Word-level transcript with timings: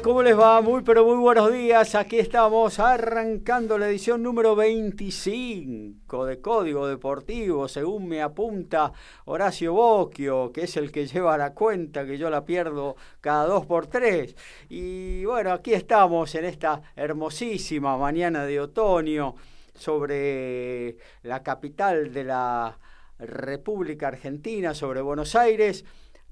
¿Cómo 0.00 0.22
les 0.22 0.38
va? 0.38 0.60
Muy 0.60 0.82
pero 0.84 1.04
muy 1.04 1.16
buenos 1.16 1.52
días. 1.52 1.96
Aquí 1.96 2.20
estamos 2.20 2.78
arrancando 2.78 3.76
la 3.76 3.88
edición 3.88 4.22
número 4.22 4.54
25 4.54 6.24
de 6.24 6.40
Código 6.40 6.86
Deportivo, 6.86 7.66
según 7.66 8.06
me 8.06 8.22
apunta 8.22 8.92
Horacio 9.24 9.72
Bocchio, 9.72 10.52
que 10.52 10.62
es 10.62 10.76
el 10.76 10.92
que 10.92 11.08
lleva 11.08 11.36
la 11.36 11.52
cuenta, 11.52 12.06
que 12.06 12.16
yo 12.16 12.30
la 12.30 12.44
pierdo 12.44 12.94
cada 13.20 13.46
dos 13.46 13.66
por 13.66 13.88
tres. 13.88 14.36
Y 14.68 15.24
bueno, 15.24 15.50
aquí 15.50 15.74
estamos 15.74 16.32
en 16.36 16.44
esta 16.44 16.80
hermosísima 16.94 17.98
mañana 17.98 18.44
de 18.44 18.60
otoño 18.60 19.34
sobre 19.74 20.96
la 21.24 21.42
capital 21.42 22.12
de 22.12 22.22
la 22.22 22.78
República 23.18 24.06
Argentina, 24.06 24.74
sobre 24.74 25.00
Buenos 25.00 25.34
Aires. 25.34 25.84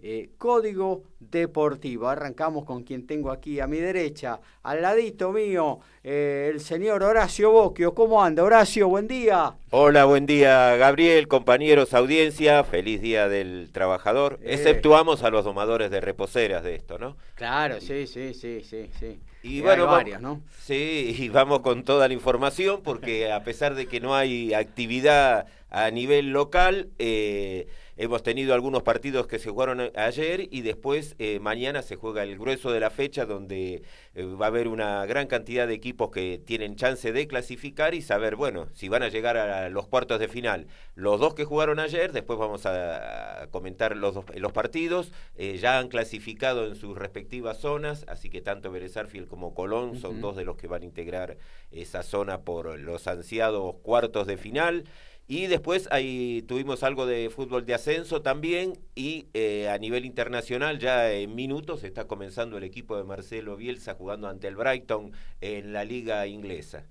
eh, 0.06 0.28
Código 0.36 1.02
Deportivo. 1.18 2.08
Arrancamos 2.08 2.66
con 2.66 2.82
quien 2.82 3.06
tengo 3.06 3.30
aquí 3.30 3.58
a 3.58 3.66
mi 3.66 3.78
derecha, 3.78 4.38
al 4.62 4.82
ladito 4.82 5.32
mío, 5.32 5.78
eh, 6.02 6.50
el 6.52 6.60
señor 6.60 7.02
Horacio 7.02 7.50
Boquio. 7.50 7.94
¿Cómo 7.94 8.22
anda, 8.22 8.44
Horacio? 8.44 8.86
Buen 8.86 9.08
día. 9.08 9.54
Hola, 9.70 10.04
buen 10.04 10.26
día, 10.26 10.76
Gabriel, 10.76 11.26
compañeros, 11.26 11.94
audiencia. 11.94 12.64
Feliz 12.64 13.00
Día 13.00 13.28
del 13.28 13.70
Trabajador. 13.72 14.38
Eh. 14.42 14.52
Exceptuamos 14.52 15.22
a 15.22 15.30
los 15.30 15.46
domadores 15.46 15.90
de 15.90 16.02
reposeras 16.02 16.62
de 16.62 16.74
esto, 16.74 16.98
¿no? 16.98 17.16
Claro, 17.34 17.80
sí, 17.80 18.06
sí, 18.06 18.34
sí, 18.34 18.60
sí, 18.62 18.90
sí. 19.00 19.18
Y 19.42 19.62
bueno, 19.62 19.86
varios, 19.86 20.20
¿no? 20.20 20.42
Sí, 20.60 21.16
y 21.18 21.28
vamos 21.30 21.60
con 21.60 21.82
toda 21.82 22.08
la 22.08 22.14
información 22.14 22.82
porque 22.82 23.32
a 23.32 23.42
pesar 23.42 23.74
de 23.74 23.86
que 23.86 24.00
no 24.00 24.14
hay 24.14 24.52
actividad 24.52 25.46
a 25.70 25.90
nivel 25.90 26.30
local, 26.30 26.90
eh, 26.98 27.66
hemos 27.96 28.22
tenido 28.22 28.54
algunos 28.54 28.82
partidos 28.82 29.26
que 29.26 29.38
se 29.38 29.50
jugaron 29.50 29.80
a- 29.80 29.90
ayer 29.96 30.48
y 30.50 30.62
después 30.62 31.14
eh, 31.18 31.38
mañana 31.40 31.82
se 31.82 31.96
juega 31.96 32.22
el 32.22 32.38
grueso 32.38 32.72
de 32.72 32.80
la 32.80 32.90
fecha 32.90 33.24
donde 33.26 33.82
eh, 34.14 34.24
va 34.24 34.46
a 34.46 34.48
haber 34.48 34.68
una 34.68 35.04
gran 35.06 35.26
cantidad 35.26 35.66
de 35.68 35.74
equipos 35.74 36.10
que 36.10 36.38
tienen 36.44 36.76
chance 36.76 37.12
de 37.12 37.26
clasificar 37.26 37.94
y 37.94 38.02
saber, 38.02 38.36
bueno, 38.36 38.68
si 38.74 38.88
van 38.88 39.02
a 39.02 39.08
llegar 39.08 39.36
a 39.36 39.68
los 39.70 39.86
cuartos 39.88 40.18
de 40.18 40.28
final. 40.28 40.66
Los 40.94 41.20
dos 41.20 41.34
que 41.34 41.44
jugaron 41.44 41.78
ayer, 41.78 42.12
después 42.12 42.38
vamos 42.38 42.66
a, 42.66 43.48
comentar 43.50 43.96
los, 43.96 44.14
dos- 44.14 44.24
los 44.36 44.52
partidos, 44.52 45.12
eh, 45.36 45.58
ya 45.58 45.78
han 45.78 45.88
clasificado 45.88 46.66
en 46.66 46.76
sus 46.76 46.96
respectivas 46.96 47.58
zonas, 47.58 48.04
así 48.08 48.30
que 48.30 48.40
tanto 48.40 48.70
Vélez 48.70 48.96
Arfield 48.96 49.28
como 49.28 49.54
Colón 49.54 49.96
son 49.96 50.20
dos 50.20 50.36
de 50.36 50.44
los 50.44 50.56
que 50.56 50.66
van 50.66 50.82
a 50.82 50.86
integrar 50.86 51.36
esa 51.70 52.02
zona 52.02 52.40
por 52.42 52.78
los 52.78 53.06
ansiados 53.06 53.74
cuartos 53.82 54.26
de 54.26 54.36
final. 54.36 54.84
Y 55.26 55.46
después 55.46 55.88
ahí 55.90 56.44
tuvimos 56.46 56.82
algo 56.82 57.06
de 57.06 57.30
fútbol 57.30 57.64
de 57.64 57.72
ascenso 57.72 58.20
también 58.20 58.74
y 58.94 59.28
eh, 59.32 59.70
a 59.70 59.78
nivel 59.78 60.04
internacional 60.04 60.78
ya 60.78 61.10
en 61.12 61.34
minutos 61.34 61.82
está 61.82 62.06
comenzando 62.06 62.58
el 62.58 62.64
equipo 62.64 62.96
de 62.98 63.04
Marcelo 63.04 63.56
Bielsa 63.56 63.94
jugando 63.94 64.28
ante 64.28 64.48
el 64.48 64.56
Brighton 64.56 65.12
en 65.40 65.72
la 65.72 65.84
liga 65.84 66.26
inglesa. 66.26 66.84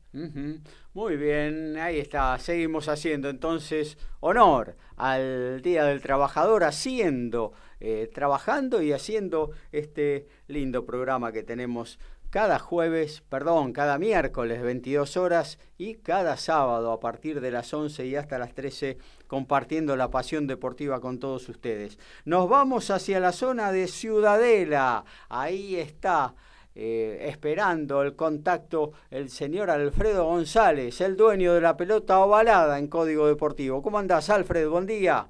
Muy 0.93 1.17
bien, 1.17 1.77
ahí 1.77 1.99
está. 1.99 2.37
Seguimos 2.39 2.89
haciendo 2.89 3.29
entonces 3.29 3.99
honor 4.19 4.77
al 4.95 5.61
Día 5.61 5.85
del 5.85 6.01
Trabajador, 6.01 6.63
haciendo, 6.63 7.53
eh, 7.79 8.09
trabajando 8.11 8.81
y 8.81 8.93
haciendo 8.93 9.51
este 9.71 10.27
lindo 10.47 10.85
programa 10.85 11.31
que 11.31 11.43
tenemos 11.43 11.99
cada 12.33 12.57
jueves, 12.57 13.21
perdón, 13.29 13.73
cada 13.73 13.99
miércoles 13.99 14.63
22 14.63 15.17
horas 15.17 15.59
y 15.77 15.93
cada 15.97 16.35
sábado 16.35 16.91
a 16.91 16.99
partir 16.99 17.41
de 17.41 17.51
las 17.51 17.71
11 17.71 18.07
y 18.07 18.15
hasta 18.15 18.39
las 18.39 18.55
13 18.55 18.97
compartiendo 19.27 19.95
la 19.95 20.09
pasión 20.09 20.47
deportiva 20.47 20.99
con 20.99 21.19
todos 21.19 21.47
ustedes. 21.47 21.99
Nos 22.25 22.49
vamos 22.49 22.89
hacia 22.89 23.19
la 23.19 23.33
zona 23.33 23.71
de 23.71 23.87
Ciudadela. 23.87 25.05
Ahí 25.29 25.75
está 25.75 26.33
eh, 26.73 27.19
esperando 27.29 28.01
el 28.01 28.15
contacto 28.15 28.93
el 29.11 29.29
señor 29.29 29.69
Alfredo 29.69 30.25
González, 30.25 31.01
el 31.01 31.15
dueño 31.15 31.53
de 31.53 31.61
la 31.61 31.77
pelota 31.77 32.17
ovalada 32.17 32.79
en 32.79 32.87
Código 32.87 33.27
Deportivo. 33.27 33.83
¿Cómo 33.83 33.99
andás, 33.99 34.31
Alfred? 34.31 34.67
Buen 34.69 34.87
día. 34.87 35.27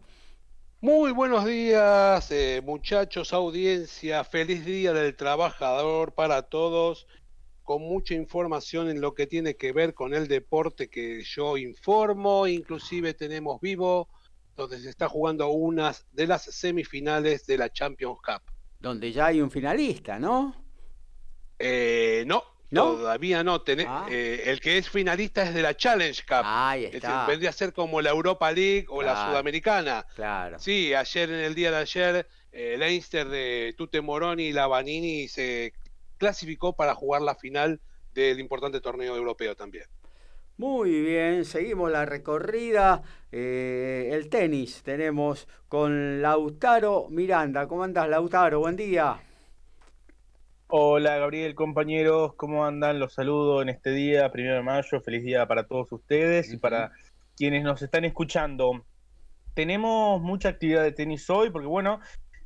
Muy 0.84 1.14
buenos 1.14 1.46
días, 1.46 2.30
eh, 2.32 2.62
muchachos, 2.62 3.32
audiencia. 3.32 4.26
Feliz 4.26 4.66
Día 4.66 4.92
del 4.92 5.16
Trabajador 5.16 6.14
para 6.14 6.42
todos. 6.42 7.08
Con 7.64 7.84
mucha 7.84 8.16
información 8.16 8.90
en 8.90 9.00
lo 9.00 9.14
que 9.14 9.26
tiene 9.26 9.56
que 9.56 9.72
ver 9.72 9.94
con 9.94 10.14
el 10.14 10.28
deporte 10.28 10.90
que 10.90 11.24
yo 11.24 11.56
informo. 11.56 12.48
Inclusive 12.48 13.14
tenemos 13.14 13.62
vivo 13.62 14.10
donde 14.58 14.78
se 14.78 14.90
está 14.90 15.08
jugando 15.08 15.48
unas 15.48 16.06
de 16.12 16.28
las 16.28 16.44
semifinales 16.44 17.46
de 17.46 17.60
la 17.60 17.72
Champions 17.72 18.18
Cup. 18.18 18.42
Donde 18.82 19.14
ya 19.14 19.28
hay 19.28 19.40
un 19.40 19.52
finalista, 19.52 20.20
¿no? 20.20 20.66
Eh, 21.60 22.26
no, 22.28 22.44
¿No? 22.74 22.94
todavía 22.96 23.44
no. 23.44 23.62
Tené- 23.64 23.86
Ah. 23.88 24.06
eh, 24.10 24.44
el 24.48 24.60
que 24.60 24.78
es 24.78 24.90
finalista 24.90 25.44
es 25.44 25.54
de 25.54 25.62
la 25.62 25.76
Challenge 25.76 26.22
Cup. 26.28 26.42
Ahí 26.44 26.86
Es 26.86 26.96
está. 26.96 27.08
decir, 27.12 27.28
vendría 27.28 27.50
a 27.52 27.54
ser 27.54 27.74
como 27.74 28.02
la 28.02 28.10
Europa 28.10 28.52
League 28.52 28.86
o 28.90 29.02
la. 29.02 29.28
Sudamericana. 29.30 30.06
Claro. 30.16 30.60
Sí, 30.60 30.94
ayer 30.94 31.30
en 31.30 31.40
el 31.40 31.56
día 31.56 31.72
de 31.72 31.78
ayer 31.78 32.28
el 32.52 32.80
Leinster 32.80 33.28
de 33.28 33.74
Tute 33.78 34.02
Moroni 34.02 34.44
y 34.48 34.54
Lavanini 34.54 35.28
se 35.28 35.74
clasificó 36.18 36.74
para 36.74 36.94
jugar 36.96 37.22
la 37.22 37.36
final 37.36 37.80
del 38.14 38.40
importante 38.40 38.80
torneo 38.82 39.16
europeo 39.16 39.56
también. 39.56 39.86
Muy 40.58 41.02
bien, 41.02 41.46
seguimos 41.46 41.92
la 41.92 42.06
recorrida. 42.06 43.02
Eh, 43.32 44.10
el 44.14 44.30
tenis 44.30 44.84
tenemos 44.84 45.48
con 45.68 46.22
Lautaro 46.22 47.08
Miranda. 47.10 47.68
¿Cómo 47.68 47.84
andas, 47.84 48.08
Lautaro? 48.08 48.60
Buen 48.60 48.76
día. 48.76 49.20
Hola, 50.76 51.20
Gabriel, 51.20 51.54
compañeros. 51.54 52.34
¿Cómo 52.34 52.66
andan? 52.66 52.98
Los 52.98 53.14
saludo 53.14 53.62
en 53.62 53.70
este 53.70 53.92
día, 53.92 54.32
primero 54.32 54.56
de 54.56 54.64
mayo. 54.64 55.02
Feliz 55.02 55.24
día 55.24 55.48
para 55.48 55.68
todos 55.68 55.92
ustedes 55.92 56.52
y 56.52 56.58
para 56.58 56.92
quienes 57.38 57.64
nos 57.64 57.84
están 57.84 58.06
escuchando. 58.06 58.84
Tenemos 59.54 60.20
mucha 60.20 60.50
actividad 60.50 60.82
de 60.82 60.92
tenis 60.92 61.30
hoy 61.30 61.52
porque, 61.52 61.68
bueno, 61.68 62.00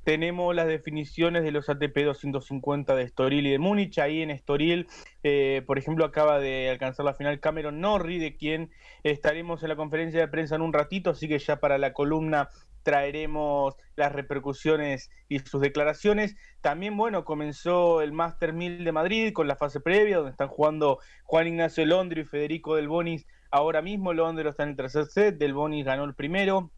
tenemos 0.03 0.53
las 0.53 0.67
definiciones 0.67 1.43
de 1.43 1.51
los 1.51 1.69
ATP 1.69 1.99
250 2.03 2.95
de 2.95 3.03
Estoril 3.03 3.47
y 3.47 3.51
de 3.51 3.59
Múnich. 3.59 3.97
Ahí 3.97 4.21
en 4.21 4.31
Estoril, 4.31 4.87
eh, 5.23 5.63
por 5.65 5.77
ejemplo, 5.77 6.03
acaba 6.03 6.37
de 6.39 6.69
alcanzar 6.69 7.05
la 7.05 7.13
final 7.13 7.39
Cameron 7.39 7.79
Norrie, 7.79 8.19
de 8.19 8.35
quien 8.35 8.71
estaremos 9.03 9.63
en 9.63 9.69
la 9.69 9.77
conferencia 9.77 10.19
de 10.19 10.27
prensa 10.27 10.55
en 10.55 10.63
un 10.63 10.73
ratito, 10.73 11.11
así 11.11 11.29
que 11.29 11.39
ya 11.39 11.61
para 11.61 11.77
la 11.77 11.93
columna 11.93 12.49
traeremos 12.87 13.75
las 13.97 14.13
repercusiones 14.13 15.09
y 15.27 15.39
sus 15.39 15.59
declaraciones. 15.59 16.37
También, 16.61 16.95
bueno, 16.95 17.25
comenzó 17.25 18.01
el 18.01 18.13
Master 18.13 18.53
1000 18.53 18.85
de 18.85 18.91
Madrid 18.93 19.33
con 19.33 19.45
la 19.45 19.57
fase 19.57 19.81
previa, 19.81 20.15
donde 20.15 20.31
están 20.31 20.47
jugando 20.47 20.99
Juan 21.25 21.47
Ignacio 21.47 21.85
Londri 21.85 22.21
y 22.21 22.23
Federico 22.23 22.77
Del 22.77 22.87
Bonis 22.87 23.27
ahora 23.51 23.81
mismo. 23.81 24.13
Londres 24.13 24.51
está 24.51 24.63
en 24.63 24.69
el 24.69 24.77
tercer 24.77 25.05
set, 25.07 25.37
Del 25.37 25.53
Bonis 25.53 25.83
ganó 25.83 26.05
el 26.05 26.15
primero. 26.15 26.71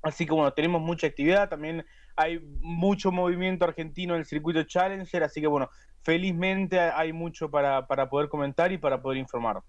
Así 0.00 0.26
que 0.26 0.32
bueno, 0.32 0.52
tenemos 0.52 0.80
mucha 0.80 1.08
actividad. 1.08 1.48
También 1.48 1.84
hay 2.14 2.38
mucho 2.60 3.10
movimiento 3.10 3.64
argentino 3.64 4.14
en 4.14 4.20
el 4.20 4.26
circuito 4.26 4.62
Challenger, 4.62 5.24
así 5.24 5.40
que 5.40 5.48
bueno, 5.48 5.70
felizmente 6.02 6.78
hay 6.78 7.12
mucho 7.12 7.50
para, 7.50 7.84
poder 8.08 8.28
comentar 8.28 8.70
y 8.70 8.78
para 8.78 9.02
poder 9.02 9.18
informar. 9.18 9.60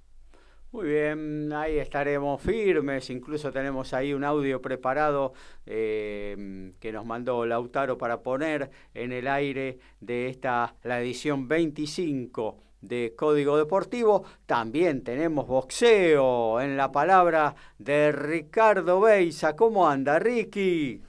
Muy 0.72 0.88
bien, 0.88 1.52
ahí 1.52 1.80
estaremos 1.80 2.40
firmes, 2.40 3.10
incluso 3.10 3.52
tenemos 3.52 3.92
ahí 3.92 4.14
un 4.14 4.24
audio 4.24 4.62
preparado 4.62 5.34
eh, 5.66 6.74
que 6.80 6.92
nos 6.92 7.08
mandó 7.08 7.44
Lautaro 7.48 7.98
para 7.98 8.22
poner 8.22 8.70
en 8.94 9.12
el 9.12 9.28
aire 9.28 9.80
de 10.00 10.28
esta, 10.28 10.76
la 10.84 11.02
edición 11.02 11.48
25 11.48 12.62
de 12.82 13.16
Código 13.18 13.58
Deportivo. 13.58 14.26
También 14.46 15.04
tenemos 15.04 15.48
boxeo 15.48 16.62
en 16.62 16.78
la 16.78 16.92
palabra 16.92 17.56
de 17.80 18.12
Ricardo 18.12 19.02
Beisa. 19.02 19.56
¿Cómo 19.56 19.90
anda, 19.90 20.20
Ricky? 20.20 21.02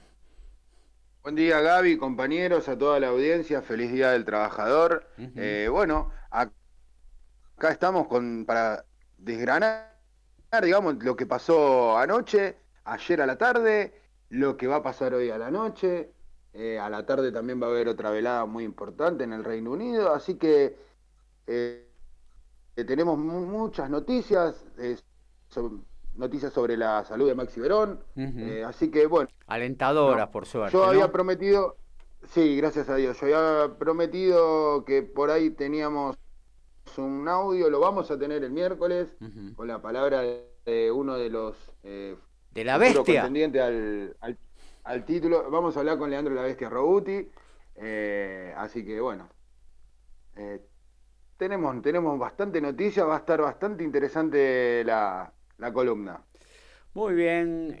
Buen 1.21 1.35
día 1.35 1.61
Gaby, 1.61 1.97
compañeros, 1.97 2.67
a 2.67 2.75
toda 2.75 2.99
la 2.99 3.09
audiencia, 3.09 3.61
feliz 3.61 3.91
día 3.91 4.09
del 4.09 4.25
trabajador. 4.25 5.07
Eh, 5.35 5.67
bueno, 5.69 6.09
acá 6.31 7.69
estamos 7.69 8.07
con, 8.07 8.43
para 8.47 8.85
desgranar, 9.21 9.91
digamos, 10.61 11.03
lo 11.03 11.15
que 11.15 11.25
pasó 11.25 11.97
anoche, 11.97 12.57
ayer 12.83 13.21
a 13.21 13.25
la 13.25 13.37
tarde, 13.37 13.93
lo 14.29 14.57
que 14.57 14.67
va 14.67 14.77
a 14.77 14.83
pasar 14.83 15.13
hoy 15.13 15.29
a 15.29 15.37
la 15.37 15.51
noche. 15.51 16.11
Eh, 16.53 16.77
a 16.77 16.89
la 16.89 17.05
tarde 17.05 17.31
también 17.31 17.61
va 17.61 17.67
a 17.67 17.69
haber 17.69 17.87
otra 17.87 18.09
velada 18.09 18.45
muy 18.45 18.65
importante 18.65 19.23
en 19.23 19.31
el 19.31 19.43
Reino 19.43 19.71
Unido, 19.71 20.13
así 20.13 20.35
que 20.35 20.75
eh, 21.47 21.87
tenemos 22.75 23.17
muchas 23.17 23.89
noticias 23.89 24.65
noticias 26.15 26.51
sobre 26.51 26.75
la 26.75 27.05
salud 27.05 27.27
de 27.27 27.35
Maxi 27.35 27.61
Verón. 27.61 28.03
Eh, 28.15 28.63
así 28.65 28.91
que 28.91 29.05
bueno. 29.07 29.29
Alentadoras, 29.47 30.27
por 30.27 30.45
suerte. 30.45 30.73
Yo 30.73 30.83
había 30.83 31.11
prometido, 31.11 31.77
sí, 32.27 32.57
gracias 32.57 32.89
a 32.89 32.95
Dios, 32.95 33.19
yo 33.21 33.37
había 33.37 33.77
prometido 33.77 34.83
que 34.85 35.03
por 35.03 35.31
ahí 35.31 35.51
teníamos 35.51 36.17
un 36.97 37.27
audio, 37.27 37.69
lo 37.69 37.79
vamos 37.79 38.11
a 38.11 38.17
tener 38.17 38.43
el 38.43 38.51
miércoles, 38.51 39.15
con 39.55 39.67
la 39.67 39.81
palabra 39.81 40.21
de 40.21 40.91
uno 40.91 41.17
de 41.17 41.29
los... 41.29 41.55
Eh, 41.83 42.15
de 42.51 42.63
la 42.63 42.77
bestia. 42.77 43.21
Contendiente 43.21 43.61
al, 43.61 44.15
al, 44.83 45.05
título. 45.05 45.49
Vamos 45.49 45.77
a 45.77 45.79
hablar 45.79 45.97
con 45.97 46.09
Leandro 46.09 46.33
la 46.33 46.41
Bestia 46.43 46.69
Robuti. 46.69 47.29
Eh, 47.75 48.53
así 48.57 48.83
que 48.83 48.99
bueno. 48.99 49.29
tenemos, 51.37 51.81
tenemos 51.81 52.19
bastante 52.19 52.59
noticias, 52.59 53.07
va 53.07 53.15
a 53.15 53.19
estar 53.19 53.41
bastante 53.41 53.83
interesante 53.83 54.83
la, 54.83 55.31
la 55.57 55.73
columna. 55.73 56.21
Muy 56.93 57.13
bien. 57.13 57.77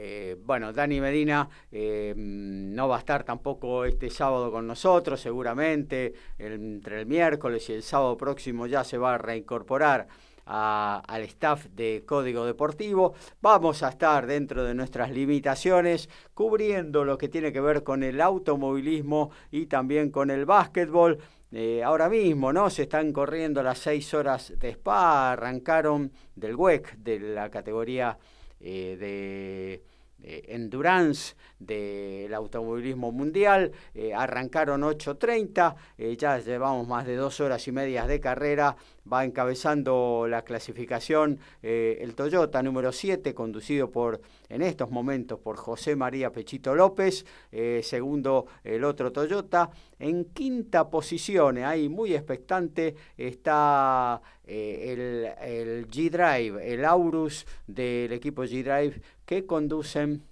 Eh, 0.00 0.36
bueno, 0.44 0.72
Dani 0.72 1.00
Medina 1.00 1.48
em, 1.72 2.72
no 2.72 2.86
va 2.86 2.96
a 2.96 2.98
estar 3.00 3.24
tampoco 3.24 3.84
este 3.84 4.10
sábado 4.10 4.52
con 4.52 4.64
nosotros, 4.64 5.20
seguramente 5.20 6.14
entre 6.38 7.00
el 7.00 7.06
miércoles 7.06 7.68
y 7.68 7.72
el 7.72 7.82
sábado 7.82 8.16
próximo 8.16 8.68
ya 8.68 8.84
se 8.84 8.96
va 8.96 9.14
a 9.14 9.18
reincorporar 9.18 10.06
al 10.46 11.22
staff 11.24 11.66
de 11.66 12.04
Código 12.06 12.46
Deportivo. 12.46 13.14
Vamos 13.42 13.82
a 13.82 13.88
estar 13.88 14.26
dentro 14.28 14.62
de 14.62 14.72
nuestras 14.72 15.10
limitaciones 15.10 16.08
cubriendo 16.32 17.04
lo 17.04 17.18
que 17.18 17.28
tiene 17.28 17.52
que 17.52 17.60
ver 17.60 17.82
con 17.82 18.04
el 18.04 18.20
automovilismo 18.20 19.30
y 19.50 19.66
también 19.66 20.10
con 20.12 20.30
el 20.30 20.46
básquetbol. 20.46 21.18
Eh, 21.50 21.82
ahora 21.82 22.08
mismo, 22.08 22.52
¿no? 22.52 22.70
Se 22.70 22.82
están 22.82 23.12
corriendo 23.12 23.64
las 23.64 23.78
seis 23.78 24.14
horas 24.14 24.52
de 24.58 24.70
Spa, 24.70 25.32
arrancaron 25.32 26.12
del 26.36 26.54
WEC, 26.54 26.96
de 26.98 27.18
la 27.18 27.50
categoría 27.50 28.16
eh, 28.60 28.96
de 28.98 29.87
endurance 30.22 31.34
del 31.58 32.32
automovilismo 32.34 33.12
mundial. 33.12 33.72
Eh, 33.94 34.14
arrancaron 34.14 34.82
8.30, 34.82 35.74
eh, 35.96 36.16
ya 36.16 36.38
llevamos 36.38 36.86
más 36.86 37.06
de 37.06 37.16
dos 37.16 37.40
horas 37.40 37.66
y 37.68 37.72
media 37.72 38.06
de 38.06 38.20
carrera. 38.20 38.76
Va 39.10 39.24
encabezando 39.24 40.26
la 40.28 40.42
clasificación 40.42 41.38
eh, 41.62 41.98
el 42.02 42.14
Toyota 42.14 42.62
número 42.62 42.92
7, 42.92 43.34
conducido 43.34 43.90
por, 43.90 44.20
en 44.50 44.60
estos 44.60 44.90
momentos, 44.90 45.38
por 45.38 45.56
José 45.56 45.96
María 45.96 46.30
Pechito 46.30 46.74
López. 46.74 47.24
segundo, 47.82 48.46
el 48.64 48.84
otro 48.84 49.10
Toyota. 49.10 49.70
En 49.98 50.26
quinta 50.26 50.90
posición, 50.90 51.58
ahí 51.58 51.88
muy 51.88 52.14
expectante, 52.14 52.94
está 53.16 54.20
el, 54.48 55.28
el 55.40 55.88
G-Drive, 55.88 56.72
el 56.72 56.84
Aurus 56.84 57.46
del 57.66 58.12
equipo 58.12 58.44
G-Drive 58.44 59.00
que 59.24 59.44
conducen 59.46 60.22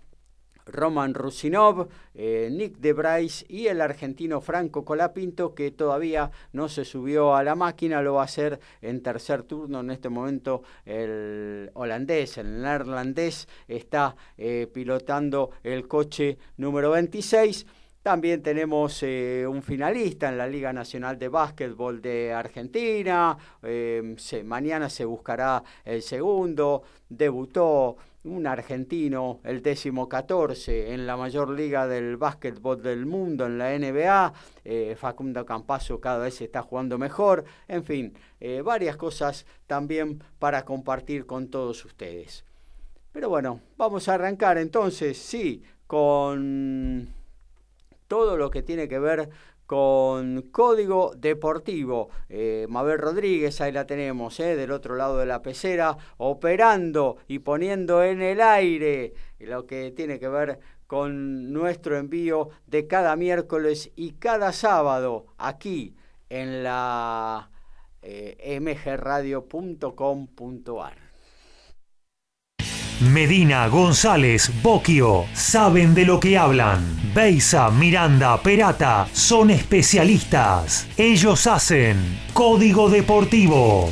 Roman 0.66 1.14
Rusinov, 1.14 1.88
eh, 2.14 2.48
Nick 2.50 2.78
de 2.78 3.30
y 3.48 3.68
el 3.68 3.80
argentino 3.80 4.40
Franco 4.40 4.84
Colapinto, 4.84 5.54
que 5.54 5.70
todavía 5.70 6.30
no 6.52 6.68
se 6.68 6.84
subió 6.84 7.36
a 7.36 7.44
la 7.44 7.54
máquina, 7.54 8.02
lo 8.02 8.14
va 8.14 8.22
a 8.22 8.24
hacer 8.24 8.58
en 8.82 9.02
tercer 9.02 9.44
turno. 9.44 9.80
En 9.80 9.90
este 9.90 10.08
momento 10.08 10.62
el 10.84 11.70
holandés, 11.74 12.38
el 12.38 12.62
neerlandés, 12.62 13.48
está 13.68 14.16
eh, 14.36 14.68
pilotando 14.72 15.50
el 15.62 15.86
coche 15.86 16.38
número 16.56 16.90
26. 16.90 17.66
También 18.06 18.40
tenemos 18.40 19.02
eh, 19.02 19.44
un 19.48 19.64
finalista 19.64 20.28
en 20.28 20.38
la 20.38 20.46
Liga 20.46 20.72
Nacional 20.72 21.18
de 21.18 21.26
Básquetbol 21.26 22.00
de 22.00 22.32
Argentina. 22.32 23.36
mañana 24.44 24.88
se 24.88 25.04
buscará 25.04 25.60
el 25.84 26.02
segundo. 26.02 26.84
Debutó 27.08 27.96
un 28.22 28.46
argentino, 28.46 29.40
el 29.42 29.60
décimo 29.60 30.08
catorce 30.08 30.94
en 30.94 31.04
la 31.04 31.16
mayor 31.16 31.50
liga 31.50 31.88
del 31.88 32.16
básquetbol 32.16 32.80
del 32.80 33.06
mundo, 33.06 33.46
en 33.46 33.58
la 33.58 33.76
NBA. 33.76 34.32
Eh, 34.64 34.96
Facundo 34.96 35.44
Campazo 35.44 36.00
cada 36.00 36.20
vez 36.20 36.40
está 36.40 36.62
jugando 36.62 36.98
mejor. 36.98 37.42
En 37.66 37.82
fin, 37.82 38.14
eh, 38.38 38.62
varias 38.62 38.96
cosas 38.96 39.46
también 39.66 40.22
para 40.38 40.64
compartir 40.64 41.26
con 41.26 41.48
todos 41.48 41.84
ustedes. 41.84 42.44
Pero 43.10 43.28
bueno, 43.30 43.62
vamos 43.76 44.08
a 44.08 44.14
arrancar 44.14 44.58
entonces, 44.58 45.18
sí, 45.18 45.64
con 45.88 47.15
todo 48.08 48.36
lo 48.36 48.50
que 48.50 48.62
tiene 48.62 48.88
que 48.88 48.98
ver 48.98 49.30
con 49.66 50.42
Código 50.52 51.12
Deportivo. 51.16 52.10
Eh, 52.28 52.66
Mabel 52.68 52.98
Rodríguez, 52.98 53.60
ahí 53.60 53.72
la 53.72 53.86
tenemos, 53.86 54.38
eh, 54.40 54.56
del 54.56 54.70
otro 54.70 54.96
lado 54.96 55.18
de 55.18 55.26
la 55.26 55.42
pecera, 55.42 55.96
operando 56.18 57.18
y 57.26 57.40
poniendo 57.40 58.02
en 58.02 58.22
el 58.22 58.40
aire 58.40 59.12
lo 59.40 59.66
que 59.66 59.90
tiene 59.90 60.18
que 60.18 60.28
ver 60.28 60.60
con 60.86 61.52
nuestro 61.52 61.98
envío 61.98 62.48
de 62.66 62.86
cada 62.86 63.16
miércoles 63.16 63.90
y 63.96 64.12
cada 64.12 64.52
sábado 64.52 65.26
aquí 65.36 65.96
en 66.30 66.62
la 66.62 67.50
eh, 68.02 68.58
mgradio.com.ar. 68.60 71.05
Medina, 73.00 73.68
González, 73.68 74.50
Boquio, 74.62 75.26
saben 75.34 75.94
de 75.94 76.06
lo 76.06 76.18
que 76.18 76.38
hablan. 76.38 76.82
Beisa, 77.14 77.70
Miranda, 77.70 78.40
Perata, 78.42 79.06
son 79.12 79.50
especialistas. 79.50 80.86
Ellos 80.96 81.46
hacen 81.46 81.96
Código 82.32 82.88
Deportivo. 82.88 83.90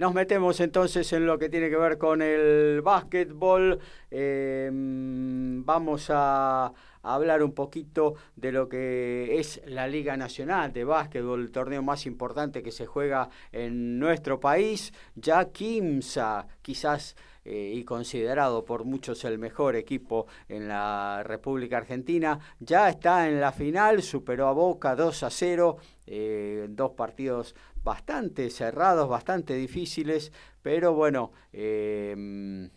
Nos 0.00 0.14
metemos 0.14 0.60
entonces 0.60 1.12
en 1.12 1.26
lo 1.26 1.38
que 1.38 1.50
tiene 1.50 1.68
que 1.68 1.76
ver 1.76 1.98
con 1.98 2.22
el 2.22 2.80
básquetbol. 2.80 3.78
Em, 4.10 5.62
vamos 5.62 6.06
a 6.08 6.72
hablar 7.02 7.42
un 7.42 7.52
poquito 7.52 8.14
de 8.34 8.50
lo 8.50 8.66
que 8.66 9.38
es 9.38 9.60
la 9.66 9.86
Liga 9.86 10.16
Nacional 10.16 10.72
de 10.72 10.84
Básquetbol, 10.84 11.42
el 11.42 11.52
torneo 11.52 11.82
más 11.82 12.06
importante 12.06 12.62
que 12.62 12.72
se 12.72 12.86
juega 12.86 13.28
en 13.52 13.98
nuestro 13.98 14.40
país. 14.40 14.94
Ya 15.16 15.50
Kimsa, 15.52 16.46
quizás 16.62 17.14
eh, 17.44 17.72
y 17.74 17.84
considerado 17.84 18.64
por 18.64 18.84
muchos 18.84 19.24
el 19.24 19.38
mejor 19.38 19.74
equipo 19.74 20.26
en 20.48 20.68
la 20.68 21.22
República 21.24 21.78
Argentina, 21.78 22.38
ya 22.58 22.90
está 22.90 23.28
en 23.28 23.40
la 23.40 23.52
final, 23.52 24.02
superó 24.02 24.48
a 24.48 24.52
Boca 24.52 24.94
2 24.94 25.22
a 25.22 25.30
0, 25.30 25.76
eh, 26.06 26.66
dos 26.68 26.90
partidos 26.92 27.54
bastante 27.82 28.50
cerrados, 28.50 29.08
bastante 29.08 29.54
difíciles, 29.54 30.32
pero 30.62 30.94
bueno, 30.94 31.32
eh, 31.52 32.68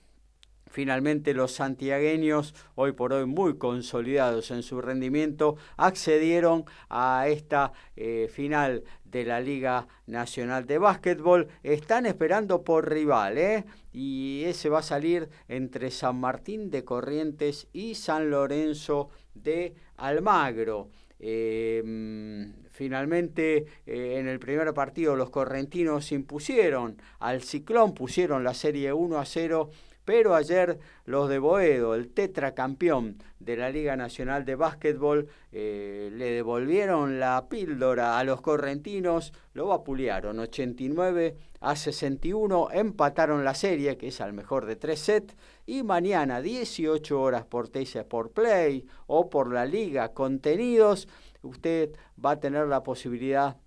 Finalmente 0.73 1.35
los 1.35 1.51
santiagueños, 1.51 2.55
hoy 2.73 2.93
por 2.93 3.13
hoy 3.13 3.27
muy 3.27 3.59
consolidados 3.59 4.49
en 4.49 4.63
su 4.63 4.81
rendimiento, 4.81 5.55
accedieron 5.77 6.65
a 6.89 7.27
esta 7.27 7.73
eh, 7.95 8.27
final 8.33 8.83
de 9.05 9.23
la 9.23 9.39
Liga 9.39 9.87
Nacional 10.07 10.65
de 10.65 10.79
Básquetbol. 10.79 11.47
Están 11.61 12.07
esperando 12.07 12.63
por 12.63 12.89
rival, 12.89 13.37
¿eh? 13.37 13.65
Y 13.91 14.45
ese 14.45 14.69
va 14.69 14.79
a 14.79 14.81
salir 14.81 15.29
entre 15.47 15.91
San 15.91 16.19
Martín 16.19 16.71
de 16.71 16.83
Corrientes 16.83 17.67
y 17.71 17.93
San 17.93 18.31
Lorenzo 18.31 19.11
de 19.35 19.75
Almagro. 19.97 20.89
Em, 21.19 22.51
finalmente 22.73 23.65
eh, 23.85 24.17
en 24.19 24.27
el 24.27 24.39
primer 24.39 24.73
partido 24.73 25.15
los 25.15 25.29
correntinos 25.29 26.11
impusieron 26.11 26.97
al 27.19 27.41
Ciclón, 27.41 27.93
pusieron 27.93 28.43
la 28.43 28.53
serie 28.53 28.91
1 28.91 29.17
a 29.17 29.25
0 29.25 29.69
pero 30.05 30.35
ayer 30.35 30.79
los 31.05 31.29
de 31.29 31.39
Boedo, 31.39 31.95
el 31.95 32.09
tetracampeón 32.09 33.17
de 33.39 33.55
la 33.57 33.69
Liga 33.69 33.95
Nacional 33.95 34.45
de 34.45 34.55
Básquetbol, 34.55 35.29
eh, 35.51 36.09
le 36.13 36.31
devolvieron 36.31 37.19
la 37.19 37.47
píldora 37.49 38.17
a 38.17 38.23
los 38.23 38.41
correntinos, 38.41 39.33
lo 39.53 39.67
vapulearon 39.67 40.39
89 40.39 41.37
a 41.61 41.75
61, 41.75 42.69
empataron 42.71 43.45
la 43.45 43.53
serie, 43.53 43.97
que 43.97 44.09
es 44.09 44.19
al 44.19 44.33
mejor 44.33 44.65
de 44.65 44.75
tres 44.75 44.99
sets, 44.99 45.35
y 45.65 45.83
mañana 45.83 46.41
18 46.41 47.21
horas 47.21 47.45
por 47.45 47.69
Teisa 47.69 48.03
por 48.03 48.31
Play 48.31 48.85
o 49.07 49.29
por 49.29 49.53
la 49.53 49.65
Liga 49.65 50.13
Contenidos, 50.13 51.07
usted 51.43 51.95
va 52.23 52.31
a 52.31 52.39
tener 52.39 52.67
la 52.67 52.83
posibilidad 52.83 53.57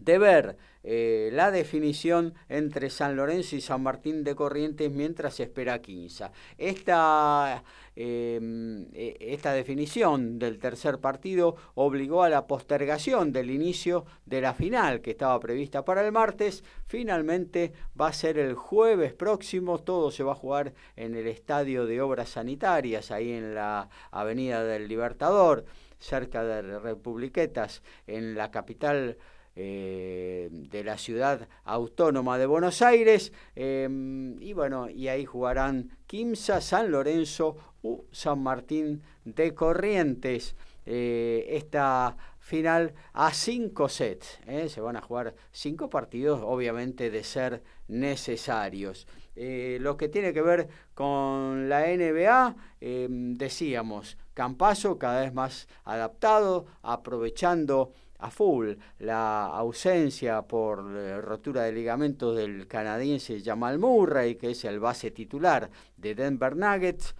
de 0.00 0.18
ver 0.18 0.56
eh, 0.82 1.28
la 1.32 1.50
definición 1.50 2.34
entre 2.48 2.88
San 2.88 3.14
Lorenzo 3.14 3.54
y 3.54 3.60
San 3.60 3.82
Martín 3.82 4.24
de 4.24 4.34
Corrientes 4.34 4.90
mientras 4.90 5.34
se 5.34 5.42
espera 5.42 5.82
Quinza. 5.82 6.32
Esta, 6.56 7.62
em, 7.94 8.86
e, 8.94 9.16
esta 9.20 9.52
definición 9.52 10.38
del 10.38 10.58
tercer 10.58 10.98
partido 10.98 11.56
obligó 11.74 12.22
a 12.22 12.30
la 12.30 12.46
postergación 12.46 13.30
del 13.30 13.50
inicio 13.50 14.06
de 14.24 14.40
la 14.40 14.54
final 14.54 15.02
que 15.02 15.10
estaba 15.10 15.38
prevista 15.38 15.84
para 15.84 16.04
el 16.04 16.12
martes. 16.12 16.64
Finalmente 16.86 17.74
va 18.00 18.08
a 18.08 18.12
ser 18.14 18.38
el 18.38 18.54
jueves 18.54 19.12
próximo, 19.12 19.80
todo 19.80 20.10
se 20.10 20.22
va 20.22 20.32
a 20.32 20.36
jugar 20.36 20.72
en 20.96 21.14
el 21.14 21.26
Estadio 21.26 21.84
de 21.84 22.00
Obras 22.00 22.30
Sanitarias, 22.30 23.10
ahí 23.10 23.32
en 23.32 23.54
la 23.54 23.90
Avenida 24.10 24.64
del 24.64 24.88
Libertador, 24.88 25.66
cerca 26.00 26.42
de 26.42 26.80
Republiquetas, 26.80 27.82
en 28.08 28.34
la 28.34 28.50
capital 28.50 29.16
eh, 29.56 30.48
de 30.50 30.84
la 30.84 30.96
ciudad 30.96 31.48
autónoma 31.64 32.38
de 32.38 32.46
Buenos 32.46 32.82
Aires. 32.82 33.32
Em, 33.56 34.40
y 34.40 34.52
bueno, 34.52 34.88
y 34.88 35.08
ahí 35.08 35.26
jugarán 35.26 35.90
Quimsa, 36.06 36.60
San 36.60 36.90
Lorenzo 36.90 37.56
u 37.82 38.04
San 38.12 38.42
Martín 38.42 39.02
de 39.24 39.52
Corrientes. 39.52 40.54
Eh, 40.86 41.46
esta 41.50 42.16
final 42.38 42.94
a 43.12 43.34
cinco 43.34 43.88
sets. 43.88 44.38
¿eh? 44.46 44.68
Se 44.68 44.80
van 44.80 44.96
a 44.96 45.02
jugar 45.02 45.34
cinco 45.50 45.90
partidos, 45.90 46.40
obviamente, 46.44 47.10
de 47.10 47.24
ser 47.24 47.62
necesarios. 47.88 49.06
lo 49.36 49.96
que 49.96 50.08
tiene 50.08 50.32
que 50.32 50.42
ver 50.42 50.68
con 50.94 51.68
la 51.68 51.86
NBA, 51.88 52.56
em, 52.80 53.36
decíamos, 53.36 54.16
Campaso 54.40 54.98
cada 54.98 55.20
vez 55.20 55.34
más 55.34 55.68
adaptado, 55.84 56.64
aprovechando 56.80 57.92
a 58.18 58.30
full 58.30 58.72
la 58.98 59.44
ausencia 59.48 60.40
por 60.40 60.96
eh, 60.96 61.20
rotura 61.20 61.64
de 61.64 61.72
ligamentos 61.72 62.34
del 62.34 62.66
canadiense 62.66 63.42
Jamal 63.44 63.78
Murray, 63.78 64.36
que 64.36 64.52
es 64.52 64.64
el 64.64 64.80
base 64.80 65.10
titular 65.10 65.68
de 65.98 66.14
Denver 66.14 66.56
Nuggets. 66.56 67.14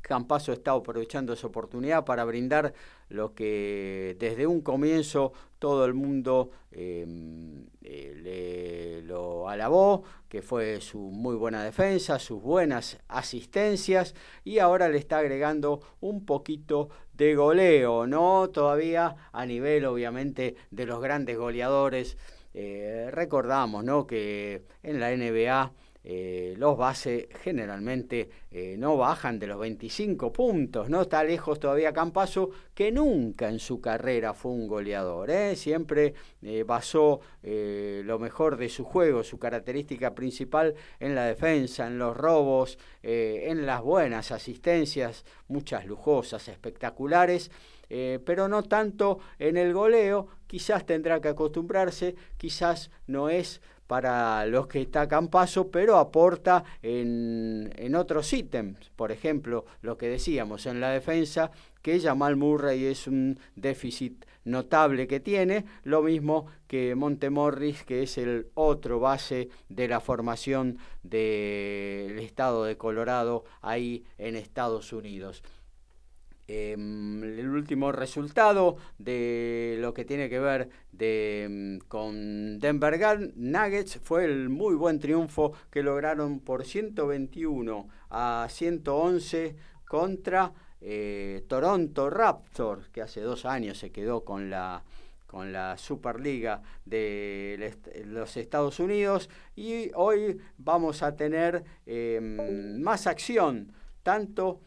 Campaso 0.00 0.52
está 0.52 0.72
aprovechando 0.72 1.32
esa 1.32 1.46
oportunidad 1.46 2.04
para 2.04 2.24
brindar 2.24 2.74
lo 3.08 3.32
que 3.32 4.16
desde 4.18 4.48
un 4.48 4.62
comienzo 4.62 5.32
todo 5.60 5.84
el 5.84 5.94
mundo 5.94 6.50
eh, 6.72 7.04
le, 8.22 9.02
lo 9.02 9.48
alabó, 9.48 10.04
que 10.28 10.42
fue 10.42 10.80
su 10.80 10.98
muy 10.98 11.34
buena 11.34 11.64
defensa, 11.64 12.18
sus 12.18 12.40
buenas 12.40 12.98
asistencias 13.08 14.14
y 14.44 14.58
ahora 14.60 14.88
le 14.88 14.98
está 14.98 15.18
agregando 15.18 15.80
un 16.00 16.24
poquito 16.24 16.90
de 17.14 17.34
goleo, 17.34 18.06
no 18.06 18.50
todavía 18.50 19.16
a 19.32 19.44
nivel 19.46 19.84
obviamente 19.84 20.56
de 20.70 20.86
los 20.86 21.00
grandes 21.02 21.36
goleadores. 21.36 22.16
Eh, 22.54 23.08
recordamos 23.12 23.84
¿no? 23.84 24.06
que 24.06 24.64
en 24.82 25.00
la 25.00 25.14
NBA 25.14 25.72
eh, 26.02 26.54
los 26.56 26.78
bases 26.78 27.26
generalmente 27.42 28.30
eh, 28.50 28.76
no 28.78 28.96
bajan 28.96 29.38
de 29.38 29.46
los 29.46 29.60
25 29.60 30.32
puntos, 30.32 30.88
no 30.88 31.02
está 31.02 31.22
lejos 31.22 31.60
todavía 31.60 31.92
Campaso, 31.92 32.50
que 32.74 32.90
nunca 32.90 33.50
en 33.50 33.58
su 33.58 33.82
carrera 33.82 34.32
fue 34.32 34.52
un 34.52 34.66
goleador, 34.66 35.30
¿eh? 35.30 35.56
siempre 35.56 36.14
basó 36.64 37.20
lo 37.42 38.18
mejor 38.18 38.56
de 38.56 38.68
su 38.70 38.84
juego, 38.84 39.22
su 39.22 39.38
característica 39.38 40.14
principal 40.14 40.74
en 40.98 41.14
la 41.14 41.26
defensa, 41.26 41.86
en 41.86 41.98
los 41.98 42.16
robos, 42.16 42.78
en 43.02 43.66
las 43.66 43.82
buenas 43.82 44.32
asistencias, 44.32 45.24
muchas 45.48 45.84
lujosas, 45.84 46.48
espectaculares. 46.48 47.50
pero 47.88 48.48
no 48.48 48.62
tanto 48.62 49.18
en 49.38 49.56
el 49.56 49.74
goleo, 49.74 50.28
quizás 50.46 50.86
tendrá 50.86 51.20
que 51.20 51.28
acostumbrarse, 51.28 52.14
quizás 52.38 52.90
no 53.06 53.28
es 53.28 53.60
para 53.90 54.46
los 54.46 54.68
que 54.68 54.82
está 54.82 55.08
Campaso, 55.08 55.68
pero 55.68 55.96
aporta 55.96 56.62
en, 56.80 57.72
en, 57.74 57.96
otros 57.96 58.32
ítems. 58.32 58.88
Por 58.94 59.10
ejemplo, 59.10 59.64
lo 59.82 59.98
que 59.98 60.06
decíamos 60.06 60.66
en 60.66 60.78
la 60.78 60.90
defensa, 60.90 61.50
que 61.82 61.98
Jamal 61.98 62.36
Murray 62.36 62.84
es 62.84 63.08
un 63.08 63.40
déficit 63.56 64.24
notable 64.44 65.08
que 65.08 65.18
tiene, 65.18 65.64
lo 65.82 66.02
mismo 66.02 66.46
que 66.68 66.94
Montemorris, 66.94 67.82
que 67.82 68.04
es 68.04 68.16
el 68.16 68.46
otro 68.54 69.00
base 69.00 69.48
de 69.68 69.88
la 69.88 69.98
formación 69.98 70.78
del 71.02 72.16
estado 72.20 72.62
de 72.66 72.76
Colorado 72.76 73.42
ahí 73.60 74.04
en 74.18 74.36
Estados 74.36 74.92
Unidos. 74.92 75.42
Em, 76.52 77.22
el 77.22 77.48
último 77.48 77.92
resultado 77.92 78.76
de 78.98 79.76
lo 79.78 79.94
que 79.94 80.04
tiene 80.04 80.28
que 80.28 80.40
ver 80.40 80.68
de, 80.90 81.44
em, 81.44 81.78
con 81.86 82.58
Denver 82.58 82.98
Nuggets 83.36 84.00
fue 84.02 84.24
el 84.24 84.48
muy 84.48 84.74
buen 84.74 84.98
triunfo 84.98 85.52
que 85.70 85.84
lograron 85.84 86.40
por 86.40 86.64
121 86.64 87.88
a 88.10 88.48
111 88.50 89.54
contra 89.86 90.52
eh, 90.80 91.44
Toronto 91.46 92.10
Raptors, 92.10 92.88
que 92.88 93.02
hace 93.02 93.20
dos 93.20 93.44
años 93.44 93.78
se 93.78 93.92
quedó 93.92 94.24
con 94.24 94.50
la 94.50 94.82
con 95.28 95.52
la 95.52 95.78
Superliga 95.78 96.62
de 96.84 97.76
los 98.06 98.36
Estados 98.36 98.80
Unidos. 98.80 99.30
Y 99.54 99.92
hoy 99.94 100.40
vamos 100.58 101.04
a 101.04 101.14
tener 101.14 101.62
em, 101.86 102.80
más 102.82 103.06
acción, 103.06 103.72
tanto 104.02 104.58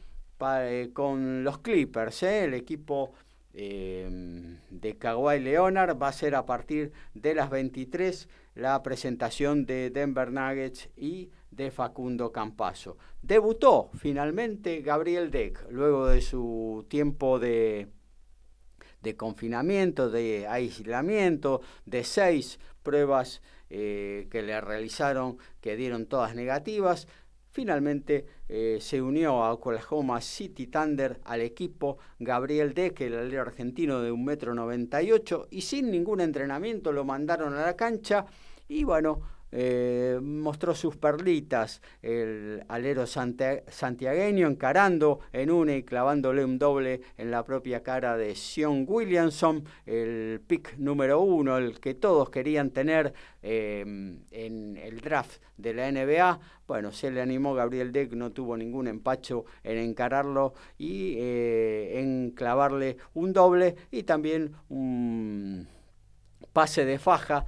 eh, 0.42 0.90
con 0.94 1.44
los 1.44 1.60
Clippers, 1.60 2.24
¿eh? 2.24 2.46
el 2.46 2.54
equipo 2.54 3.14
eh, 3.54 4.58
de 4.70 4.98
Kawhi 4.98 5.40
Leonard 5.40 6.02
va 6.02 6.10
a 6.10 6.14
ser 6.14 6.36
a 6.36 6.46
partir 6.46 6.92
de 7.14 7.34
las 7.34 7.50
23 7.50 8.28
la 8.56 8.84
presentación 8.84 9.66
de 9.66 9.90
Denver 9.90 10.32
Nuggets 10.32 10.90
y 10.98 11.30
de 11.52 11.72
Facundo 11.72 12.32
Campaso. 12.32 12.98
Debutó 13.22 13.90
finalmente 13.94 14.82
Gabriel 14.82 15.32
Deck 15.32 15.66
luego 15.70 16.08
de 16.08 16.22
su 16.22 16.86
tiempo 16.90 17.40
de, 17.40 17.88
de 19.02 19.16
confinamiento, 19.16 20.10
de 20.10 20.48
aislamiento, 20.48 21.62
de 21.86 22.04
seis 22.04 22.60
pruebas 22.82 23.42
que 23.70 24.44
le 24.46 24.62
realizaron 24.62 25.38
que 25.60 25.76
dieron 25.76 26.06
todas 26.06 26.36
negativas. 26.36 27.08
Finalmente 27.54 28.26
eh, 28.50 28.80
se 28.82 29.00
unió 29.00 29.44
a 29.44 29.54
Oklahoma 29.54 30.20
City 30.22 30.66
Thunder 30.66 31.22
al 31.24 31.42
equipo 31.42 32.00
Gabriel 32.18 32.74
Deck, 32.74 33.00
el 33.02 33.14
alero 33.14 33.44
argentino 33.44 34.02
de 34.02 34.12
1,98 34.12 35.36
m 35.36 35.48
y 35.52 35.62
sin 35.62 35.92
ningún 35.92 36.20
entrenamiento 36.20 36.92
lo 36.92 37.06
mandaron 37.06 37.54
a 37.54 37.62
la 37.62 37.76
cancha. 37.76 38.26
Y 38.68 38.86
bueno, 38.86 39.22
eh, 39.56 40.20
mostró 40.20 40.74
sus 40.74 40.98
perlitas 40.98 41.80
el 42.02 42.64
alero 42.70 43.06
santiagueño 43.06 44.48
encarando 44.48 45.20
en 45.32 45.52
una 45.52 45.76
y 45.76 45.84
clavándole 45.84 46.44
un 46.44 46.58
doble 46.58 47.02
en 47.18 47.30
la 47.30 47.44
propia 47.44 47.84
cara 47.84 48.18
de 48.18 48.34
Sion 48.34 48.86
Williamson, 48.88 49.64
el 49.86 50.42
pick 50.48 50.76
número 50.78 51.22
uno, 51.22 51.58
el 51.58 51.80
que 51.80 51.94
todos 51.94 52.32
querían 52.32 52.72
tener 52.72 53.14
eh, 53.44 53.82
en 54.32 54.78
el 54.78 55.02
draft 55.02 55.40
de 55.58 55.74
la 55.76 55.92
NBA. 55.92 56.40
Bueno, 56.66 56.92
se 56.92 57.12
le 57.12 57.22
animó 57.22 57.54
Gabriel 57.54 57.92
Deck, 57.92 58.14
no 58.14 58.32
tuvo 58.32 58.58
ningún 58.58 58.88
empacho 58.88 59.46
en 59.64 59.78
encararlo 59.78 60.56
y 60.80 61.16
eh, 61.20 62.00
en 62.00 62.32
clavarle 62.32 62.98
un 63.14 63.34
doble 63.34 63.76
y 63.92 64.02
también 64.02 64.56
un 64.70 65.68
pase 66.54 66.86
de 66.86 66.98
faja 66.98 67.46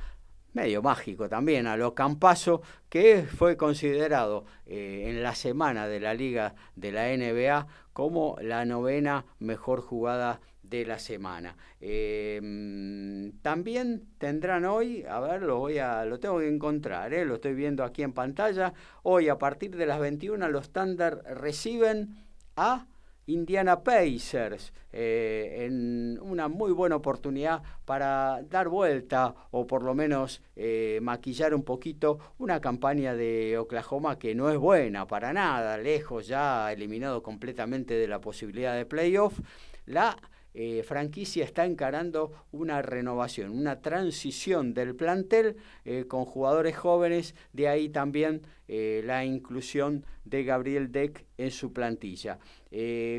medio 0.55 0.81
mágico 0.81 1.29
también, 1.29 1.67
a 1.67 1.77
lo 1.77 1.93
Campaso, 1.93 2.62
que 2.89 3.24
fue 3.24 3.57
considerado 3.57 4.45
eh, 4.65 5.05
en 5.09 5.21
la 5.21 5.35
semana 5.35 5.88
de 5.88 6.00
la 6.00 6.13
Liga 6.13 6.55
de 6.75 6.91
la 6.91 7.15
NBA 7.15 7.67
como 7.93 8.38
la 8.41 8.65
novena 8.65 9.25
mejor 9.39 9.81
jugada 9.81 10.39
de 10.63 10.85
la 10.85 10.97
semana. 10.97 11.55
Em, 11.79 13.33
también 13.41 14.07
tendrán 14.17 14.65
hoy, 14.65 15.03
a 15.07 15.19
ver, 15.19 15.43
lo 15.43 15.59
voy 15.59 15.77
a, 15.77 16.05
lo 16.05 16.19
tengo 16.19 16.39
que 16.39 16.47
encontrar, 16.47 17.13
eh, 17.13 17.25
lo 17.25 17.35
estoy 17.35 17.53
viendo 17.53 17.83
aquí 17.83 18.01
en 18.01 18.13
pantalla. 18.13 18.74
Hoy 19.03 19.29
a 19.29 19.38
partir 19.38 19.75
de 19.75 19.85
las 19.85 20.00
21 20.00 20.50
los 20.50 20.71
Thunder 20.71 21.21
reciben 21.35 22.15
a 22.55 22.88
Indiana 23.27 23.84
Pacers 23.84 24.74
eh, 24.91 25.65
en 25.65 26.20
una 26.22 26.48
muy 26.48 26.72
buena 26.72 26.96
oportunidad 26.96 27.62
para 27.86 28.41
dar 28.50 28.70
vuelta 28.70 29.34
o 29.51 29.65
por 29.65 29.84
lo 29.84 29.96
menos 29.96 30.41
eh, 30.55 31.00
maquillar 31.01 31.53
un 31.53 31.63
poquito 31.63 32.20
una 32.38 32.62
campaña 32.62 33.15
de 33.15 33.58
Oklahoma 33.58 34.20
que 34.20 34.36
no 34.36 34.50
es 34.50 34.58
buena 34.58 35.08
para 35.08 35.34
nada, 35.34 35.77
lejos 35.77 36.27
ya 36.27 36.72
eliminado 36.72 37.24
completamente 37.24 37.96
de 37.96 38.08
la 38.08 38.22
posibilidad 38.22 38.75
de 38.75 38.86
playoff. 38.86 39.39
La 39.86 40.17
eh, 40.57 40.83
franquicia 40.83 41.43
está 41.43 41.65
encarando 41.65 42.31
una 42.53 42.81
renovación, 42.81 43.51
una 43.51 43.81
transición 43.81 44.74
del 44.74 44.95
plantel 44.95 45.57
eh, 45.83 46.05
con 46.07 46.24
jugadores 46.24 46.77
jóvenes, 46.77 47.35
de 47.51 47.67
ahí 47.67 47.89
también 47.89 48.41
eh, 48.69 49.01
la 49.03 49.25
inclusión 49.25 50.05
de 50.24 50.45
Gabriel 50.45 50.93
Deck 50.93 51.25
en 51.38 51.51
su 51.51 51.74
plantilla. 51.74 52.39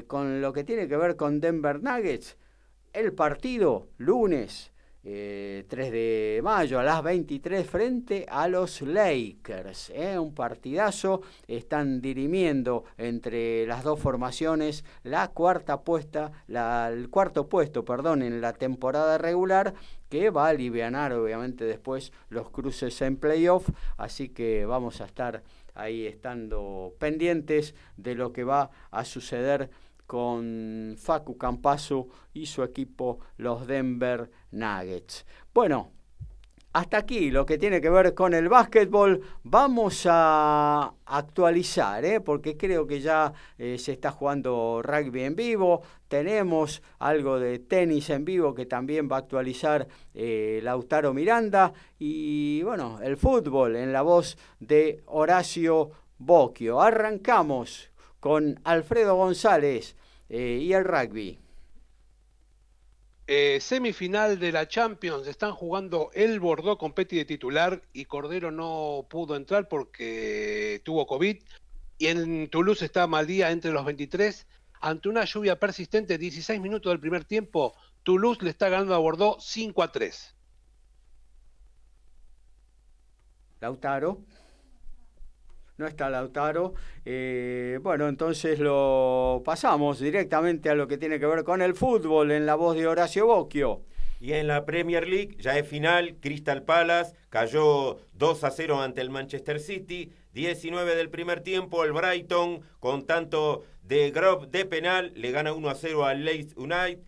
con 0.07 0.41
lo 0.41 0.53
que 0.55 0.65
tiene 0.65 0.89
que 0.89 0.97
ver 0.97 1.17
con 1.17 1.41
Denver 1.41 1.83
Nuggets, 1.83 2.39
el 2.95 3.13
partido 3.13 3.89
lunes 3.99 4.73
3 5.07 5.15
eh, 5.15 5.65
de 5.69 6.41
mayo 6.43 6.81
a 6.81 6.83
las 6.83 7.01
23 7.01 7.65
frente 7.65 8.27
a 8.29 8.49
los 8.49 8.83
Lakers. 8.83 9.91
¿eh? 9.95 10.19
Un 10.19 10.35
partidazo. 10.35 11.23
Están 11.47 12.01
dirimiendo 12.01 12.83
entre 12.99 13.69
las 13.69 13.85
dos 13.85 14.01
formaciones 14.01 14.85
la 15.05 15.29
cuarta 15.29 15.83
puesta, 15.83 16.33
el 16.49 17.09
cuarto 17.09 17.49
puesto, 17.49 17.85
perdón, 17.85 18.23
en 18.23 18.41
la 18.41 18.53
temporada 18.53 19.17
regular 19.17 19.75
que 20.09 20.31
va 20.31 20.47
a 20.47 20.51
aliviar 20.51 21.13
obviamente 21.13 21.65
después 21.65 22.13
los 22.29 22.51
cruces 22.51 23.01
en 23.03 23.17
playoff. 23.17 23.69
Así 23.97 24.31
que 24.31 24.67
vamos 24.67 25.01
a 25.01 25.05
estar 25.05 25.45
ahí 25.75 26.07
estando 26.07 26.95
pendientes 26.99 27.77
de 27.97 28.17
lo 28.17 28.33
que 28.33 28.43
va 28.43 28.71
a 28.91 29.05
suceder 29.05 29.71
con 30.07 30.97
Facu 30.99 31.37
Campazo 31.37 32.09
y 32.33 32.47
su 32.47 32.63
equipo, 32.63 33.21
los 33.37 33.67
Denver 33.67 34.31
Nuggets. 34.51 35.27
Bueno, 35.53 35.93
hasta 36.77 36.99
aquí 36.99 37.31
lo 37.31 37.47
que 37.47 37.57
tiene 37.57 37.81
que 37.81 37.89
ver 37.89 38.13
con 38.13 38.35
el 38.35 38.51
básquetbol. 38.51 39.23
Vamos 39.45 40.07
a 40.11 40.93
actualizar, 41.07 42.05
¿eh? 42.05 42.21
porque 42.21 42.59
creo 42.59 42.87
que 42.87 43.01
ya 43.01 43.33
eh, 43.57 43.79
se 43.79 43.93
está 43.93 44.11
jugando 44.11 44.83
rugby 44.83 45.23
en 45.23 45.35
vivo. 45.35 45.81
Tenemos 46.07 46.83
algo 46.99 47.41
de 47.41 47.61
tenis 47.61 48.11
en 48.11 48.27
vivo 48.27 48.55
que 48.55 48.67
también 48.67 49.09
va 49.11 49.17
a 49.17 49.21
actualizar 49.21 49.89
eh, 50.13 50.61
Lautaro 50.63 51.15
Miranda. 51.15 51.73
Y 51.99 52.63
bueno, 52.63 53.01
el 53.03 53.17
fútbol 53.17 53.77
en 53.77 53.95
la 53.95 54.03
voz 54.03 54.37
de 54.61 55.03
Horacio 55.07 55.93
Bocchio. 56.19 56.83
Arrancamos 56.83 57.91
con 58.27 58.59
Alfredo 58.65 59.15
González 59.15 59.95
eh, 60.29 60.59
y 60.61 60.73
el 60.73 60.83
rugby. 60.83 61.39
Eh, 63.29 63.59
semifinal 63.61 64.41
de 64.41 64.51
la 64.51 64.67
Champions, 64.67 65.29
están 65.29 65.53
jugando 65.53 66.11
el 66.13 66.41
Bordeaux 66.41 66.77
con 66.77 66.93
Petty 66.93 67.19
de 67.19 67.25
titular 67.25 67.81
y 67.93 68.07
Cordero 68.07 68.51
no 68.51 69.07
pudo 69.09 69.37
entrar 69.37 69.69
porque 69.69 70.83
tuvo 70.85 71.07
COVID. 71.07 71.41
Y 71.99 72.07
en 72.09 72.51
Toulouse 72.51 72.85
está 72.85 73.07
Maldía 73.07 73.53
entre 73.53 73.71
los 73.71 73.85
23. 73.85 74.45
Ante 74.81 75.09
una 75.09 75.25
lluvia 75.25 75.61
persistente, 75.61 76.19
16 76.19 76.61
minutos 76.61 76.91
del 76.91 76.99
primer 76.99 77.25
tiempo, 77.25 77.77
Toulouse 78.03 78.43
le 78.43 78.51
está 78.51 78.69
ganando 78.69 78.97
a 78.97 78.99
Bordeaux 78.99 79.41
5 79.41 79.85
a 79.85 79.93
3. 79.93 80.35
Lautaro 83.61 84.25
no 85.79 85.87
está 85.87 86.09
Lautaro. 86.11 86.75
Eh, 87.05 87.79
bueno, 87.83 88.09
entonces 88.09 88.59
lo 88.59 89.43
pasamos 89.45 90.01
directamente 90.01 90.71
a 90.71 90.75
lo 90.75 90.89
que 90.89 90.99
tiene 90.99 91.21
que 91.21 91.27
ver 91.27 91.45
con 91.45 91.63
el 91.63 91.75
fútbol 91.75 92.31
en 92.31 92.47
la 92.47 92.55
voz 92.55 92.77
de 92.77 92.87
Horacio 92.87 93.27
Bocchio. 93.27 93.83
Y 94.19 94.33
en 94.33 94.47
la 94.47 94.65
Premier 94.65 95.07
League 95.07 95.37
ya 95.39 95.59
es 95.59 95.69
final, 95.69 96.17
Crystal 96.21 96.63
Palace 96.63 97.15
cayó 97.29 97.99
2 98.15 98.45
a 98.45 98.51
0 98.51 98.81
ante 98.81 99.03
el 99.03 99.11
Manchester 99.11 99.61
City, 99.61 100.11
19 100.33 100.97
del 100.97 101.11
primer 101.11 101.41
tiempo, 101.41 101.85
el 101.85 101.93
Brighton 101.93 102.61
con 102.81 103.07
tanto 103.07 103.65
de 103.83 104.11
Grob 104.11 104.49
de 104.49 104.65
penal 104.65 105.13
le 105.15 105.33
gana 105.33 105.53
1 105.53 105.69
a 105.69 105.75
0 105.75 106.07
al 106.07 106.25
Leeds 106.25 106.57
United. 106.57 107.01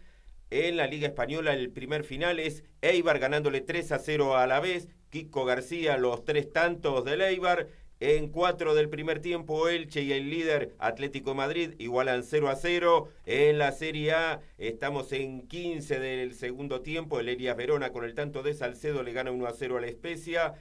En 0.50 0.76
la 0.76 0.86
Liga 0.86 1.08
Española 1.08 1.52
el 1.52 1.70
primer 1.70 2.04
final 2.04 2.38
es 2.38 2.62
Eibar 2.80 3.18
ganándole 3.18 3.60
3 3.60 3.92
a 3.92 3.98
0 3.98 4.36
a 4.36 4.46
la 4.46 4.60
vez, 4.60 4.88
Kiko 5.10 5.44
García 5.44 5.96
los 5.96 6.24
tres 6.24 6.52
tantos 6.52 7.04
del 7.04 7.22
Eibar 7.22 7.68
en 8.00 8.28
cuatro 8.28 8.74
del 8.74 8.88
primer 8.88 9.20
tiempo, 9.20 9.68
Elche 9.68 10.02
y 10.02 10.12
el 10.12 10.30
líder 10.30 10.74
Atlético 10.78 11.34
Madrid 11.34 11.74
igualan 11.78 12.22
0 12.22 12.48
a 12.48 12.54
0. 12.54 13.08
En 13.26 13.58
la 13.58 13.72
Serie 13.72 14.12
A 14.12 14.40
estamos 14.56 15.12
en 15.12 15.48
15 15.48 15.98
del 15.98 16.34
segundo 16.34 16.80
tiempo. 16.82 17.18
El 17.18 17.28
Elias 17.28 17.56
Verona 17.56 17.90
con 17.90 18.04
el 18.04 18.14
tanto 18.14 18.42
de 18.44 18.54
Salcedo 18.54 19.02
le 19.02 19.12
gana 19.12 19.32
1 19.32 19.46
a 19.46 19.52
0 19.52 19.78
a 19.78 19.80
la 19.80 19.88
Especia. 19.88 20.54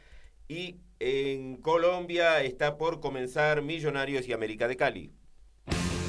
Y 0.47 0.77
en 0.99 1.57
Colombia 1.57 2.41
está 2.41 2.77
por 2.77 2.99
comenzar 2.99 3.61
Millonarios 3.61 4.27
y 4.27 4.33
América 4.33 4.67
de 4.67 4.77
Cali. 4.77 5.11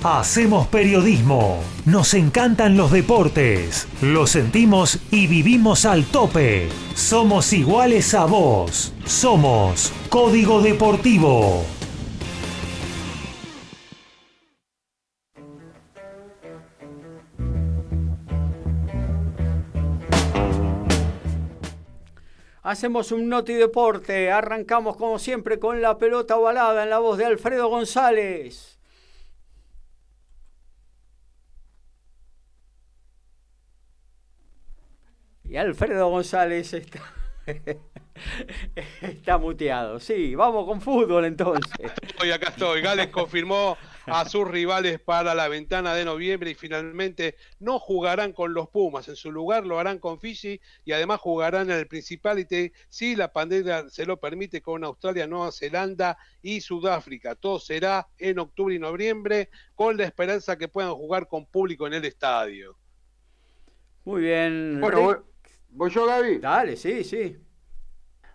Hacemos 0.04 0.68
periodismo. 0.68 1.58
Nos 1.84 2.14
encantan 2.14 2.76
los 2.76 2.92
deportes. 2.92 3.88
Lo 4.00 4.28
sentimos 4.28 5.00
y 5.10 5.26
vivimos 5.26 5.84
al 5.84 6.04
tope. 6.04 6.68
Somos 6.94 7.52
iguales 7.52 8.14
a 8.14 8.24
vos. 8.26 8.92
Somos 9.04 9.92
Código 10.08 10.62
Deportivo. 10.62 11.64
Hacemos 22.62 23.10
un 23.10 23.28
noti 23.28 23.54
deporte. 23.54 24.30
Arrancamos 24.30 24.96
como 24.96 25.18
siempre 25.18 25.58
con 25.58 25.82
la 25.82 25.98
pelota 25.98 26.36
ovalada 26.36 26.84
en 26.84 26.90
la 26.90 27.00
voz 27.00 27.18
de 27.18 27.24
Alfredo 27.24 27.68
González. 27.68 28.77
Y 35.48 35.56
Alfredo 35.56 36.10
González 36.10 36.74
está, 36.74 37.00
está 39.00 39.38
muteado. 39.38 39.98
Sí, 39.98 40.34
vamos 40.34 40.66
con 40.66 40.82
fútbol 40.82 41.24
entonces. 41.24 41.90
Hoy 42.20 42.30
acá 42.30 42.50
estoy. 42.50 42.82
Gales 42.82 43.06
confirmó 43.06 43.78
a 44.04 44.28
sus 44.28 44.46
rivales 44.46 45.00
para 45.00 45.34
la 45.34 45.48
ventana 45.48 45.94
de 45.94 46.04
noviembre 46.04 46.50
y 46.50 46.54
finalmente 46.54 47.36
no 47.60 47.78
jugarán 47.78 48.34
con 48.34 48.52
los 48.52 48.68
Pumas. 48.68 49.08
En 49.08 49.16
su 49.16 49.32
lugar 49.32 49.64
lo 49.64 49.78
harán 49.78 49.98
con 49.98 50.20
Fiji 50.20 50.60
y 50.84 50.92
además 50.92 51.20
jugarán 51.20 51.70
en 51.70 51.78
el 51.78 51.86
Principality 51.86 52.70
si 52.90 53.16
la 53.16 53.32
pandemia 53.32 53.88
se 53.88 54.04
lo 54.04 54.18
permite 54.18 54.60
con 54.60 54.84
Australia, 54.84 55.26
Nueva 55.26 55.50
Zelanda 55.50 56.18
y 56.42 56.60
Sudáfrica. 56.60 57.34
Todo 57.36 57.58
será 57.58 58.06
en 58.18 58.38
octubre 58.38 58.74
y 58.74 58.78
noviembre 58.78 59.48
con 59.74 59.96
la 59.96 60.04
esperanza 60.04 60.58
que 60.58 60.68
puedan 60.68 60.92
jugar 60.92 61.26
con 61.26 61.46
público 61.46 61.86
en 61.86 61.94
el 61.94 62.04
estadio. 62.04 62.76
Muy 64.04 64.22
bien. 64.22 64.78
Bueno, 64.80 65.24
¿Voy 65.78 65.90
yo, 65.90 66.06
Gaby? 66.06 66.38
Dale, 66.38 66.74
sí, 66.74 67.04
sí. 67.04 67.38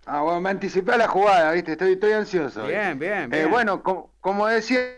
Ah, 0.06 0.22
bueno, 0.22 0.40
me 0.40 0.52
anticipé 0.52 0.94
a 0.94 0.98
la 0.98 1.10
jugada, 1.10 1.52
¿viste? 1.52 1.74
Estoy, 1.74 1.92
estoy 1.92 2.14
ansioso. 2.14 2.66
Bien, 2.66 2.98
bien, 2.98 3.24
eh, 3.34 3.40
bien. 3.40 3.52
bueno, 3.52 3.84
como 3.84 4.48
decíamos, 4.48 4.96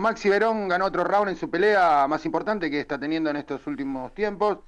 Maxi 0.00 0.28
Verón 0.28 0.68
ganó 0.68 0.84
otro 0.84 1.02
round 1.02 1.30
en 1.30 1.36
su 1.36 1.50
pelea 1.50 2.06
más 2.08 2.24
importante 2.26 2.70
que 2.70 2.78
está 2.78 3.00
teniendo 3.00 3.28
en 3.28 3.38
estos 3.38 3.66
últimos 3.66 4.14
tiempos. 4.14 4.58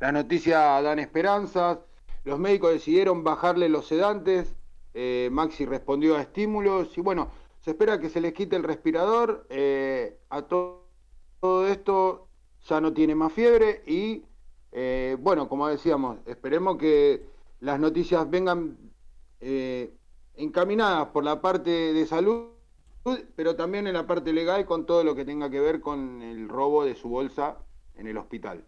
Las 0.00 0.12
noticias 0.12 0.82
dan 0.82 0.98
esperanzas. 0.98 1.78
los 2.24 2.40
médicos 2.40 2.72
decidieron 2.72 3.22
bajarle 3.22 3.68
los 3.68 3.86
sedantes, 3.86 4.52
eh, 4.94 5.28
Maxi 5.30 5.64
respondió 5.64 6.16
a 6.16 6.22
estímulos 6.22 6.98
y 6.98 7.00
bueno, 7.02 7.30
se 7.60 7.70
espera 7.70 8.00
que 8.00 8.10
se 8.10 8.20
les 8.20 8.32
quite 8.32 8.56
el 8.56 8.64
respirador, 8.64 9.46
eh, 9.48 10.18
a 10.28 10.42
todo 10.42 11.68
esto 11.68 12.26
ya 12.64 12.80
no 12.80 12.92
tiene 12.92 13.14
más 13.14 13.32
fiebre 13.32 13.84
y 13.86 14.24
bueno, 15.18 15.48
como 15.48 15.68
decíamos, 15.68 16.18
esperemos 16.26 16.76
que 16.78 17.24
las 17.60 17.78
noticias 17.78 18.28
vengan 18.28 18.76
encaminadas 20.36 21.08
por 21.08 21.24
la 21.24 21.40
parte 21.40 21.70
de 21.70 22.06
salud, 22.06 22.48
pero 23.36 23.54
también 23.54 23.86
en 23.86 23.94
la 23.94 24.06
parte 24.06 24.32
legal 24.32 24.64
con 24.64 24.86
todo 24.86 25.04
lo 25.04 25.14
que 25.14 25.24
tenga 25.24 25.50
que 25.50 25.60
ver 25.60 25.80
con 25.80 26.22
el 26.22 26.48
robo 26.48 26.84
de 26.84 26.94
su 26.94 27.08
bolsa 27.08 27.58
en 27.96 28.06
el 28.06 28.16
hospital. 28.16 28.64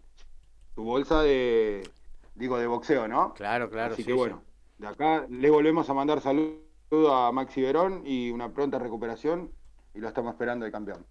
Su 0.75 0.83
bolsa 0.83 1.23
de, 1.23 1.89
digo, 2.35 2.57
de 2.57 2.67
boxeo, 2.67 3.07
¿no? 3.07 3.33
Claro, 3.33 3.69
claro. 3.69 3.95
Así 3.95 4.03
que 4.03 4.13
bueno, 4.13 4.43
de 4.77 4.87
acá 4.87 5.25
le 5.27 5.49
volvemos 5.49 5.89
a 5.89 5.93
mandar 5.93 6.21
saludos 6.21 6.61
a 7.11 7.31
Maxi 7.33 7.61
Verón 7.61 8.03
y 8.05 8.29
una 8.31 8.53
pronta 8.53 8.77
recuperación 8.79 9.51
y 9.93 9.99
lo 9.99 10.07
estamos 10.07 10.33
esperando 10.33 10.65
de 10.65 10.71
campeón. 10.71 11.03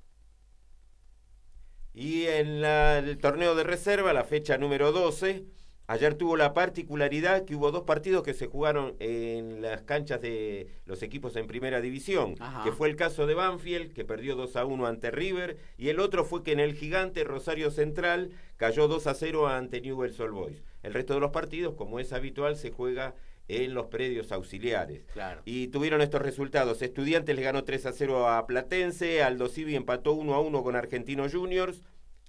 Y 1.97 2.27
en 2.27 2.63
el 2.63 3.19
torneo 3.19 3.55
de 3.55 3.65
reserva, 3.65 4.13
la 4.13 4.23
fecha 4.23 4.59
número 4.59 4.93
12, 4.93 5.47
Ayer 5.89 6.15
tuvo 6.15 6.37
la 6.37 6.53
particularidad 6.53 7.45
que 7.45 7.55
hubo 7.55 7.71
dos 7.71 7.85
partidos 7.85 8.25
que 8.25 8.35
se 8.35 8.49
jugaron 8.49 8.97
en 8.99 9.63
las 9.63 9.83
canchas 9.83 10.21
de 10.21 10.67
los 10.85 11.01
equipos 11.05 11.37
en 11.37 11.47
primera 11.47 11.81
división, 11.81 12.35
que 12.65 12.73
fue 12.73 12.89
el 12.89 12.97
caso 12.97 13.25
de 13.29 13.35
Banfield, 13.35 13.93
que 13.93 14.05
perdió 14.05 14.35
2 14.35 14.57
a 14.57 14.65
1 14.65 14.85
ante 14.85 15.13
River, 15.13 15.59
y 15.79 15.91
el 15.91 16.01
otro 16.01 16.25
fue 16.25 16.43
que 16.43 16.51
en 16.51 16.59
el 16.59 16.75
gigante 16.75 17.23
Rosario 17.23 17.71
Central 17.71 18.31
cayó 18.57 18.89
2 18.89 19.07
a 19.07 19.15
0 19.15 19.47
ante 19.47 19.81
Newell's 19.81 20.19
Old 20.19 20.35
Boys. 20.35 20.63
El 20.83 20.93
resto 20.93 21.15
de 21.15 21.21
los 21.21 21.31
partidos, 21.31 21.75
como 21.75 22.01
es 22.01 22.13
habitual, 22.13 22.57
se 22.57 22.73
juega 22.73 23.15
en 23.49 23.75
los 23.75 23.87
predios 23.87 24.33
auxiliares. 24.33 25.05
Y 25.45 25.69
tuvieron 25.69 26.01
estos 26.01 26.23
resultados. 26.23 26.83
Estudiantes 26.83 27.37
le 27.37 27.43
ganó 27.43 27.65
3 27.65 27.87
a 27.87 27.93
0 27.93 28.29
a 28.29 28.47
Platense, 28.47 29.23
Aldo 29.23 29.49
Civi 29.49 29.77
empató 29.77 30.13
1 30.15 30.35
a 30.35 30.41
1 30.41 30.63
con 30.63 30.77
Argentinos 30.77 31.33
Juniors, 31.33 31.83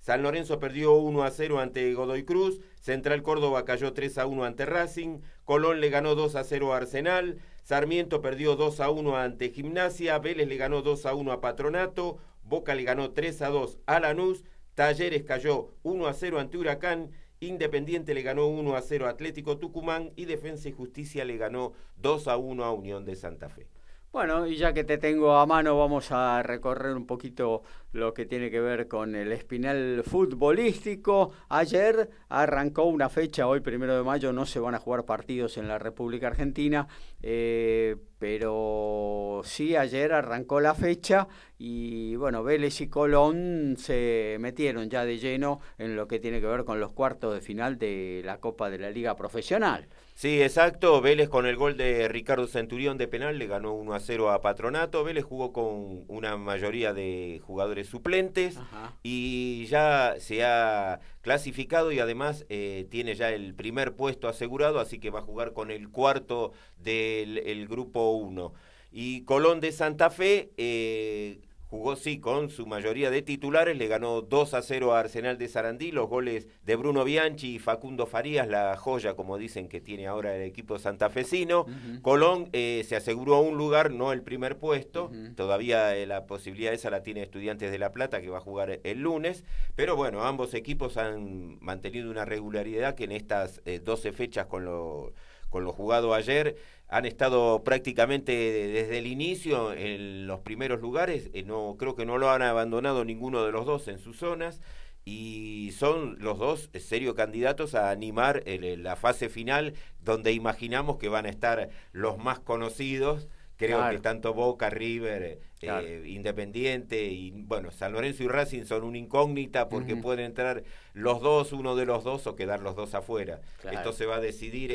San 0.08 0.23
Lorenzo 0.23 0.60
perdió 0.60 0.93
1 0.95 1.23
a 1.23 1.32
0 1.32 1.60
ante 1.60 1.93
Godoy 1.93 2.23
Cruz, 2.23 2.62
Central 2.80 3.23
Córdoba 3.23 3.65
cayó 3.65 3.91
3 3.91 4.19
a 4.19 4.25
1 4.25 4.45
ante 4.45 4.65
Racing, 4.65 5.19
Colón 5.43 5.82
le 5.82 5.89
ganó 5.89 6.15
2 6.15 6.36
a 6.36 6.43
0 6.43 6.73
a 6.73 6.77
Arsenal, 6.77 7.39
Sarmiento 7.63 8.21
perdió 8.21 8.56
2 8.56 8.80
a 8.80 8.89
1 8.89 9.17
ante 9.17 9.49
Gimnasia, 9.49 10.17
Vélez 10.19 10.47
le 10.47 10.56
ganó 10.56 10.82
2 10.82 11.06
a 11.08 11.13
1 11.13 11.32
a 11.32 11.41
Patronato, 11.41 12.19
Boca 12.43 12.73
le 12.73 12.84
ganó 12.84 13.12
3 13.12 13.41
a 13.41 13.49
2 13.49 13.80
a 13.86 13.99
Lanús, 13.99 14.45
Talleres 14.75 15.23
cayó 15.23 15.73
1 15.84 16.08
a 16.08 16.13
0 16.13 16.39
ante 16.39 16.58
Huracán, 16.58 17.12
Independiente 17.39 18.13
le 18.13 18.23
ganó 18.23 18.47
1 18.47 18.76
a 18.76 18.82
0 18.82 19.06
a 19.06 19.10
Atlético 19.10 19.58
Tucumán 19.58 20.12
y 20.15 20.26
Defensa 20.26 20.69
y 20.69 20.71
Justicia 20.71 21.23
le 21.26 21.38
ganó 21.38 21.73
2 21.97 22.28
a 22.28 22.38
1 22.38 22.63
a 22.63 22.73
Unión 22.73 23.06
de 23.06 23.15
Santa 23.15 23.50
Fe. 23.50 23.67
Bueno, 24.12 24.47
y 24.47 24.56
ya 24.56 24.73
que 24.73 24.84
te 24.84 24.97
tengo 24.97 25.36
a 25.38 25.45
mano, 25.45 25.78
vamos 25.78 26.12
a 26.12 26.41
recorrer 26.41 26.95
un 26.95 27.06
poquito 27.06 27.62
lo 27.91 28.13
que 28.15 28.26
tiene 28.26 28.50
que 28.50 28.60
ver 28.60 28.88
con 28.88 29.15
el 29.15 29.32
espinal 29.32 30.02
futbolístico. 30.04 31.34
Ayer 31.50 32.10
arrancó 32.30 32.86
una 32.86 33.10
fecha, 33.10 33.47
hoy 33.47 33.60
primero 33.60 33.95
de 33.95 34.04
mayo 34.04 34.34
no 34.34 34.45
se 34.47 34.60
van 34.60 34.73
a 34.73 34.80
jugar 34.80 35.06
partidos 35.06 35.58
en 35.58 35.67
la 35.67 35.78
República 35.78 36.28
Argentina, 36.28 36.88
eh, 37.21 37.95
pero 38.19 39.41
sí 39.43 39.75
ayer 39.75 40.13
arrancó 40.13 40.60
la 40.60 40.75
fecha 40.75 41.27
y 41.58 42.15
bueno, 42.15 42.43
Vélez 42.43 42.82
y 42.82 42.88
Colón 42.88 43.75
se 43.77 44.38
metieron 44.39 44.89
ya 44.89 45.06
de 45.06 45.17
lleno 45.17 45.60
en 45.77 45.95
lo 45.95 46.08
que 46.08 46.19
tiene 46.19 46.41
que 46.41 46.47
ver 46.47 46.63
con 46.63 46.80
los 46.80 46.91
cuartos 46.91 47.34
de 47.34 47.41
final 47.41 47.77
de 47.77 48.21
la 48.25 48.39
Copa 48.39 48.69
de 48.69 48.80
la 48.80 48.91
Liga 48.91 49.15
Profesional. 49.15 49.88
Sí, 50.17 50.41
exacto. 50.41 50.99
Vélez 50.99 51.30
con 51.30 51.45
el 51.45 51.58
gol 51.58 51.77
de 51.77 52.08
Ricardo 52.08 52.47
Centurión 52.47 52.97
de 52.97 53.08
penal 53.08 53.38
le 53.38 53.45
ganó 53.45 53.73
1 53.73 53.93
a 53.93 53.99
0 53.99 54.32
a 54.32 54.41
Patronato. 54.41 55.03
Vélez 55.03 55.23
jugó 55.23 55.53
con 55.53 56.06
una 56.08 56.38
mayoría 56.38 56.91
de 56.91 57.39
jugadores 57.45 57.86
suplentes 57.86 58.58
y 59.03 59.67
ya 59.67 60.15
se 60.17 60.43
ha 60.43 60.99
clasificado 61.28 61.92
y 61.92 62.00
además 62.00 62.46
eh, 62.48 62.88
tiene 62.90 63.13
ya 63.13 63.32
el 63.32 63.54
primer 63.54 63.98
puesto 63.98 64.30
asegurado, 64.30 64.80
así 64.80 64.98
que 64.98 65.10
va 65.10 65.20
a 65.20 65.24
jugar 65.24 65.52
con 65.52 65.72
el 65.72 65.90
cuarto 65.90 66.54
del 66.78 67.68
grupo 67.68 68.12
1. 68.12 68.54
Y 68.94 69.26
Colón 69.26 69.60
de 69.60 69.74
Santa 69.74 70.10
Fe 70.10 70.54
eh, 70.56 71.42
Jugó 71.69 71.97
sí 71.97 72.19
con 72.19 72.49
su 72.49 72.65
mayoría 72.65 73.12
de 73.12 73.21
titulares, 73.21 73.77
le 73.77 73.88
ganó 73.88 74.21
2 74.21 74.53
a 74.53 74.62
0 74.62 74.93
a 74.93 74.99
Arsenal 75.01 75.38
de 75.38 75.49
Sarandí, 75.49 75.91
los 75.91 76.08
goles 76.08 76.47
de 76.63 76.75
Bruno 76.77 77.03
Bianchi 77.03 77.56
y 77.56 77.60
Facundo 77.60 78.06
Farías, 78.06 78.47
la 78.47 78.77
joya 78.77 79.15
como 79.15 79.38
dicen 79.38 79.67
que 79.67 79.82
tiene 79.82 80.08
ahora 80.08 80.34
el 80.36 80.43
equipo 80.43 80.80
santafesino. 80.80 81.65
Colón 82.01 82.49
eh, 82.53 82.86
se 82.88 82.95
aseguró 82.95 83.41
un 83.41 83.58
lugar, 83.58 83.91
no 83.91 84.13
el 84.13 84.21
primer 84.21 84.58
puesto, 84.58 85.12
todavía 85.36 85.95
eh, 85.97 86.06
la 86.06 86.25
posibilidad 86.25 86.73
esa 86.73 86.89
la 86.89 87.03
tiene 87.03 87.21
Estudiantes 87.21 87.69
de 87.69 87.80
La 87.80 87.91
Plata 87.91 88.21
que 88.21 88.30
va 88.30 88.38
a 88.38 88.41
jugar 88.41 88.80
el 88.84 89.01
lunes, 89.01 89.43
pero 89.75 89.97
bueno, 89.97 90.23
ambos 90.23 90.53
equipos 90.53 90.95
han 90.95 91.58
mantenido 91.60 92.10
una 92.10 92.23
regularidad 92.23 92.95
que 92.95 93.03
en 93.03 93.12
estas 93.12 93.62
12 93.84 94.08
eh, 94.08 94.12
fechas 94.13 94.45
con 94.45 94.63
lo, 94.63 95.13
con 95.49 95.65
lo 95.65 95.73
jugado 95.73 96.13
ayer 96.13 96.56
han 96.89 97.06
estado 97.06 97.63
prácticamente 97.63 98.32
desde 98.32 98.97
el 98.97 99.08
inicio 99.08 99.73
en 99.73 100.26
los 100.26 100.39
primeros 100.39 100.80
lugares, 100.80 101.30
eh, 101.34 101.43
no 101.43 101.76
creo 101.78 101.95
que 101.95 102.06
no 102.06 102.17
lo 102.17 102.30
han 102.30 102.41
abandonado 102.41 103.04
ninguno 103.04 103.43
de 103.45 103.52
los 103.52 103.65
dos 103.65 103.88
en 103.88 104.00
sus 104.00 104.17
zonas 104.17 104.62
y 105.04 105.71
son 105.71 106.17
los 106.19 106.38
dos 106.38 106.69
serios 106.80 107.15
candidatos 107.15 107.76
a 107.76 107.91
animar 107.91 108.43
la 108.45 108.97
fase 108.97 109.30
final 109.30 109.73
donde 110.02 110.34
imaginamos 110.34 110.97
que 110.97 111.08
van 111.08 111.26
a 111.26 111.30
estar 111.30 111.69
los 111.93 112.17
más 112.17 112.39
conocidos. 112.39 113.30
Creo 113.56 113.89
que 113.89 114.00
tanto 114.00 114.34
Boca, 114.34 114.69
River, 114.69 115.39
eh, 115.62 116.04
Independiente 116.08 117.06
y 117.06 117.32
bueno, 117.32 117.71
San 117.71 117.93
Lorenzo 117.93 118.23
y 118.23 118.28
Racing 118.28 118.65
son 118.65 118.84
una 118.84 118.97
incógnita 118.97 119.69
porque 119.69 119.95
pueden 119.95 120.26
entrar 120.26 120.63
los 120.93 121.21
dos, 121.21 121.54
uno 121.54 121.78
de 121.78 121.86
los 121.86 122.04
dos 122.04 122.28
o 122.28 122.36
quedar 122.36 122.60
los 122.60 122.76
dos 122.76 122.93
afuera. 122.93 123.39
Esto 123.71 123.93
se 123.93 124.06
va 124.06 124.17
a 124.17 124.19
decidir. 124.19 124.71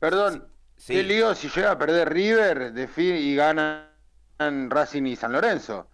Perdón, 0.00 0.48
Qué 0.86 1.02
lío 1.02 1.34
si 1.34 1.48
llega 1.48 1.72
a 1.72 1.78
perder 1.78 2.12
River 2.12 2.72
de 2.72 2.88
y 2.96 3.34
ganan 3.34 3.88
Racing 4.70 5.04
y 5.06 5.16
San 5.16 5.32
Lorenzo. 5.32 5.88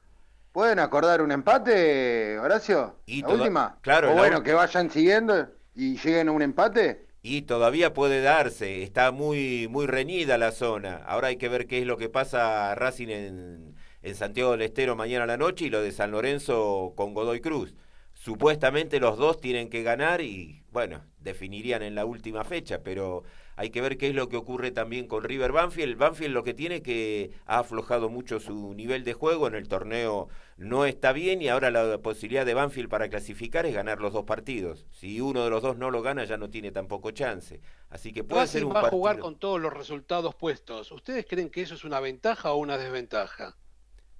¿Pueden 0.52 0.80
acordar 0.80 1.22
un 1.22 1.30
empate, 1.30 2.38
Horacio? 2.38 2.96
Y 3.06 3.22
la 3.22 3.28
última. 3.28 3.78
Claro. 3.82 4.12
O 4.12 4.16
bueno, 4.16 4.42
que 4.42 4.52
vayan 4.52 4.90
siguiendo 4.90 5.48
y 5.74 5.96
lleguen 5.96 6.28
a 6.28 6.32
un 6.32 6.42
empate. 6.42 7.06
Y 7.22 7.42
todavía 7.42 7.94
puede 7.94 8.20
darse, 8.20 8.82
está 8.82 9.12
muy, 9.12 9.68
muy 9.68 9.86
reñida 9.86 10.38
la 10.38 10.50
zona. 10.50 11.02
Ahora 11.06 11.28
hay 11.28 11.36
que 11.36 11.48
ver 11.48 11.66
qué 11.66 11.78
es 11.78 11.86
lo 11.86 11.96
que 11.96 12.08
pasa 12.08 12.72
a 12.72 12.74
Racing 12.74 13.08
en, 13.08 13.76
en 14.02 14.14
Santiago 14.14 14.52
del 14.52 14.62
Estero 14.62 14.96
mañana 14.96 15.24
a 15.24 15.28
la 15.28 15.36
noche 15.36 15.66
y 15.66 15.70
lo 15.70 15.82
de 15.82 15.92
San 15.92 16.10
Lorenzo 16.10 16.94
con 16.96 17.14
Godoy 17.14 17.40
Cruz. 17.40 17.74
Supuestamente 18.14 18.98
los 18.98 19.18
dos 19.18 19.40
tienen 19.40 19.70
que 19.70 19.82
ganar 19.82 20.20
y, 20.20 20.64
bueno, 20.72 21.04
definirían 21.18 21.82
en 21.82 21.94
la 21.94 22.04
última 22.04 22.42
fecha, 22.42 22.80
pero 22.82 23.22
hay 23.60 23.68
que 23.68 23.82
ver 23.82 23.98
qué 23.98 24.08
es 24.08 24.14
lo 24.14 24.30
que 24.30 24.38
ocurre 24.38 24.70
también 24.70 25.06
con 25.06 25.22
River 25.22 25.52
Banfield. 25.52 25.98
Banfield 25.98 26.32
lo 26.32 26.44
que 26.44 26.54
tiene 26.54 26.80
que 26.80 27.32
ha 27.44 27.58
aflojado 27.58 28.08
mucho 28.08 28.40
su 28.40 28.72
nivel 28.72 29.04
de 29.04 29.12
juego 29.12 29.46
en 29.48 29.54
el 29.54 29.68
torneo 29.68 30.30
no 30.56 30.86
está 30.86 31.12
bien 31.12 31.42
y 31.42 31.48
ahora 31.48 31.70
la 31.70 31.98
posibilidad 31.98 32.46
de 32.46 32.54
Banfield 32.54 32.88
para 32.88 33.10
clasificar 33.10 33.66
es 33.66 33.74
ganar 33.74 34.00
los 34.00 34.14
dos 34.14 34.24
partidos. 34.24 34.86
Si 34.92 35.20
uno 35.20 35.44
de 35.44 35.50
los 35.50 35.62
dos 35.62 35.76
no 35.76 35.90
lo 35.90 36.00
gana 36.00 36.24
ya 36.24 36.38
no 36.38 36.48
tiene 36.48 36.72
tampoco 36.72 37.10
chance. 37.10 37.60
Así 37.90 38.14
que 38.14 38.24
puede 38.24 38.46
ser 38.46 38.64
un 38.64 38.74
va 38.74 38.80
a 38.80 38.88
jugar 38.88 39.18
con 39.18 39.38
todos 39.38 39.60
los 39.60 39.74
resultados 39.74 40.34
puestos. 40.34 40.90
¿Ustedes 40.90 41.26
creen 41.28 41.50
que 41.50 41.60
eso 41.60 41.74
es 41.74 41.84
una 41.84 42.00
ventaja 42.00 42.52
o 42.52 42.56
una 42.56 42.78
desventaja? 42.78 43.58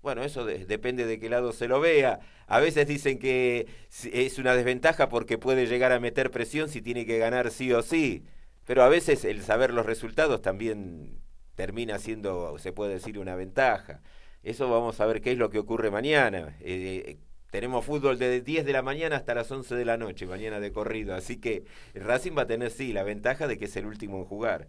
Bueno, 0.03 0.22
eso 0.22 0.44
depende 0.44 1.07
de 1.07 1.18
qué 1.18 1.31
lado 1.31 1.53
se 1.53 1.66
lo 1.66 1.81
vea. 1.81 2.20
A 2.46 2.61
veces 2.61 2.87
dicen 2.87 3.18
que 3.18 3.68
es 4.12 4.38
una 4.38 4.55
desventaja 4.55 5.09
porque 5.09 5.38
puede 5.38 5.64
llegar 5.64 5.92
a 5.92 6.00
meter 6.00 6.31
presión 6.31 6.68
si 6.68 6.83
tiene 6.83 7.07
que 7.07 7.16
ganar 7.16 7.50
sí 7.50 7.72
o 7.72 7.81
sí. 7.81 8.22
Pero 8.66 8.83
a 8.83 8.88
veces 8.88 9.25
el 9.25 9.42
saber 9.42 9.73
los 9.73 9.87
resultados 9.87 10.42
también 10.42 11.20
termina 11.55 11.99
siendo, 11.99 12.59
se 12.59 12.73
puede 12.73 12.94
decir, 12.94 13.18
una 13.18 13.35
ventaja. 13.35 14.01
Eso 14.42 14.70
vamos 14.70 15.01
a 15.01 15.07
ver 15.07 15.20
qué 15.20 15.33
es 15.33 15.38
lo 15.38 15.51
que 15.51 15.59
ocurre 15.59 15.90
mañana. 15.90 16.57
Eh, 16.61 17.18
tenemos 17.51 17.85
fútbol 17.85 18.18
desde 18.18 18.40
10 18.40 18.64
de 18.64 18.73
la 18.73 18.83
mañana 18.83 19.16
hasta 19.16 19.35
las 19.35 19.51
11 19.51 19.75
de 19.75 19.85
la 19.85 19.96
noche, 19.96 20.27
mañana 20.27 20.61
de 20.61 20.73
corrido. 20.73 21.14
Así 21.14 21.38
que 21.38 21.64
Racing 21.94 22.33
va 22.37 22.42
a 22.42 22.46
tener, 22.46 22.70
sí, 22.70 22.92
la 22.92 23.03
ventaja 23.03 23.46
de 23.46 23.59
que 23.59 23.64
es 23.66 23.77
el 23.77 23.87
último 23.87 24.18
en 24.18 24.25
jugar. 24.25 24.68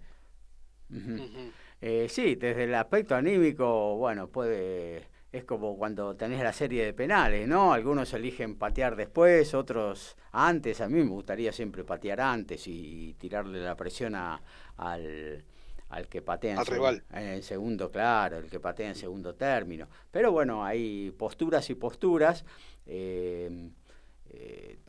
Eh, 1.79 2.07
sí, 2.09 2.35
desde 2.35 2.65
el 2.65 2.75
aspecto 2.75 3.15
anímico, 3.15 3.95
bueno, 3.97 4.27
puede 4.27 5.03
es 5.31 5.45
como 5.45 5.77
cuando 5.77 6.15
tenés 6.15 6.43
la 6.43 6.51
serie 6.51 6.85
de 6.85 6.93
penales, 6.93 7.47
¿no? 7.47 7.73
Algunos 7.73 8.13
eligen 8.13 8.55
patear 8.55 8.95
después, 8.95 9.53
otros 9.53 10.17
antes. 10.31 10.81
A 10.81 10.89
mí 10.89 11.01
me 11.01 11.09
gustaría 11.09 11.51
siempre 11.53 11.83
patear 11.83 12.19
antes 12.19 12.67
y 12.67 13.15
tirarle 13.17 13.61
la 13.61 13.75
presión 13.75 14.15
a, 14.15 14.41
al, 14.77 15.43
al 15.89 16.07
que 16.07 16.21
patea 16.21 16.61
en, 16.61 17.03
en, 17.17 17.27
el 17.29 17.43
segundo, 17.43 17.89
claro, 17.89 18.39
el 18.39 18.49
que 18.49 18.59
patea 18.59 18.89
en 18.89 18.95
segundo 18.95 19.35
término. 19.35 19.87
Pero 20.11 20.33
bueno, 20.33 20.65
hay 20.65 21.11
posturas 21.11 21.69
y 21.69 21.75
posturas. 21.75 22.43
Eh, 22.85 23.69
eh, 24.31 24.79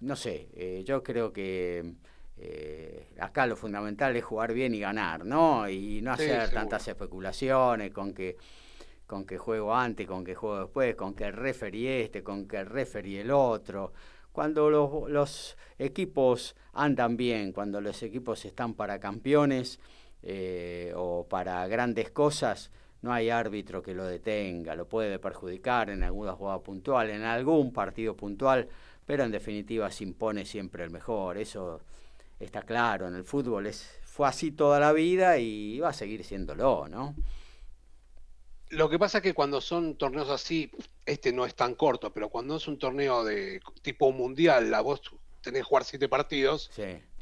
no 0.00 0.16
sé, 0.16 0.48
eh, 0.54 0.82
yo 0.84 1.02
creo 1.02 1.32
que 1.32 1.94
eh, 2.38 3.08
acá 3.18 3.46
lo 3.46 3.56
fundamental 3.56 4.16
es 4.16 4.24
jugar 4.24 4.52
bien 4.52 4.74
y 4.74 4.80
ganar, 4.80 5.26
¿no? 5.26 5.68
Y 5.68 6.00
no 6.00 6.12
hacer 6.12 6.50
tantas 6.50 6.88
especulaciones 6.88 7.92
con 7.92 8.14
que 8.14 8.36
con 9.10 9.24
que 9.24 9.38
juego 9.38 9.74
antes, 9.74 10.06
con 10.06 10.24
que 10.24 10.36
juego 10.36 10.60
después, 10.60 10.94
con 10.94 11.14
que 11.14 11.24
el 11.24 11.32
referee 11.32 12.04
este, 12.04 12.22
con 12.22 12.46
que 12.46 12.58
el 12.58 12.66
referee 12.66 13.22
el 13.22 13.32
otro. 13.32 13.92
Cuando 14.30 14.70
los, 14.70 15.10
los 15.10 15.56
equipos 15.80 16.54
andan 16.74 17.16
bien, 17.16 17.50
cuando 17.50 17.80
los 17.80 18.00
equipos 18.04 18.44
están 18.44 18.74
para 18.74 19.00
campeones 19.00 19.80
eh, 20.22 20.92
o 20.94 21.26
para 21.28 21.66
grandes 21.66 22.12
cosas, 22.12 22.70
no 23.02 23.12
hay 23.12 23.30
árbitro 23.30 23.82
que 23.82 23.94
lo 23.94 24.06
detenga, 24.06 24.76
lo 24.76 24.86
puede 24.86 25.18
perjudicar 25.18 25.90
en 25.90 26.04
alguna 26.04 26.34
jugada 26.34 26.60
puntual, 26.60 27.10
en 27.10 27.24
algún 27.24 27.72
partido 27.72 28.14
puntual, 28.14 28.68
pero 29.04 29.24
en 29.24 29.32
definitiva 29.32 29.90
se 29.90 30.04
impone 30.04 30.44
siempre 30.44 30.84
el 30.84 30.90
mejor. 30.90 31.36
Eso 31.36 31.80
está 32.38 32.62
claro, 32.62 33.08
en 33.08 33.16
el 33.16 33.24
fútbol 33.24 33.66
es, 33.66 33.98
fue 34.04 34.28
así 34.28 34.52
toda 34.52 34.78
la 34.78 34.92
vida 34.92 35.36
y 35.38 35.80
va 35.80 35.88
a 35.88 35.92
seguir 35.92 36.22
siéndolo, 36.22 36.86
¿no? 36.88 37.16
Lo 38.70 38.88
que 38.88 38.98
pasa 38.98 39.18
es 39.18 39.22
que 39.22 39.34
cuando 39.34 39.60
son 39.60 39.96
torneos 39.96 40.30
así, 40.30 40.70
este 41.04 41.32
no 41.32 41.44
es 41.44 41.54
tan 41.54 41.74
corto, 41.74 42.12
pero 42.12 42.28
cuando 42.28 42.56
es 42.56 42.68
un 42.68 42.78
torneo 42.78 43.24
de 43.24 43.60
tipo 43.82 44.12
mundial, 44.12 44.70
la 44.70 44.80
vos 44.80 45.02
tenés 45.40 45.62
que 45.62 45.68
jugar 45.68 45.84
siete 45.84 46.08
partidos 46.08 46.70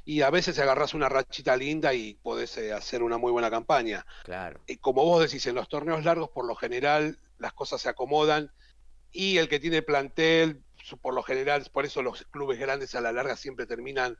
y 0.05 0.23
a 0.23 0.31
veces 0.31 0.59
agarras 0.59 0.95
una 0.95 1.09
rachita 1.09 1.57
linda 1.57 1.93
y 1.95 2.15
podés 2.15 2.57
eh, 2.59 2.73
hacer 2.73 3.03
una 3.03 3.19
muy 3.19 3.33
buena 3.33 3.51
campaña. 3.51 4.07
Claro. 4.25 4.61
Y 4.67 4.79
como 4.79 5.05
vos 5.05 5.23
decís, 5.23 5.47
en 5.47 5.55
los 5.55 5.69
torneos 5.69 6.05
largos, 6.05 6.31
por 6.31 6.47
lo 6.47 6.55
general, 6.55 7.19
las 7.39 7.53
cosas 7.53 7.83
se 7.83 7.91
acomodan 7.91 8.51
y 9.13 9.39
el 9.39 9.49
que 9.49 9.61
tiene 9.61 9.83
plantel, 9.83 10.63
por 11.03 11.15
lo 11.15 11.23
general, 11.23 11.67
por 11.73 11.85
eso 11.85 12.03
los 12.03 12.23
clubes 12.31 12.59
grandes 12.59 12.95
a 12.95 13.01
la 13.01 13.13
larga 13.13 13.37
siempre 13.37 13.67
terminan 13.67 14.17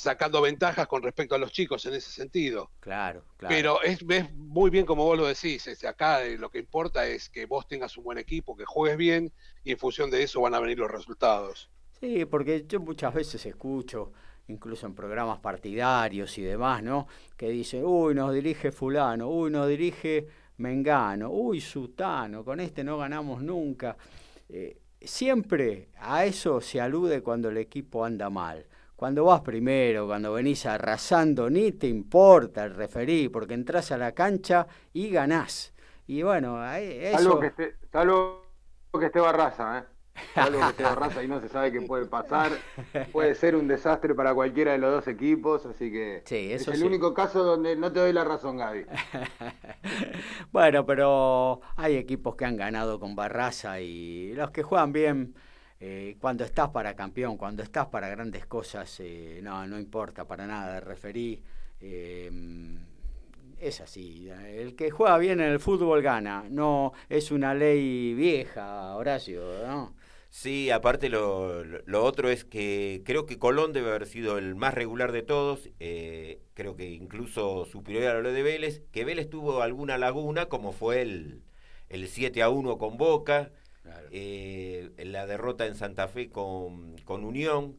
sacando 0.00 0.40
ventajas 0.40 0.86
con 0.86 1.02
respecto 1.02 1.34
a 1.34 1.38
los 1.38 1.52
chicos 1.52 1.84
en 1.84 1.92
ese 1.92 2.10
sentido. 2.10 2.70
Claro, 2.80 3.22
claro. 3.36 3.54
Pero 3.54 3.82
es, 3.82 4.02
muy 4.34 4.70
bien 4.70 4.86
como 4.86 5.04
vos 5.04 5.18
lo 5.18 5.26
decís, 5.26 5.66
es, 5.66 5.84
acá 5.84 6.24
eh, 6.24 6.38
lo 6.38 6.50
que 6.50 6.58
importa 6.58 7.06
es 7.06 7.28
que 7.28 7.44
vos 7.44 7.68
tengas 7.68 7.98
un 7.98 8.04
buen 8.04 8.16
equipo, 8.16 8.56
que 8.56 8.64
juegues 8.64 8.96
bien 8.96 9.30
y 9.62 9.72
en 9.72 9.78
función 9.78 10.10
de 10.10 10.22
eso 10.22 10.40
van 10.40 10.54
a 10.54 10.60
venir 10.60 10.78
los 10.78 10.90
resultados. 10.90 11.70
Sí, 12.00 12.24
porque 12.24 12.64
yo 12.66 12.80
muchas 12.80 13.12
veces 13.12 13.44
escucho, 13.44 14.12
incluso 14.48 14.86
en 14.86 14.94
programas 14.94 15.38
partidarios 15.40 16.38
y 16.38 16.42
demás, 16.42 16.82
¿no? 16.82 17.06
Que 17.36 17.50
dicen, 17.50 17.84
uy, 17.84 18.14
nos 18.14 18.32
dirige 18.32 18.72
fulano, 18.72 19.28
uy, 19.28 19.50
nos 19.50 19.68
dirige 19.68 20.28
Mengano, 20.56 21.30
uy, 21.30 21.60
Sutano, 21.60 22.42
con 22.42 22.58
este 22.60 22.82
no 22.82 22.96
ganamos 22.96 23.42
nunca. 23.42 23.98
Eh, 24.48 24.78
siempre 24.98 25.90
a 25.98 26.24
eso 26.24 26.62
se 26.62 26.80
alude 26.80 27.22
cuando 27.22 27.50
el 27.50 27.58
equipo 27.58 28.02
anda 28.02 28.30
mal 28.30 28.64
cuando 29.00 29.24
vas 29.24 29.40
primero, 29.40 30.06
cuando 30.06 30.30
venís 30.34 30.66
arrasando, 30.66 31.48
ni 31.48 31.72
te 31.72 31.86
importa 31.86 32.64
el 32.64 32.74
referí, 32.74 33.30
porque 33.30 33.54
entras 33.54 33.92
a 33.92 33.96
la 33.96 34.12
cancha 34.12 34.66
y 34.92 35.08
ganás. 35.08 35.72
Y 36.06 36.22
bueno, 36.22 36.62
eso... 36.74 37.16
Salvo 37.16 37.40
que 37.40 37.46
esté, 37.46 37.76
salvo 37.90 38.42
que 39.00 39.06
esté 39.06 39.18
Barraza, 39.18 39.78
¿eh? 39.78 39.84
Salvo 40.34 40.58
que 40.58 40.66
esté 40.66 40.82
Barraza 40.82 41.22
y 41.22 41.28
no 41.28 41.40
se 41.40 41.48
sabe 41.48 41.72
qué 41.72 41.80
puede 41.80 42.04
pasar. 42.04 42.52
Puede 43.10 43.34
ser 43.34 43.56
un 43.56 43.68
desastre 43.68 44.14
para 44.14 44.34
cualquiera 44.34 44.72
de 44.72 44.78
los 44.78 44.92
dos 44.92 45.08
equipos, 45.08 45.64
así 45.64 45.90
que 45.90 46.20
sí, 46.26 46.52
eso 46.52 46.70
es 46.70 46.78
el 46.78 46.86
único 46.86 47.14
caso 47.14 47.42
donde 47.42 47.76
no 47.76 47.90
te 47.90 48.00
doy 48.00 48.12
la 48.12 48.24
razón, 48.24 48.58
Gaby. 48.58 48.84
bueno, 50.52 50.84
pero 50.84 51.62
hay 51.76 51.96
equipos 51.96 52.36
que 52.36 52.44
han 52.44 52.58
ganado 52.58 53.00
con 53.00 53.16
Barraza 53.16 53.80
y 53.80 54.34
los 54.34 54.50
que 54.50 54.62
juegan 54.62 54.92
bien 54.92 55.34
eh, 55.82 56.16
cuando 56.20 56.44
estás 56.44 56.68
para 56.68 56.94
campeón, 56.94 57.38
cuando 57.38 57.62
estás 57.62 57.86
para 57.86 58.08
grandes 58.10 58.44
cosas, 58.44 59.00
eh, 59.00 59.40
no, 59.42 59.66
no 59.66 59.78
importa 59.78 60.26
para 60.26 60.46
nada, 60.46 60.78
referí. 60.80 61.42
Eh, 61.80 62.30
es 63.58 63.80
así. 63.80 64.28
El 64.28 64.76
que 64.76 64.90
juega 64.90 65.16
bien 65.16 65.40
en 65.40 65.50
el 65.50 65.58
fútbol 65.60 66.02
gana. 66.02 66.44
No 66.50 66.92
es 67.08 67.30
una 67.30 67.54
ley 67.54 68.12
vieja, 68.14 68.94
Horacio, 68.94 69.42
¿no? 69.66 69.94
Sí, 70.28 70.70
aparte 70.70 71.08
lo, 71.08 71.64
lo, 71.64 72.04
otro 72.04 72.30
es 72.30 72.44
que 72.44 73.02
creo 73.04 73.26
que 73.26 73.38
Colón 73.38 73.72
debe 73.72 73.90
haber 73.90 74.06
sido 74.06 74.38
el 74.38 74.54
más 74.54 74.74
regular 74.74 75.12
de 75.12 75.22
todos, 75.22 75.68
creo 75.78 76.76
que 76.76 76.88
incluso 76.90 77.64
superior 77.64 78.04
a 78.16 78.20
lo 78.20 78.32
de 78.32 78.42
Vélez, 78.42 78.82
que 78.92 79.04
Vélez 79.04 79.28
tuvo 79.28 79.60
alguna 79.60 79.98
laguna 79.98 80.46
como 80.46 80.70
fue 80.70 81.02
el, 81.02 81.42
el 81.88 82.06
7 82.06 82.42
a 82.42 82.48
1 82.48 82.78
con 82.78 82.96
Boca, 82.96 83.50
eh, 84.10 84.90
la 84.98 85.26
derrota 85.26 85.66
en 85.66 85.74
Santa 85.74 86.08
Fe 86.08 86.30
con, 86.30 86.96
con, 87.04 87.24
Unión, 87.24 87.76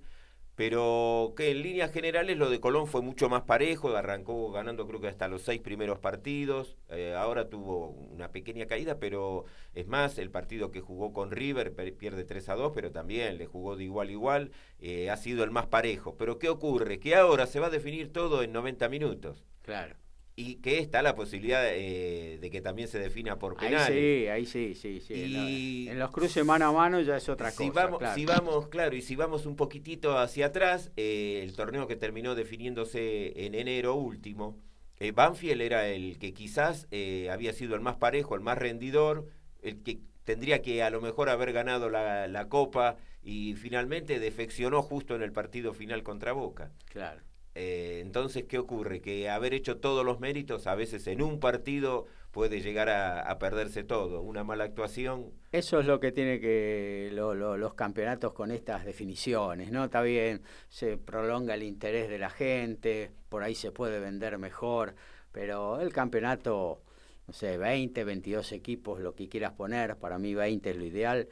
pero 0.56 1.34
que 1.36 1.52
en 1.52 1.62
líneas 1.62 1.92
generales 1.92 2.38
lo 2.38 2.50
de 2.50 2.60
Colón 2.60 2.88
fue 2.88 3.02
mucho 3.02 3.30
más 3.30 3.44
parejo, 3.44 3.96
arrancó 3.96 4.52
ganando 4.52 4.88
creo 4.88 5.02
que 5.02 5.08
hasta 5.08 5.28
los 5.28 5.42
seis 5.42 5.62
primeros 5.62 6.00
partidos, 6.00 6.78
eh, 6.90 7.14
ahora 7.18 7.50
tuvo 7.50 7.90
una 7.90 8.32
pequeña 8.32 8.66
caída, 8.66 9.00
pero 9.00 9.46
es 9.74 9.88
más, 9.88 10.18
el 10.18 10.32
partido 10.32 10.72
que 10.72 10.82
jugó 10.82 11.14
con 11.14 11.32
River 11.32 11.74
pierde 11.96 12.24
3 12.24 12.50
a 12.50 12.56
2, 12.56 12.72
pero 12.76 12.92
también 12.92 13.38
le 13.38 13.46
jugó 13.46 13.76
de 13.76 13.86
igual 13.86 14.10
a 14.10 14.12
igual, 14.12 14.52
eh, 14.80 15.10
ha 15.10 15.18
sido 15.18 15.44
el 15.44 15.52
más 15.52 15.68
parejo. 15.68 16.16
Pero 16.18 16.40
¿qué 16.40 16.50
ocurre? 16.50 17.00
Que 17.00 17.16
ahora 17.16 17.48
se 17.48 17.60
va 17.60 17.68
a 17.68 17.72
definir 17.72 18.12
todo 18.12 18.44
en 18.44 18.52
90 18.52 18.90
minutos. 18.90 19.46
Claro 19.62 19.96
y 20.42 20.56
que 20.56 20.80
está 20.80 21.04
la 21.04 21.14
posibilidad 21.14 21.64
eh, 21.68 22.40
de 22.42 22.50
que 22.50 22.62
también 22.62 22.88
se 22.88 22.98
defina 22.98 23.38
por 23.38 23.56
penales. 23.56 23.90
Ahí 23.90 24.24
sí, 24.24 24.28
ahí 24.28 24.46
sí, 24.46 24.74
sí, 24.74 25.00
sí. 25.00 25.88
En, 25.88 26.00
los 26.00 26.10
cruces 26.10 26.44
mano 26.44 26.66
a 26.66 26.72
mano 26.72 27.00
ya 27.02 27.18
es 27.18 27.30
otra 27.30 27.52
si 27.52 27.68
cosa. 27.68 27.84
Vamos, 27.86 28.00
claro. 28.00 28.16
Si 28.16 28.26
vamos, 28.26 28.68
claro, 28.70 28.96
y 28.96 29.02
si 29.04 29.16
vamos 29.16 29.46
un 29.46 29.56
poquitito 29.56 30.18
hacia 30.18 30.48
atrás, 30.48 30.92
eh, 30.98 31.42
el 31.44 31.56
torneo 31.56 31.86
que 31.86 31.96
terminó 31.96 32.34
definiéndose 32.34 33.46
en 33.46 33.54
enero 33.54 33.96
último, 33.96 34.58
eh, 35.00 35.12
Banfield 35.12 35.62
era 35.62 35.88
el 35.88 36.18
que 36.18 36.34
quizás 36.34 36.88
había 37.32 37.54
sido 37.54 37.76
el 37.76 37.82
más 37.82 37.98
parejo, 37.98 38.34
el 38.34 38.42
más 38.42 38.58
rendidor, 38.58 39.28
el 39.62 39.84
que 39.84 40.00
tendría 40.24 40.64
que 40.64 40.82
a 40.82 40.90
lo 40.90 41.02
mejor 41.02 41.30
haber 41.30 41.54
ganado 41.54 41.90
la, 41.90 42.28
la 42.28 42.50
Copa 42.50 42.98
y 43.22 43.54
finalmente 43.54 44.20
defeccionó 44.20 44.82
justo 44.82 45.16
en 45.16 45.22
el 45.22 45.32
partido 45.32 45.74
final 45.74 46.02
contra 46.02 46.34
Boca. 46.34 46.72
Claro. 46.86 47.22
Eh, 47.56 48.00
entonces, 48.02 48.46
¿qué 48.46 48.58
ocurre? 48.58 49.02
Que 49.02 49.30
haber 49.30 49.54
hecho 49.54 49.78
todos 49.78 50.06
los 50.06 50.20
méritos 50.20 50.68
a 50.68 50.76
veces 50.76 51.08
en 51.08 51.22
un 51.22 51.40
partido 51.40 52.06
puede 52.32 52.62
llegar 52.62 52.90
a, 52.90 53.38
perderse 53.40 53.84
todo. 53.84 54.22
Una 54.22 54.44
mala 54.44 54.64
actuación. 54.64 55.32
Eso 55.52 55.82
es 55.82 55.86
lo 55.86 56.00
que 56.00 56.12
tiene 56.14 56.40
que 56.40 57.10
los 57.12 57.74
campeonatos 57.74 58.34
con 58.34 58.52
estas 58.52 58.86
definiciones, 58.86 59.72
¿no? 59.72 59.86
Está 59.86 60.02
bien, 60.02 60.42
se 60.70 60.98
prolonga 60.98 61.56
el 61.56 61.64
interés 61.64 62.10
de 62.10 62.20
la 62.20 62.30
gente, 62.30 63.12
por 63.28 63.44
ahí 63.44 63.54
se 63.54 63.72
puede 63.72 64.00
vender 64.00 64.38
mejor, 64.38 64.96
pero 65.34 65.82
el 65.82 65.92
campeonato, 65.92 66.82
no 67.28 67.34
sé, 67.34 67.58
20, 67.58 68.04
22 68.06 68.54
equipos, 68.54 69.02
lo 69.02 69.14
que 69.14 69.28
quieras 69.28 69.52
poner, 69.52 69.98
para 69.98 70.18
mí 70.18 70.34
20 70.34 70.70
es 70.70 70.78
lo 70.78 70.86
ideal 70.86 71.28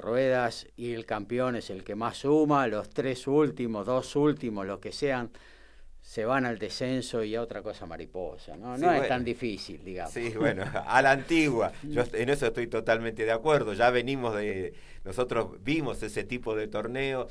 ruedas 0.00 0.66
y 0.76 0.92
el 0.92 1.04
campeón 1.04 1.56
es 1.56 1.70
el 1.70 1.84
que 1.84 1.94
más 1.94 2.18
suma, 2.18 2.66
los 2.66 2.90
tres 2.90 3.26
últimos, 3.26 3.86
dos 3.86 4.14
últimos, 4.16 4.66
lo 4.66 4.80
que 4.80 4.92
sean, 4.92 5.30
se 6.00 6.24
van 6.24 6.44
al 6.44 6.58
descenso 6.58 7.24
y 7.24 7.34
a 7.34 7.42
otra 7.42 7.62
cosa 7.62 7.86
mariposa, 7.86 8.56
¿no? 8.56 8.76
no 8.78 8.92
es 8.92 9.08
tan 9.08 9.24
difícil, 9.24 9.82
digamos. 9.84 10.12
Sí, 10.12 10.32
bueno, 10.38 10.64
a 10.86 11.02
la 11.02 11.12
antigua, 11.12 11.72
yo 11.82 12.04
en 12.12 12.28
eso 12.28 12.46
estoy 12.46 12.66
totalmente 12.66 13.24
de 13.24 13.32
acuerdo, 13.32 13.72
ya 13.72 13.90
venimos 13.90 14.36
de, 14.36 14.74
nosotros 15.02 15.62
vimos 15.64 16.02
ese 16.02 16.24
tipo 16.24 16.54
de 16.54 16.68
torneo 16.68 17.28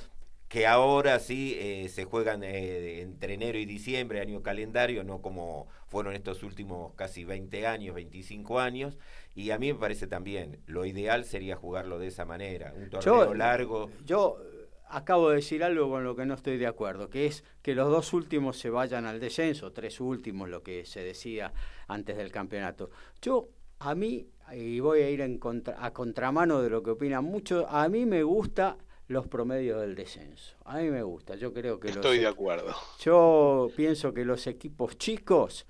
que 0.53 0.67
ahora 0.67 1.17
sí 1.17 1.56
eh, 1.58 1.89
se 1.89 2.06
juegan 2.06 2.43
eh, 2.43 3.01
entre 3.01 3.34
enero 3.34 3.58
y 3.58 3.65
diciembre, 3.65 4.21
año 4.21 4.43
calendario, 4.43 5.03
no 5.03 5.19
como 5.19 5.67
fueron 5.88 6.13
estos 6.13 6.43
últimos 6.43 6.93
casi 6.93 7.23
20 7.23 7.65
años, 7.65 7.95
25 7.95 8.60
años, 8.60 8.99
y 9.36 9.52
a 9.52 9.58
mí 9.58 9.74
me 9.74 9.80
parece 9.80 10.08
también, 10.08 10.60
lo 10.67 10.86
ideal 10.86 11.26
sería 11.26 11.56
jugarlo 11.56 12.00
de 12.00 12.08
esa 12.08 12.26
manera, 12.26 12.74
un 12.76 12.89
torneo 12.89 13.34
largo. 13.34 13.89
Yo 14.06 14.38
acabo 14.88 15.30
de 15.30 15.38
decir 15.38 15.63
algo 15.63 15.89
con 15.89 16.04
lo 16.04 16.15
que 16.15 16.26
no 16.26 16.36
estoy 16.36 16.58
de 16.58 16.67
acuerdo, 16.67 17.10
que 17.10 17.26
es 17.26 17.43
que 17.62 17.74
los 17.74 17.89
dos 17.89 18.13
últimos 18.13 18.58
se 18.60 18.69
vayan 18.69 19.06
al 19.06 19.19
descenso, 19.19 19.72
tres 19.72 20.00
últimos, 20.00 20.50
lo 20.50 20.62
que 20.62 20.86
se 20.86 21.04
decía 21.04 21.52
antes 21.88 22.15
del 22.17 22.32
campeonato. 22.32 22.91
Yo, 23.22 23.50
a 23.80 23.96
mí, 23.96 24.28
y 24.54 24.80
voy 24.80 25.02
a 25.02 25.10
ir 25.10 25.22
en 25.22 25.39
contra, 25.39 25.84
a 25.84 25.91
contramano 25.93 26.62
de 26.62 26.69
lo 26.69 26.84
que 26.84 26.91
opinan 26.91 27.24
muchos, 27.24 27.65
a 27.69 27.89
mí 27.89 28.06
me 28.06 28.22
gusta 28.22 28.78
los 29.08 29.28
promedios 29.28 29.82
del 29.82 29.96
descenso. 29.96 30.56
A 30.63 30.78
mí 30.78 30.89
me 30.89 31.02
gusta, 31.02 31.36
yo 31.36 31.54
creo 31.54 31.80
que... 31.80 31.89
Estoy 31.89 32.19
de 32.19 32.28
acuerdo. 32.28 32.74
Yo 33.00 33.69
pienso 33.76 34.13
que 34.13 34.26
los 34.26 34.46
equipos 34.46 34.98
chicos 34.98 35.65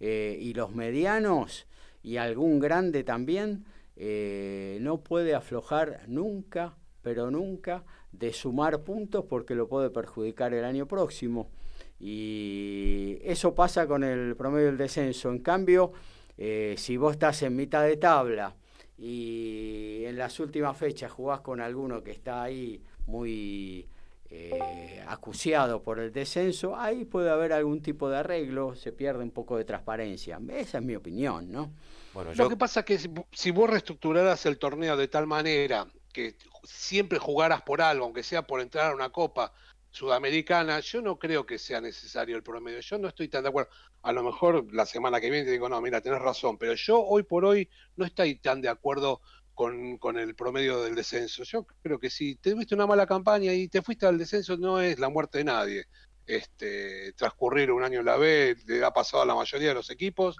eh, 0.00 0.36
y 0.40 0.52
los 0.52 0.74
medianos 0.74 1.66
y 2.04 2.18
algún 2.18 2.60
grande 2.60 3.02
también, 3.02 3.64
eh, 3.96 4.76
no 4.82 5.02
puede 5.02 5.34
aflojar 5.34 6.02
nunca, 6.06 6.76
pero 7.00 7.30
nunca, 7.30 7.82
de 8.12 8.32
sumar 8.32 8.84
puntos 8.84 9.24
porque 9.24 9.54
lo 9.54 9.68
puede 9.68 9.88
perjudicar 9.88 10.52
el 10.52 10.64
año 10.64 10.86
próximo. 10.86 11.50
Y 11.98 13.18
eso 13.22 13.54
pasa 13.54 13.86
con 13.86 14.04
el 14.04 14.36
promedio 14.36 14.66
del 14.66 14.76
descenso. 14.76 15.30
En 15.30 15.38
cambio, 15.38 15.92
eh, 16.36 16.74
si 16.76 16.98
vos 16.98 17.14
estás 17.14 17.42
en 17.42 17.56
mitad 17.56 17.84
de 17.84 17.96
tabla 17.96 18.54
y 18.98 20.02
en 20.04 20.18
las 20.18 20.38
últimas 20.40 20.76
fechas 20.76 21.10
jugás 21.10 21.40
con 21.40 21.60
alguno 21.60 22.02
que 22.02 22.10
está 22.10 22.42
ahí 22.42 22.82
muy 23.06 23.88
eh, 24.36 25.04
acuciado 25.06 25.82
por 25.82 26.00
el 26.00 26.12
descenso, 26.12 26.76
ahí 26.76 27.04
puede 27.04 27.30
haber 27.30 27.52
algún 27.52 27.80
tipo 27.80 28.08
de 28.08 28.16
arreglo, 28.16 28.74
se 28.74 28.90
pierde 28.90 29.22
un 29.22 29.30
poco 29.30 29.56
de 29.56 29.64
transparencia. 29.64 30.40
Esa 30.48 30.78
es 30.78 30.84
mi 30.84 30.96
opinión, 30.96 31.52
¿no? 31.52 31.72
Bueno, 32.12 32.34
Lo 32.34 32.48
que 32.48 32.56
pasa 32.56 32.80
es 32.80 32.86
que 32.86 33.24
si, 33.32 33.50
vos 33.52 33.70
reestructuraras 33.70 34.44
el 34.46 34.58
torneo 34.58 34.96
de 34.96 35.08
tal 35.08 35.26
manera 35.26 35.86
que 36.12 36.36
siempre 36.64 37.18
jugaras 37.18 37.62
por 37.62 37.80
algo, 37.80 38.04
aunque 38.04 38.22
sea 38.24 38.42
por 38.42 38.60
entrar 38.60 38.90
a 38.90 38.94
una 38.94 39.10
copa 39.10 39.52
sudamericana, 39.90 40.80
yo 40.80 41.00
no 41.00 41.16
creo 41.18 41.46
que 41.46 41.58
sea 41.58 41.80
necesario 41.80 42.36
el 42.36 42.42
promedio. 42.42 42.80
Yo 42.80 42.98
no 42.98 43.06
estoy 43.06 43.28
tan 43.28 43.44
de 43.44 43.50
acuerdo. 43.50 43.70
A 44.02 44.12
lo 44.12 44.24
mejor 44.24 44.66
la 44.72 44.86
semana 44.86 45.20
que 45.20 45.30
viene 45.30 45.44
te 45.44 45.52
digo, 45.52 45.68
no, 45.68 45.80
mira, 45.80 46.00
tenés 46.00 46.20
razón, 46.20 46.58
pero 46.58 46.74
yo 46.74 47.00
hoy 47.00 47.22
por 47.22 47.44
hoy 47.44 47.68
no 47.96 48.04
estoy 48.04 48.36
tan 48.36 48.60
de 48.60 48.68
acuerdo 48.68 49.20
con, 49.54 49.98
con, 49.98 50.18
el 50.18 50.34
promedio 50.34 50.82
del 50.82 50.94
descenso. 50.94 51.44
Yo 51.44 51.66
creo 51.82 51.98
que 51.98 52.10
si 52.10 52.36
tuviste 52.36 52.74
una 52.74 52.86
mala 52.86 53.06
campaña 53.06 53.52
y 53.52 53.68
te 53.68 53.82
fuiste 53.82 54.06
al 54.06 54.18
descenso, 54.18 54.56
no 54.56 54.80
es 54.80 54.98
la 54.98 55.08
muerte 55.08 55.38
de 55.38 55.44
nadie. 55.44 55.86
Este, 56.26 57.12
transcurrir 57.12 57.70
un 57.70 57.84
año 57.84 58.00
en 58.00 58.06
la 58.06 58.16
B 58.16 58.56
le 58.66 58.84
ha 58.84 58.90
pasado 58.90 59.22
a 59.22 59.26
la 59.26 59.34
mayoría 59.34 59.68
de 59.68 59.74
los 59.74 59.90
equipos 59.90 60.36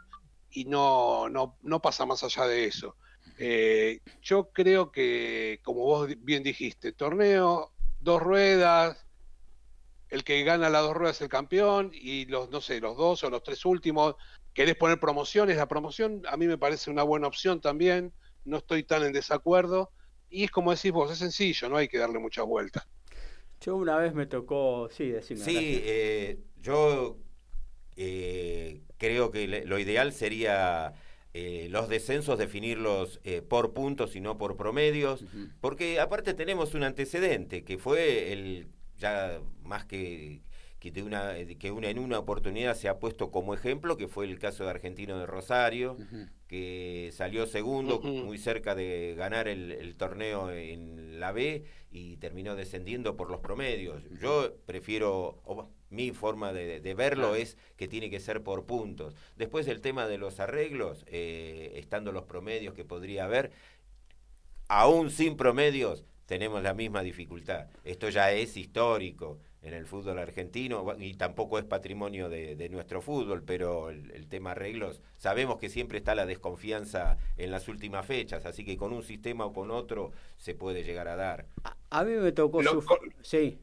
y 0.50 0.64
no, 0.64 1.28
no, 1.28 1.58
no 1.62 1.80
pasa 1.80 2.06
más 2.06 2.22
allá 2.24 2.46
de 2.46 2.64
eso. 2.64 2.96
Eh, 3.38 4.00
yo 4.22 4.50
creo 4.52 4.90
que, 4.92 5.60
como 5.62 5.80
vos 5.80 6.08
bien 6.20 6.42
dijiste, 6.42 6.92
torneo, 6.92 7.72
dos 8.00 8.22
ruedas, 8.22 9.04
el 10.08 10.24
que 10.24 10.42
gana 10.44 10.70
las 10.70 10.82
dos 10.82 10.94
ruedas 10.94 11.16
es 11.16 11.22
el 11.22 11.28
campeón 11.28 11.90
y 11.92 12.26
los, 12.26 12.50
no 12.50 12.60
sé, 12.60 12.80
los 12.80 12.96
dos 12.96 13.24
o 13.24 13.30
los 13.30 13.42
tres 13.42 13.64
últimos, 13.64 14.14
querés 14.52 14.76
poner 14.76 15.00
promociones, 15.00 15.56
la 15.56 15.66
promoción 15.66 16.22
a 16.28 16.36
mí 16.36 16.46
me 16.46 16.58
parece 16.58 16.90
una 16.90 17.02
buena 17.02 17.26
opción 17.26 17.60
también 17.60 18.12
no 18.44 18.58
estoy 18.58 18.84
tan 18.84 19.02
en 19.02 19.12
desacuerdo. 19.12 19.90
Y 20.30 20.44
es 20.44 20.50
como 20.50 20.72
decís 20.72 20.92
vos, 20.92 21.10
es 21.10 21.18
sencillo, 21.18 21.68
no 21.68 21.76
hay 21.76 21.88
que 21.88 21.98
darle 21.98 22.18
muchas 22.18 22.44
vueltas. 22.46 22.86
Yo 23.60 23.76
una 23.76 23.96
vez 23.96 24.14
me 24.14 24.26
tocó, 24.26 24.88
sí, 24.90 25.08
decime. 25.08 25.40
Sí, 25.40 25.80
eh, 25.84 26.38
yo 26.60 27.16
eh, 27.96 28.82
creo 28.98 29.30
que 29.30 29.64
lo 29.64 29.78
ideal 29.78 30.12
sería 30.12 30.92
eh, 31.32 31.68
los 31.70 31.88
descensos 31.88 32.38
definirlos 32.38 33.20
por 33.48 33.72
puntos 33.72 34.16
y 34.16 34.20
no 34.20 34.36
por 34.36 34.56
promedios, 34.56 35.24
porque 35.60 36.00
aparte 36.00 36.34
tenemos 36.34 36.74
un 36.74 36.82
antecedente 36.82 37.64
que 37.64 37.78
fue 37.78 38.32
el 38.32 38.68
ya 38.98 39.40
más 39.62 39.84
que 39.86 40.42
que, 40.92 41.02
una, 41.02 41.34
que 41.58 41.70
una, 41.70 41.88
en 41.88 41.98
una 41.98 42.18
oportunidad 42.18 42.74
se 42.76 42.88
ha 42.88 42.98
puesto 42.98 43.30
como 43.30 43.54
ejemplo, 43.54 43.96
que 43.96 44.08
fue 44.08 44.26
el 44.26 44.38
caso 44.38 44.64
de 44.64 44.70
Argentino 44.70 45.18
de 45.18 45.26
Rosario, 45.26 45.96
que 46.54 47.10
salió 47.12 47.46
segundo, 47.46 48.00
muy 48.00 48.38
cerca 48.38 48.76
de 48.76 49.16
ganar 49.16 49.48
el, 49.48 49.96
torneo 49.96 50.52
en 50.52 51.18
la 51.18 51.32
B 51.32 51.64
y 51.90 52.16
terminó 52.18 52.54
descendiendo 52.54 53.16
por 53.16 53.28
los 53.28 53.40
promedios. 53.40 54.04
Yo 54.20 54.54
prefiero, 54.64 55.42
mi 55.90 56.12
forma 56.12 56.52
de, 56.52 56.94
verlo 56.94 57.34
es 57.34 57.58
que 57.76 57.88
tiene 57.88 58.08
que 58.08 58.20
ser 58.20 58.44
por 58.44 58.66
puntos. 58.66 59.16
Después 59.34 59.66
el 59.66 59.80
tema 59.80 60.06
de 60.06 60.16
los 60.16 60.38
arreglos, 60.38 61.04
eh, 61.08 61.72
estando 61.74 62.12
los 62.12 62.22
promedios 62.22 62.72
que 62.74 62.84
podría 62.84 63.24
haber, 63.24 63.50
aún 64.68 65.10
sin 65.10 65.36
promedios 65.36 66.04
tenemos 66.26 66.62
la 66.62 66.72
misma 66.72 67.02
dificultad. 67.02 67.66
Esto 67.82 68.10
ya 68.10 68.30
es 68.30 68.56
histórico 68.56 69.40
en 69.64 69.72
el 69.72 69.86
fútbol 69.86 70.18
argentino 70.18 70.94
y 70.98 71.14
tampoco 71.14 71.58
es 71.58 71.64
patrimonio 71.64 72.28
de, 72.28 72.68
nuestro 72.70 73.00
fútbol, 73.00 73.42
pero 73.42 73.90
el, 73.90 74.26
tema 74.28 74.52
arreglos, 74.52 75.00
sabemos 75.16 75.58
que 75.58 75.68
siempre 75.68 75.98
está 75.98 76.14
la 76.14 76.26
desconfianza 76.26 77.16
en 77.36 77.50
las 77.50 77.68
últimas 77.68 78.04
fechas, 78.06 78.44
así 78.46 78.64
que 78.64 78.76
con 78.76 78.92
un 78.92 79.02
sistema 79.02 79.46
o 79.46 79.52
con 79.52 79.70
otro 79.70 80.12
se 80.36 80.54
puede 80.54 80.84
llegar 80.84 81.08
a 81.08 81.16
dar. 81.16 81.46
A, 81.90 82.04
mí 82.04 82.12
me 82.12 82.32
tocó 82.32 82.60
Sí. 83.22 83.58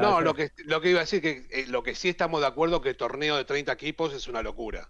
no, 0.00 0.20
lo 0.20 0.34
que, 0.34 0.52
lo 0.64 0.80
que 0.80 0.90
iba 0.90 1.00
a 1.00 1.02
decir 1.02 1.20
que 1.20 1.46
eh, 1.50 1.66
lo 1.68 1.82
que 1.82 1.94
sí 1.94 2.08
estamos 2.08 2.40
de 2.40 2.46
acuerdo 2.46 2.80
que 2.80 2.90
el 2.90 2.96
torneo 2.96 3.36
de 3.36 3.44
30 3.44 3.72
equipos 3.72 4.14
es 4.14 4.28
una 4.28 4.42
locura. 4.42 4.88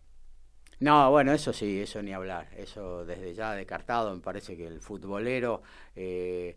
No, 0.79 1.11
bueno, 1.11 1.33
eso 1.33 1.55
sí, 1.55 1.81
eso 1.81 2.03
ni 2.03 2.13
hablar. 2.13 2.49
Eso 2.57 3.07
desde 3.07 3.33
ya 3.33 3.55
descartado, 3.55 4.15
me 4.15 4.21
parece 4.21 4.57
que 4.57 4.67
el 4.67 4.81
futbolero 4.81 5.63
eh, 5.95 6.57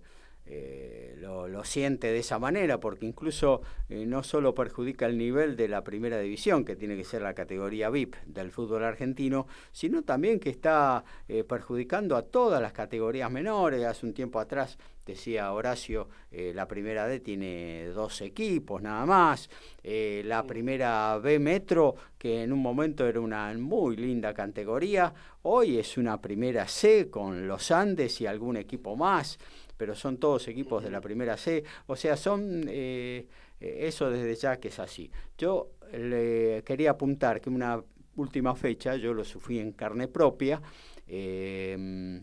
eh, 0.51 1.15
lo, 1.19 1.63
siente 1.63 2.07
de 2.07 2.19
esa 2.19 2.39
manera, 2.39 2.79
porque 2.79 3.05
incluso 3.05 3.61
eh, 3.89 4.05
no 4.05 4.23
solo 4.23 4.55
perjudica 4.55 5.05
el 5.05 5.17
nivel 5.17 5.57
de 5.57 5.67
la 5.67 5.83
primera 5.83 6.17
división, 6.17 6.63
que 6.63 6.77
tiene 6.77 6.95
que 6.95 7.03
ser 7.03 7.21
la 7.21 7.33
categoría 7.33 7.89
VIP 7.89 8.15
del 8.25 8.49
fútbol 8.49 8.85
argentino, 8.85 9.45
sino 9.73 10.03
también 10.03 10.39
que 10.39 10.49
está 10.49 11.03
eh, 11.27 11.43
perjudicando 11.43 12.15
a 12.15 12.21
todas 12.23 12.61
las 12.61 12.71
categorías 12.71 13.29
menores. 13.29 13.83
Hace 13.83 14.05
un 14.05 14.13
tiempo 14.13 14.39
atrás 14.39 14.77
decía 15.05 15.51
Horacio, 15.51 16.07
la 16.31 16.67
primera 16.67 17.07
D 17.07 17.19
tiene 17.19 17.87
dos 17.87 18.21
equipos 18.21 18.79
nada 18.79 19.07
más, 19.07 19.49
la 19.81 20.45
primera 20.45 21.17
B 21.17 21.39
Metro, 21.39 21.95
que 22.15 22.43
en 22.43 22.53
un 22.53 22.61
momento 22.61 23.07
era 23.07 23.19
una 23.19 23.51
muy 23.53 23.95
linda 23.95 24.35
categoría, 24.35 25.11
hoy 25.41 25.79
es 25.79 25.97
una 25.97 26.21
primera 26.21 26.67
C 26.67 27.09
con 27.09 27.47
los 27.47 27.71
Andes 27.71 28.21
y 28.21 28.27
algún 28.27 28.55
equipo 28.55 28.95
más 28.95 29.39
pero 29.79 29.95
son 29.95 30.17
todos 30.17 30.45
equipos 30.49 30.83
de 30.83 30.91
la 30.91 30.99
primera 30.99 31.37
C, 31.37 31.63
o 31.87 31.95
sea, 31.95 32.17
son 32.17 32.65
eh, 32.67 33.25
eso 33.61 34.11
desde 34.11 34.35
ya 34.35 34.59
que 34.59 34.67
es 34.67 34.77
así. 34.77 35.09
Yo 35.37 35.71
le 35.93 36.63
quería 36.65 36.91
apuntar 36.91 37.39
que 37.39 37.49
una 37.49 37.81
última 38.17 38.55
fecha, 38.55 38.97
yo 38.97 39.13
lo 39.13 39.23
sufrí 39.23 39.57
en 39.57 39.71
carne 39.71 40.09
propia, 40.09 40.61
em, 41.07 42.21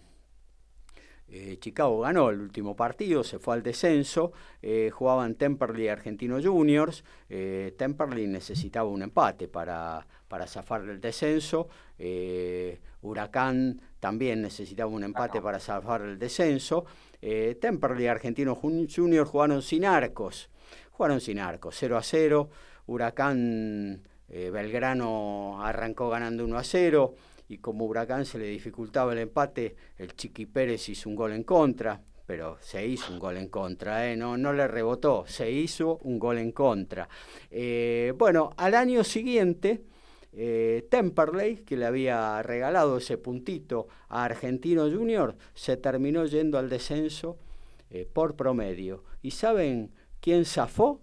eh, 1.29 1.57
Chicago 1.59 2.01
ganó 2.01 2.29
el 2.29 2.41
último 2.41 2.77
partido, 2.77 3.25
se 3.25 3.39
fue 3.39 3.55
al 3.55 3.63
descenso, 3.63 4.33
eh, 4.61 4.91
jugaban 4.93 5.35
Temperley 5.35 5.89
Argentino 5.89 6.41
Juniors, 6.43 7.05
eh, 7.31 7.75
Temperley 7.79 8.27
necesitaba 8.27 8.89
un 8.89 9.03
empate 9.03 9.49
para, 9.49 10.07
para 10.29 10.47
zafar 10.47 10.85
del 10.85 11.01
descenso, 11.01 11.69
Huracán 13.01 13.81
también 14.07 14.41
necesitaba 14.41 14.89
un 14.89 15.03
empate 15.03 15.43
para 15.43 15.59
zafar 15.59 16.03
el 16.03 16.17
descenso, 16.17 16.85
eh, 17.21 17.59
Temperley 17.61 18.07
Argentino 18.07 18.55
Junior 18.55 19.27
jugaron 19.27 19.63
sin 19.63 19.85
arcos, 19.85 20.49
jugaron 20.93 21.21
sin 21.21 21.41
arcos, 21.41 21.75
0 21.77 21.97
a 21.97 22.03
0, 22.05 22.49
Huracán 22.87 24.01
eh, 24.29 24.51
Belgrano 24.51 25.61
arrancó 25.61 26.09
ganando 26.09 26.45
1 26.45 26.57
a 26.57 26.63
0 26.63 27.15
y 27.49 27.59
como 27.59 27.85
Huracán 27.87 28.25
se 28.27 28.39
le 28.39 28.47
dificultaba 28.47 29.13
el 29.13 29.19
empate, 29.19 29.75
el 29.99 30.15
Chiqui 30.15 30.47
Pérez 30.47 30.89
hizo 30.89 31.09
un 31.09 31.17
gol 31.17 31.33
en 31.33 31.43
contra, 31.43 32.01
pero 32.27 32.59
se 32.61 32.87
hizo 32.87 33.13
un 33.13 33.19
gol 33.19 33.39
en 33.39 33.49
contra, 33.49 34.09
¿eh? 34.09 34.17
no, 34.17 34.37
no 34.37 34.53
le 34.53 34.69
rebotó, 34.69 35.25
se 35.27 35.51
hizo 35.51 35.99
un 36.05 36.21
gol 36.21 36.39
en 36.39 36.53
contra. 36.53 37.09
Eh, 37.51 38.15
bueno, 38.17 38.51
al 38.57 38.77
año 38.77 39.03
siguiente 39.03 39.83
eh, 40.39 40.87
Temperley, 40.91 41.65
que 41.65 41.79
le 41.79 41.87
había 41.87 42.43
regalado 42.43 42.99
ese 42.99 43.17
puntito 43.17 43.89
a 44.09 44.25
Argentino 44.25 44.91
Junior, 44.91 45.35
se 45.55 45.79
terminó 45.79 46.27
yendo 46.27 46.59
al 46.59 46.69
descenso 46.69 47.39
eh, 47.91 48.07
por 48.13 48.37
promedio. 48.37 49.03
¿Y 49.23 49.31
saben 49.31 49.91
quién 50.21 50.45
zafó? 50.45 51.01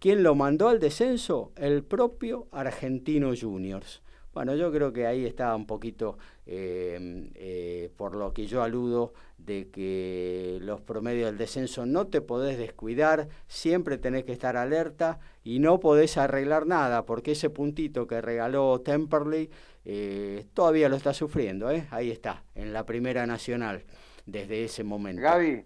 ¿Quién 0.00 0.24
lo 0.24 0.34
mandó 0.34 0.68
al 0.68 0.80
descenso? 0.80 1.52
El 1.56 1.84
propio 1.84 2.48
Argentino 2.50 3.32
Juniors. 3.40 4.02
Bueno, 4.38 4.54
yo 4.54 4.70
creo 4.70 4.92
que 4.92 5.04
ahí 5.04 5.26
está 5.26 5.56
un 5.56 5.66
poquito 5.66 6.16
eh, 6.46 7.28
eh, 7.34 7.90
por 7.96 8.14
lo 8.14 8.32
que 8.32 8.46
yo 8.46 8.62
aludo 8.62 9.12
de 9.36 9.68
que 9.68 10.60
los 10.62 10.80
promedios 10.80 11.26
del 11.26 11.38
descenso 11.38 11.86
no 11.86 12.06
te 12.06 12.20
podés 12.20 12.56
descuidar, 12.56 13.28
siempre 13.48 13.98
tenés 13.98 14.22
que 14.22 14.30
estar 14.30 14.56
alerta 14.56 15.18
y 15.42 15.58
no 15.58 15.80
podés 15.80 16.16
arreglar 16.18 16.66
nada, 16.66 17.04
porque 17.04 17.32
ese 17.32 17.50
puntito 17.50 18.06
que 18.06 18.20
regaló 18.20 18.80
Temperley 18.80 19.50
eh, 19.84 20.46
todavía 20.54 20.88
lo 20.88 20.94
está 20.94 21.12
sufriendo, 21.12 21.66
ahí 21.90 22.12
está, 22.12 22.44
en 22.54 22.72
la 22.72 22.86
Primera 22.86 23.26
Nacional, 23.26 23.82
desde 24.24 24.62
ese 24.62 24.84
momento. 24.84 25.20
Gaby, 25.20 25.64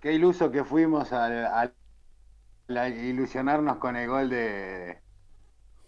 qué 0.00 0.12
iluso 0.12 0.50
que 0.50 0.64
fuimos 0.64 1.12
a 1.12 1.72
ilusionarnos 2.68 3.76
con 3.76 3.94
el 3.94 4.08
gol 4.08 4.28
de, 4.28 4.98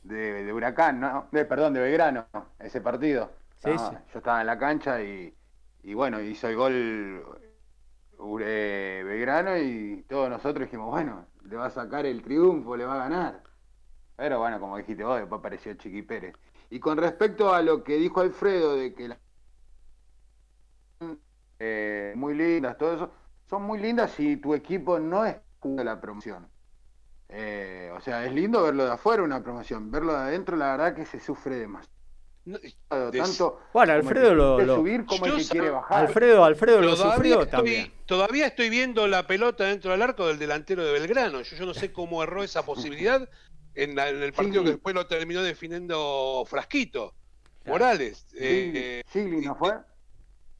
de, 0.02 0.52
Huracán, 0.52 1.00
¿no? 1.00 1.28
De, 1.30 1.44
perdón, 1.44 1.74
de 1.74 1.80
Belgrano, 1.80 2.26
ese 2.58 2.80
partido. 2.80 3.30
Yo 3.64 3.74
estaba 4.14 4.40
en 4.40 4.46
la 4.46 4.58
cancha 4.58 5.00
y, 5.02 5.34
y 5.82 5.94
bueno, 5.94 6.20
hizo 6.20 6.48
el 6.48 6.56
gol 6.56 7.42
eh, 8.40 9.02
Belgrano 9.04 9.56
y 9.58 10.04
todos 10.08 10.28
nosotros 10.28 10.66
dijimos, 10.66 10.90
bueno, 10.90 11.26
le 11.44 11.56
va 11.56 11.66
a 11.66 11.70
sacar 11.70 12.06
el 12.06 12.22
triunfo, 12.22 12.76
le 12.76 12.84
va 12.84 12.94
a 12.94 13.08
ganar. 13.08 13.42
Pero 14.16 14.38
bueno, 14.38 14.60
como 14.60 14.76
dijiste 14.76 15.04
vos, 15.04 15.18
después 15.18 15.38
apareció 15.38 15.74
Chiqui 15.74 16.02
Pérez. 16.02 16.34
Y 16.70 16.80
con 16.80 16.96
respecto 16.96 17.52
a 17.52 17.62
lo 17.62 17.84
que 17.84 17.96
dijo 17.96 18.20
Alfredo 18.20 18.76
de 18.76 18.94
que 18.94 19.08
las 19.08 19.18
eh, 21.58 22.12
muy 22.16 22.34
lindas, 22.34 22.76
todo 22.78 22.94
eso, 22.94 23.10
son 23.48 23.62
muy 23.62 23.78
lindas 23.78 24.10
si 24.12 24.36
tu 24.36 24.54
equipo 24.54 24.98
no 24.98 25.24
es 25.24 25.36
de 25.62 25.84
la 25.84 26.00
promoción. 26.00 26.48
Eh, 27.34 27.90
o 27.96 28.00
sea, 28.00 28.26
es 28.26 28.32
lindo 28.32 28.62
verlo 28.62 28.84
de 28.84 28.92
afuera 28.92 29.22
una 29.22 29.42
promoción, 29.42 29.90
verlo 29.90 30.12
de 30.12 30.18
adentro 30.18 30.56
la 30.56 30.76
verdad 30.76 30.94
que 30.94 31.06
se 31.06 31.18
sufre 31.18 31.56
demasiado. 31.56 31.90
tanto 33.10 33.60
bueno, 33.72 33.94
Alfredo 33.94 34.34
lo, 34.34 34.76
subir 34.76 35.06
como 35.06 35.26
el 35.26 35.36
que 35.36 35.44
quiere 35.46 35.70
bajar. 35.70 36.06
Alfredo, 36.06 36.44
Alfredo 36.44 36.80
lo 36.82 36.94
sufrió 36.94 37.48
también. 37.48 37.90
Todavía 38.04 38.46
estoy 38.46 38.68
viendo 38.68 39.06
la 39.06 39.26
pelota 39.26 39.64
dentro 39.64 39.92
del 39.92 40.02
arco 40.02 40.26
del 40.26 40.38
delantero 40.38 40.84
de 40.84 40.92
Belgrano. 40.92 41.40
Yo, 41.40 41.56
yo 41.56 41.64
no 41.64 41.72
sé 41.72 41.92
cómo 41.92 42.22
erró 42.22 42.42
esa 42.42 42.64
posibilidad 42.64 43.26
en, 43.74 43.98
el 43.98 44.32
partido 44.32 44.64
que 44.64 44.70
después 44.70 44.94
lo 44.94 45.06
terminó 45.06 45.42
definiendo 45.42 46.44
Frasquito. 46.46 47.14
Morales. 47.64 48.26
Eh, 48.38 49.02
¿no 49.14 49.54
fue? 49.54 49.72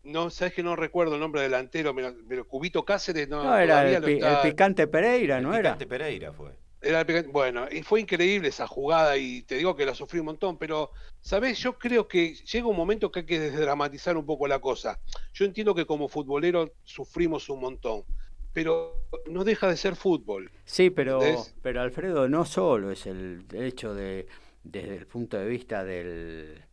No, 0.04 0.30
sabes 0.30 0.54
que 0.54 0.62
no 0.62 0.74
recuerdo 0.74 1.14
el 1.14 1.20
nombre 1.20 1.42
del 1.42 1.50
delantero, 1.50 1.94
pero, 1.94 2.48
Cubito 2.48 2.84
Cáceres 2.84 3.28
no. 3.28 3.44
No, 3.44 3.56
era 3.56 3.88
el, 3.88 4.18
picante 4.42 4.86
Pereira, 4.86 5.40
¿no 5.40 5.54
era? 5.54 5.74
Picante 5.74 5.86
Pereira 5.86 6.32
fue. 6.32 6.61
Era 6.84 7.06
bueno, 7.30 7.66
y 7.70 7.82
fue 7.82 8.00
increíble 8.00 8.48
esa 8.48 8.66
jugada 8.66 9.16
y 9.16 9.42
te 9.42 9.54
digo 9.54 9.76
que 9.76 9.86
la 9.86 9.94
sufrí 9.94 10.18
un 10.18 10.26
montón, 10.26 10.58
pero, 10.58 10.90
¿sabes? 11.20 11.58
Yo 11.60 11.78
creo 11.78 12.08
que 12.08 12.34
llega 12.34 12.66
un 12.66 12.76
momento 12.76 13.12
que 13.12 13.20
hay 13.20 13.26
que 13.26 13.38
desdramatizar 13.38 14.16
un 14.16 14.26
poco 14.26 14.48
la 14.48 14.58
cosa. 14.58 14.98
Yo 15.32 15.44
entiendo 15.44 15.76
que 15.76 15.86
como 15.86 16.08
futbolero 16.08 16.72
sufrimos 16.82 17.48
un 17.48 17.60
montón, 17.60 18.02
pero 18.52 19.06
no 19.26 19.44
deja 19.44 19.68
de 19.68 19.76
ser 19.76 19.94
fútbol. 19.94 20.50
Sí, 20.64 20.90
pero, 20.90 21.20
pero 21.62 21.82
Alfredo, 21.82 22.28
no 22.28 22.44
solo 22.44 22.90
es 22.90 23.06
el 23.06 23.46
hecho 23.52 23.94
de, 23.94 24.26
desde 24.64 24.96
el 24.96 25.06
punto 25.06 25.38
de 25.38 25.46
vista 25.46 25.84
del, 25.84 26.64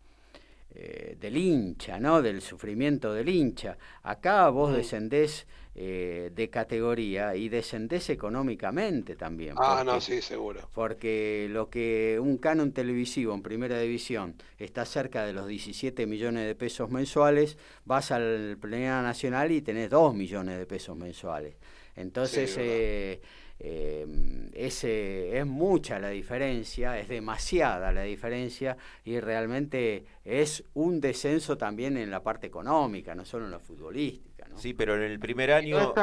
eh, 0.72 1.18
del 1.20 1.36
hincha, 1.36 2.00
¿no? 2.00 2.22
Del 2.22 2.42
sufrimiento 2.42 3.14
del 3.14 3.30
hincha. 3.30 3.78
Acá 4.04 4.50
vos 4.50 4.76
descendés 4.76 5.48
eh, 5.82 6.30
de 6.36 6.50
categoría 6.50 7.38
y 7.38 7.48
descendés 7.48 8.10
económicamente 8.10 9.16
también. 9.16 9.56
Ah, 9.58 9.82
no, 9.86 10.02
sí, 10.02 10.22
seguro. 10.22 10.68
Porque 10.74 11.48
lo 11.50 11.70
que 11.70 12.20
un 12.22 12.38
canon 12.38 12.74
televisivo 12.74 13.34
en 13.34 13.42
primera 13.42 13.80
división 13.80 14.36
está 14.58 14.84
cerca 14.84 15.26
de 15.26 15.32
los 15.32 15.48
17 15.48 16.06
millones 16.06 16.48
de 16.48 16.54
pesos 16.54 16.90
mensuales, 16.90 17.58
vas 17.86 18.12
al 18.12 18.58
Primera 18.60 19.02
Nacional 19.02 19.54
y 19.54 19.62
tenés 19.62 19.90
2 19.90 20.14
millones 20.16 20.60
de 20.60 20.66
pesos 20.66 20.98
mensuales. 20.98 21.56
Entonces, 21.96 22.58
eh, 22.60 23.22
eh, 23.58 24.06
ese, 24.52 25.40
es 25.40 25.46
mucha 25.46 25.98
la 25.98 26.10
diferencia, 26.10 27.00
es 27.00 27.08
demasiada 27.08 27.94
la 27.94 28.04
diferencia 28.04 28.76
y 29.06 29.22
realmente 29.22 30.04
es 30.26 30.66
un 30.74 31.00
descenso 31.00 31.58
también 31.58 31.96
en 31.96 32.12
la 32.12 32.22
parte 32.22 32.48
económica, 32.48 33.16
no 33.16 33.24
solo 33.24 33.46
en 33.46 33.52
la 33.52 33.60
futbolística. 33.60 34.29
Sí, 34.60 34.74
pero 34.74 34.96
en 34.96 35.04
el 35.04 35.20
primer 35.20 35.52
año... 35.52 35.94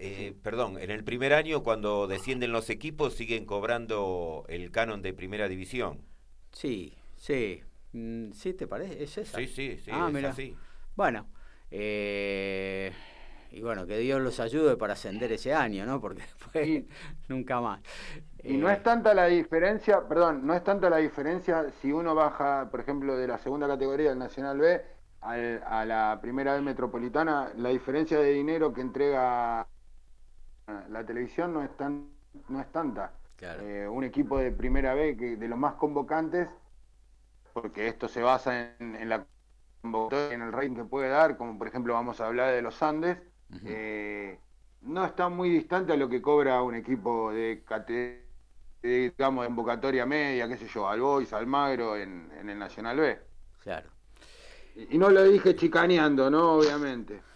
Eh, 0.00 0.34
perdón, 0.42 0.78
en 0.78 0.90
el 0.90 1.02
primer 1.02 1.32
año 1.32 1.62
cuando 1.62 2.06
descienden 2.06 2.52
los 2.52 2.68
equipos 2.68 3.14
siguen 3.14 3.46
cobrando 3.46 4.44
el 4.48 4.70
canon 4.70 5.02
de 5.02 5.14
primera 5.14 5.48
división. 5.48 6.02
Sí, 6.52 6.94
sí. 7.16 7.62
Mm, 7.92 8.32
¿Sí 8.32 8.52
te 8.52 8.66
parece? 8.66 9.02
¿Es 9.02 9.16
esa? 9.18 9.38
Sí, 9.38 9.46
sí, 9.46 9.78
sí. 9.78 9.90
Ah, 9.92 10.10
mira. 10.12 10.34
Bueno, 10.94 11.26
eh, 11.70 12.92
y 13.50 13.62
bueno, 13.62 13.86
que 13.86 13.98
Dios 13.98 14.20
los 14.20 14.40
ayude 14.40 14.76
para 14.76 14.92
ascender 14.92 15.32
ese 15.32 15.54
año, 15.54 15.86
¿no? 15.86 16.00
Porque 16.00 16.22
después 16.54 16.84
nunca 17.28 17.60
más. 17.60 17.80
Y 18.44 18.56
no 18.56 18.70
es 18.70 18.82
tanta 18.82 19.14
la 19.14 19.26
diferencia, 19.26 20.06
perdón, 20.06 20.46
no 20.46 20.54
es 20.54 20.62
tanta 20.62 20.90
la 20.90 20.98
diferencia 20.98 21.66
si 21.80 21.92
uno 21.92 22.14
baja, 22.14 22.68
por 22.70 22.80
ejemplo, 22.80 23.16
de 23.16 23.26
la 23.26 23.38
segunda 23.38 23.66
categoría 23.66 24.10
del 24.10 24.18
Nacional 24.18 24.58
B 24.58 24.97
a 25.20 25.84
la 25.84 26.18
primera 26.20 26.54
B 26.54 26.60
metropolitana, 26.62 27.52
la 27.56 27.70
diferencia 27.70 28.18
de 28.18 28.32
dinero 28.32 28.72
que 28.72 28.80
entrega 28.80 29.66
la 30.90 31.04
televisión 31.04 31.52
no 31.54 31.62
es 31.62 31.76
tan 31.76 32.10
no 32.48 32.60
es 32.60 32.70
tanta. 32.72 33.12
Eh, 33.40 33.86
un 33.88 34.04
equipo 34.04 34.38
de 34.38 34.50
primera 34.52 34.94
B 34.94 35.16
que 35.16 35.36
de 35.36 35.48
los 35.48 35.58
más 35.58 35.74
convocantes, 35.74 36.48
porque 37.52 37.88
esto 37.88 38.08
se 38.08 38.22
basa 38.22 38.76
en, 38.78 38.96
en 38.96 39.08
la 39.08 39.26
convocatoria, 39.80 40.34
en 40.34 40.42
el 40.42 40.52
rating 40.52 40.74
que 40.76 40.84
puede 40.84 41.08
dar, 41.08 41.36
como 41.36 41.58
por 41.58 41.68
ejemplo 41.68 41.94
vamos 41.94 42.20
a 42.20 42.26
hablar 42.26 42.52
de 42.52 42.62
los 42.62 42.82
Andes, 42.82 43.18
eh, 43.64 44.38
no 44.82 45.04
está 45.04 45.28
muy 45.28 45.50
distante 45.50 45.92
a 45.92 45.96
lo 45.96 46.08
que 46.08 46.22
cobra 46.22 46.62
un 46.62 46.74
equipo 46.74 47.32
de, 47.32 47.64
digamos, 48.82 49.42
de 49.44 49.48
convocatoria 49.48 50.06
media, 50.06 50.48
qué 50.48 50.56
sé 50.56 50.66
yo, 50.68 50.88
al 50.88 51.00
Boys, 51.00 51.32
Almagro, 51.32 51.96
en, 51.96 52.30
en 52.32 52.48
el 52.50 52.58
Nacional 52.58 52.98
B. 52.98 53.18
Claro. 53.62 53.97
Y, 54.90 54.98
no 54.98 55.10
lo 55.10 55.24
dije 55.24 55.56
chicaneando, 55.56 56.30
¿no? 56.30 56.54
Obviamente. 56.54 57.20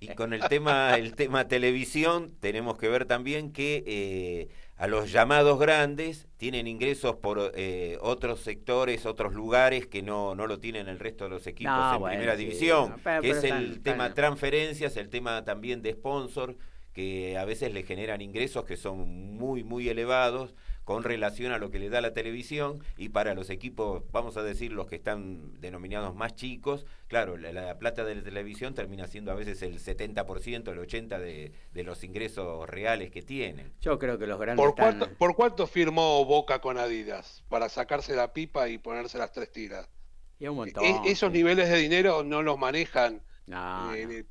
Y 0.00 0.08
con 0.08 0.34
el 0.34 0.46
tema, 0.48 0.94
el 0.96 1.14
tema 1.14 1.48
televisión, 1.48 2.34
tenemos 2.40 2.76
que 2.76 2.88
ver 2.88 3.06
también 3.06 3.50
que 3.50 3.82
eh, 3.86 4.48
a 4.76 4.86
los 4.88 5.10
llamados 5.10 5.58
grandes 5.58 6.26
tienen 6.36 6.66
ingresos 6.66 7.16
por 7.16 7.52
eh, 7.54 7.96
otros 8.02 8.40
sectores, 8.40 9.06
otros 9.06 9.32
lugares 9.32 9.86
que 9.86 10.02
no, 10.02 10.34
no 10.34 10.46
lo 10.46 10.58
tienen 10.58 10.88
el 10.88 10.98
resto 10.98 11.24
de 11.24 11.30
los 11.30 11.46
equipos 11.46 11.96
en 11.96 12.02
primera 12.02 12.36
división, 12.36 12.96
que 13.22 13.30
es 13.30 13.44
el 13.44 13.80
tema 13.80 14.12
transferencias, 14.12 14.96
el 14.98 15.08
tema 15.08 15.44
también 15.44 15.80
de 15.80 15.92
sponsor, 15.92 16.56
que 16.92 17.38
a 17.38 17.44
veces 17.44 17.72
le 17.72 17.84
generan 17.84 18.20
ingresos 18.20 18.64
que 18.64 18.76
son 18.76 19.36
muy, 19.36 19.64
muy 19.64 19.88
elevados 19.88 20.54
con 20.84 21.02
relación 21.02 21.52
a 21.52 21.58
lo 21.58 21.70
que 21.70 21.78
le 21.78 21.88
da 21.88 22.00
la 22.00 22.12
televisión 22.12 22.82
y 22.96 23.08
para 23.08 23.34
los 23.34 23.50
equipos, 23.50 24.04
vamos 24.12 24.36
a 24.36 24.42
decir, 24.42 24.72
los 24.72 24.86
que 24.86 24.96
están 24.96 25.60
denominados 25.60 26.14
más 26.14 26.36
chicos, 26.36 26.86
claro, 27.08 27.36
la, 27.36 27.78
plata 27.78 28.04
de 28.04 28.16
la 28.16 28.22
televisión 28.22 28.74
termina 28.74 29.06
siendo 29.06 29.32
a 29.32 29.34
veces 29.34 29.62
el 29.62 29.80
70%, 29.80 30.68
el 30.70 30.78
80% 30.78 31.18
de, 31.18 31.52
de 31.72 31.82
los 31.82 32.04
ingresos 32.04 32.68
reales 32.68 33.10
que 33.10 33.22
tienen. 33.22 33.72
Yo 33.80 33.98
creo 33.98 34.18
que 34.18 34.26
los 34.26 34.38
grandes... 34.38 34.64
¿Por, 34.64 34.74
cuánto, 34.74 35.08
¿Por 35.14 35.34
cuánto 35.34 35.66
firmó 35.66 36.24
Boca 36.24 36.60
con 36.60 36.78
Adidas? 36.78 37.42
Para 37.48 37.68
sacarse 37.68 38.14
la 38.14 38.32
pipa 38.32 38.68
y 38.68 38.78
ponerse 38.78 39.18
las 39.18 39.32
tres 39.32 39.50
tiras. 39.50 39.88
Y 40.38 40.48
un 40.48 40.56
montón, 40.56 40.84
e, 40.84 41.00
esos 41.06 41.32
niveles 41.32 41.70
de 41.70 41.78
dinero 41.78 42.22
no 42.22 42.42
los 42.42 42.58
manejan. 42.58 43.22
Eh, 43.96 44.24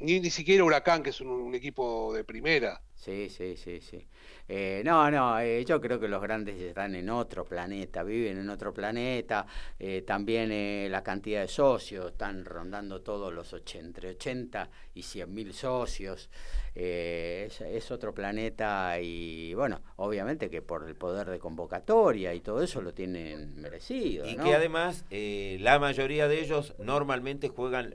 ni, 0.00 0.20
ni 0.20 0.30
siquiera 0.30 0.64
Huracán, 0.64 1.02
que 1.02 1.10
es 1.10 1.20
un 1.20 1.54
equipo 1.54 2.12
de 2.12 2.24
primera. 2.24 2.82
Sí, 2.94 3.28
sí, 3.30 3.56
sí, 3.56 3.80
sí. 3.80 4.06
Eh, 4.48 4.82
no, 4.84 5.10
no, 5.10 5.38
eh, 5.38 5.64
yo 5.64 5.80
creo 5.80 5.98
que 5.98 6.08
los 6.08 6.20
grandes 6.20 6.60
están 6.60 6.94
en 6.94 7.08
otro 7.10 7.44
planeta, 7.44 8.02
viven 8.02 8.38
en 8.38 8.50
otro 8.50 8.72
planeta. 8.72 9.46
Eh, 9.78 10.02
también 10.02 10.90
la 10.90 11.02
cantidad 11.02 11.42
de 11.42 11.48
socios, 11.48 12.12
están 12.12 12.44
rondando 12.44 13.00
todos 13.00 13.32
los 13.32 13.52
entre 13.74 14.10
80 14.10 14.68
y 14.94 15.02
100 15.02 15.32
mil 15.32 15.54
socios. 15.54 16.30
Es, 16.74 17.90
otro 17.90 18.14
planeta 18.14 18.98
y, 19.00 19.52
bueno, 19.52 19.82
obviamente 19.96 20.48
que 20.48 20.62
por 20.62 20.88
el 20.88 20.94
poder 20.94 21.28
de 21.28 21.38
convocatoria 21.38 22.32
y 22.32 22.40
todo 22.40 22.62
eso 22.62 22.80
lo 22.80 22.94
tienen 22.94 23.60
merecido. 23.60 24.26
Y 24.26 24.36
que 24.36 24.54
además 24.54 25.04
la 25.10 25.78
mayoría 25.78 26.28
de 26.28 26.40
ellos 26.40 26.74
normalmente 26.78 27.48
juegan 27.48 27.94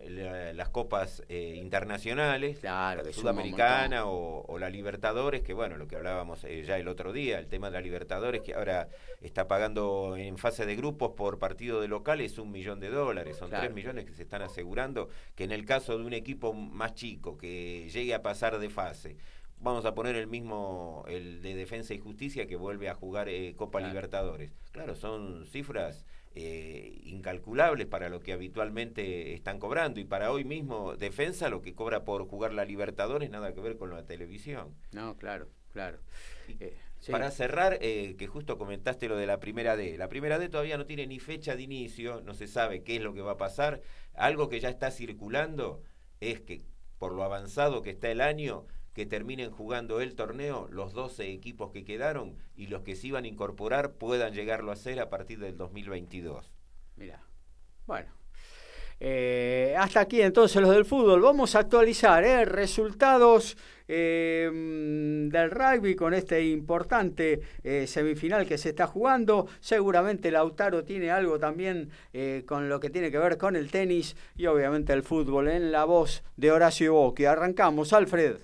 las 0.55 0.69
copas 0.69 1.23
internacionales, 1.29 2.59
claro, 2.59 3.01
la 3.03 3.11
Sudamericana 3.11 4.05
o, 4.05 4.45
o 4.47 4.59
la 4.59 4.69
Libertadores, 4.69 5.41
que 5.41 5.53
bueno, 5.53 5.77
lo 5.77 5.87
que 5.87 5.95
hablábamos 5.95 6.43
eh, 6.43 6.63
ya 6.63 6.77
el 6.77 6.87
otro 6.87 7.13
día, 7.13 7.39
el 7.39 7.47
tema 7.47 7.67
de 7.67 7.73
la 7.73 7.81
Libertadores, 7.81 8.41
que 8.41 8.53
ahora 8.53 8.89
está 9.21 9.47
pagando 9.47 10.15
en 10.17 10.37
fase 10.37 10.65
de 10.65 10.75
grupos 10.75 11.11
por 11.15 11.39
partido 11.39 11.81
de 11.81 11.87
locales 11.87 12.37
un 12.37 12.51
millón 12.51 12.79
de 12.79 12.89
dólares, 12.89 13.37
son 13.37 13.49
tres 13.49 13.73
millones 13.73 14.05
que 14.05 14.13
se 14.13 14.23
están 14.23 14.41
asegurando, 14.41 15.09
que 15.35 15.43
en 15.43 15.51
el 15.51 15.65
caso 15.65 15.97
de 15.97 16.03
un 16.03 16.13
equipo 16.13 16.53
más 16.53 16.86
chico 16.93 17.37
que 17.37 17.89
llegue 17.89 18.13
a 18.13 18.21
pasar 18.21 18.59
de 18.59 18.69
fase, 18.69 19.17
vamos 19.59 19.85
a 19.85 19.93
poner 19.93 20.15
el 20.15 20.27
mismo, 20.27 21.03
el 21.07 21.41
de 21.41 21.55
Defensa 21.55 21.93
y 21.93 21.99
Justicia, 21.99 22.47
que 22.47 22.55
vuelve 22.55 22.89
a 22.89 22.95
jugar 22.95 23.29
eh, 23.29 23.55
Copa 23.55 23.81
Libertadores. 23.81 24.51
Claro, 24.71 24.95
son 24.95 25.45
cifras 25.45 26.05
eh, 26.35 27.01
incalculables 27.05 27.87
para 27.87 28.09
lo 28.09 28.19
que 28.19 28.33
habitualmente 28.33 29.33
están 29.33 29.59
cobrando. 29.59 29.99
Y 29.99 30.05
para 30.05 30.31
hoy 30.31 30.43
mismo, 30.43 30.95
Defensa, 30.95 31.49
lo 31.49 31.61
que 31.61 31.73
cobra 31.73 32.03
por 32.03 32.27
jugar 32.27 32.53
la 32.53 32.65
Libertadores, 32.65 33.29
nada 33.29 33.53
que 33.53 33.61
ver 33.61 33.77
con 33.77 33.89
la 33.89 34.05
televisión. 34.05 34.75
No, 34.91 35.17
claro, 35.17 35.49
claro. 35.71 35.99
Eh, 36.59 36.77
para 37.11 37.31
cerrar, 37.31 37.79
que 37.79 38.27
justo 38.27 38.57
comentaste 38.57 39.07
lo 39.07 39.17
de 39.17 39.27
la 39.27 39.39
primera 39.39 39.75
D. 39.75 39.97
La 39.97 40.09
primera 40.09 40.39
D 40.39 40.49
todavía 40.49 40.77
no 40.77 40.85
tiene 40.85 41.07
ni 41.07 41.19
fecha 41.19 41.55
de 41.55 41.63
inicio, 41.63 42.21
no 42.21 42.33
se 42.33 42.47
sabe 42.47 42.83
qué 42.83 42.97
es 42.97 43.01
lo 43.01 43.13
que 43.13 43.21
va 43.21 43.33
a 43.33 43.37
pasar. 43.37 43.81
Algo 44.13 44.49
que 44.49 44.59
ya 44.59 44.69
está 44.69 44.91
circulando 44.91 45.83
es 46.19 46.41
que, 46.41 46.63
por 46.97 47.13
lo 47.13 47.23
avanzado 47.23 47.81
que 47.81 47.91
está 47.91 48.09
el 48.09 48.21
año, 48.21 48.65
que 48.93 49.05
terminen 49.05 49.51
jugando 49.51 50.01
el 50.01 50.15
torneo 50.15 50.67
los 50.71 50.93
12 50.93 51.31
equipos 51.31 51.71
que 51.71 51.85
quedaron 51.85 52.35
y 52.55 52.67
los 52.67 52.81
que 52.81 52.95
se 52.95 53.07
iban 53.07 53.25
a 53.25 53.27
incorporar 53.27 53.93
puedan 53.93 54.33
llegarlo 54.33 54.71
a 54.71 54.75
ser 54.75 54.99
a 54.99 55.09
partir 55.09 55.39
del 55.39 55.55
2022. 55.55 56.51
Mira, 56.95 57.21
bueno, 57.85 58.11
eh, 58.99 59.75
hasta 59.77 59.99
aquí 59.99 60.21
entonces 60.21 60.59
los 60.61 60.71
del 60.71 60.85
fútbol. 60.85 61.21
Vamos 61.21 61.55
a 61.55 61.59
actualizar 61.59 62.23
eh, 62.23 62.45
resultados 62.45 63.55
eh, 63.87 64.49
del 65.31 65.51
rugby 65.51 65.95
con 65.95 66.13
este 66.13 66.43
importante 66.43 67.41
semifinal 67.87 68.45
que 68.45 68.57
se 68.57 68.69
está 68.69 68.87
jugando. 68.87 69.47
Seguramente 69.59 70.31
Lautaro 70.31 70.83
tiene 70.83 71.11
algo 71.11 71.39
también 71.39 71.89
con 72.45 72.69
lo 72.69 72.79
que 72.79 72.89
tiene 72.89 73.11
que 73.11 73.17
ver 73.17 73.37
con 73.37 73.55
el 73.55 73.71
tenis 73.71 74.15
y 74.35 74.45
obviamente 74.45 74.93
el 74.93 75.03
fútbol 75.03 75.47
en 75.47 75.71
la 75.71 75.85
voz 75.85 76.23
de 76.35 76.51
Horacio 76.51 76.93
Bocchi. 76.93 77.25
Arrancamos, 77.25 77.93
Alfred. 77.93 78.37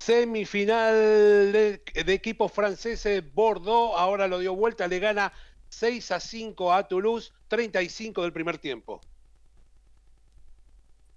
Semifinal 0.00 1.52
de, 1.52 1.82
de 2.06 2.12
equipos 2.14 2.50
franceses, 2.50 3.22
Bordeaux 3.34 3.92
ahora 3.98 4.28
lo 4.28 4.38
dio 4.38 4.56
vuelta, 4.56 4.88
le 4.88 4.98
gana 4.98 5.30
6 5.68 6.12
a 6.12 6.20
5 6.20 6.72
a 6.72 6.88
Toulouse, 6.88 7.32
35 7.48 8.22
del 8.22 8.32
primer 8.32 8.56
tiempo. 8.56 9.00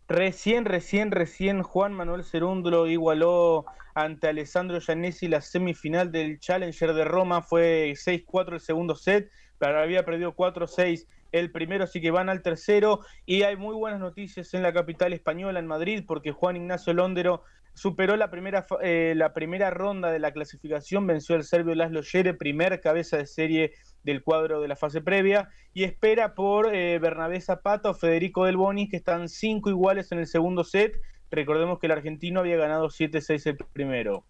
Recién, 0.07 0.65
recién, 0.65 1.11
recién 1.11 1.63
Juan 1.63 1.93
Manuel 1.93 2.23
Cerúndulo 2.23 2.87
igualó 2.87 3.65
ante 3.95 4.27
Alessandro 4.27 4.81
Giannesi 4.81 5.27
la 5.27 5.39
semifinal 5.39 6.11
del 6.11 6.39
Challenger 6.39 6.93
de 6.93 7.05
Roma. 7.05 7.41
Fue 7.41 7.93
6-4 7.95 8.53
el 8.53 8.59
segundo 8.59 8.95
set, 8.95 9.31
pero 9.59 9.79
había 9.79 10.03
perdido 10.03 10.35
4-6 10.35 11.07
el 11.31 11.51
primero, 11.51 11.85
así 11.85 12.01
que 12.01 12.11
van 12.11 12.29
al 12.29 12.41
tercero. 12.41 12.99
Y 13.25 13.43
hay 13.43 13.55
muy 13.55 13.75
buenas 13.75 13.99
noticias 13.99 14.53
en 14.53 14.61
la 14.61 14.73
capital 14.73 15.13
española, 15.13 15.59
en 15.59 15.67
Madrid, 15.67 16.03
porque 16.05 16.31
Juan 16.31 16.57
Ignacio 16.57 16.93
Londero 16.93 17.43
superó 17.73 18.15
la 18.15 18.29
primera, 18.29 18.65
eh, 18.81 19.13
la 19.15 19.33
primera 19.33 19.69
ronda 19.69 20.11
de 20.11 20.19
la 20.19 20.31
clasificación, 20.31 21.07
venció 21.07 21.35
al 21.35 21.43
serbio 21.43 21.75
Laszlo 21.75 22.01
Yere, 22.01 22.33
primer 22.33 22.79
cabeza 22.81 23.17
de 23.17 23.25
serie 23.25 23.73
del 24.03 24.23
cuadro 24.23 24.61
de 24.61 24.67
la 24.67 24.75
fase 24.75 25.01
previa, 25.01 25.49
y 25.73 25.83
espera 25.83 26.35
por 26.35 26.73
eh, 26.73 26.99
Bernabé 26.99 27.41
Zapata 27.41 27.89
o 27.89 27.93
Federico 27.93 28.45
Del 28.45 28.57
Boni, 28.57 28.89
que 28.89 28.97
están 28.97 29.29
cinco 29.29 29.69
iguales 29.69 30.11
en 30.11 30.19
el 30.19 30.27
segundo 30.27 30.63
set. 30.63 30.99
Recordemos 31.31 31.79
que 31.79 31.87
el 31.87 31.93
argentino 31.93 32.41
había 32.41 32.57
ganado 32.57 32.89
7-6 32.89 33.47
el 33.47 33.57
primero. 33.73 34.23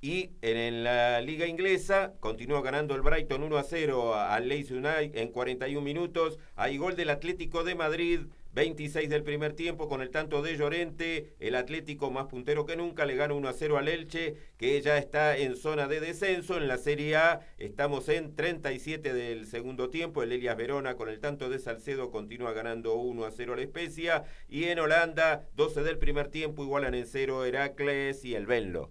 Y 0.00 0.30
en, 0.42 0.84
la 0.84 1.20
liga 1.20 1.46
inglesa 1.46 2.14
continúa 2.20 2.62
ganando 2.62 2.94
el 2.94 3.02
Brighton 3.02 3.42
1 3.42 3.56
a 3.56 3.62
0 3.64 4.14
al 4.14 4.48
Leeds 4.48 4.70
United 4.70 5.16
en 5.16 5.32
41 5.32 5.80
minutos. 5.80 6.38
Hay 6.54 6.76
gol 6.76 6.96
del 6.96 7.10
Atlético 7.10 7.64
de 7.64 7.74
Madrid 7.74 8.20
26 8.56 9.10
del 9.10 9.22
primer 9.22 9.52
tiempo 9.52 9.86
con 9.86 10.00
el 10.00 10.08
tanto 10.08 10.40
de 10.40 10.56
Llorente, 10.56 11.34
el 11.40 11.56
Atlético 11.56 12.10
más 12.10 12.24
puntero 12.24 12.64
que 12.64 12.74
nunca, 12.74 13.04
le 13.04 13.14
gana 13.14 13.34
1 13.34 13.46
a 13.46 13.52
0 13.52 13.76
al 13.76 13.86
Elche, 13.86 14.34
que 14.56 14.80
ya 14.80 14.96
está 14.96 15.36
en 15.36 15.56
zona 15.56 15.88
de 15.88 16.00
descenso. 16.00 16.56
En 16.56 16.66
la 16.66 16.78
Serie 16.78 17.16
A 17.16 17.40
estamos 17.58 18.08
en 18.08 18.34
37 18.34 19.12
del 19.12 19.46
segundo 19.46 19.90
tiempo, 19.90 20.22
el 20.22 20.32
Elias 20.32 20.56
Verona 20.56 20.96
con 20.96 21.10
el 21.10 21.20
tanto 21.20 21.50
de 21.50 21.58
Salcedo 21.58 22.10
continúa 22.10 22.54
ganando 22.54 22.94
1 22.94 23.26
a 23.26 23.30
0 23.30 23.52
a 23.52 23.56
la 23.56 23.62
Especia. 23.62 24.24
Y 24.48 24.64
en 24.64 24.78
Holanda, 24.78 25.46
12 25.54 25.82
del 25.82 25.98
primer 25.98 26.28
tiempo, 26.28 26.64
igualan 26.64 26.94
en 26.94 27.06
0 27.06 27.44
Heracles 27.44 28.24
y 28.24 28.36
el 28.36 28.46
Venlo. 28.46 28.90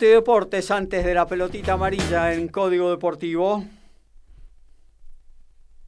Noti 0.00 0.14
Deportes 0.14 0.70
antes 0.70 1.04
de 1.04 1.12
la 1.12 1.26
pelotita 1.26 1.74
amarilla 1.74 2.32
en 2.32 2.48
Código 2.48 2.88
Deportivo. 2.88 3.66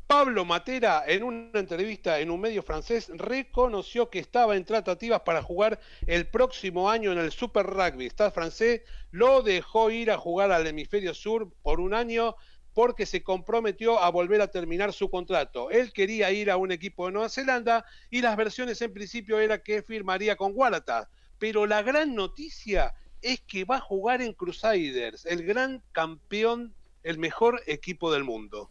Pablo 0.06 0.44
Matera, 0.44 1.04
en 1.06 1.22
una 1.22 1.58
entrevista 1.58 2.20
en 2.20 2.30
un 2.30 2.38
medio 2.38 2.62
francés, 2.62 3.10
reconoció 3.14 4.10
que 4.10 4.18
estaba 4.18 4.54
en 4.54 4.66
tratativas 4.66 5.22
para 5.22 5.42
jugar 5.42 5.80
el 6.06 6.26
próximo 6.26 6.90
año 6.90 7.10
en 7.10 7.20
el 7.20 7.32
Super 7.32 7.64
Rugby. 7.64 8.04
Está 8.04 8.30
francés 8.30 8.82
lo 9.12 9.40
dejó 9.40 9.90
ir 9.90 10.10
a 10.10 10.18
jugar 10.18 10.52
al 10.52 10.66
hemisferio 10.66 11.14
sur 11.14 11.50
por 11.62 11.80
un 11.80 11.94
año 11.94 12.36
porque 12.74 13.06
se 13.06 13.22
comprometió 13.22 13.98
a 13.98 14.10
volver 14.10 14.42
a 14.42 14.50
terminar 14.50 14.92
su 14.92 15.08
contrato. 15.08 15.70
Él 15.70 15.90
quería 15.94 16.30
ir 16.32 16.50
a 16.50 16.58
un 16.58 16.70
equipo 16.70 17.06
de 17.06 17.12
Nueva 17.12 17.30
Zelanda 17.30 17.86
y 18.10 18.20
las 18.20 18.36
versiones 18.36 18.82
en 18.82 18.92
principio 18.92 19.40
era 19.40 19.62
que 19.62 19.82
firmaría 19.82 20.36
con 20.36 20.52
Waratah. 20.54 21.08
Pero 21.38 21.64
la 21.66 21.80
gran 21.80 22.14
noticia 22.14 22.92
es 23.22 23.40
que 23.40 23.64
va 23.64 23.76
a 23.76 23.80
jugar 23.80 24.20
en 24.20 24.32
Crusaders, 24.32 25.24
el 25.26 25.44
gran 25.44 25.82
campeón, 25.92 26.74
el 27.02 27.18
mejor 27.18 27.60
equipo 27.66 28.12
del 28.12 28.24
mundo. 28.24 28.68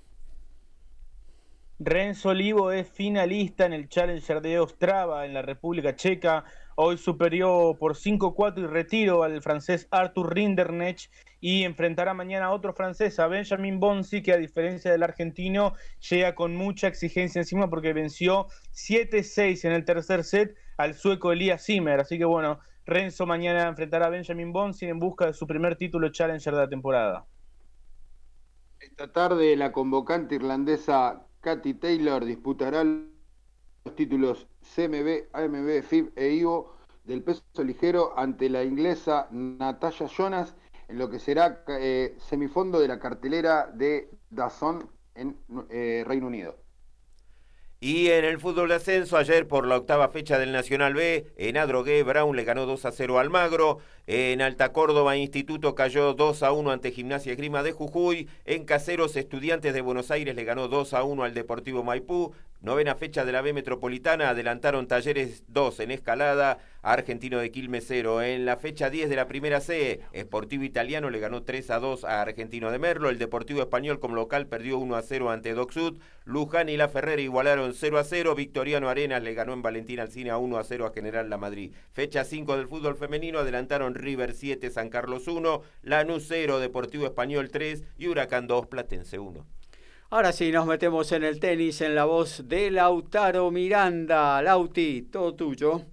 Renzo 1.83 2.29
Olivo 2.29 2.71
es 2.71 2.87
finalista 2.87 3.65
en 3.65 3.73
el 3.73 3.89
Challenger 3.89 4.39
de 4.39 4.59
Ostrava 4.59 5.25
en 5.25 5.33
la 5.33 5.41
República 5.41 5.95
Checa. 5.95 6.43
Hoy 6.75 6.99
superió 6.99 7.75
por 7.79 7.95
5-4 7.95 8.59
y 8.59 8.67
retiro 8.67 9.23
al 9.23 9.41
francés 9.41 9.87
Arthur 9.89 10.35
Rinderknecht 10.35 11.11
y 11.39 11.63
enfrentará 11.63 12.13
mañana 12.13 12.45
a 12.45 12.51
otro 12.51 12.73
francés, 12.73 13.17
a 13.17 13.25
Benjamin 13.25 13.79
Bonsi, 13.79 14.21
que 14.21 14.31
a 14.31 14.37
diferencia 14.37 14.91
del 14.91 15.01
argentino 15.01 15.73
llega 16.07 16.35
con 16.35 16.55
mucha 16.55 16.87
exigencia 16.87 17.39
encima 17.39 17.67
porque 17.67 17.93
venció 17.93 18.45
7-6 18.75 19.65
en 19.65 19.71
el 19.71 19.83
tercer 19.83 20.23
set 20.23 20.55
al 20.77 20.93
sueco 20.93 21.31
Elías 21.31 21.65
Zimmer. 21.65 21.99
Así 21.99 22.19
que 22.19 22.25
bueno, 22.25 22.59
Renzo 22.91 23.25
mañana 23.25 23.69
enfrentará 23.69 24.07
a 24.07 24.09
Benjamin 24.09 24.51
Bonsi 24.51 24.85
en 24.85 24.99
busca 24.99 25.27
de 25.27 25.33
su 25.33 25.47
primer 25.47 25.77
título 25.77 26.09
Challenger 26.11 26.53
de 26.53 26.59
la 26.59 26.67
temporada. 26.67 27.25
Esta 28.81 29.13
tarde 29.13 29.55
la 29.55 29.71
convocante 29.71 30.35
irlandesa 30.35 31.25
Katy 31.39 31.75
Taylor 31.75 32.25
disputará 32.25 32.83
los 32.83 33.95
títulos 33.95 34.45
CMB, 34.75 35.29
AMB, 35.31 35.83
FIB 35.83 36.11
e 36.17 36.33
IVO 36.33 36.75
del 37.05 37.23
peso 37.23 37.43
ligero 37.63 38.11
ante 38.17 38.49
la 38.49 38.61
inglesa 38.61 39.29
Natasha 39.31 40.07
Jonas 40.07 40.53
en 40.89 40.97
lo 40.97 41.09
que 41.09 41.19
será 41.19 41.63
eh, 41.69 42.15
semifondo 42.17 42.77
de 42.77 42.89
la 42.89 42.99
cartelera 42.99 43.67
de 43.67 44.09
Dazón 44.29 44.89
en 45.15 45.37
eh, 45.69 46.03
Reino 46.05 46.27
Unido. 46.27 46.57
Y 47.83 48.09
en 48.09 48.25
el 48.25 48.39
fútbol 48.39 48.69
de 48.69 48.75
ascenso, 48.75 49.17
ayer 49.17 49.47
por 49.47 49.65
la 49.65 49.75
octava 49.75 50.07
fecha 50.09 50.37
del 50.37 50.51
Nacional 50.51 50.93
B, 50.93 51.25
en 51.35 51.57
Adrogué, 51.57 52.03
Brown 52.03 52.35
le 52.35 52.43
ganó 52.43 52.67
2 52.67 52.85
a 52.85 52.91
0 52.91 53.17
al 53.17 53.31
Magro. 53.31 53.79
En 54.05 54.43
Alta 54.43 54.71
Córdoba, 54.71 55.17
Instituto 55.17 55.73
cayó 55.73 56.13
2 56.13 56.43
a 56.43 56.51
1 56.51 56.69
ante 56.69 56.91
Gimnasia 56.91 57.33
Grima 57.33 57.63
de 57.63 57.71
Jujuy. 57.71 58.29
En 58.45 58.65
Caseros, 58.65 59.15
Estudiantes 59.15 59.73
de 59.73 59.81
Buenos 59.81 60.11
Aires 60.11 60.35
le 60.35 60.43
ganó 60.43 60.67
2 60.67 60.93
a 60.93 61.03
1 61.03 61.23
al 61.23 61.33
Deportivo 61.33 61.81
Maipú. 61.81 62.35
Novena 62.61 62.93
fecha 62.93 63.25
de 63.25 63.31
la 63.31 63.41
B 63.41 63.53
Metropolitana, 63.53 64.29
adelantaron 64.29 64.85
Talleres 64.85 65.43
2 65.47 65.79
en 65.79 65.89
escalada, 65.89 66.59
Argentino 66.83 67.39
de 67.39 67.49
Quilmes 67.49 67.85
0. 67.87 68.21
En 68.21 68.45
la 68.45 68.55
fecha 68.57 68.91
10 68.91 69.09
de 69.09 69.15
la 69.15 69.27
primera 69.27 69.61
C, 69.61 70.01
Sportivo 70.15 70.63
Italiano 70.63 71.09
le 71.09 71.19
ganó 71.19 71.41
3 71.41 71.71
a 71.71 71.79
2 71.79 72.03
a 72.03 72.21
Argentino 72.21 72.69
de 72.69 72.77
Merlo. 72.77 73.09
El 73.09 73.17
Deportivo 73.17 73.61
Español 73.61 73.99
como 73.99 74.13
local 74.13 74.45
perdió 74.45 74.77
1 74.77 74.95
a 74.95 75.01
0 75.01 75.31
ante 75.31 75.55
Docsud. 75.55 75.97
Luján 76.23 76.69
y 76.69 76.77
La 76.77 76.87
Ferrera 76.87 77.19
igualaron 77.19 77.73
0 77.73 77.97
a 77.97 78.03
0. 78.03 78.35
Victoriano 78.35 78.89
Arenas 78.89 79.23
le 79.23 79.33
ganó 79.33 79.53
en 79.53 79.63
Valentín 79.63 79.99
Alcina 79.99 80.37
1 80.37 80.57
a 80.59 80.63
0 80.63 80.85
a 80.85 80.93
General 80.93 81.27
La 81.31 81.39
Madrid. 81.39 81.73
Fecha 81.93 82.23
5 82.25 82.57
del 82.57 82.67
fútbol 82.67 82.95
femenino, 82.95 83.39
adelantaron 83.39 83.95
River 83.95 84.33
7, 84.33 84.69
San 84.69 84.89
Carlos 84.89 85.27
1, 85.27 85.63
Lanús 85.81 86.25
0, 86.27 86.59
Deportivo 86.59 87.07
Español 87.07 87.49
3 87.49 87.83
y 87.97 88.07
Huracán 88.07 88.45
2, 88.45 88.67
Platense 88.67 89.17
1. 89.17 89.60
Ahora 90.13 90.33
sí, 90.33 90.51
nos 90.51 90.65
metemos 90.65 91.09
en 91.13 91.23
el 91.23 91.39
tenis 91.39 91.79
en 91.79 91.95
la 91.95 92.03
voz 92.03 92.45
de 92.49 92.69
Lautaro 92.69 93.49
Miranda. 93.49 94.41
Lauti, 94.41 95.03
todo 95.03 95.33
tuyo. 95.35 95.83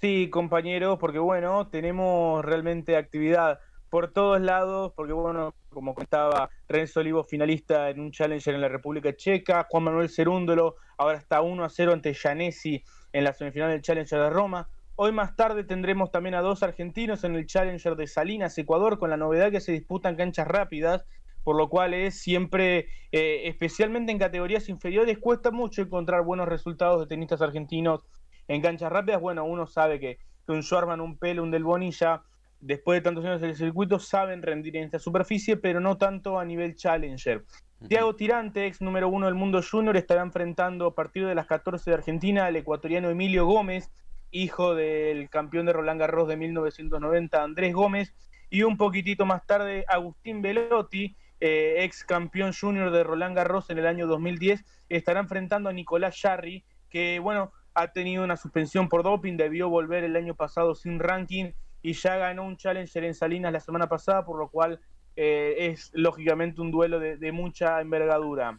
Sí, 0.00 0.30
compañeros, 0.30 0.96
porque 1.00 1.18
bueno, 1.18 1.66
tenemos 1.66 2.44
realmente 2.44 2.96
actividad 2.96 3.58
por 3.90 4.12
todos 4.12 4.40
lados, 4.40 4.92
porque 4.94 5.12
bueno, 5.12 5.56
como 5.70 5.92
contaba 5.92 6.50
Renzo 6.68 7.00
Olivo, 7.00 7.24
finalista 7.24 7.90
en 7.90 7.98
un 7.98 8.12
Challenger 8.12 8.54
en 8.54 8.60
la 8.60 8.68
República 8.68 9.12
Checa, 9.16 9.66
Juan 9.68 9.82
Manuel 9.82 10.10
Cerúndolo, 10.10 10.76
ahora 10.98 11.18
está 11.18 11.40
1 11.40 11.64
a 11.64 11.68
0 11.68 11.94
ante 11.94 12.14
Janesi 12.14 12.84
en 13.12 13.24
la 13.24 13.32
semifinal 13.32 13.70
del 13.70 13.82
Challenger 13.82 14.20
de 14.20 14.30
Roma. 14.30 14.68
Hoy 15.00 15.12
más 15.12 15.36
tarde 15.36 15.62
tendremos 15.62 16.10
también 16.10 16.34
a 16.34 16.40
dos 16.40 16.64
argentinos 16.64 17.22
en 17.22 17.36
el 17.36 17.46
Challenger 17.46 17.94
de 17.94 18.08
Salinas, 18.08 18.58
Ecuador, 18.58 18.98
con 18.98 19.10
la 19.10 19.16
novedad 19.16 19.52
que 19.52 19.60
se 19.60 19.70
disputan 19.70 20.16
canchas 20.16 20.48
rápidas, 20.48 21.06
por 21.44 21.54
lo 21.54 21.68
cual 21.68 21.94
es 21.94 22.20
siempre, 22.20 22.88
eh, 23.12 23.42
especialmente 23.44 24.10
en 24.10 24.18
categorías 24.18 24.68
inferiores, 24.68 25.18
cuesta 25.18 25.52
mucho 25.52 25.82
encontrar 25.82 26.24
buenos 26.24 26.48
resultados 26.48 26.98
de 26.98 27.06
tenistas 27.06 27.40
argentinos 27.40 28.08
en 28.48 28.60
canchas 28.60 28.90
rápidas. 28.90 29.20
Bueno, 29.20 29.44
uno 29.44 29.68
sabe 29.68 30.00
que, 30.00 30.18
un 30.48 30.64
Schwarman, 30.64 31.00
un 31.00 31.16
Pelo, 31.16 31.44
un 31.44 31.52
Del 31.52 31.62
Bonilla, 31.62 32.24
después 32.58 32.96
de 32.96 33.02
tantos 33.02 33.24
años 33.24 33.40
en 33.40 33.50
el 33.50 33.56
circuito, 33.56 34.00
saben 34.00 34.42
rendir 34.42 34.76
en 34.78 34.82
esta 34.82 34.98
superficie, 34.98 35.56
pero 35.56 35.78
no 35.78 35.96
tanto 35.96 36.40
a 36.40 36.44
nivel 36.44 36.74
Challenger. 36.74 37.44
Tiago 37.86 38.16
Tirante, 38.16 38.66
ex 38.66 38.80
número 38.80 39.08
uno 39.08 39.26
del 39.26 39.36
mundo 39.36 39.60
junior, 39.62 39.96
estará 39.96 40.22
enfrentando 40.22 40.86
a 40.86 40.94
partir 40.96 41.24
de 41.24 41.36
las 41.36 41.46
14 41.46 41.88
de 41.88 41.94
Argentina 41.94 42.46
al 42.46 42.56
ecuatoriano 42.56 43.10
Emilio 43.10 43.46
Gómez, 43.46 43.92
hijo 44.30 44.74
del 44.74 45.28
campeón 45.30 45.66
de 45.66 45.72
Roland 45.72 46.00
Garros 46.00 46.28
de 46.28 46.36
1990, 46.36 47.42
Andrés 47.42 47.74
Gómez, 47.74 48.14
y 48.50 48.62
un 48.62 48.76
poquitito 48.76 49.26
más 49.26 49.46
tarde 49.46 49.84
Agustín 49.88 50.42
Velotti, 50.42 51.16
eh, 51.40 51.84
ex 51.84 52.04
campeón 52.04 52.52
junior 52.52 52.90
de 52.90 53.04
Roland 53.04 53.36
Garros 53.36 53.70
en 53.70 53.78
el 53.78 53.86
año 53.86 54.06
2010, 54.06 54.64
estará 54.88 55.20
enfrentando 55.20 55.68
a 55.68 55.72
Nicolás 55.72 56.18
Jarry, 56.20 56.64
que 56.88 57.18
bueno, 57.18 57.52
ha 57.74 57.92
tenido 57.92 58.24
una 58.24 58.36
suspensión 58.36 58.88
por 58.88 59.02
doping, 59.02 59.36
debió 59.36 59.68
volver 59.68 60.04
el 60.04 60.16
año 60.16 60.34
pasado 60.34 60.74
sin 60.74 60.98
ranking 60.98 61.52
y 61.82 61.92
ya 61.92 62.16
ganó 62.16 62.44
un 62.44 62.56
Challenger 62.56 63.04
en 63.04 63.14
Salinas 63.14 63.52
la 63.52 63.60
semana 63.60 63.88
pasada, 63.88 64.24
por 64.24 64.38
lo 64.38 64.48
cual 64.48 64.80
eh, 65.14 65.70
es 65.70 65.90
lógicamente 65.94 66.60
un 66.60 66.70
duelo 66.70 66.98
de, 66.98 67.32
mucha 67.32 67.80
envergadura. 67.80 68.58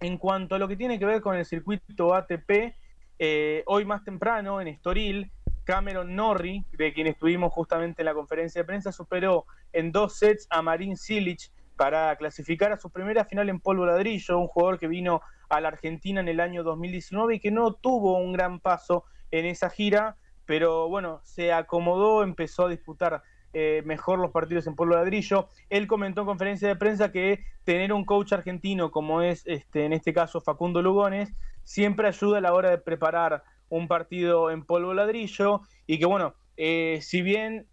En 0.00 0.18
cuanto 0.18 0.54
a 0.54 0.58
lo 0.58 0.68
que 0.68 0.76
tiene 0.76 0.98
que 0.98 1.06
ver 1.06 1.20
con 1.20 1.36
el 1.36 1.44
circuito 1.44 2.14
ATP, 2.14 2.74
eh, 3.18 3.62
hoy 3.66 3.84
más 3.84 4.04
temprano 4.04 4.60
en 4.60 4.68
Estoril, 4.68 5.30
Cameron 5.64 6.14
Norrie, 6.14 6.64
de 6.72 6.92
quien 6.92 7.06
estuvimos 7.06 7.52
justamente 7.52 8.02
en 8.02 8.06
la 8.06 8.14
conferencia 8.14 8.60
de 8.60 8.66
prensa, 8.66 8.92
superó 8.92 9.46
en 9.72 9.90
dos 9.90 10.18
sets 10.18 10.46
a 10.50 10.62
Marin 10.62 10.96
Cilic 10.96 11.50
para 11.76 12.14
clasificar 12.16 12.72
a 12.72 12.78
su 12.78 12.90
primera 12.90 13.24
final 13.24 13.48
en 13.48 13.60
polvo 13.60 13.84
ladrillo, 13.84 14.38
un 14.38 14.46
jugador 14.46 14.78
que 14.78 14.88
vino 14.88 15.20
a 15.48 15.60
la 15.60 15.68
Argentina 15.68 16.20
en 16.20 16.28
el 16.28 16.40
año 16.40 16.62
2019 16.62 17.34
y 17.34 17.40
que 17.40 17.50
no 17.50 17.72
tuvo 17.74 18.18
un 18.18 18.32
gran 18.32 18.60
paso 18.60 19.04
en 19.30 19.44
esa 19.44 19.68
gira, 19.70 20.16
pero 20.44 20.88
bueno, 20.88 21.20
se 21.24 21.52
acomodó, 21.52 22.22
empezó 22.22 22.66
a 22.66 22.70
disputar 22.70 23.22
eh, 23.52 23.82
mejor 23.84 24.18
los 24.18 24.30
partidos 24.30 24.66
en 24.66 24.74
polvo 24.74 24.94
ladrillo. 24.94 25.48
Él 25.70 25.86
comentó 25.86 26.22
en 26.22 26.26
conferencia 26.26 26.68
de 26.68 26.76
prensa 26.76 27.12
que 27.12 27.44
tener 27.64 27.92
un 27.92 28.04
coach 28.04 28.32
argentino 28.32 28.90
como 28.90 29.22
es 29.22 29.42
este, 29.46 29.84
en 29.84 29.92
este 29.92 30.12
caso 30.12 30.40
Facundo 30.40 30.82
Lugones 30.82 31.34
siempre 31.64 32.08
ayuda 32.08 32.38
a 32.38 32.40
la 32.40 32.54
hora 32.54 32.70
de 32.70 32.78
preparar 32.78 33.42
un 33.68 33.88
partido 33.88 34.50
en 34.50 34.64
polvo 34.64 34.94
ladrillo 34.94 35.62
y 35.86 35.98
que 35.98 36.06
bueno, 36.06 36.34
eh, 36.56 37.00
si 37.02 37.22
bien 37.22 37.66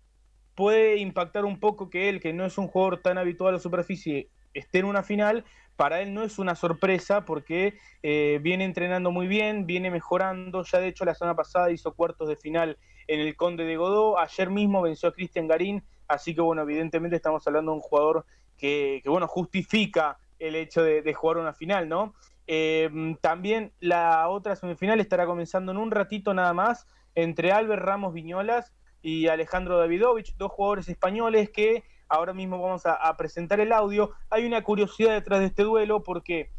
puede 0.55 0.97
impactar 0.97 1.45
un 1.45 1.59
poco 1.59 1.89
que 1.89 2.09
él, 2.09 2.19
que 2.19 2.33
no 2.33 2.45
es 2.45 2.57
un 2.57 2.67
jugador 2.67 3.01
tan 3.01 3.17
habitual 3.17 3.49
a 3.49 3.53
la 3.53 3.59
superficie, 3.59 4.29
esté 4.53 4.79
en 4.79 4.85
una 4.85 5.03
final, 5.03 5.45
para 5.75 6.01
él 6.01 6.13
no 6.13 6.23
es 6.23 6.39
una 6.39 6.55
sorpresa 6.55 7.25
porque 7.25 7.77
eh, 8.03 8.39
viene 8.41 8.65
entrenando 8.65 9.11
muy 9.11 9.27
bien, 9.27 9.65
viene 9.65 9.89
mejorando, 9.89 10.63
ya 10.63 10.79
de 10.79 10.87
hecho 10.87 11.05
la 11.05 11.15
semana 11.15 11.35
pasada 11.35 11.71
hizo 11.71 11.93
cuartos 11.93 12.29
de 12.29 12.35
final 12.35 12.77
en 13.07 13.19
el 13.19 13.35
Conde 13.35 13.65
de 13.65 13.75
Godó, 13.75 14.19
ayer 14.19 14.49
mismo 14.49 14.81
venció 14.81 15.09
a 15.09 15.13
Cristian 15.13 15.47
Garín, 15.47 15.83
así 16.07 16.35
que 16.35 16.41
bueno, 16.41 16.61
evidentemente 16.61 17.15
estamos 17.15 17.45
hablando 17.47 17.71
de 17.71 17.77
un 17.77 17.81
jugador 17.81 18.25
que, 18.57 19.01
bueno, 19.05 19.27
justifica 19.27 20.17
el 20.39 20.55
hecho 20.55 20.83
de, 20.83 21.13
jugar 21.13 21.37
una 21.37 21.53
final, 21.53 21.89
¿no? 21.89 22.13
Eh, 22.47 22.89
también 23.21 23.71
la 23.79 24.27
otra 24.29 24.55
semifinal 24.55 24.99
estará 24.99 25.25
comenzando 25.25 25.71
en 25.71 25.77
un 25.77 25.91
ratito 25.91 26.33
nada 26.33 26.53
más 26.53 26.85
entre 27.15 27.51
Albert 27.51 27.83
Ramos 27.83 28.13
Viñolas 28.13 28.73
y 29.01 29.27
Alejandro 29.27 29.77
Davidovich, 29.77 30.35
dos 30.37 30.51
jugadores 30.51 30.87
españoles 30.87 31.49
que 31.49 31.83
ahora 32.07 32.33
mismo 32.33 32.61
vamos 32.61 32.83
a, 32.85 33.15
presentar 33.17 33.59
el 33.59 33.71
audio. 33.71 34.11
Hay 34.29 34.45
una 34.45 34.63
curiosidad 34.63 35.13
detrás 35.13 35.39
de 35.39 35.47
este 35.47 35.63
duelo 35.63 36.03
porque 36.03 36.51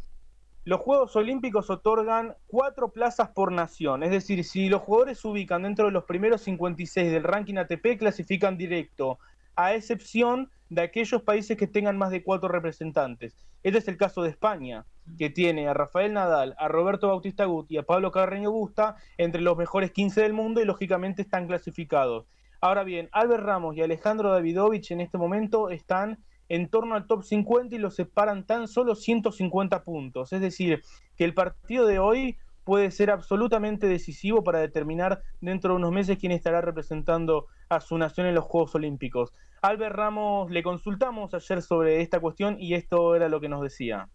los 0.64 0.80
Juegos 0.80 1.14
Olímpicos 1.16 1.70
otorgan 1.70 2.34
cuatro 2.46 2.90
plazas 2.90 3.28
por 3.28 3.52
nación, 3.52 4.02
es 4.02 4.10
decir, 4.10 4.42
si 4.44 4.68
los 4.68 4.80
jugadores 4.82 5.20
se 5.20 5.28
ubican 5.28 5.62
dentro 5.62 5.86
de 5.86 5.92
los 5.92 6.04
primeros 6.04 6.40
56 6.42 7.12
del 7.12 7.22
ranking 7.22 7.56
ATP, 7.56 7.98
clasifican 7.98 8.56
directo, 8.56 9.18
a 9.56 9.74
excepción 9.74 10.50
de 10.70 10.82
aquellos 10.82 11.22
países 11.22 11.56
que 11.56 11.66
tengan 11.66 11.98
más 11.98 12.10
de 12.10 12.22
cuatro 12.22 12.48
representantes. 12.48 13.36
Este 13.62 13.78
es 13.78 13.88
el 13.88 13.96
caso 13.96 14.22
de 14.22 14.30
España, 14.30 14.84
que 15.18 15.30
tiene 15.30 15.68
a 15.68 15.74
Rafael 15.74 16.12
Nadal, 16.12 16.54
a 16.58 16.68
Roberto 16.68 17.08
Bautista 17.08 17.44
Gut 17.44 17.70
y 17.70 17.78
a 17.78 17.82
Pablo 17.82 18.10
Carreño 18.10 18.50
Busta 18.50 18.96
entre 19.18 19.40
los 19.42 19.56
mejores 19.56 19.90
15 19.92 20.22
del 20.22 20.32
mundo 20.32 20.60
y 20.60 20.64
lógicamente 20.64 21.22
están 21.22 21.46
clasificados. 21.46 22.26
Ahora 22.64 22.82
bien, 22.82 23.10
Albert 23.12 23.44
Ramos 23.44 23.76
y 23.76 23.82
Alejandro 23.82 24.32
Davidovich 24.32 24.90
en 24.90 25.02
este 25.02 25.18
momento 25.18 25.68
están 25.68 26.24
en 26.48 26.70
torno 26.70 26.94
al 26.94 27.06
top 27.06 27.22
50 27.22 27.74
y 27.74 27.78
los 27.78 27.94
separan 27.94 28.46
tan 28.46 28.68
solo 28.68 28.94
150 28.94 29.84
puntos. 29.84 30.32
Es 30.32 30.40
decir, 30.40 30.82
que 31.14 31.24
el 31.24 31.34
partido 31.34 31.84
de 31.84 31.98
hoy 31.98 32.38
puede 32.64 32.90
ser 32.90 33.10
absolutamente 33.10 33.86
decisivo 33.86 34.42
para 34.42 34.60
determinar 34.60 35.20
dentro 35.42 35.72
de 35.74 35.76
unos 35.76 35.92
meses 35.92 36.16
quién 36.18 36.32
estará 36.32 36.62
representando 36.62 37.48
a 37.68 37.80
su 37.80 37.98
nación 37.98 38.28
en 38.28 38.34
los 38.34 38.44
Juegos 38.44 38.74
Olímpicos. 38.74 39.34
Albert 39.60 39.94
Ramos 39.94 40.50
le 40.50 40.62
consultamos 40.62 41.34
ayer 41.34 41.60
sobre 41.60 42.00
esta 42.00 42.18
cuestión 42.18 42.56
y 42.58 42.72
esto 42.72 43.14
era 43.14 43.28
lo 43.28 43.42
que 43.42 43.50
nos 43.50 43.60
decía. 43.60 44.08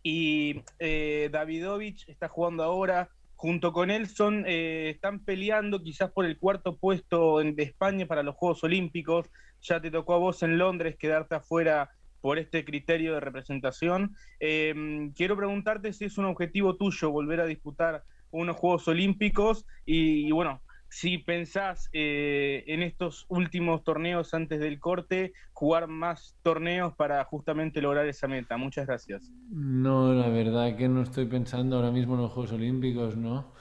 Y 0.00 0.62
eh, 0.78 1.28
Davidovich 1.32 2.08
está 2.08 2.28
jugando 2.28 2.62
ahora 2.62 3.10
junto 3.44 3.74
con 3.74 3.90
él 3.90 4.08
son, 4.08 4.44
eh, 4.46 4.88
están 4.88 5.22
peleando 5.22 5.82
quizás 5.82 6.10
por 6.10 6.24
el 6.24 6.38
cuarto 6.38 6.78
puesto 6.78 7.40
de 7.40 7.62
España 7.62 8.06
para 8.06 8.22
los 8.22 8.36
Juegos 8.36 8.64
Olímpicos. 8.64 9.26
Ya 9.60 9.82
te 9.82 9.90
tocó 9.90 10.14
a 10.14 10.18
vos 10.18 10.42
en 10.42 10.56
Londres 10.56 10.96
quedarte 10.98 11.34
afuera 11.34 11.90
por 12.22 12.38
este 12.38 12.64
criterio 12.64 13.12
de 13.12 13.20
representación. 13.20 14.16
Em, 14.40 15.12
quiero 15.12 15.36
preguntarte 15.36 15.92
si 15.92 16.06
es 16.06 16.16
un 16.16 16.24
objetivo 16.24 16.76
tuyo 16.76 17.10
volver 17.10 17.40
a 17.40 17.44
disputar 17.44 18.04
unos 18.30 18.56
Juegos 18.56 18.88
Olímpicos 18.88 19.66
y 19.84 20.32
bueno, 20.32 20.62
si 20.94 21.18
pensás 21.18 21.90
eh, 21.92 22.62
en 22.68 22.80
estos 22.80 23.26
últimos 23.28 23.82
torneos 23.82 24.32
antes 24.32 24.60
del 24.60 24.78
corte, 24.78 25.32
jugar 25.52 25.88
más 25.88 26.36
torneos 26.44 26.94
para 26.94 27.24
justamente 27.24 27.82
lograr 27.82 28.06
esa 28.06 28.28
meta. 28.28 28.56
Muchas 28.56 28.86
gracias. 28.86 29.32
No, 29.50 30.14
la 30.14 30.28
verdad 30.28 30.76
que 30.76 30.88
no 30.88 31.02
estoy 31.02 31.26
pensando 31.26 31.74
ahora 31.74 31.90
mismo 31.90 32.14
en 32.14 32.20
los 32.20 32.30
Juegos 32.30 32.52
Olímpicos, 32.52 33.16
¿no? 33.16 33.52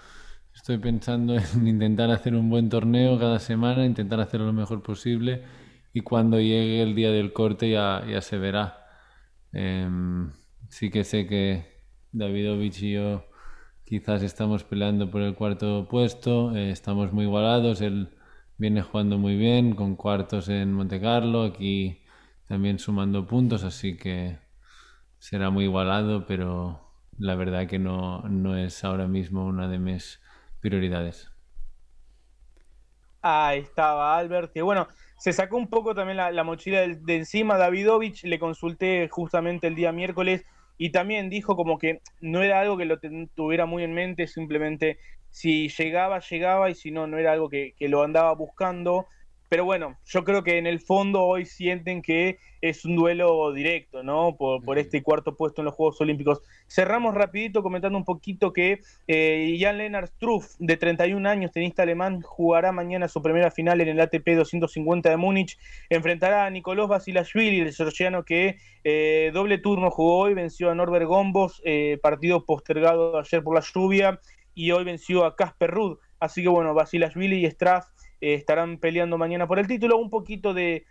Estoy 0.53 0.77
pensando 0.77 1.35
en 1.55 1.67
intentar 1.67 2.11
hacer 2.11 2.35
un 2.35 2.51
buen 2.51 2.69
torneo 2.69 3.17
cada 3.17 3.39
semana, 3.39 3.83
intentar 3.83 4.19
hacerlo 4.19 4.45
lo 4.45 4.53
mejor 4.53 4.83
posible 4.83 5.41
y 5.91 6.01
cuando 6.01 6.39
llegue 6.39 6.83
el 6.83 6.93
día 6.93 7.09
del 7.09 7.33
corte 7.33 7.71
ya, 7.71 8.03
se 8.21 8.37
verá. 8.37 8.77
Em, 9.53 10.31
sí 10.69 10.91
que 10.91 11.03
sé 11.03 11.25
que 11.25 11.65
Davidovich 12.11 12.83
y 12.83 12.91
yo 12.91 13.25
Quizás 13.85 14.23
estamos 14.23 14.63
peleando 14.63 15.11
por 15.11 15.21
el 15.21 15.35
cuarto 15.35 15.87
puesto, 15.89 16.55
eh, 16.55 16.71
estamos 16.71 17.11
muy 17.11 17.25
igualados, 17.25 17.81
él 17.81 18.09
viene 18.57 18.81
jugando 18.81 19.17
muy 19.17 19.35
bien 19.35 19.75
con 19.75 19.95
cuartos 19.95 20.47
en 20.47 20.73
Monte 20.73 21.01
Carlo, 21.01 21.43
aquí 21.43 22.01
también 22.47 22.79
sumando 22.79 23.27
puntos, 23.27 23.63
así 23.63 23.97
que 23.97 24.39
será 25.19 25.49
muy 25.49 25.65
igualado, 25.65 26.25
pero 26.25 26.93
la 27.17 27.35
verdad 27.35 27.67
que 27.67 27.77
no, 27.77 28.21
no 28.29 28.57
es 28.57 28.83
ahora 28.83 29.07
mismo 29.07 29.45
una 29.45 29.67
de 29.67 29.79
mis 29.79 30.21
prioridades. 30.61 31.29
Ahí 33.21 33.59
estaba 33.59 34.17
Albert, 34.17 34.53
que 34.53 34.61
bueno, 34.61 34.87
se 35.17 35.33
sacó 35.33 35.57
un 35.57 35.67
poco 35.67 35.93
también 35.93 36.17
la, 36.17 36.43
mochila 36.43 36.81
de, 36.81 36.95
de, 36.95 37.15
encima. 37.17 37.57
Davidovich 37.57 38.23
le 38.23 38.39
consulté 38.39 39.07
justamente 39.09 39.67
el 39.67 39.75
día 39.75 39.91
miércoles 39.91 40.45
y 40.77 40.91
también 40.91 41.29
dijo 41.29 41.55
como 41.55 41.77
que 41.77 42.01
no 42.21 42.41
era 42.43 42.59
algo 42.61 42.77
que 42.77 42.85
lo 42.85 42.99
tuviera 43.35 43.65
muy 43.65 43.83
en 43.83 43.93
mente, 43.93 44.27
simplemente 44.27 44.99
si 45.29 45.69
llegaba, 45.69 46.19
llegaba 46.19 46.69
y 46.69 46.75
si 46.75 46.91
no, 46.91 47.07
no 47.07 47.17
era 47.17 47.33
algo 47.33 47.49
que, 47.49 47.73
que 47.77 47.89
lo 47.89 48.03
andaba 48.03 48.33
buscando. 48.35 49.07
Pero 49.53 49.65
bueno, 49.65 49.99
yo 50.07 50.23
creo 50.23 50.43
que 50.43 50.57
en 50.57 50.65
el 50.65 50.79
fondo 50.79 51.21
hoy 51.21 51.45
sienten 51.45 52.01
que 52.01 52.39
es 52.59 52.85
un 52.85 52.95
duelo 52.95 53.53
directo, 53.53 54.01
¿no? 54.01 54.35
Por, 54.35 54.79
este 54.79 55.03
cuarto 55.03 55.37
puesto 55.37 55.61
en 55.61 55.65
los 55.65 55.75
Juegos 55.75 56.01
Olímpicos. 56.01 56.41
Cerramos 56.67 57.13
rapidito 57.13 57.61
comentando 57.61 57.95
un 57.99 58.03
poquito 58.03 58.51
que 58.51 58.79
eh, 59.07 59.55
Jan 59.59 59.77
Lennart 59.77 60.07
Struff, 60.07 60.55
de 60.57 60.75
31 60.75 61.29
años, 61.29 61.51
tenista 61.51 61.83
alemán, 61.83 62.21
jugará 62.23 62.71
mañana 62.71 63.07
su 63.07 63.21
primera 63.21 63.51
final 63.51 63.79
en 63.81 63.89
el 63.89 63.99
ATP 63.99 64.27
250 64.37 65.11
de 65.11 65.17
Múnich. 65.17 65.59
Enfrentará 65.87 66.47
a 66.47 66.49
Nicolás 66.49 66.87
Basilashvili, 66.87 67.59
el 67.59 67.75
georgiano 67.75 68.25
que 68.25 68.57
eh, 68.83 69.29
doble 69.35 69.59
turno 69.59 69.91
jugó 69.91 70.17
hoy, 70.17 70.33
venció 70.33 70.71
a 70.71 70.73
Norbert 70.73 71.05
Gombos, 71.05 71.61
eh, 71.63 71.99
partido 72.01 72.43
postergado 72.43 73.19
ayer 73.19 73.43
por 73.43 73.53
la 73.53 73.61
lluvia, 73.61 74.19
y 74.55 74.71
hoy 74.71 74.83
venció 74.83 75.25
a 75.25 75.35
Casper 75.35 75.69
Ruud. 75.69 75.99
Así 76.19 76.41
que 76.41 76.49
bueno, 76.49 76.73
Basilashvili 76.73 77.45
y 77.45 77.51
Straff 77.51 77.85
eh, 77.85 77.93
estarán 78.31 78.77
peleando 78.77 79.17
mañana 79.17 79.47
por 79.47 79.59
el 79.59 79.67
título. 79.67 79.97
Un 79.97 80.09
poquito 80.09 80.53
de, 80.53 80.85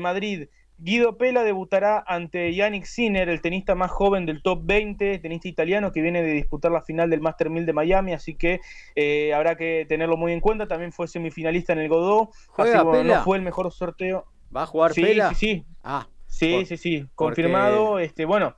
Madrid. 0.00 0.48
Guido 0.78 1.18
Pela 1.18 1.42
debutará 1.42 2.04
ante 2.06 2.54
Yannick 2.54 2.84
Sinner, 2.84 3.28
el 3.28 3.42
tenista 3.42 3.74
más 3.74 3.90
joven 3.90 4.26
del 4.26 4.42
top 4.42 4.60
20, 4.62 5.18
tenista 5.18 5.48
italiano 5.48 5.90
que 5.90 6.00
viene 6.00 6.22
de 6.22 6.32
disputar 6.32 6.70
la 6.70 6.82
final 6.82 7.10
del 7.10 7.20
Master 7.20 7.50
1000 7.50 7.66
de 7.66 7.72
Miami, 7.72 8.12
así 8.12 8.36
que 8.36 8.60
eh, 8.94 9.34
habrá 9.34 9.56
que 9.56 9.86
tenerlo 9.88 10.16
muy 10.16 10.32
en 10.32 10.40
cuenta. 10.40 10.68
También 10.68 10.92
fue 10.92 11.08
semifinalista 11.08 11.72
en 11.72 11.80
el 11.80 11.88
Godó, 11.88 12.30
así 12.56 12.72
no 13.04 13.22
fue 13.24 13.38
el 13.38 13.42
mejor 13.42 13.70
sorteo. 13.72 14.26
¿Va 14.56 14.62
a 14.62 14.66
jugar 14.66 14.92
sí, 14.92 15.02
Pela? 15.02 15.30
Sí, 15.30 15.34
sí. 15.34 15.64
Ah, 15.82 16.06
sí, 16.28 16.64
sí, 16.64 16.76
sí, 16.76 17.06
confirmado. 17.16 17.98
Este, 17.98 18.24
bueno, 18.24 18.54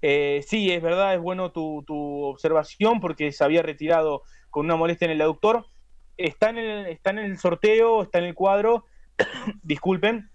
eh, 0.00 0.42
sí, 0.46 0.72
es 0.72 0.82
verdad, 0.82 1.14
es 1.14 1.20
bueno 1.20 1.52
tu, 1.52 1.84
tu 1.86 2.22
observación 2.22 2.98
porque 2.98 3.30
se 3.30 3.44
había 3.44 3.62
retirado 3.62 4.22
con 4.48 4.64
una 4.64 4.76
molestia 4.76 5.04
en 5.04 5.12
el 5.12 5.20
aductor 5.20 5.66
está 6.18 6.50
en 6.50 6.58
el, 6.58 6.86
está 6.86 7.10
en 7.10 7.18
el 7.18 7.38
sorteo, 7.38 8.02
está 8.02 8.18
en 8.18 8.24
el 8.24 8.34
cuadro, 8.34 8.84
disculpen, 9.62 10.30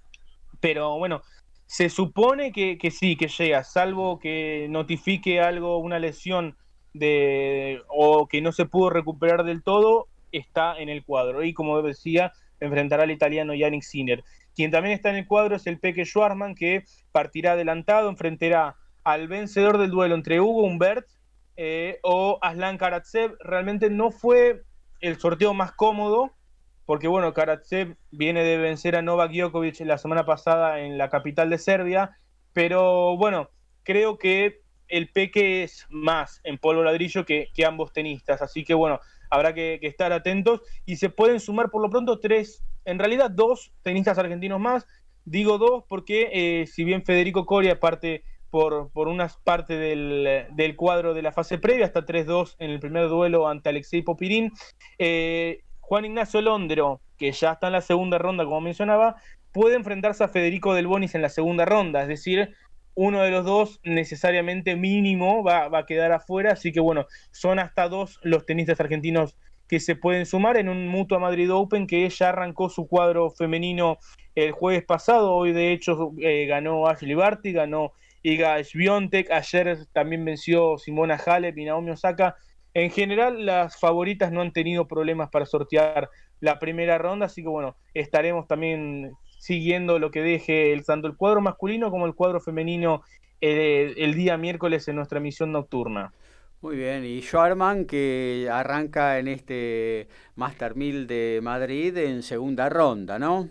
pero 0.60 0.98
bueno, 0.98 1.22
se 1.66 1.90
supone 1.90 2.52
que, 2.52 2.78
sí, 2.92 3.16
que 3.16 3.28
llega, 3.28 3.64
salvo 3.64 4.20
que 4.20 4.68
notifique 4.70 5.42
algo, 5.42 5.78
una 5.78 6.00
lesión 6.00 6.56
de 6.94 7.82
o 7.88 8.28
que 8.28 8.42
no 8.42 8.52
se 8.52 8.66
pudo 8.66 8.90
recuperar 8.90 9.44
del 9.44 9.64
todo, 9.64 10.08
está 10.32 10.78
en 10.78 10.90
el 10.90 11.04
cuadro. 11.04 11.44
Y 11.44 11.54
como 11.54 11.82
decía, 11.82 12.32
enfrentará 12.60 13.04
al 13.04 13.12
italiano 13.12 13.54
Yannick 13.54 13.84
Sinner. 13.84 14.24
Quien 14.56 14.72
también 14.72 14.94
está 14.94 15.10
en 15.10 15.16
el 15.16 15.28
cuadro 15.28 15.56
es 15.56 15.66
el 15.66 15.80
Peque 15.80 16.06
Schwarman, 16.06 16.56
que 16.56 16.84
partirá 17.12 17.54
adelantado, 17.54 18.10
enfrentará 18.10 18.76
al 19.04 19.28
vencedor 19.28 19.78
del 19.80 19.90
duelo 19.90 20.16
entre 20.16 20.40
Hugo 20.40 20.64
Humbert 20.64 21.08
eh, 21.58 22.00
o 22.04 22.38
Aslan 22.42 22.78
Karatsev. 22.78 23.36
Realmente 23.40 23.90
no 23.90 24.12
fue 24.12 24.62
el 25.04 25.20
sorteo 25.20 25.54
más 25.54 25.74
cómodo, 25.74 26.32
porque 26.86 27.10
bueno, 27.10 27.34
Karatsev 27.34 27.98
viene 28.12 28.42
de 28.42 28.58
vencer 28.58 28.96
a 28.96 29.02
Novak 29.02 29.34
Djokovic 29.34 29.82
la 29.82 29.98
semana 29.98 30.26
pasada 30.26 30.80
en 30.80 30.98
la 30.98 31.10
capital 31.10 31.50
de 31.50 31.58
Serbia, 31.58 32.18
pero 32.54 33.18
bueno, 33.18 33.50
creo 33.84 34.18
que 34.18 34.62
el 34.88 35.10
Peque 35.10 35.64
es 35.64 35.86
más 35.90 36.40
en 36.46 36.58
polvo 36.58 36.84
ladrillo 36.84 37.26
que, 37.26 37.50
ambos 37.68 37.92
tenistas, 37.92 38.42
así 38.42 38.64
que 38.64 38.74
bueno, 38.74 39.02
habrá 39.30 39.54
que, 39.54 39.78
estar 39.82 40.14
atentos. 40.14 40.62
Y 40.86 40.96
se 40.96 41.10
pueden 41.10 41.42
sumar 41.42 41.70
por 41.70 41.82
lo 41.82 41.90
pronto 41.90 42.20
tres, 42.20 42.64
en 42.86 42.98
realidad 42.98 43.30
dos 43.30 43.74
tenistas 43.82 44.18
argentinos 44.18 44.62
más, 44.62 44.88
digo 45.26 45.58
dos 45.58 45.84
porque 45.90 46.30
eh, 46.32 46.68
si 46.68 46.86
bien 46.86 47.04
Federico 47.04 47.46
Coria 47.46 47.78
parte 47.78 48.24
por, 48.54 48.92
por 48.92 49.08
una 49.08 49.32
parte 49.44 49.80
del, 49.80 50.76
cuadro 50.76 51.16
de 51.16 51.24
la 51.24 51.32
fase 51.32 51.58
previa, 51.58 51.88
hasta 51.88 52.06
3-2 52.06 52.56
en 52.60 52.70
el 52.70 52.80
primer 52.80 53.10
duelo 53.10 53.48
ante 53.48 53.70
Alexei 53.70 54.04
Popirín. 54.04 54.52
Eh, 55.00 55.62
Juan 55.80 56.06
Ignacio 56.06 56.40
Londero, 56.40 57.02
que 57.18 57.32
ya 57.32 57.54
está 57.54 57.66
en 57.66 57.74
la 57.74 57.82
segunda 57.82 58.20
ronda, 58.20 58.46
como 58.46 58.62
mencionaba, 58.62 59.16
puede 59.52 59.76
enfrentarse 59.76 60.24
a 60.24 60.28
Federico 60.28 60.76
Del 60.76 60.86
Bonis 60.86 61.16
en 61.16 61.24
la 61.24 61.30
segunda 61.30 61.66
ronda, 61.66 62.04
es 62.04 62.08
decir, 62.08 62.54
uno 62.94 63.24
de 63.24 63.32
los 63.32 63.44
dos 63.44 63.80
necesariamente 63.84 64.76
mínimo 64.76 65.44
va, 65.44 65.68
va, 65.68 65.80
a 65.80 65.86
quedar 65.88 66.12
afuera, 66.12 66.52
así 66.52 66.72
que 66.72 66.80
bueno, 66.80 67.08
son 67.32 67.58
hasta 67.58 67.90
dos 67.90 68.20
los 68.22 68.46
tenistas 68.46 68.80
argentinos 68.80 69.36
que 69.68 69.80
se 69.80 69.96
pueden 69.96 70.28
sumar 70.28 70.58
en 70.58 70.70
un 70.70 70.88
Mutua 70.88 71.18
Madrid 71.18 71.52
Open 71.52 71.88
que 71.88 72.08
ya 72.08 72.30
arrancó 72.30 72.70
su 72.70 72.88
cuadro 72.88 73.32
femenino 73.32 73.98
el 74.36 74.52
jueves 74.52 74.84
pasado, 74.84 75.34
hoy 75.34 75.54
de 75.54 75.72
hecho 75.72 76.12
eh, 76.20 76.46
ganó 76.46 76.88
Ashley 76.88 77.16
Barty, 77.16 77.52
ganó 77.52 77.94
Iga 78.24 78.64
Swiatek, 78.64 79.30
ayer 79.32 79.86
también 79.92 80.24
venció 80.24 80.78
Simona 80.78 81.16
Halep 81.24 81.58
y 81.58 81.66
Naomi 81.66 81.92
Osaka. 81.92 82.36
En 82.74 82.90
general, 82.90 83.46
las 83.46 83.78
favoritas 83.78 84.32
no 84.32 84.42
han 84.42 84.54
tenido 84.54 84.88
problemas 84.88 85.30
para 85.30 85.46
sortear 85.46 86.10
la 86.40 86.58
primera 86.58 86.98
ronda, 86.98 87.28
así 87.28 87.44
que 87.44 87.50
bueno, 87.50 87.76
estaremos 87.94 88.48
también 88.48 89.12
siguiendo 89.40 90.00
lo 90.00 90.10
que 90.10 90.22
deje 90.22 90.72
el, 90.72 90.86
tanto 90.86 91.08
el 91.08 91.18
cuadro 91.18 91.42
masculino 91.42 91.92
como 91.92 92.06
el 92.06 92.16
cuadro 92.16 92.40
femenino 92.40 93.04
eh, 93.42 93.94
el 93.98 94.14
día 94.16 94.38
miércoles 94.38 94.88
en 94.88 94.96
nuestra 94.96 95.20
emisión 95.20 95.52
nocturna. 95.52 96.14
Muy 96.62 96.78
bien, 96.78 97.04
y 97.04 97.22
Schwarman 97.22 97.84
que 97.84 98.48
arranca 98.50 99.20
en 99.20 99.28
este 99.28 100.08
Master 100.36 100.76
1000 100.76 101.08
de 101.08 101.42
Madrid 101.44 101.98
en 101.98 102.24
segunda 102.24 102.70
ronda, 102.70 103.20
¿no? 103.20 103.50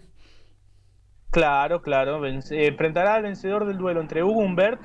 Claro, 1.33 1.80
claro. 1.80 2.22
enfrentará 2.26 3.14
al 3.14 3.22
vencedor 3.22 3.64
del 3.64 3.78
duelo 3.78 4.03
entre 4.03 4.22
Hugo 4.22 4.41
Humbert 4.41 4.83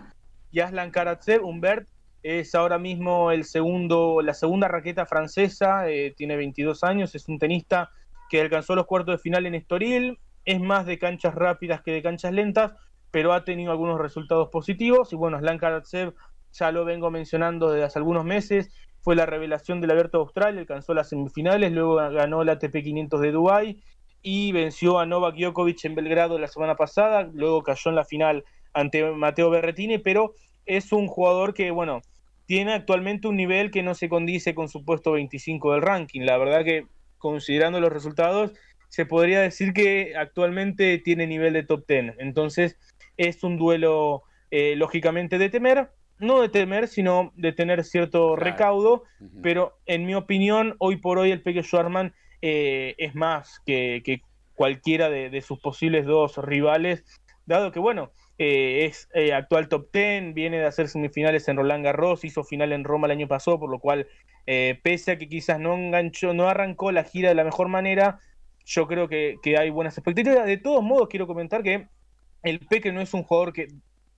y 0.50 0.62
Aslan 0.62 0.92
Karatsev. 0.92 1.44
Humbert 1.44 1.90
es 2.24 2.56
ahora 2.56 2.80
mismo 2.80 3.32
el 3.32 3.44
segundo, 3.44 4.22
la 4.22 4.34
segunda 4.34 4.70
raqueta 4.70 5.06
francesa, 5.06 5.90
eh, 5.90 6.14
tiene 6.16 6.38
22 6.38 6.86
años, 6.86 7.14
es 7.16 7.28
un 7.28 7.38
tenista 7.38 7.90
que 8.30 8.40
alcanzó 8.40 8.76
los 8.76 8.86
cuartos 8.86 9.16
de 9.16 9.22
final 9.22 9.46
en 9.46 9.56
Estoril, 9.56 10.20
es 10.46 10.62
más 10.62 10.86
de 10.86 10.98
canchas 10.98 11.36
rápidas 11.36 11.82
que 11.82 11.92
de 11.92 12.02
canchas 12.02 12.32
lentas, 12.32 12.72
pero 13.12 13.34
ha 13.34 13.44
tenido 13.44 13.74
algunos 13.74 14.00
resultados 14.00 14.48
positivos. 14.48 15.12
Y 15.12 15.18
bueno, 15.18 15.36
Aslan 15.36 15.58
Karatsev 15.58 16.14
ya 16.54 16.72
lo 16.72 16.86
vengo 16.86 17.12
mencionando 17.12 17.72
desde 17.72 17.84
hace 17.84 18.00
algunos 18.00 18.24
meses, 18.24 18.72
fue 19.02 19.18
la 19.18 19.26
revelación 19.26 19.82
del 19.82 19.92
Abierto 19.92 20.20
de 20.20 20.22
Australia, 20.24 20.62
alcanzó 20.62 20.94
las 20.94 21.10
semifinales, 21.10 21.74
luego 21.74 21.96
ganó 21.96 22.46
la 22.46 22.54
ATP 22.54 22.84
500 22.84 23.20
de 23.20 23.32
Dubái 23.34 23.84
y 24.30 24.52
venció 24.52 25.00
a 25.00 25.06
Novak 25.06 25.38
Djokovic 25.38 25.86
en 25.86 25.96
Belgrado 25.96 26.38
la 26.38 26.50
semana 26.50 26.76
pasada, 26.76 27.30
luego 27.34 27.64
cayó 27.64 27.92
en 27.92 27.96
la 27.96 28.04
final 28.04 28.44
ante 28.74 29.10
Mateo 29.12 29.50
Berretini, 29.50 30.00
pero 30.00 30.34
es 30.66 30.92
un 30.92 31.08
jugador 31.08 31.54
que, 31.54 31.72
bueno, 31.72 32.02
tiene 32.46 32.74
actualmente 32.74 33.30
un 33.30 33.38
nivel 33.38 33.72
que 33.72 33.84
no 33.84 33.96
se 33.96 34.10
condice 34.10 34.54
con 34.54 34.68
su 34.68 34.84
puesto 34.84 35.14
25 35.14 35.72
del 35.72 35.82
ranking. 35.82 36.24
La 36.24 36.38
verdad 36.38 36.66
que, 36.66 36.88
considerando 37.18 37.80
los 37.80 37.94
resultados, 37.94 38.52
se 38.90 39.06
podría 39.06 39.40
decir 39.40 39.72
que 39.72 40.14
actualmente 40.18 40.98
tiene 40.98 41.26
nivel 41.26 41.54
de 41.54 41.64
top 41.64 41.86
10. 41.88 42.16
Entonces, 42.18 42.76
es 43.16 43.46
un 43.46 43.58
duelo 43.58 44.24
eh, 44.52 44.76
lógicamente 44.76 45.38
de 45.38 45.48
temer, 45.48 45.90
no 46.20 46.42
de 46.42 46.50
temer, 46.50 46.90
sino 46.90 47.32
de 47.38 47.54
tener 47.54 47.86
cierto 47.86 48.36
recaudo, 48.36 49.04
pero 49.42 49.78
en 49.86 50.06
mi 50.06 50.16
opinión, 50.16 50.76
hoy 50.80 50.98
por 50.98 51.18
hoy 51.18 51.32
el 51.32 51.42
Peque 51.42 51.64
Schwarman 51.64 52.14
eh, 52.42 52.96
es 52.98 53.16
más 53.16 53.62
que, 53.66 54.22
cualquiera 54.56 55.10
de, 55.10 55.42
sus 55.42 55.60
posibles 55.60 56.06
dos 56.06 56.38
rivales, 56.38 57.04
dado 57.46 57.72
que, 57.72 57.80
bueno, 57.80 58.12
eh, 58.38 58.86
es 58.86 59.08
eh, 59.14 59.34
actual 59.34 59.68
top 59.68 59.92
ten, 59.92 60.34
viene 60.34 60.58
de 60.58 60.66
hacer 60.66 60.88
semifinales 60.88 61.48
en 61.48 61.58
Roland 61.58 61.84
Garros, 61.84 62.24
hizo 62.24 62.44
final 62.44 62.72
en 62.74 62.84
Roma 62.84 63.08
el 63.08 63.12
año 63.12 63.28
pasado, 63.28 63.60
por 63.60 63.70
lo 63.70 63.80
cual, 63.80 64.08
pese 64.46 65.12
a 65.12 65.18
que 65.18 65.28
quizás 65.28 65.60
no 65.60 65.76
enganchó, 65.76 66.34
no 66.34 66.48
arrancó 66.48 66.92
la 66.92 67.04
gira 67.04 67.30
de 67.30 67.36
la 67.36 67.44
mejor 67.44 67.68
manera, 67.68 68.20
yo 68.66 68.88
creo 68.88 69.08
que, 69.08 69.38
hay 69.60 69.70
buenas 69.70 69.98
expectativas. 69.98 70.46
De 70.46 70.58
todos 70.58 70.84
modos, 70.84 71.10
quiero 71.10 71.28
comentar 71.28 71.64
que 71.64 71.88
el 72.44 72.60
Peque 72.60 72.92
no 72.92 73.02
es 73.02 73.14
un 73.14 73.24
jugador 73.24 73.54
que, 73.54 73.68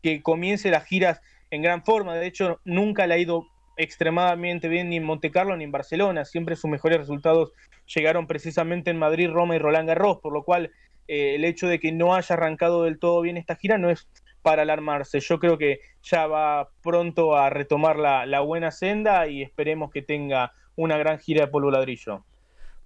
que 0.03 0.21
comience 0.21 0.69
las 0.69 0.85
giras 0.85 1.21
en 1.51 1.61
gran 1.61 1.83
forma, 1.83 2.15
de 2.15 2.27
hecho, 2.27 2.59
nunca 2.63 3.07
le 3.07 3.15
ha 3.15 3.17
ido 3.17 3.47
extremadamente 3.79 4.67
bien 4.67 4.89
ni 4.89 4.97
en 4.97 5.05
Monte 5.05 5.31
Carlo 5.31 5.55
ni 5.55 5.63
en 5.63 5.71
Barcelona. 5.71 6.25
Siempre 6.25 6.57
sus 6.57 6.69
mejores 6.69 6.99
resultados 6.99 7.53
llegaron 7.87 8.27
precisamente 8.27 8.91
en 8.91 8.99
Madrid, 8.99 9.29
Roma 9.29 9.55
y 9.55 9.59
Roland 9.59 9.87
Garros, 9.87 10.17
por 10.17 10.33
lo 10.33 10.43
cual 10.43 10.71
eh, 11.07 11.35
el 11.35 11.45
hecho 11.45 11.67
de 11.67 11.79
que 11.79 11.93
no 11.93 12.13
haya 12.13 12.35
arrancado 12.35 12.83
del 12.83 12.99
todo 12.99 13.21
bien 13.21 13.37
esta 13.37 13.55
gira 13.55 13.77
no 13.77 13.89
es 13.89 14.09
para 14.41 14.63
alarmarse. 14.63 15.21
Yo 15.21 15.39
creo 15.39 15.57
que 15.57 15.79
ya 16.03 16.27
va 16.27 16.69
pronto 16.83 17.37
a 17.37 17.49
retomar 17.49 17.97
la, 17.97 18.39
buena 18.41 18.71
senda 18.71 19.27
y 19.27 19.41
esperemos 19.41 19.91
que 19.91 20.01
tenga 20.01 20.51
una 20.75 20.97
gran 20.97 21.17
gira 21.17 21.45
de 21.45 21.51
polvo 21.51 21.71
ladrillo. 21.71 22.25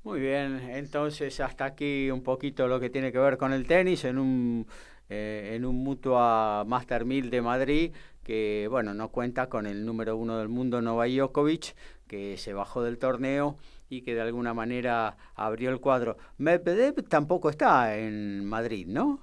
Muy 0.04 0.20
bien, 0.20 0.70
entonces 0.70 1.40
hasta 1.40 1.66
aquí 1.66 2.12
un 2.12 2.22
poquito 2.22 2.68
lo 2.68 2.80
que 2.80 2.90
tiene 2.90 3.12
que 3.12 3.20
ver 3.20 3.38
con 3.38 3.52
el 3.52 3.66
tenis 3.66 4.04
en 4.04 4.20
un, 4.20 4.68
eh, 5.10 5.54
en 5.56 5.66
un 5.66 5.78
Mutua 5.78 6.66
Master 6.68 7.06
1000 7.06 7.30
de 7.30 7.42
Madrid 7.42 7.94
que 8.24 8.68
bueno, 8.70 8.94
no 8.94 9.10
cuenta 9.10 9.50
con 9.50 9.66
el 9.66 9.86
número 9.86 10.16
uno 10.18 10.38
del 10.38 10.50
mundo 10.50 10.82
Novak 10.82 11.10
Djokovic, 11.10 11.76
que 12.08 12.38
se 12.38 12.54
bajó 12.54 12.84
del 12.84 12.98
torneo 12.98 13.58
y 13.90 14.02
que 14.02 14.16
de 14.16 14.22
alguna 14.22 14.54
manera 14.54 15.18
abrió 15.36 15.70
el 15.70 15.80
cuadro. 15.80 16.18
Medvedev 16.38 17.04
tampoco 17.08 17.50
está 17.50 17.98
en 17.98 18.46
Madrid, 18.46 18.88
¿no? 18.88 19.20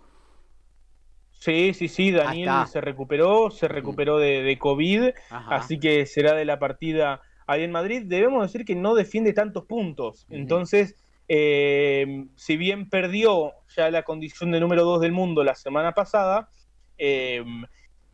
Sí, 1.32 1.72
sí, 1.72 1.88
sí, 1.88 2.10
Daniel 2.10 2.66
se 2.70 2.82
recuperó, 2.82 3.50
se 3.50 3.66
mm. 3.66 3.70
recuperó 3.70 4.18
de, 4.18 4.56
COVID, 4.58 5.10
así 5.30 5.80
que 5.80 6.04
será 6.04 6.34
de 6.34 6.44
la 6.44 6.58
partida 6.58 7.22
ahí 7.46 7.62
en 7.62 7.72
Madrid. 7.72 8.02
Debemos 8.04 8.42
decir 8.42 8.66
que 8.66 8.74
no 8.74 8.94
defiende 8.94 9.32
tantos 9.32 9.64
puntos, 9.64 10.26
entonces, 10.28 10.96
eh, 11.28 12.26
si 12.36 12.58
bien 12.58 12.90
perdió 12.90 13.54
ya 13.74 13.90
la 13.90 14.02
condición 14.02 14.50
de 14.50 14.60
número 14.60 14.84
dos 14.84 15.00
del 15.00 15.12
mundo 15.12 15.42
la 15.42 15.54
semana 15.54 15.92
pasada, 15.92 16.50
eh, 16.98 17.42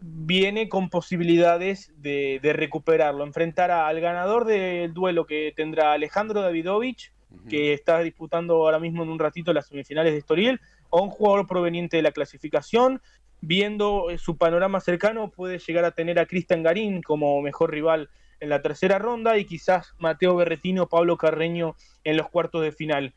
viene 0.08 0.68
con 0.68 0.88
posibilidades 0.88 1.92
de, 1.98 2.40
recuperarlo. 2.54 3.24
Enfrentará 3.24 3.86
al 3.86 4.00
ganador 4.00 4.44
del 4.44 4.94
duelo 4.94 5.26
que 5.26 5.52
tendrá 5.56 5.92
Alejandro 5.92 6.40
Davidovich, 6.40 7.12
que 7.48 7.72
está 7.72 8.00
disputando 8.00 8.54
ahora 8.54 8.78
mismo 8.78 9.02
en 9.02 9.10
un 9.10 9.18
ratito 9.18 9.52
las 9.52 9.66
semifinales 9.66 10.12
de 10.12 10.18
Estoriel, 10.18 10.60
o 10.90 11.02
un 11.02 11.10
jugador 11.10 11.46
proveniente 11.46 11.96
de 11.96 12.02
la 12.02 12.12
clasificación. 12.12 13.02
Viendo 13.42 14.10
eh, 14.10 14.18
su 14.18 14.38
panorama 14.38 14.80
cercano, 14.80 15.30
puede 15.30 15.58
llegar 15.58 15.84
a 15.84 15.90
tener 15.90 16.18
a 16.18 16.26
Cristian 16.26 16.62
Garín 16.62 17.02
como 17.02 17.40
mejor 17.42 17.70
rival 17.70 18.08
en 18.40 18.48
la 18.48 18.62
tercera 18.62 18.98
ronda 18.98 19.36
y 19.38 19.44
quizás 19.44 19.94
Mateo 19.98 20.36
Berretino 20.36 20.84
o 20.84 20.88
Pablo 20.88 21.16
Carreño 21.16 21.74
en 22.04 22.16
los 22.16 22.28
cuartos 22.28 22.62
de 22.62 22.72
final. 22.72 23.14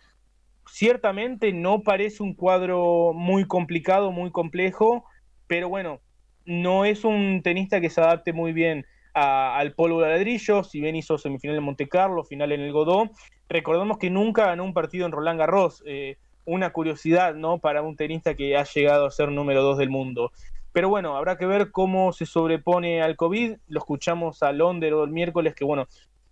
Ciertamente 0.68 1.54
no 1.54 1.82
parece 1.84 2.22
un 2.22 2.34
cuadro 2.34 3.14
muy 3.14 3.46
complicado, 3.46 4.12
muy 4.12 4.32
complejo, 4.32 5.06
pero 5.48 5.70
bueno, 5.70 6.02
no 6.50 6.84
es 6.84 7.06
un 7.06 7.41
tenista 7.43 7.80
que 7.80 7.91
se 7.91 8.02
adapte 8.02 8.34
muy 8.34 8.54
bien 8.54 8.86
al 9.14 9.74
polvo 9.74 10.02
de 10.02 10.10
ladrillo, 10.10 10.64
si 10.64 10.82
bien 10.82 10.95
hizo 10.95 11.18
semifinal 11.18 11.58
en 11.58 11.64
Monte 11.64 11.88
Carlo, 11.88 12.24
final 12.24 12.52
en 12.52 12.62
el 12.62 12.72
Godó. 12.72 13.12
Recordemos 13.47 14.00
que 14.00 14.10
nunca 14.10 14.47
ganó 14.47 14.64
un 14.64 14.74
partido 14.74 15.06
en 15.06 15.12
Roland 15.12 15.39
Garros, 15.39 15.84
eh, 15.86 16.18
una 16.45 16.72
curiosidad 16.72 17.36
¿no? 17.36 17.60
para 17.60 17.84
un 17.84 17.95
tenista 17.95 18.34
que 18.34 18.58
ha 18.58 18.64
llegado 18.64 19.06
a 19.06 19.12
ser 19.12 19.32
número 19.32 19.62
dos 19.62 19.78
del 19.78 19.91
mundo. 19.91 20.32
Pero 20.72 20.89
bueno, 20.89 21.16
habrá 21.18 21.38
que 21.38 21.45
ver 21.45 21.72
cómo 21.72 22.14
se 22.14 22.26
sobrepone 22.26 23.02
al 23.04 23.16
COVID. 23.16 23.58
Lo 23.68 23.80
escuchamos 23.80 24.41
a 24.41 24.52
Londres 24.52 24.93
el 24.93 25.12
miércoles, 25.12 25.54
que 25.54 25.66
bueno, 25.66 25.88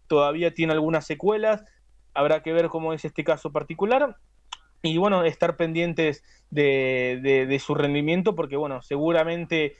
todavía 0.07 0.51
tiene 0.51 0.74
algunas 0.74 1.05
secuelas. 1.05 1.63
Habrá 2.15 2.41
que 2.41 2.53
ver 2.53 2.70
cómo 2.70 2.93
es 2.93 3.05
este 3.05 3.24
caso 3.24 3.51
particular. 3.51 4.15
Y 4.82 4.97
bueno, 4.97 5.24
estar 5.24 5.57
pendientes 5.57 6.24
de 6.49 7.61
su 7.63 7.76
rendimiento, 7.76 8.36
porque 8.36 8.55
bueno, 8.55 8.82
seguramente 8.82 9.76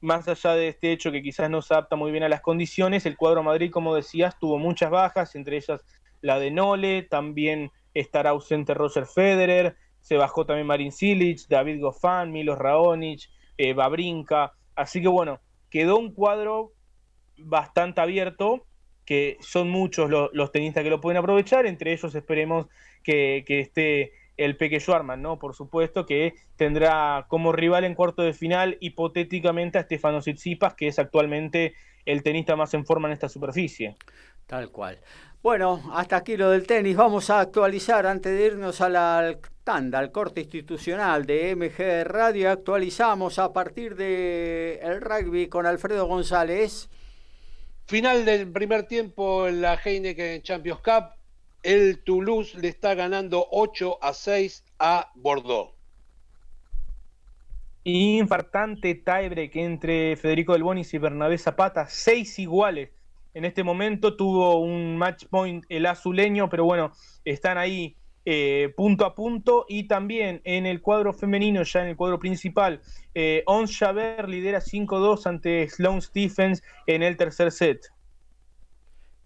más 0.00 0.28
allá 0.28 0.54
de 0.54 0.68
este 0.68 0.92
hecho 0.92 1.10
que 1.10 1.22
quizás 1.22 1.50
no 1.50 1.62
se 1.62 1.74
adapta 1.74 1.96
muy 1.96 2.10
bien 2.12 2.24
a 2.24 2.28
las 2.28 2.40
condiciones, 2.40 3.06
el 3.06 3.16
cuadro 3.16 3.42
Madrid, 3.42 3.70
como 3.70 3.94
decías, 3.94 4.38
tuvo 4.38 4.58
muchas 4.58 4.90
bajas, 4.90 5.34
entre 5.34 5.56
ellas 5.56 5.84
la 6.20 6.38
de 6.38 6.50
Nole, 6.50 7.02
también 7.02 7.70
estará 7.94 8.30
ausente 8.30 8.74
Roger 8.74 9.06
Federer, 9.06 9.76
se 10.00 10.16
bajó 10.16 10.46
también 10.46 10.66
Marin 10.66 10.92
Cilic, 10.92 11.48
David 11.48 11.80
Goffin, 11.80 12.30
Milos 12.30 12.58
Raonic, 12.58 13.22
eh, 13.56 13.72
Babrinka, 13.72 14.52
así 14.74 15.00
que 15.00 15.08
bueno, 15.08 15.40
quedó 15.70 15.98
un 15.98 16.12
cuadro 16.12 16.72
bastante 17.38 18.00
abierto, 18.00 18.66
que 19.04 19.36
son 19.40 19.70
muchos 19.70 20.10
los, 20.10 20.52
tenistas 20.52 20.82
que 20.82 20.90
lo 20.90 21.00
pueden 21.00 21.18
aprovechar, 21.18 21.66
entre 21.66 21.92
ellos 21.92 22.14
esperemos 22.14 22.66
que, 23.02 23.44
esté 23.46 24.12
el 24.36 24.56
Peque 24.56 24.80
Schwarman, 24.80 25.22
¿no? 25.22 25.38
Por 25.38 25.54
supuesto 25.54 26.06
que 26.06 26.34
tendrá 26.56 27.26
como 27.28 27.52
rival 27.52 27.84
en 27.84 27.94
cuarto 27.94 28.22
de 28.22 28.32
final 28.32 28.76
hipotéticamente 28.80 29.78
a 29.78 29.82
Stefano 29.82 30.20
Tsitsipas, 30.20 30.74
que 30.74 30.88
es 30.88 30.98
actualmente 30.98 31.74
el 32.04 32.22
tenista 32.22 32.56
más 32.56 32.74
en 32.74 32.86
forma 32.86 33.08
en 33.08 33.12
esta 33.12 33.28
superficie. 33.28 33.96
Tal 34.46 34.70
cual. 34.70 35.00
Bueno, 35.42 35.80
hasta 35.92 36.16
aquí 36.16 36.36
lo 36.36 36.50
del 36.50 36.66
tenis. 36.66 36.96
Vamos 36.96 37.30
a 37.30 37.40
actualizar 37.40 38.06
antes 38.06 38.36
de 38.36 38.46
irnos 38.46 38.80
a 38.80 38.88
la 38.88 39.38
tanda, 39.64 39.98
al 39.98 40.12
corte 40.12 40.42
institucional 40.42 41.26
de 41.26 41.54
MG 41.54 42.04
Radio. 42.04 42.50
Actualizamos 42.50 43.38
a 43.38 43.52
partir 43.52 43.96
de 43.96 44.80
el 44.82 45.00
rugby 45.00 45.48
con 45.48 45.66
Alfredo 45.66 46.06
González. 46.06 46.88
Final 47.86 48.24
del 48.24 48.50
primer 48.50 48.84
tiempo 48.84 49.46
en 49.46 49.60
la 49.60 49.74
Heineken 49.74 50.42
Champions 50.42 50.80
Cup. 50.80 51.15
El 51.62 52.02
Toulouse 52.04 52.58
le 52.58 52.68
está 52.68 52.94
ganando 52.94 53.46
8 53.50 53.98
a 54.02 54.12
6 54.12 54.64
a 54.78 55.10
Bordeaux. 55.14 55.76
Infartante 57.88 58.96
tiebreak 58.96 59.54
entre 59.54 60.16
Federico 60.16 60.54
Del 60.54 60.64
Bonis 60.64 60.92
y 60.92 60.98
Bernabé 60.98 61.38
Zapata, 61.38 61.86
seis 61.86 62.36
iguales. 62.40 62.90
En 63.32 63.44
este 63.44 63.62
momento 63.62 64.16
tuvo 64.16 64.58
un 64.58 64.96
match 64.96 65.26
point 65.26 65.64
el 65.68 65.86
azuleño, 65.86 66.48
pero 66.48 66.64
bueno, 66.64 66.90
están 67.24 67.58
ahí 67.58 67.94
eh, 68.24 68.74
punto 68.76 69.04
a 69.04 69.14
punto. 69.14 69.66
Y 69.68 69.84
también 69.84 70.40
en 70.42 70.66
el 70.66 70.82
cuadro 70.82 71.12
femenino, 71.12 71.62
ya 71.62 71.82
en 71.82 71.88
el 71.90 71.96
cuadro 71.96 72.18
principal, 72.18 72.80
eh, 73.14 73.44
Ons 73.46 73.78
Javert 73.78 74.28
lidera 74.28 74.60
5-2 74.60 75.26
ante 75.26 75.68
Sloane 75.68 76.00
Stephens 76.00 76.64
en 76.88 77.04
el 77.04 77.16
tercer 77.16 77.52
set. 77.52 77.86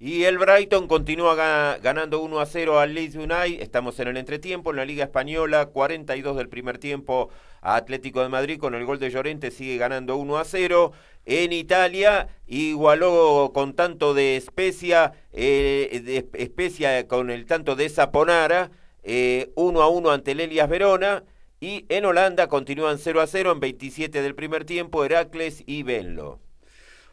Y 0.02 0.24
el 0.24 0.38
Brighton 0.38 0.88
continúa 0.88 1.34
ganando 1.76 2.22
1 2.22 2.40
a 2.40 2.46
0 2.46 2.80
al 2.80 2.94
Leeds 2.94 3.16
United. 3.16 3.60
Estamos 3.60 4.00
en 4.00 4.08
el 4.08 4.16
entretiempo 4.16 4.70
en 4.70 4.76
la 4.76 4.86
Liga 4.86 5.04
Española, 5.04 5.66
42 5.66 6.38
del 6.38 6.48
primer 6.48 6.78
tiempo 6.78 7.28
a 7.60 7.76
Atlético 7.76 8.22
de 8.22 8.30
Madrid 8.30 8.58
con 8.58 8.74
el 8.74 8.86
gol 8.86 8.98
de 8.98 9.10
Llorente, 9.10 9.50
sigue 9.50 9.76
ganando 9.76 10.16
1 10.16 10.38
a 10.38 10.44
0. 10.46 10.92
En 11.26 11.52
Italia 11.52 12.28
igualó 12.46 13.50
con 13.52 13.74
tanto 13.74 14.14
de 14.14 14.36
Especia, 14.38 15.12
eh, 15.34 16.24
Especia 16.32 17.06
con 17.06 17.28
el 17.30 17.44
tanto 17.44 17.76
de 17.76 17.90
Zaponara, 17.90 18.70
1 18.70 18.72
eh, 19.04 19.52
a 19.54 19.86
1 19.86 20.10
ante 20.10 20.30
el 20.30 20.40
Elias 20.40 20.70
Verona. 20.70 21.24
Y 21.60 21.84
en 21.90 22.06
Holanda 22.06 22.48
continúan 22.48 22.96
0 22.98 23.20
a 23.20 23.26
0 23.26 23.52
en 23.52 23.60
27 23.60 24.22
del 24.22 24.34
primer 24.34 24.64
tiempo 24.64 25.04
Heracles 25.04 25.62
y 25.66 25.82
Benlo. 25.82 26.40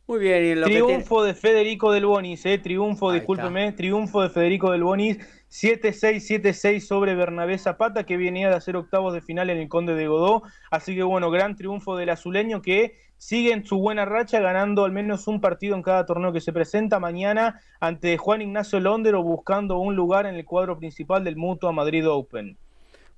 Muy 0.08 0.20
bien. 0.20 0.62
triunfo 0.64 1.22
de 1.22 1.34
Federico 1.34 1.91
del 1.91 2.05
Bonis, 2.05 2.45
eh, 2.45 2.58
triunfo, 2.58 3.12
discúlpeme, 3.12 3.74
triunfo 3.74 4.22
de 4.22 4.30
Federico 4.30 4.72
del 4.72 4.84
Bonis, 4.84 5.18
7-6-7-6 5.49 6.80
sobre 6.80 7.14
Bernabé 7.14 7.58
Zapata, 7.58 8.05
que 8.05 8.16
venía 8.16 8.49
de 8.49 8.55
hacer 8.55 8.78
octavos 8.78 9.14
de 9.14 9.20
final 9.20 9.49
en 9.49 9.58
el 9.58 9.68
Conde 9.68 9.95
de 9.95 10.08
Godó. 10.08 10.43
Así 10.72 10.95
que 10.95 11.03
bueno, 11.03 11.30
gran 11.30 11.58
triunfo 11.58 11.97
del 11.97 12.10
azuleño 12.10 12.62
que 12.62 12.95
sigue 13.18 13.51
en 13.51 13.66
su 13.66 13.80
buena 13.80 14.05
racha, 14.05 14.39
ganando 14.39 14.86
al 14.86 14.93
menos 14.93 15.28
un 15.28 15.41
partido 15.41 15.76
en 15.76 15.84
cada 15.84 16.05
torneo 16.05 16.32
que 16.32 16.39
se 16.39 16.53
presenta 16.53 17.01
mañana 17.01 17.60
ante 17.82 18.18
Juan 18.18 18.41
Ignacio 18.41 18.80
Londero, 18.80 19.24
buscando 19.24 19.78
un 19.78 19.97
lugar 19.97 20.26
en 20.26 20.36
el 20.36 20.45
cuadro 20.45 20.78
principal 20.78 21.26
del 21.26 21.36
Mutua 21.36 21.74
Madrid 21.74 22.08
Open. 22.08 22.58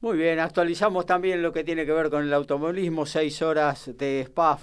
Muy 0.02 0.16
bien, 0.16 0.40
actualizamos 0.40 1.06
también 1.06 1.42
lo 1.42 1.52
que 1.52 1.66
tiene 1.66 1.86
que 1.86 1.92
ver 1.92 2.10
con 2.10 2.24
el 2.24 2.34
automovilismo. 2.34 3.06
Seis 3.06 3.42
horas 3.42 3.92
de 3.98 4.22
Spa 4.22 4.58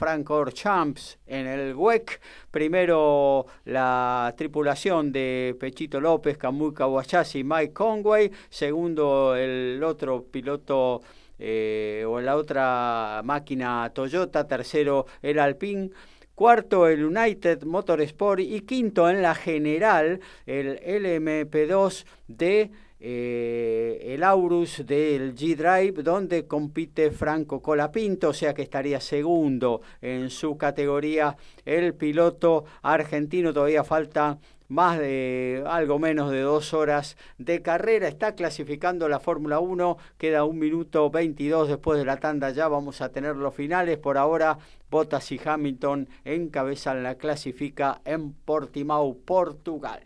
Champs 0.54 1.18
en 1.26 1.46
el 1.46 1.74
WEC. 1.74 2.22
Primero 2.50 3.44
la 3.66 4.32
tripulación 4.34 5.12
de 5.12 5.54
Pechito 5.60 6.00
López, 6.00 6.38
Kamui 6.38 6.72
Kawasashi 6.72 7.40
y 7.40 7.44
Mike 7.44 7.74
Conway. 7.74 8.32
Segundo 8.48 9.36
el 9.36 9.82
otro 9.84 10.24
piloto 10.24 11.02
eh, 11.38 12.02
o 12.08 12.18
la 12.22 12.34
otra 12.34 13.20
máquina 13.22 13.90
Toyota. 13.92 14.46
Tercero 14.46 15.04
el 15.20 15.38
Alpine. 15.38 15.90
Cuarto 16.34 16.86
el 16.86 17.04
United 17.04 17.62
Motorsport 17.64 18.40
y 18.40 18.62
quinto 18.62 19.10
en 19.10 19.20
la 19.20 19.34
general 19.34 20.20
el 20.46 20.80
LMP2 20.80 22.06
de 22.26 22.70
eh, 22.98 24.14
el 24.14 24.22
Aurus 24.22 24.86
del 24.86 25.34
G-Drive, 25.34 26.02
donde 26.02 26.46
compite 26.46 27.10
Franco 27.10 27.60
Colapinto, 27.60 28.30
o 28.30 28.34
sea 28.34 28.54
que 28.54 28.62
estaría 28.62 29.00
segundo 29.00 29.82
en 30.00 30.30
su 30.30 30.56
categoría 30.56 31.36
el 31.64 31.94
piloto 31.94 32.64
argentino. 32.82 33.52
Todavía 33.52 33.84
falta 33.84 34.38
más 34.68 34.98
de 34.98 35.62
algo 35.66 35.98
menos 35.98 36.30
de 36.30 36.40
dos 36.40 36.74
horas 36.74 37.16
de 37.38 37.62
carrera. 37.62 38.08
Está 38.08 38.34
clasificando 38.34 39.08
la 39.08 39.20
Fórmula 39.20 39.60
1. 39.60 39.98
Queda 40.18 40.44
un 40.44 40.58
minuto 40.58 41.10
22 41.10 41.68
después 41.68 41.98
de 41.98 42.04
la 42.04 42.16
tanda. 42.16 42.50
Ya 42.50 42.68
vamos 42.68 43.00
a 43.00 43.10
tener 43.10 43.36
los 43.36 43.54
finales. 43.54 43.98
Por 43.98 44.18
ahora, 44.18 44.58
Bottas 44.90 45.30
y 45.32 45.40
Hamilton 45.44 46.08
encabezan 46.24 47.02
la 47.02 47.16
clasifica 47.16 48.00
en 48.04 48.32
Portimao, 48.32 49.16
Portugal. 49.18 50.05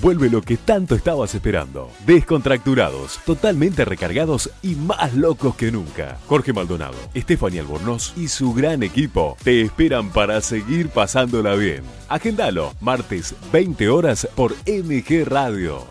Vuelve 0.00 0.30
lo 0.30 0.42
que 0.42 0.56
tanto 0.56 0.94
estabas 0.94 1.34
esperando. 1.34 1.90
Descontracturados, 2.06 3.18
totalmente 3.26 3.84
recargados 3.84 4.48
y 4.62 4.76
más 4.76 5.14
locos 5.14 5.56
que 5.56 5.72
nunca. 5.72 6.18
Jorge 6.28 6.52
Maldonado, 6.52 6.94
Estefania 7.14 7.62
Albornoz 7.62 8.12
y 8.16 8.28
su 8.28 8.54
gran 8.54 8.84
equipo 8.84 9.36
te 9.42 9.60
esperan 9.60 10.10
para 10.10 10.40
seguir 10.40 10.90
pasándola 10.90 11.56
bien. 11.56 11.82
Agendalo, 12.08 12.74
martes 12.80 13.34
20 13.52 13.88
horas 13.88 14.28
por 14.36 14.52
MG 14.66 15.24
Radio. 15.26 15.84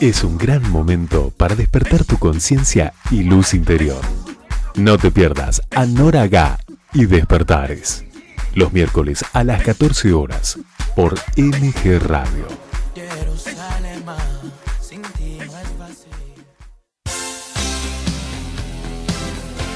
Es 0.00 0.24
un 0.24 0.36
gran 0.36 0.68
momento 0.70 1.32
para 1.36 1.54
despertar 1.54 2.04
tu 2.04 2.18
conciencia 2.18 2.92
y 3.10 3.22
luz 3.22 3.54
interior. 3.54 4.04
No 4.76 4.98
te 4.98 5.10
pierdas 5.10 5.62
a 5.74 5.86
Nora 5.86 6.58
y 6.92 7.06
Despertares. 7.06 8.04
Los 8.54 8.74
miércoles 8.74 9.24
a 9.32 9.42
las 9.42 9.62
14 9.62 10.12
horas 10.12 10.58
por 10.94 11.14
MG 11.38 11.98
Radio. 12.06 12.65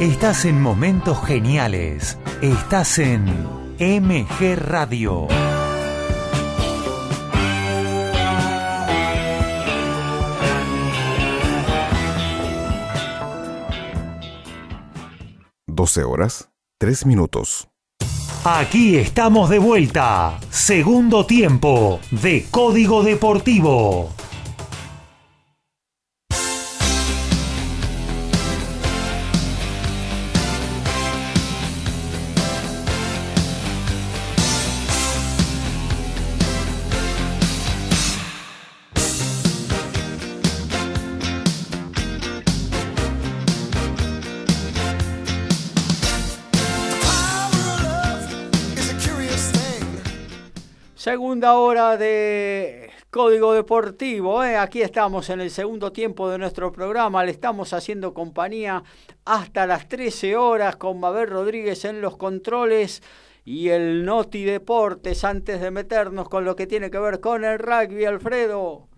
Estás 0.00 0.46
en 0.46 0.62
momentos 0.62 1.22
geniales. 1.26 2.16
Estás 2.40 2.98
en 2.98 3.26
MG 3.78 4.56
Radio. 4.56 5.28
Doce 15.66 16.02
horas, 16.02 16.48
tres 16.78 17.04
minutos. 17.04 17.68
Aquí 18.44 18.96
estamos 18.96 19.50
de 19.50 19.58
vuelta. 19.58 20.40
Segundo 20.48 21.26
tiempo 21.26 22.00
de 22.10 22.46
Código 22.50 23.02
Deportivo. 23.02 24.14
Segunda 51.40 51.58
hora 51.58 51.96
de 51.96 52.90
Código 53.08 53.54
Deportivo. 53.54 54.44
¿eh? 54.44 54.58
Aquí 54.58 54.82
estamos 54.82 55.30
en 55.30 55.40
el 55.40 55.50
segundo 55.50 55.90
tiempo 55.90 56.28
de 56.28 56.36
nuestro 56.36 56.70
programa. 56.70 57.24
Le 57.24 57.30
estamos 57.30 57.72
haciendo 57.72 58.12
compañía 58.12 58.82
hasta 59.24 59.66
las 59.66 59.88
13 59.88 60.36
horas 60.36 60.76
con 60.76 61.00
Mabel 61.00 61.30
Rodríguez 61.30 61.86
en 61.86 62.02
los 62.02 62.18
controles 62.18 63.02
y 63.46 63.70
el 63.70 64.04
Noti 64.04 64.44
Deportes 64.44 65.24
antes 65.24 65.62
de 65.62 65.70
meternos 65.70 66.28
con 66.28 66.44
lo 66.44 66.56
que 66.56 66.66
tiene 66.66 66.90
que 66.90 66.98
ver 66.98 67.20
con 67.20 67.42
el 67.42 67.58
rugby, 67.58 68.04
Alfredo. 68.04 68.90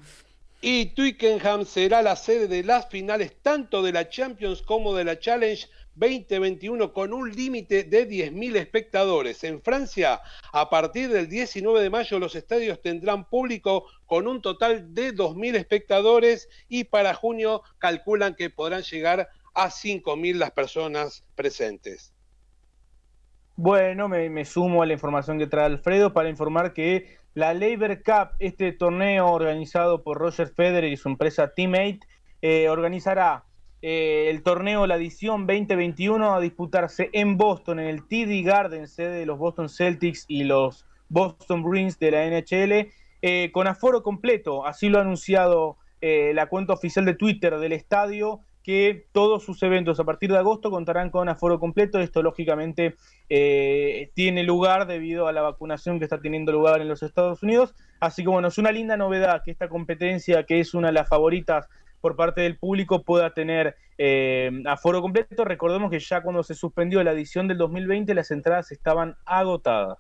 Y 0.61 0.87
Twickenham 0.87 1.65
será 1.65 2.03
la 2.03 2.17
sede 2.17 2.49
de 2.49 2.65
las 2.65 2.89
finales 2.89 3.37
tanto 3.41 3.83
de 3.83 3.93
la 3.93 4.09
Champions 4.09 4.63
como 4.63 4.97
de 4.97 5.05
la 5.05 5.17
Challenge 5.17 5.69
2021 5.95 6.93
con 6.93 7.13
un 7.13 7.31
límite 7.31 7.85
de 7.85 8.09
10.000 8.09 8.57
espectadores. 8.57 9.45
En 9.45 9.63
Francia, 9.63 10.21
a 10.53 10.71
partir 10.71 11.11
del 11.11 11.29
19 11.29 11.83
de 11.83 11.91
mayo, 11.91 12.19
los 12.19 12.35
estadios 12.35 12.81
tendrán 12.81 13.29
público 13.29 13.87
con 14.07 14.27
un 14.27 14.41
total 14.41 14.95
de 14.95 15.15
2.000 15.15 15.57
espectadores 15.57 16.49
y 16.69 16.85
para 16.85 17.15
junio 17.15 17.63
calculan 17.79 18.35
que 18.35 18.51
podrán 18.51 18.83
llegar 18.83 19.29
a 19.55 19.69
5.000 19.69 20.37
las 20.37 20.51
personas 20.53 21.25
presentes. 21.35 22.13
Bueno, 23.57 24.09
me, 24.09 24.45
sumo 24.45 24.83
a 24.83 24.87
la 24.87 24.95
información 24.95 25.39
que 25.39 25.47
trae 25.47 25.67
Alfredo 25.67 26.13
para 26.13 26.31
informar 26.31 26.73
que 26.73 27.19
la 27.35 27.53
Labor 27.53 28.03
Cup, 28.03 28.31
este 28.39 28.73
torneo 28.73 29.29
organizado 29.29 30.03
por 30.03 30.19
Roger 30.19 30.49
Federer 30.49 30.91
y 30.91 30.97
su 30.97 31.09
empresa 31.09 31.53
Teammate, 31.55 32.01
eh, 32.41 32.69
organizará 32.69 33.45
eh, 33.85 34.31
el 34.31 34.45
torneo, 34.45 34.87
la 34.87 34.95
edición 34.95 35.45
2021, 35.45 36.35
a 36.35 36.41
disputarse 36.41 37.11
en 37.13 37.37
Boston, 37.37 37.81
en 37.81 37.89
el 37.89 38.07
TD 38.07 38.47
Garden, 38.47 38.87
sede 38.87 39.19
de 39.19 39.27
los 39.27 39.39
Boston 39.39 39.69
Celtics 39.69 40.25
y 40.29 40.45
los 40.45 40.87
Boston 41.09 41.65
Bruins 41.65 41.99
de 41.99 42.13
la 42.13 42.25
NHL, 42.25 42.93
eh, 43.23 43.51
con 43.51 43.67
aforo 43.67 44.05
completo. 44.05 44.65
Así 44.65 44.89
lo 44.89 44.99
ha 44.99 45.01
anunciado 45.01 45.79
eh, 46.01 46.31
la 46.33 46.47
cuenta 46.47 46.73
oficial 46.75 47.05
de 47.05 47.15
Twitter 47.15 47.59
del 47.59 47.73
estadio, 47.73 48.41
que 48.63 49.07
todos 49.11 49.43
sus 49.43 49.61
eventos 49.65 49.99
a 49.99 50.05
partir 50.05 50.31
de 50.31 50.39
agosto 50.39 50.71
contarán 50.71 51.11
con 51.11 51.29
aforo 51.29 51.59
completo. 51.59 51.99
Esto, 51.99 52.23
lógicamente, 52.23 52.95
tiene 54.15 54.45
lugar 54.45 54.87
debido 54.87 55.27
a 55.27 55.33
la 55.33 55.43
vacunación 55.43 55.99
que 55.99 56.05
está 56.05 56.21
teniendo 56.21 56.53
lugar 56.53 56.81
en 56.81 56.87
los 56.87 57.03
Estados 57.03 57.43
Unidos. 57.43 57.75
Así 57.99 58.23
que, 58.23 58.29
bueno, 58.29 58.47
es 58.47 58.59
una 58.59 58.71
linda 58.71 58.97
novedad 58.97 59.43
que 59.45 59.51
esta 59.51 59.69
competencia, 59.69 60.45
que 60.45 60.61
es 60.61 60.75
una 60.75 60.89
de 60.89 60.93
las 60.93 61.09
favoritas 61.09 61.69
por 62.03 62.17
parte 62.17 62.43
del 62.43 62.59
público 62.59 63.03
pueda 63.03 63.33
tener 63.33 63.77
eh, 63.97 64.51
aforo 64.67 65.01
completo. 65.01 65.45
Recordemos 65.45 65.91
que 65.91 66.01
ya 66.01 66.23
cuando 66.23 66.43
se 66.43 66.55
suspendió 66.55 67.03
la 67.03 67.13
edición 67.13 67.49
del 67.49 67.57
2020 67.57 68.13
las 68.15 68.31
entradas 68.31 68.71
estaban 68.73 69.17
agotadas. 69.25 69.99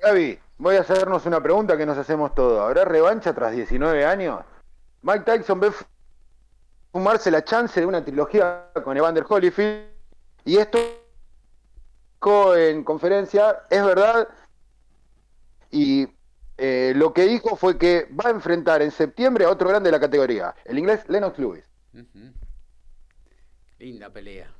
Gaby, 0.00 0.38
voy 0.58 0.76
a 0.76 0.80
hacernos 0.80 1.24
una 1.26 1.42
pregunta 1.42 1.78
que 1.78 1.86
nos 1.86 1.96
hacemos 1.96 2.34
todos. 2.34 2.60
¿Habrá 2.60 2.84
revancha 2.84 3.32
tras 3.32 3.52
19 3.52 4.04
años? 4.04 4.40
Mike 5.02 5.24
Tyson 5.24 5.60
ve 5.60 5.70
fumarse 6.92 7.30
la 7.30 7.44
chance 7.44 7.78
de 7.80 7.86
una 7.86 8.04
trilogía 8.04 8.70
con 8.84 8.96
Evander 8.96 9.24
Holyfield 9.28 9.86
y 10.44 10.56
esto 10.56 10.78
en 12.56 12.84
conferencia 12.84 13.62
es 13.70 13.84
verdad 13.84 14.28
y 15.70 16.06
eh, 16.62 16.92
lo 16.94 17.14
que 17.14 17.26
dijo 17.26 17.56
fue 17.56 17.78
que 17.78 18.06
va 18.12 18.28
a 18.28 18.32
enfrentar 18.32 18.82
en 18.82 18.90
septiembre 18.90 19.46
a 19.46 19.50
otro 19.50 19.70
grande 19.70 19.88
de 19.88 19.92
la 19.92 20.00
categoría, 20.00 20.54
el 20.66 20.78
inglés 20.78 21.00
Lennox 21.08 21.38
Lewis. 21.38 21.64
Uh 21.94 22.00
-huh. 22.00 22.32
Linda 23.78 24.12
pelea. 24.12 24.52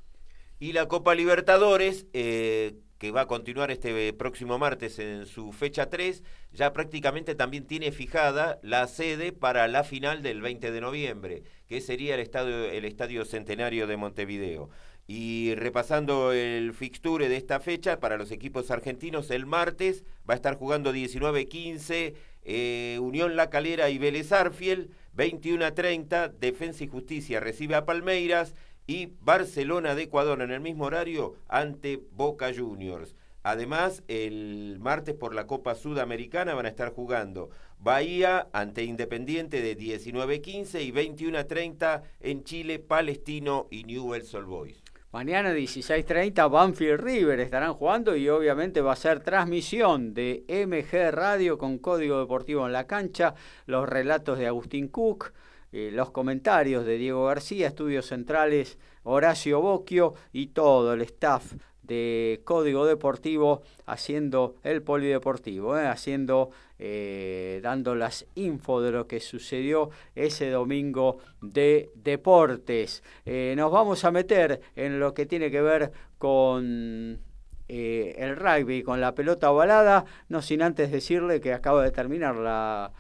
Y 0.59 0.73
la 0.73 0.89
Copa 0.89 1.15
Libertadores, 1.15 2.07
eh, 2.15 2.79
que 2.97 3.11
va 3.11 3.23
a 3.23 3.27
continuar 3.27 3.71
este 3.71 4.13
próximo 4.15 4.59
martes 4.59 4.99
en 4.99 5.27
su 5.27 5.53
fecha 5.53 5.91
3, 5.91 6.23
ya 6.53 6.73
prácticamente 6.73 7.35
también 7.35 7.67
tiene 7.67 7.93
fijada 7.93 8.59
la 8.63 8.87
sede 8.87 9.33
para 9.33 9.69
la 9.69 9.85
final 9.85 10.23
del 10.23 10.41
20 10.41 10.71
de 10.71 10.81
noviembre, 10.81 11.43
que 11.67 11.83
sería 11.83 12.15
el 12.15 12.21
estadio, 12.21 12.65
el 12.65 12.87
estadio 12.87 13.27
Centenario 13.27 13.87
de 13.87 13.99
Montevideo. 13.99 14.71
Y 15.13 15.57
repasando 15.57 16.33
el 16.33 16.73
fixture 16.73 17.29
de 17.29 17.37
esta 17.37 17.59
fecha 17.59 17.99
para 17.99 18.17
los 18.17 18.31
equipos 18.31 18.71
argentinos, 18.71 19.33
el 19.33 19.45
martes 19.45 20.05
va 20.19 20.35
a 20.35 20.37
estar 20.37 20.55
jugando 20.55 20.95
19-15 20.95 22.15
eh, 22.45 22.97
Unión 23.03 23.35
La 23.35 23.51
Calera 23.51 23.91
y 23.91 23.99
Vélez 23.99 24.31
Arfiel, 24.31 24.93
21-30, 25.17 26.31
Defensa 26.39 26.85
y 26.85 26.87
Justicia 26.87 27.41
recibe 27.41 27.75
a 27.75 27.87
Palmeiras 27.87 28.55
y 28.87 29.09
Barcelona 29.21 29.97
de 29.97 30.03
Ecuador 30.03 30.43
en 30.43 30.53
el 30.53 30.61
mismo 30.61 30.85
horario 30.85 31.35
ante 31.49 32.01
Boca 32.13 32.53
Juniors. 32.57 33.17
Además, 33.43 34.05
el 34.07 34.77
martes 34.79 35.17
por 35.17 35.35
la 35.35 35.49
Copa 35.49 35.75
Sudamericana 35.75 36.55
van 36.55 36.67
a 36.67 36.69
estar 36.69 36.93
jugando 36.93 37.51
Bahía 37.81 38.47
ante 38.53 38.85
Independiente 38.85 39.61
de 39.61 39.77
19-15 39.77 40.85
y 40.85 40.93
21-30 40.93 42.03
en 42.21 42.45
Chile, 42.45 42.79
Palestino 42.79 43.67
y 43.73 43.83
Newell's 43.83 44.33
Old 44.35 44.47
Boys. 44.47 44.80
Mañana 45.13 45.53
16.30 45.53 46.49
Banfield 46.49 47.01
River 47.01 47.41
estarán 47.41 47.75
jugando 47.75 48.15
y 48.15 48.29
obviamente 48.29 48.81
va 48.81 48.93
a 48.93 48.97
ser 48.97 49.19
transmisión 49.19 50.15
de 50.15 50.45
MG 50.47 51.11
Radio 51.11 51.59
con 51.59 51.79
Código 51.79 52.21
Deportivo 52.21 52.65
en 52.65 52.73
la 52.73 52.87
cancha, 52.87 53.35
los 53.67 53.89
relatos 53.89 54.39
de 54.39 54.47
Agustín 54.47 54.87
Cook, 54.87 55.33
eh, 55.73 55.91
los 55.93 56.13
comentarios 56.13 56.87
de 56.87 56.97
Diego 56.97 57.25
García, 57.25 57.67
estudios 57.67 58.07
centrales 58.07 58.79
Horacio 59.03 59.61
Bocchio 59.61 60.15
y 60.33 60.49
todo 60.49 60.93
el 60.93 61.01
staff 61.01 61.55
de 61.91 62.41
Código 62.45 62.87
Deportivo 62.87 63.63
haciendo 63.85 64.55
el 64.63 64.81
polideportivo, 64.81 65.77
¿eh? 65.77 65.89
haciendo, 65.89 66.51
eh, 66.79 67.59
dando 67.65 67.97
las 67.97 68.27
info 68.37 68.81
de 68.81 68.93
lo 68.93 69.09
que 69.09 69.19
sucedió 69.19 69.91
ese 70.15 70.51
domingo 70.51 71.19
de 71.43 71.91
deportes. 71.97 73.03
Eh, 73.27 73.55
nos 73.57 73.73
vamos 73.73 74.05
a 74.05 74.13
meter 74.13 74.61
en 74.77 75.01
lo 75.01 75.15
que 75.15 75.27
tiene 75.27 75.51
que 75.51 75.61
ver 75.61 75.91
con 76.17 77.19
el 77.67 78.37
rugby, 78.37 78.83
con 78.83 79.01
la 79.01 79.15
pelota 79.15 79.51
ovalada, 79.51 80.05
no 80.29 80.43
sin 80.43 80.63
antes 80.63 80.93
decirle 80.93 81.41
que 81.41 81.53
acaba 81.53 81.83
de 81.85 81.91
terminar 81.93 82.35
la 82.37 82.93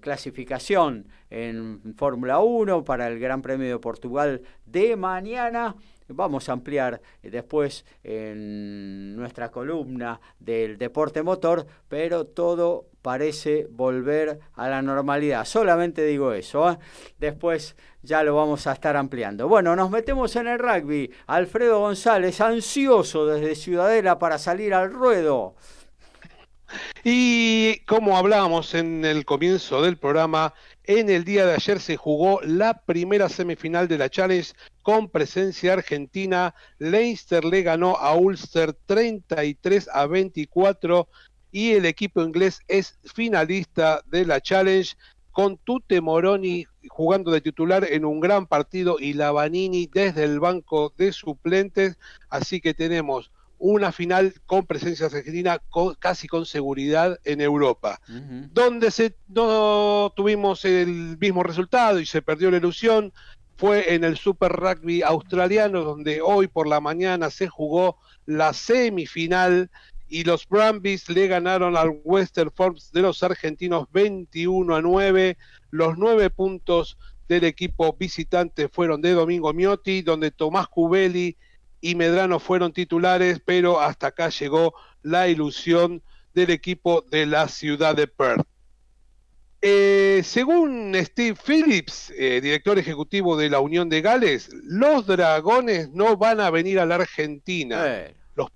clasificación 0.00 1.08
en 1.28 1.94
Fórmula 1.96 2.38
1 2.38 2.84
para 2.84 3.08
el 3.08 3.18
Gran 3.18 3.42
Premio 3.42 3.68
de 3.68 3.78
Portugal 3.80 4.42
de 4.64 4.94
mañana. 4.94 5.74
Vamos 6.14 6.48
a 6.48 6.52
ampliar 6.52 7.00
eh, 7.22 7.30
después 7.30 7.84
en 8.02 9.16
nuestra 9.16 9.50
columna 9.50 10.20
del 10.38 10.78
deporte 10.78 11.22
motor, 11.22 11.66
pero 11.88 12.26
todo 12.26 12.86
parece 13.02 13.66
volver 13.70 14.38
a 14.54 14.68
la 14.68 14.80
normalidad. 14.82 15.44
Solamente 15.44 16.04
digo 16.04 16.32
eso. 16.32 16.70
¿eh? 16.70 16.78
Después 17.18 17.76
ya 18.02 18.22
lo 18.22 18.36
vamos 18.36 18.66
a 18.66 18.72
estar 18.72 18.96
ampliando. 18.96 19.48
Bueno, 19.48 19.76
nos 19.76 19.90
metemos 19.90 20.34
en 20.36 20.46
el 20.48 20.58
rugby. 20.58 21.12
Alfredo 21.26 21.80
González, 21.80 22.40
ansioso 22.40 23.26
desde 23.26 23.54
Ciudadela 23.54 24.18
para 24.18 24.38
salir 24.38 24.74
al 24.74 24.92
ruedo. 24.92 25.54
Y 27.04 27.80
como 27.80 28.16
hablábamos 28.16 28.74
en 28.74 29.04
el 29.04 29.24
comienzo 29.24 29.82
del 29.82 29.98
programa, 29.98 30.54
en 30.84 31.10
el 31.10 31.24
día 31.24 31.46
de 31.46 31.54
ayer 31.54 31.80
se 31.80 31.96
jugó 31.96 32.40
la 32.42 32.82
primera 32.82 33.28
semifinal 33.28 33.86
de 33.86 33.98
la 33.98 34.10
Challenge 34.10 34.52
con 34.82 35.08
presencia 35.08 35.74
argentina. 35.74 36.54
Leinster 36.78 37.44
le 37.44 37.62
ganó 37.62 37.96
a 37.96 38.16
Ulster 38.16 38.72
33 38.86 39.88
a 39.92 40.06
24 40.06 41.08
y 41.52 41.72
el 41.72 41.86
equipo 41.86 42.22
inglés 42.22 42.60
es 42.66 42.98
finalista 43.14 44.02
de 44.06 44.26
la 44.26 44.40
Challenge 44.40 44.96
con 45.30 45.56
Tute 45.58 46.00
Moroni 46.00 46.66
jugando 46.88 47.30
de 47.30 47.40
titular 47.40 47.84
en 47.84 48.04
un 48.04 48.20
gran 48.20 48.46
partido 48.46 48.96
y 48.98 49.12
Lavanini 49.12 49.88
desde 49.92 50.24
el 50.24 50.40
banco 50.40 50.92
de 50.96 51.12
suplentes. 51.12 51.96
Así 52.28 52.60
que 52.60 52.74
tenemos 52.74 53.30
una 53.64 53.92
final 53.92 54.34
con 54.44 54.66
presencia 54.66 55.06
argentina 55.06 55.62
casi 56.00 56.26
con 56.26 56.46
seguridad 56.46 57.20
en 57.24 57.40
Europa, 57.40 58.00
donde 58.50 58.90
se, 58.90 59.14
no 59.28 60.12
tuvimos 60.16 60.64
el 60.64 61.16
mismo 61.16 61.44
resultado 61.44 62.00
y 62.00 62.06
se 62.06 62.22
perdió 62.22 62.50
la 62.50 62.56
ilusión 62.56 63.12
fue 63.56 63.94
en 63.94 64.02
el 64.02 64.16
Super 64.16 64.50
Rugby 64.50 65.02
australiano, 65.02 65.84
donde 65.84 66.20
hoy 66.20 66.48
por 66.48 66.66
la 66.66 66.80
mañana 66.80 67.30
se 67.30 67.46
jugó 67.46 67.98
la 68.26 68.52
semifinal 68.52 69.70
y 70.08 70.24
los 70.24 70.48
Brumbies 70.48 71.08
le 71.08 71.28
ganaron 71.28 71.76
al 71.76 72.00
Western 72.02 72.50
Force 72.50 72.90
de 72.92 73.02
los 73.02 73.22
argentinos 73.22 73.86
21 73.92 74.74
a 74.74 74.82
9. 74.82 75.38
Los 75.70 75.96
nueve 75.96 76.30
puntos 76.30 76.98
del 77.28 77.44
equipo 77.44 77.92
visitante 77.96 78.68
fueron 78.68 79.00
de 79.00 79.12
Domingo 79.12 79.52
Miotti, 79.52 80.02
donde 80.02 80.32
Tomás 80.32 80.66
Cubelli 80.66 81.36
y 81.82 81.96
Medrano 81.96 82.38
fueron 82.38 82.72
titulares, 82.72 83.42
pero 83.44 83.80
hasta 83.80 84.06
acá 84.06 84.30
llegó 84.30 84.72
la 85.02 85.28
ilusión 85.28 86.00
del 86.32 86.50
equipo 86.50 87.04
de 87.10 87.26
la 87.26 87.48
ciudad 87.48 87.94
de 87.94 88.06
Perth. 88.06 88.46
Eh, 89.60 90.22
según 90.24 90.94
Steve 90.96 91.36
Phillips, 91.36 92.12
eh, 92.16 92.40
director 92.40 92.78
ejecutivo 92.78 93.36
de 93.36 93.50
la 93.50 93.60
Unión 93.60 93.88
de 93.88 94.00
Gales, 94.00 94.48
los 94.64 95.06
dragones 95.06 95.90
no 95.90 96.16
van 96.16 96.40
a 96.40 96.50
venir 96.50 96.80
a 96.80 96.86
la 96.86 96.96
Argentina. 96.96 97.84
Los, 98.34 98.48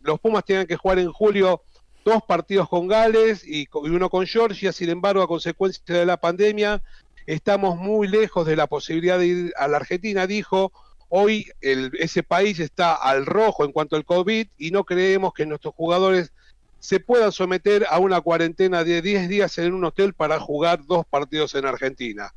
los, 0.00 0.20
Pumas 0.20 0.44
tienen 0.44 0.66
que 0.66 0.76
jugar 0.76 0.98
en 0.98 1.12
julio 1.12 1.62
dos 2.04 2.22
partidos 2.26 2.68
con 2.68 2.88
Gales 2.88 3.46
y, 3.46 3.68
uno 3.72 4.08
con 4.08 4.26
Georgia, 4.26 4.72
sin 4.72 4.88
embargo, 4.88 5.22
a 5.22 5.28
consecuencia 5.28 5.82
de 5.94 6.06
la 6.06 6.16
pandemia, 6.16 6.82
estamos 7.26 7.76
muy 7.76 8.08
lejos 8.08 8.46
de 8.46 8.56
la 8.56 8.66
posibilidad 8.66 9.18
de 9.18 9.26
ir 9.26 9.52
a 9.56 9.68
la 9.68 9.76
Argentina, 9.76 10.26
dijo 10.26 10.72
Hoy 11.12 11.50
ese 11.60 12.22
país 12.22 12.60
está 12.60 12.94
al 12.94 13.26
rojo 13.26 13.64
en 13.64 13.72
cuanto 13.72 13.96
al 13.96 14.04
COVID 14.04 14.46
y 14.56 14.70
no 14.70 14.84
creemos 14.84 15.34
que 15.34 15.44
nuestros 15.44 15.74
jugadores 15.74 16.32
se 16.78 17.00
puedan 17.00 17.32
someter 17.32 17.84
a 17.90 17.98
una 17.98 18.20
cuarentena 18.20 18.84
de 18.84 19.02
10 19.02 19.28
días 19.28 19.58
en 19.58 19.74
un 19.74 19.84
hotel 19.84 20.14
para 20.14 20.38
jugar 20.38 20.86
dos 20.86 21.04
partidos 21.04 21.56
en 21.56 21.66
Argentina. 21.66 22.32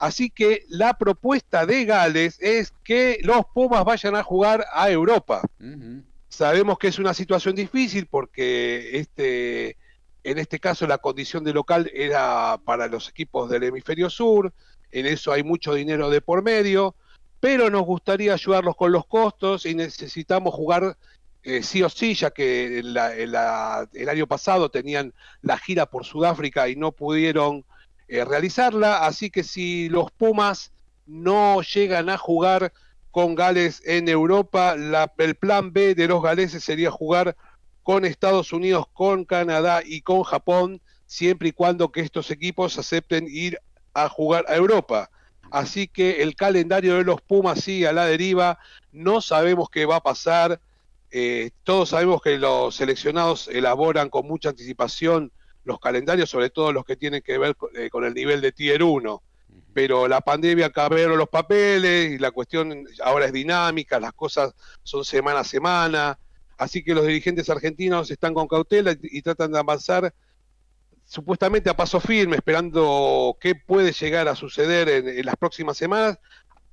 Así 0.00 0.30
que 0.30 0.64
la 0.68 0.98
propuesta 0.98 1.64
de 1.64 1.84
Gales 1.84 2.38
es 2.40 2.74
que 2.82 3.20
los 3.22 3.42
Pumas 3.54 3.84
vayan 3.84 4.16
a 4.16 4.24
jugar 4.24 4.66
a 4.72 4.90
Europa. 4.90 5.42
Sabemos 6.28 6.76
que 6.76 6.88
es 6.88 6.98
una 6.98 7.14
situación 7.14 7.54
difícil 7.54 8.06
porque 8.06 8.98
este, 8.98 9.76
en 10.24 10.38
este 10.38 10.58
caso 10.58 10.88
la 10.88 10.98
condición 10.98 11.44
de 11.44 11.52
local 11.52 11.88
era 11.94 12.58
para 12.64 12.88
los 12.88 13.08
equipos 13.08 13.48
del 13.48 13.62
hemisferio 13.62 14.10
sur, 14.10 14.52
en 14.90 15.06
eso 15.06 15.30
hay 15.30 15.44
mucho 15.44 15.74
dinero 15.74 16.10
de 16.10 16.20
por 16.20 16.42
medio 16.42 16.96
pero 17.40 17.70
nos 17.70 17.82
gustaría 17.82 18.32
ayudarlos 18.32 18.76
con 18.76 18.92
los 18.92 19.06
costos 19.06 19.66
y 19.66 19.74
necesitamos 19.74 20.54
jugar 20.54 20.96
eh, 21.42 21.62
sí 21.62 21.82
o 21.82 21.88
sí, 21.88 22.14
ya 22.14 22.30
que 22.30 22.78
el 22.78 24.08
año 24.08 24.26
pasado 24.26 24.70
tenían 24.70 25.14
la 25.40 25.56
gira 25.56 25.86
por 25.86 26.04
Sudáfrica 26.04 26.68
y 26.68 26.76
no 26.76 26.92
pudieron 26.92 27.64
eh, 28.08 28.24
realizarla, 28.24 29.06
así 29.06 29.30
que 29.30 29.44
si 29.44 29.88
los 29.88 30.10
Pumas 30.10 30.72
no 31.06 31.62
llegan 31.62 32.08
a 32.08 32.18
jugar 32.18 32.72
con 33.10 33.34
Gales 33.34 33.82
en 33.86 34.08
Europa, 34.08 34.74
el 35.18 35.34
plan 35.34 35.72
B 35.72 35.94
de 35.94 36.08
los 36.08 36.22
galeses 36.22 36.62
sería 36.62 36.90
jugar 36.90 37.36
con 37.82 38.04
Estados 38.04 38.52
Unidos, 38.52 38.86
con 38.92 39.24
Canadá 39.24 39.82
y 39.84 40.02
con 40.02 40.22
Japón, 40.22 40.80
siempre 41.06 41.48
y 41.48 41.52
cuando 41.52 41.90
que 41.90 42.00
estos 42.00 42.30
equipos 42.30 42.78
acepten 42.78 43.26
ir 43.28 43.58
a 43.94 44.08
jugar 44.08 44.44
a 44.48 44.56
Europa. 44.56 45.10
Así 45.50 45.88
que 45.88 46.22
el 46.22 46.34
calendario 46.36 46.96
de 46.96 47.04
los 47.04 47.20
Pumas 47.20 47.60
sigue 47.60 47.88
a 47.88 47.92
la 47.92 48.06
deriva, 48.06 48.58
no 48.92 49.20
sabemos 49.20 49.70
qué 49.70 49.86
va 49.86 49.96
a 49.96 50.02
pasar, 50.02 50.60
eh, 51.10 51.50
todos 51.64 51.90
sabemos 51.90 52.20
que 52.20 52.38
los 52.38 52.74
seleccionados 52.74 53.48
elaboran 53.48 54.10
con 54.10 54.26
mucha 54.26 54.50
anticipación 54.50 55.32
los 55.64 55.80
calendarios, 55.80 56.28
sobre 56.28 56.50
todo 56.50 56.72
los 56.72 56.84
que 56.84 56.96
tienen 56.96 57.22
que 57.22 57.38
ver 57.38 57.56
eh, 57.74 57.88
con, 57.90 58.04
el 58.04 58.14
nivel 58.14 58.40
de 58.40 58.52
Tier 58.52 58.82
1, 58.82 59.22
pero 59.72 60.08
la 60.08 60.20
pandemia 60.20 60.70
cambiaron 60.70 61.16
los 61.16 61.28
papeles 61.28 62.12
y 62.12 62.18
la 62.18 62.30
cuestión 62.30 62.86
ahora 63.02 63.26
es 63.26 63.32
dinámica, 63.32 64.00
las 64.00 64.12
cosas 64.12 64.54
son 64.82 65.04
semana 65.04 65.40
a 65.40 65.44
semana, 65.44 66.18
así 66.58 66.82
que 66.82 66.94
los 66.94 67.06
dirigentes 67.06 67.48
argentinos 67.48 68.10
están 68.10 68.34
con 68.34 68.48
cautela 68.48 68.96
y 69.00 69.22
tratan 69.22 69.52
de 69.52 69.58
avanzar 69.58 70.12
supuestamente 71.08 71.70
a 71.70 71.76
paso 71.76 72.00
firme, 72.00 72.36
esperando 72.36 73.36
qué 73.40 73.54
puede 73.54 73.92
llegar 73.92 74.28
a 74.28 74.36
suceder 74.36 74.88
en, 74.90 75.24
las 75.24 75.36
próximas 75.36 75.78
semanas, 75.78 76.18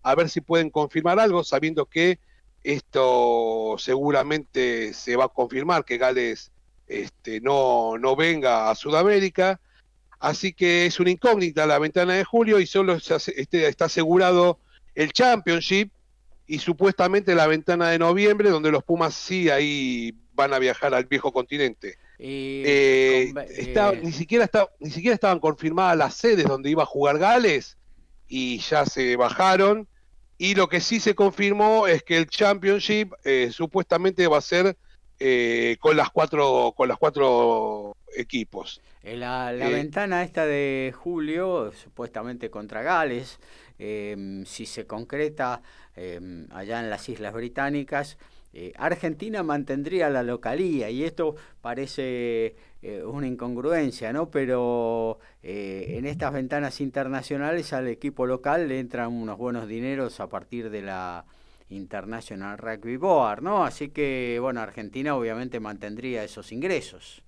a 0.04 0.14
ver 0.14 0.30
si 0.30 0.42
pueden 0.42 0.70
confirmar 0.70 1.20
algo, 1.20 1.44
sabiendo 1.44 1.86
que 1.86 2.20
esto 2.62 3.76
seguramente 3.80 4.94
se 4.94 5.16
va 5.16 5.26
a 5.26 5.30
confirmar, 5.30 5.86
que 5.86 5.98
Gales 5.98 6.52
este, 6.86 7.40
no, 7.40 7.98
no 7.98 8.16
venga 8.16 8.70
a 8.70 8.76
Sudamérica. 8.76 9.62
Así 10.20 10.54
que 10.54 10.86
es 10.86 11.00
una 11.00 11.12
incógnita 11.12 11.66
la 11.66 11.80
ventana 11.80 12.14
de 12.14 12.24
julio 12.26 12.60
y 12.60 12.68
solo 12.68 12.96
este, 12.96 13.68
está 13.68 13.86
asegurado 13.86 14.60
el 14.96 15.14
Championship 15.14 15.92
y 16.46 16.60
supuestamente 16.60 17.36
la 17.36 17.48
ventana 17.48 17.90
de 17.90 18.00
noviembre, 18.00 18.50
donde 18.50 18.72
los 18.72 18.84
Pumas 18.84 19.14
sí 19.14 19.50
ahí 19.50 20.14
van 20.34 20.54
a 20.54 20.60
viajar 20.60 20.94
al 20.94 21.06
viejo 21.06 21.32
continente. 21.32 21.98
Eh, 22.18 23.34
eh, 23.36 24.00
ni, 24.02 24.12
siquiera 24.12 24.50
ni 24.80 24.90
siquiera 24.90 25.16
estaban 25.16 25.40
confirmadas 25.40 25.98
las 25.98 26.16
sedes 26.16 26.46
donde 26.46 26.70
iba 26.70 26.84
a 26.84 26.86
jugar 26.86 27.18
Gales 27.20 27.78
y 28.28 28.60
ya 28.60 28.86
se 28.86 29.16
bajaron 29.18 29.88
y 30.38 30.56
lo 30.56 30.68
que 30.68 30.82
sí 30.82 31.00
se 31.00 31.16
confirmó 31.16 31.88
es 31.88 32.04
que 32.04 32.18
el 32.18 32.28
Championship 32.28 33.14
eh, 33.24 33.50
supuestamente 33.52 34.28
va 34.28 34.38
a 34.38 34.42
ser 34.42 34.78
eh, 35.20 35.78
con 35.80 35.96
las 35.98 36.10
cuatro 36.10 36.74
con 36.76 36.88
las 36.90 36.98
cuatro 36.98 37.96
equipos. 38.16 38.82
Eh, 39.04 39.16
La, 39.16 39.52
la 39.52 39.70
ventana 39.70 40.24
esta 40.24 40.46
de 40.46 40.94
julio, 40.96 41.72
supuestamente 41.74 42.50
contra 42.50 42.82
Gales, 42.82 43.40
eh, 43.78 44.44
si 44.46 44.66
se 44.66 44.86
concreta 44.88 45.62
eh, 45.96 46.20
allá 46.52 46.80
en 46.80 46.90
las 46.90 47.08
Islas 47.10 47.34
Británicas, 47.34 48.18
eh, 48.58 48.72
Argentina 48.78 49.44
mantendría 49.44 50.10
la 50.10 50.24
localía 50.24 50.90
y 50.90 51.04
esto 51.04 51.36
parece 51.60 52.56
eh, 52.82 53.04
una 53.04 53.28
incongruencia, 53.28 54.14
¿no? 54.14 54.32
Pero 54.32 55.20
eh, 55.44 55.96
en 55.98 56.06
estas 56.06 56.32
ventanas 56.32 56.80
internacionales 56.80 57.74
al 57.74 57.90
equipo 57.90 58.26
local 58.26 58.70
le 58.70 58.80
entran 58.80 59.12
unos 59.12 59.38
buenos 59.38 59.68
dineros 59.68 60.22
a 60.22 60.30
partir 60.30 60.70
de 60.70 60.84
la 60.84 61.26
International 61.70 62.58
Rugby 62.58 62.96
Board, 62.96 63.42
¿no? 63.42 63.66
Así 63.66 63.90
que, 63.90 64.38
bueno, 64.40 64.62
Argentina 64.62 65.18
obviamente 65.18 65.60
mantendría 65.60 66.24
esos 66.24 66.54
ingresos. 66.54 67.24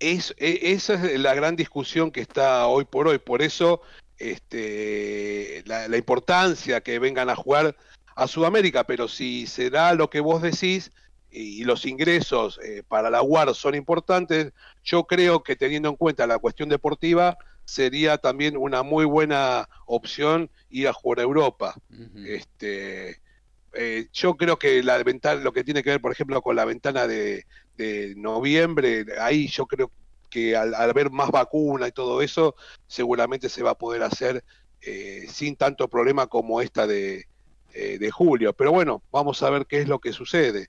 Es, 0.00 0.34
e- 0.36 0.72
esa 0.72 0.94
es 0.94 1.20
la 1.20 1.34
gran 1.34 1.54
discusión 1.54 2.10
que 2.10 2.22
está 2.22 2.66
hoy 2.66 2.86
por 2.86 3.06
hoy. 3.06 3.18
Por 3.18 3.40
eso 3.40 3.82
este, 4.18 5.62
la, 5.66 5.86
la 5.86 5.96
importancia 5.96 6.80
que 6.80 6.98
vengan 6.98 7.30
a 7.30 7.36
jugar 7.36 7.76
a 8.16 8.26
Sudamérica. 8.26 8.84
Pero 8.84 9.06
si 9.06 9.46
será 9.46 9.94
lo 9.94 10.10
que 10.10 10.20
vos 10.20 10.42
decís 10.42 10.90
y 11.30 11.64
los 11.64 11.86
ingresos 11.86 12.58
eh, 12.64 12.82
para 12.86 13.10
la 13.10 13.22
UAR 13.22 13.54
son 13.54 13.74
importantes, 13.74 14.52
yo 14.82 15.04
creo 15.04 15.42
que 15.42 15.54
teniendo 15.54 15.88
en 15.88 15.96
cuenta 15.96 16.26
la 16.26 16.38
cuestión 16.38 16.68
deportiva, 16.68 17.36
sería 17.64 18.16
también 18.18 18.56
una 18.56 18.82
muy 18.82 19.04
buena 19.04 19.68
opción 19.86 20.50
ir 20.70 20.88
a 20.88 20.92
jugar 20.92 21.20
a 21.20 21.22
Europa. 21.22 21.74
Este, 22.26 23.20
eh, 23.74 24.08
yo 24.12 24.36
creo 24.36 24.58
que 24.58 24.82
la 24.82 25.02
ventana, 25.02 25.42
lo 25.42 25.52
que 25.52 25.64
tiene 25.64 25.82
que 25.82 25.90
ver, 25.90 26.00
por 26.00 26.12
ejemplo, 26.12 26.40
con 26.40 26.56
la 26.56 26.64
ventana 26.64 27.06
de, 27.06 27.44
de 27.76 28.14
noviembre, 28.16 29.04
ahí 29.20 29.48
yo 29.48 29.66
creo 29.66 29.90
que 30.30 30.56
al, 30.56 30.74
al 30.74 30.90
haber 30.90 31.10
más 31.10 31.30
vacuna 31.30 31.88
y 31.88 31.92
todo 31.92 32.22
eso, 32.22 32.54
seguramente 32.86 33.48
se 33.48 33.62
va 33.62 33.72
a 33.72 33.78
poder 33.78 34.02
hacer 34.02 34.44
eh, 34.80 35.26
sin 35.28 35.56
tanto 35.56 35.88
problema 35.88 36.28
como 36.28 36.60
esta 36.60 36.86
de, 36.86 37.26
eh, 37.78 37.98
de 37.98 38.10
julio. 38.10 38.52
Pero 38.54 38.72
bueno, 38.72 39.02
vamos 39.12 39.42
a 39.42 39.50
ver 39.50 39.66
qué 39.66 39.80
es 39.80 39.88
lo 39.88 39.98
que 39.98 40.12
sucede. 40.12 40.68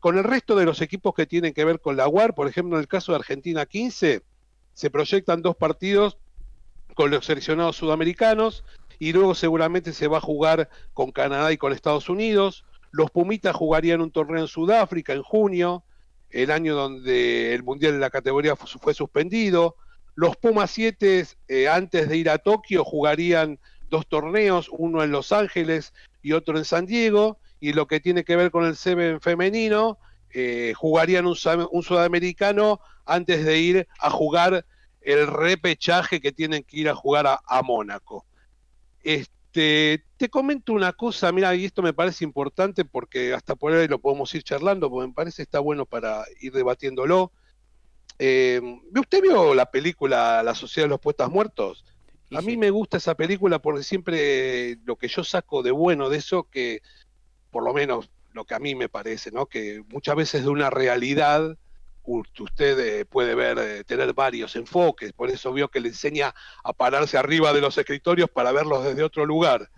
Con 0.00 0.18
el 0.18 0.24
resto 0.24 0.56
de 0.56 0.64
los 0.64 0.80
equipos 0.82 1.14
que 1.14 1.26
tienen 1.26 1.52
que 1.54 1.64
ver 1.64 1.80
con 1.80 1.96
la 1.96 2.08
UAR, 2.08 2.34
por 2.34 2.48
ejemplo, 2.48 2.76
en 2.76 2.80
el 2.80 2.88
caso 2.88 3.12
de 3.12 3.16
Argentina 3.16 3.64
15, 3.66 4.22
se 4.74 4.90
proyectan 4.90 5.42
dos 5.42 5.56
partidos 5.56 6.18
con 6.94 7.10
los 7.10 7.24
seleccionados 7.26 7.76
sudamericanos 7.76 8.64
y 8.98 9.12
luego 9.12 9.34
seguramente 9.34 9.92
se 9.92 10.08
va 10.08 10.18
a 10.18 10.20
jugar 10.20 10.68
con 10.92 11.12
Canadá 11.12 11.52
y 11.52 11.56
con 11.56 11.72
Estados 11.72 12.08
Unidos. 12.08 12.64
Los 12.90 13.10
Pumitas 13.10 13.54
jugarían 13.54 14.00
un 14.00 14.10
torneo 14.10 14.40
en 14.40 14.48
Sudáfrica 14.48 15.12
en 15.12 15.22
junio, 15.22 15.84
el 16.30 16.50
año 16.50 16.74
donde 16.74 17.54
el 17.54 17.62
Mundial 17.62 17.92
de 17.92 17.98
la 18.00 18.10
categoría 18.10 18.56
fu- 18.56 18.78
fue 18.78 18.94
suspendido. 18.94 19.76
Los 20.16 20.36
Pumas 20.36 20.70
7, 20.72 21.24
eh, 21.46 21.68
antes 21.68 22.08
de 22.08 22.16
ir 22.16 22.28
a 22.28 22.38
Tokio, 22.38 22.84
jugarían 22.84 23.58
dos 23.88 24.06
torneos, 24.06 24.68
uno 24.70 25.02
en 25.02 25.10
Los 25.10 25.32
Ángeles 25.32 25.92
y 26.22 26.32
otro 26.32 26.58
en 26.58 26.64
San 26.64 26.86
Diego. 26.86 27.38
Y 27.60 27.72
lo 27.72 27.86
que 27.86 28.00
tiene 28.00 28.24
que 28.24 28.36
ver 28.36 28.50
con 28.50 28.64
el 28.64 28.76
Seven 28.76 29.20
femenino, 29.20 29.98
eh, 30.32 30.72
jugarían 30.76 31.26
un, 31.26 31.34
sudamericano 31.36 32.80
antes 33.04 33.44
de 33.44 33.58
ir 33.58 33.88
a 33.98 34.10
jugar 34.10 34.64
el 35.00 35.26
repechaje 35.26 36.20
que 36.20 36.32
tienen 36.32 36.62
que 36.62 36.78
ir 36.78 36.88
a 36.88 36.94
jugar 36.94 37.26
a, 37.26 37.40
a 37.46 37.62
Mónaco. 37.62 38.26
Este, 39.02 40.04
te 40.16 40.28
comento 40.28 40.72
una 40.72 40.92
cosa, 40.92 41.32
mira, 41.32 41.54
y 41.54 41.64
esto 41.64 41.82
me 41.82 41.94
parece 41.94 42.24
importante 42.24 42.84
porque 42.84 43.32
hasta 43.32 43.56
por 43.56 43.72
ahí 43.72 43.88
lo 43.88 43.98
podemos 43.98 44.34
ir 44.34 44.42
charlando, 44.42 44.90
porque 44.90 45.08
me 45.08 45.14
parece 45.14 45.42
está 45.42 45.60
bueno 45.60 45.86
para 45.86 46.24
ir 46.40 46.52
debatiéndolo. 46.52 47.32
Eh, 48.18 48.60
¿Usted 48.94 49.22
vio 49.22 49.54
la 49.54 49.70
película 49.70 50.42
La 50.42 50.54
Sociedad 50.54 50.86
de 50.86 50.90
los 50.90 51.00
Poetas 51.00 51.30
Muertos? 51.30 51.84
A 52.34 52.42
mí 52.42 52.56
me 52.56 52.70
gusta 52.70 52.98
esa 52.98 53.14
película 53.14 53.58
porque 53.58 53.82
siempre 53.82 54.76
lo 54.84 54.96
que 54.96 55.08
yo 55.08 55.24
saco 55.24 55.62
de 55.62 55.70
bueno 55.70 56.10
de 56.10 56.18
eso, 56.18 56.44
que 56.44 56.82
por 57.50 57.64
lo 57.64 57.72
menos 57.72 58.10
lo 58.32 58.44
que 58.44 58.54
a 58.54 58.58
mí 58.58 58.74
me 58.74 58.88
parece, 58.88 59.30
¿no? 59.30 59.46
Que 59.46 59.82
muchas 59.88 60.14
veces 60.14 60.42
de 60.42 60.50
una 60.50 60.70
realidad 60.70 61.56
usted 62.08 62.78
eh, 62.78 63.04
puede 63.04 63.34
ver, 63.34 63.58
eh, 63.58 63.84
tener 63.84 64.12
varios 64.14 64.56
enfoques, 64.56 65.12
por 65.12 65.30
eso 65.30 65.52
vio 65.52 65.68
que 65.68 65.80
le 65.80 65.88
enseña 65.88 66.34
a 66.64 66.72
pararse 66.72 67.18
arriba 67.18 67.52
de 67.52 67.60
los 67.60 67.76
escritorios 67.76 68.30
para 68.30 68.52
verlos 68.52 68.84
desde 68.84 69.02
otro 69.02 69.26
lugar. 69.26 69.70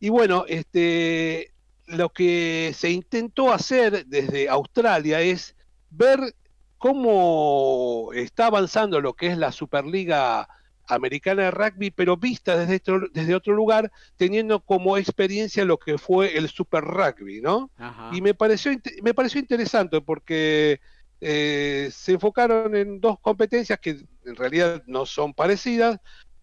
Y 0.00 0.08
bueno, 0.08 0.44
este, 0.48 1.52
lo 1.86 2.10
que 2.10 2.72
se 2.74 2.90
intentó 2.90 3.52
hacer 3.52 4.06
desde 4.06 4.48
Australia 4.48 5.20
es 5.20 5.54
ver 5.90 6.34
cómo 6.78 8.10
está 8.14 8.46
avanzando 8.46 9.00
lo 9.00 9.14
que 9.14 9.28
es 9.28 9.38
la 9.38 9.52
Superliga 9.52 10.48
Americana 10.86 11.44
de 11.44 11.50
Rugby, 11.50 11.90
pero 11.90 12.16
vista 12.16 12.56
desde 12.56 12.76
otro, 12.76 13.08
desde 13.12 13.34
otro 13.34 13.54
lugar, 13.54 13.90
teniendo 14.16 14.60
como 14.64 14.96
experiencia 14.96 15.64
lo 15.64 15.78
que 15.78 15.98
fue 15.98 16.36
el 16.36 16.48
Super 16.48 16.84
Rugby, 16.84 17.40
¿no? 17.42 17.70
Y 18.08 18.20
me 18.22 18.34
pareció, 18.34 18.72
me 19.02 19.14
pareció 19.14 19.40
interesante 19.40 20.00
porque 20.00 20.80
eh, 21.20 21.90
se 21.92 22.12
enfocaron 22.12 22.74
en 22.76 23.00
dos 23.00 23.18
competencias 23.20 23.78
que 23.80 23.90
en 24.24 24.36
realidad 24.36 24.82
no 24.86 25.06
son 25.06 25.34
parecidas, 25.34 25.98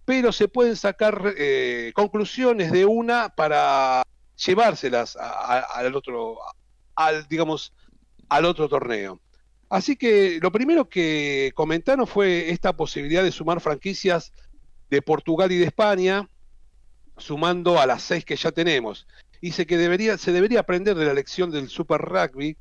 pero 0.05 0.31
se 0.31 0.47
pueden 0.49 0.75
sacar 0.75 1.33
eh, 1.37 1.91
conclusiones 1.95 2.71
de 2.71 2.85
una 2.85 3.29
para 3.29 4.03
llevárselas 4.35 5.15
a- 5.15 5.59
a- 5.59 5.59
al 5.79 5.95
otro, 5.95 6.37
al 6.95 7.27
digamos, 7.27 7.73
al 8.29 8.45
otro 8.45 8.69
torneo. 8.69 9.21
Así 9.73 9.95
que 9.95 10.37
lo 10.39 10.51
primero 10.51 10.87
que 10.87 11.51
comentaron 11.55 12.05
fue 12.05 12.51
esta 12.51 12.73
posibilidad 12.73 13.23
de 13.23 13.31
sumar 13.31 13.59
franquicias 13.59 14.31
de 14.91 15.01
Portugal 15.01 15.51
y 15.51 15.57
de 15.57 15.65
España, 15.65 16.29
sumando 17.17 17.79
a 17.79 17.87
las 17.87 18.03
seis 18.03 18.23
que 18.23 18.35
ya 18.35 18.51
tenemos. 18.51 19.07
Dice 19.41 19.65
que 19.65 19.79
debería, 19.79 20.19
se 20.19 20.31
debería 20.31 20.59
aprender 20.59 20.95
de 20.95 21.07
la 21.07 21.15
lección 21.15 21.49
del 21.49 21.69
Super 21.69 22.01
Rugby, 22.01 22.55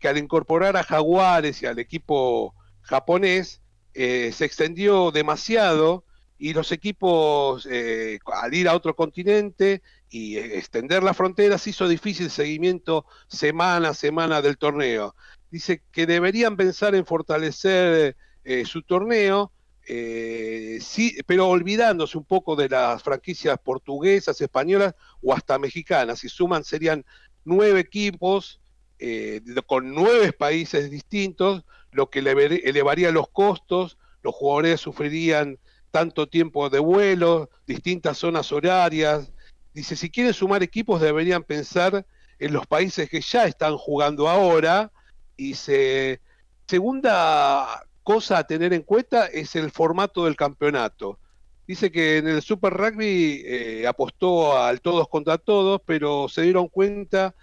que 0.00 0.08
al 0.08 0.18
incorporar 0.18 0.76
a 0.76 0.82
Jaguares 0.82 1.62
y 1.62 1.66
al 1.66 1.78
equipo 1.78 2.56
japonés, 2.82 3.60
eh, 3.94 4.32
se 4.32 4.44
extendió 4.44 5.12
demasiado 5.12 6.02
y 6.38 6.54
los 6.54 6.72
equipos, 6.72 7.68
eh, 7.70 8.18
al 8.42 8.52
ir 8.52 8.66
a 8.68 8.74
otro 8.74 8.96
continente 8.96 9.80
y 10.10 10.38
eh, 10.38 10.58
extender 10.58 11.04
las 11.04 11.16
fronteras, 11.16 11.68
hizo 11.68 11.86
difícil 11.86 12.30
seguimiento 12.30 13.06
semana 13.28 13.90
a 13.90 13.94
semana 13.94 14.42
del 14.42 14.58
torneo. 14.58 15.14
Dice 15.50 15.82
que 15.92 16.06
deberían 16.06 16.56
pensar 16.56 16.94
en 16.94 17.06
fortalecer 17.06 18.16
eh, 18.44 18.64
su 18.64 18.82
torneo, 18.82 19.52
eh, 19.86 20.78
sí, 20.82 21.16
pero 21.26 21.48
olvidándose 21.48 22.18
un 22.18 22.24
poco 22.24 22.54
de 22.56 22.68
las 22.68 23.02
franquicias 23.02 23.58
portuguesas, 23.58 24.40
españolas 24.40 24.94
o 25.22 25.32
hasta 25.32 25.58
mexicanas. 25.58 26.18
Si 26.18 26.28
suman 26.28 26.64
serían 26.64 27.04
nueve 27.44 27.80
equipos 27.80 28.60
eh, 28.98 29.40
con 29.66 29.94
nueve 29.94 30.32
países 30.32 30.90
distintos, 30.90 31.64
lo 31.90 32.10
que 32.10 32.18
elevaría 32.18 33.10
los 33.10 33.30
costos, 33.30 33.96
los 34.22 34.34
jugadores 34.34 34.80
sufrirían 34.80 35.58
tanto 35.90 36.28
tiempo 36.28 36.68
de 36.68 36.80
vuelo, 36.80 37.48
distintas 37.66 38.18
zonas 38.18 38.52
horarias. 38.52 39.32
Dice, 39.72 39.96
si 39.96 40.10
quieren 40.10 40.34
sumar 40.34 40.62
equipos 40.62 41.00
deberían 41.00 41.42
pensar 41.44 42.04
en 42.38 42.52
los 42.52 42.66
países 42.66 43.08
que 43.08 43.20
ya 43.20 43.46
están 43.46 43.76
jugando 43.76 44.28
ahora. 44.28 44.92
Y 45.38 45.54
se, 45.54 46.20
segunda 46.66 47.86
cosa 48.02 48.38
a 48.38 48.46
tener 48.46 48.74
en 48.74 48.82
cuenta 48.82 49.26
es 49.26 49.56
el 49.56 49.70
formato 49.70 50.26
del 50.26 50.36
campeonato. 50.36 51.18
Dice 51.66 51.92
que 51.92 52.18
en 52.18 52.26
el 52.26 52.42
Super 52.42 52.74
Rugby 52.74 53.42
eh, 53.46 53.86
apostó 53.86 54.58
al 54.58 54.80
todos 54.80 55.08
contra 55.08 55.38
todos, 55.38 55.80
pero 55.86 56.28
se 56.28 56.42
dieron 56.42 56.68
cuenta 56.68 57.34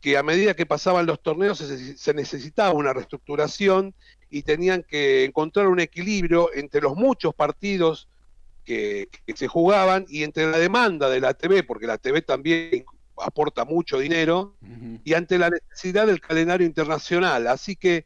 que 0.00 0.16
a 0.16 0.22
medida 0.22 0.54
que 0.54 0.66
pasaban 0.66 1.06
los 1.06 1.22
torneos 1.22 1.58
se, 1.58 2.14
necesitaba 2.14 2.72
una 2.72 2.92
reestructuración 2.92 3.94
y 4.30 4.42
tenían 4.42 4.82
que 4.82 5.24
encontrar 5.24 5.68
un 5.68 5.80
equilibrio 5.80 6.50
entre 6.54 6.82
los 6.82 6.94
muchos 6.96 7.34
partidos 7.34 8.08
que, 8.64 9.08
que 9.26 9.36
se 9.36 9.48
jugaban 9.48 10.04
y 10.08 10.22
entre 10.22 10.50
la 10.50 10.58
demanda 10.58 11.08
de 11.08 11.20
la 11.20 11.34
TV, 11.34 11.62
porque 11.62 11.86
la 11.86 11.98
TV 11.98 12.20
también 12.20 12.84
aporta 13.22 13.64
mucho 13.64 13.98
dinero, 13.98 14.56
y 15.04 15.14
ante 15.14 15.38
la 15.38 15.50
necesidad 15.50 16.06
del 16.06 16.20
calendario 16.20 16.66
internacional. 16.66 17.46
Así 17.46 17.76
que 17.76 18.04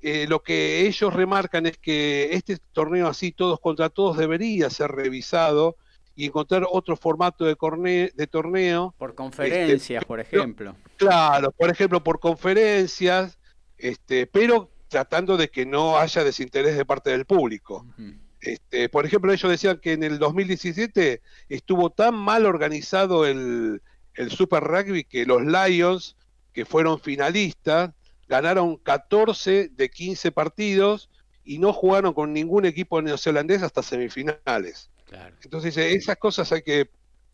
eh, 0.00 0.26
lo 0.28 0.42
que 0.42 0.86
ellos 0.86 1.14
remarcan 1.14 1.66
es 1.66 1.78
que 1.78 2.30
este 2.32 2.58
torneo 2.72 3.06
así 3.08 3.30
todos 3.32 3.60
contra 3.60 3.88
todos 3.88 4.16
debería 4.16 4.68
ser 4.70 4.90
revisado 4.90 5.76
y 6.14 6.26
encontrar 6.26 6.64
otro 6.70 6.96
formato 6.96 7.44
de, 7.44 7.56
corne- 7.56 8.10
de 8.14 8.26
torneo. 8.26 8.94
Por 8.98 9.14
conferencias, 9.14 10.04
por 10.04 10.20
ejemplo. 10.20 10.76
Claro, 10.96 11.52
por 11.52 11.70
ejemplo, 11.70 12.02
por 12.02 12.18
conferencias, 12.20 13.38
este, 13.78 14.26
pero 14.26 14.70
tratando 14.88 15.36
de 15.36 15.48
que 15.48 15.64
no 15.64 15.96
haya 15.98 16.22
desinterés 16.22 16.76
de 16.76 16.84
parte 16.84 17.10
del 17.10 17.24
público. 17.24 17.86
Este, 18.40 18.88
por 18.88 19.06
ejemplo, 19.06 19.32
ellos 19.32 19.50
decían 19.50 19.78
que 19.80 19.92
en 19.92 20.02
el 20.02 20.18
2017 20.18 21.22
estuvo 21.48 21.90
tan 21.90 22.14
mal 22.14 22.44
organizado 22.44 23.24
el, 23.24 23.80
el 24.14 24.30
Super 24.30 24.62
Rugby 24.62 25.04
que 25.04 25.26
los 25.26 25.42
Lions, 25.42 26.16
que 26.52 26.64
fueron 26.64 27.00
finalistas, 27.00 27.90
ganaron 28.28 28.76
14 28.76 29.70
de 29.70 29.90
15 29.90 30.32
partidos 30.32 31.10
y 31.44 31.58
no 31.58 31.72
jugaron 31.72 32.14
con 32.14 32.32
ningún 32.32 32.64
equipo 32.64 33.02
neozelandés 33.02 33.62
hasta 33.62 33.82
semifinales. 33.82 34.90
Entonces, 35.42 35.76
esas 35.76 36.16
cosas 36.16 36.50
hay 36.52 36.62
que 36.62 36.88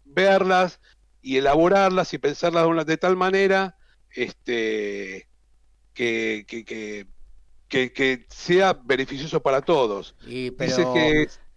verlas 0.04 0.80
y 1.22 1.36
elaborarlas 1.36 2.12
y 2.14 2.18
pensarlas 2.18 2.86
de, 2.86 2.96
tal 2.96 3.16
manera 3.16 3.76
este, 4.10 5.28
que, 5.94 6.44
que, 6.48 6.64
que, 7.68 8.26
sea 8.28 8.72
beneficioso 8.72 9.40
para 9.40 9.60
todos. 9.62 10.16
Y, 10.26 10.50
pero 10.52 10.94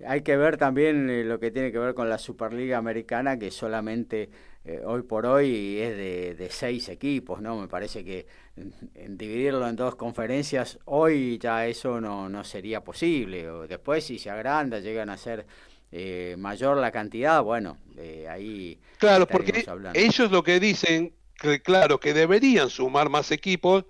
hay 0.05 0.21
que 0.21 0.37
ver 0.37 0.57
también 0.57 1.09
eh, 1.09 1.23
lo 1.23 1.39
que 1.39 1.51
tiene 1.51 1.71
que 1.71 1.79
ver 1.79 1.93
con 1.93 2.09
la 2.09 2.17
Superliga 2.17 2.77
Americana, 2.77 3.37
que 3.37 3.51
solamente 3.51 4.29
eh, 4.63 4.81
hoy 4.85 5.01
por 5.01 5.25
hoy 5.25 5.79
es 5.79 6.37
de, 6.37 6.47
seis 6.51 6.87
equipos, 6.89 7.41
¿no? 7.41 7.59
Me 7.59 7.67
parece 7.67 8.05
que 8.05 8.27
en, 8.55 9.17
dividirlo 9.17 9.67
en 9.67 9.75
dos 9.75 9.95
conferencias, 9.95 10.77
hoy 10.85 11.39
ya 11.39 11.65
eso 11.65 11.99
no, 11.99 12.29
no 12.29 12.43
sería 12.43 12.83
posible. 12.83 13.49
O 13.49 13.67
después, 13.67 14.03
si 14.03 14.19
se 14.19 14.29
agranda, 14.29 14.79
llegan 14.79 15.09
a 15.09 15.17
ser 15.17 15.47
eh, 15.91 16.35
mayor 16.37 16.77
la 16.77 16.91
cantidad, 16.91 17.41
bueno, 17.41 17.77
eh, 17.97 18.27
ahí. 18.29 18.79
Claro, 18.97 19.27
porque 19.27 19.65
ellos 19.93 20.31
lo 20.31 20.43
que 20.43 20.59
dicen, 20.59 21.13
que, 21.35 21.61
claro, 21.61 21.99
que 21.99 22.13
deberían 22.13 22.69
sumar 22.69 23.09
más 23.09 23.31
equipos, 23.31 23.85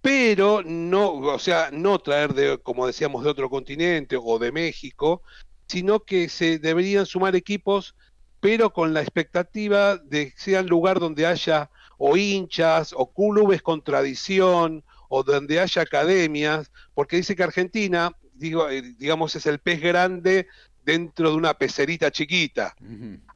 pero 0.00 0.62
no, 0.64 1.14
o 1.14 1.38
sea, 1.38 1.70
no 1.72 1.98
traer 1.98 2.32
de, 2.32 2.58
como 2.58 2.86
decíamos, 2.86 3.24
de 3.24 3.30
otro 3.30 3.50
continente 3.50 4.16
o 4.20 4.38
de 4.38 4.52
México, 4.52 5.22
sino 5.66 6.00
que 6.00 6.28
se 6.28 6.58
deberían 6.58 7.06
sumar 7.06 7.34
equipos 7.34 7.96
pero 8.42 8.72
con 8.72 8.92
la 8.92 9.02
expectativa 9.02 9.96
de 9.96 10.32
que 10.32 10.34
sea 10.36 10.62
un 10.62 10.66
lugar 10.66 10.98
donde 10.98 11.26
haya 11.26 11.70
o 11.96 12.16
hinchas 12.16 12.92
o 12.92 13.12
clubes 13.12 13.62
con 13.62 13.82
tradición 13.82 14.82
o 15.08 15.22
donde 15.22 15.60
haya 15.60 15.82
academias, 15.82 16.72
porque 16.92 17.18
dice 17.18 17.36
que 17.36 17.44
Argentina, 17.44 18.10
digo, 18.34 18.68
eh, 18.68 18.82
digamos, 18.98 19.36
es 19.36 19.46
el 19.46 19.60
pez 19.60 19.80
grande 19.80 20.48
dentro 20.84 21.30
de 21.30 21.36
una 21.36 21.54
pecerita 21.54 22.10
chiquita. 22.10 22.74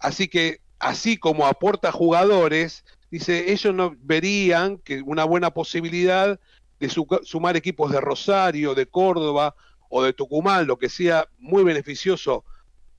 Así 0.01 0.27
que, 0.27 0.61
así 0.81 1.19
como 1.19 1.47
aporta 1.47 1.93
jugadores, 1.93 2.85
dice, 3.09 3.53
ellos 3.53 3.73
no 3.73 3.95
verían 4.01 4.79
que 4.79 5.03
una 5.03 5.23
buena 5.23 5.51
posibilidad 5.51 6.41
de 6.81 6.89
sumar 7.23 7.57
equipos 7.57 7.93
de 7.93 8.01
Rosario, 8.01 8.75
de 8.75 8.87
Córdoba 8.87 9.55
o 9.89 10.03
de 10.03 10.13
Tucumán, 10.13 10.67
lo 10.67 10.79
que 10.79 10.89
sea 10.89 11.29
muy 11.39 11.63
beneficioso 11.63 12.45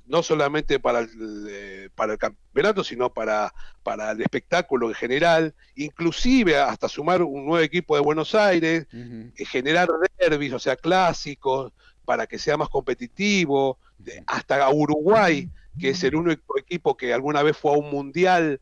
no 0.07 0.23
solamente 0.23 0.79
para 0.79 0.99
el, 0.99 1.47
eh, 1.49 1.89
para 1.95 2.13
el 2.13 2.19
campeonato, 2.19 2.83
sino 2.83 3.13
para, 3.13 3.53
para 3.83 4.11
el 4.11 4.21
espectáculo 4.21 4.87
en 4.87 4.95
general, 4.95 5.55
inclusive 5.75 6.57
hasta 6.57 6.87
sumar 6.87 7.21
un 7.21 7.45
nuevo 7.45 7.59
equipo 7.59 7.95
de 7.95 8.01
Buenos 8.01 8.33
Aires, 8.33 8.87
eh, 8.93 9.45
generar 9.45 9.89
derbis, 10.17 10.53
o 10.53 10.59
sea, 10.59 10.75
clásicos, 10.75 11.73
para 12.05 12.25
que 12.25 12.39
sea 12.39 12.57
más 12.57 12.69
competitivo, 12.69 13.77
hasta 14.25 14.69
Uruguay, 14.69 15.49
que 15.79 15.89
es 15.89 16.03
el 16.03 16.15
único 16.15 16.57
equipo 16.57 16.95
que 16.95 17.13
alguna 17.13 17.43
vez 17.43 17.57
fue 17.57 17.73
a 17.73 17.77
un 17.77 17.89
mundial 17.89 18.61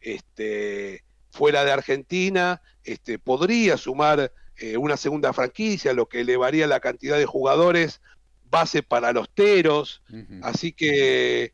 este, 0.00 1.04
fuera 1.30 1.64
de 1.64 1.72
Argentina, 1.72 2.60
este, 2.84 3.18
podría 3.18 3.76
sumar 3.76 4.32
eh, 4.56 4.76
una 4.76 4.96
segunda 4.96 5.32
franquicia, 5.32 5.92
lo 5.92 6.06
que 6.06 6.20
elevaría 6.20 6.66
la 6.66 6.80
cantidad 6.80 7.16
de 7.16 7.26
jugadores 7.26 8.00
base 8.50 8.82
para 8.82 9.12
los 9.12 9.30
teros, 9.30 10.02
así 10.42 10.72
que 10.72 11.52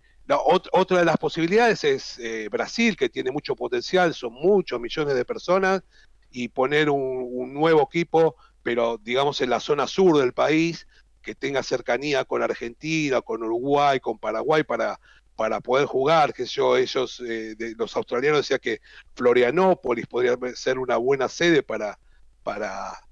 otra 0.73 0.99
de 0.99 1.05
las 1.05 1.19
posibilidades 1.19 1.85
es 1.85 2.19
eh, 2.19 2.49
Brasil, 2.51 2.97
que 2.97 3.09
tiene 3.09 3.31
mucho 3.31 3.55
potencial, 3.55 4.15
son 4.15 4.33
muchos 4.33 4.81
millones 4.81 5.15
de 5.15 5.25
personas, 5.25 5.83
y 6.31 6.49
poner 6.49 6.91
un, 6.91 7.55
nuevo 7.55 7.83
equipo, 7.83 8.37
pero 8.63 8.99
digamos 9.03 9.41
en 9.41 9.51
la 9.51 9.61
zona 9.61 9.87
sur 9.87 10.19
del 10.19 10.33
país, 10.33 10.87
que 11.23 11.35
tenga 11.35 11.63
cercanía 11.63 12.25
con 12.25 12.43
Argentina, 12.43 13.21
con 13.21 13.43
Uruguay, 13.43 14.01
con 14.01 14.19
Paraguay, 14.19 14.63
para, 14.63 15.01
para 15.35 15.61
poder 15.61 15.87
jugar, 15.87 16.35
que 16.35 16.45
yo, 16.45 16.77
ellos, 16.77 17.21
eh, 17.21 17.55
de, 17.57 17.75
los 17.77 17.97
australianos 17.97 18.41
decían 18.41 18.61
que 18.61 18.81
Florianópolis 19.15 20.07
podría 20.07 20.37
ser 20.55 20.79
una 20.79 20.97
buena 20.97 21.29
sede 21.29 21.63
para, 21.63 21.99
para, 22.43 23.06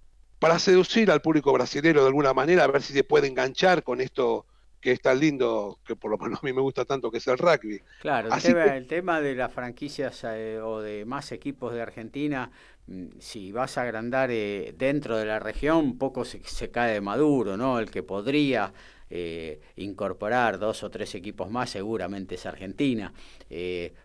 para 0.44 0.58
seducir 0.58 1.10
al 1.10 1.22
público 1.22 1.54
brasileño 1.54 2.02
de 2.02 2.06
alguna 2.08 2.34
manera, 2.34 2.64
a 2.64 2.66
ver 2.66 2.82
si 2.82 2.92
se 2.92 3.02
puede 3.02 3.28
enganchar 3.28 3.82
con 3.82 4.02
esto 4.02 4.44
que 4.78 4.92
es 4.92 5.00
tan 5.00 5.18
lindo, 5.18 5.78
que 5.86 5.96
por 5.96 6.10
lo 6.10 6.18
menos 6.18 6.40
a 6.42 6.44
mí 6.44 6.52
me 6.52 6.60
gusta 6.60 6.84
tanto, 6.84 7.10
que 7.10 7.16
es 7.16 7.26
el 7.28 7.38
rugby. 7.38 7.80
Claro, 8.02 8.28
el, 8.28 8.86
tema, 8.86 9.22
de 9.22 9.34
las 9.34 9.50
franquicias 9.50 10.22
eh, 10.24 10.60
o 10.62 10.82
de 10.82 11.06
más 11.06 11.32
equipos 11.32 11.72
de 11.72 11.80
Argentina, 11.80 12.50
mm, 12.86 13.06
si 13.20 13.52
vas 13.52 13.78
a 13.78 13.82
agrandar 13.84 14.30
eh, 14.30 14.74
dentro 14.76 15.16
de 15.16 15.24
la 15.24 15.38
región, 15.38 15.96
poco 15.96 16.26
se, 16.26 16.70
cae 16.70 16.92
de 16.92 17.00
maduro, 17.00 17.56
¿no? 17.56 17.78
El 17.78 17.90
que 17.90 18.02
podría 18.02 18.70
eh, 19.08 19.62
incorporar 19.76 20.58
dos 20.58 20.82
o 20.82 20.90
tres 20.90 21.14
equipos 21.14 21.50
más 21.50 21.70
seguramente 21.70 22.34
es 22.34 22.44
Argentina. 22.44 23.14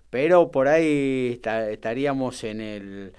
pero 0.09 0.51
por 0.51 0.69
ahí 0.69 1.41
estaríamos 1.43 2.45
en 2.45 2.61
el 2.61 3.13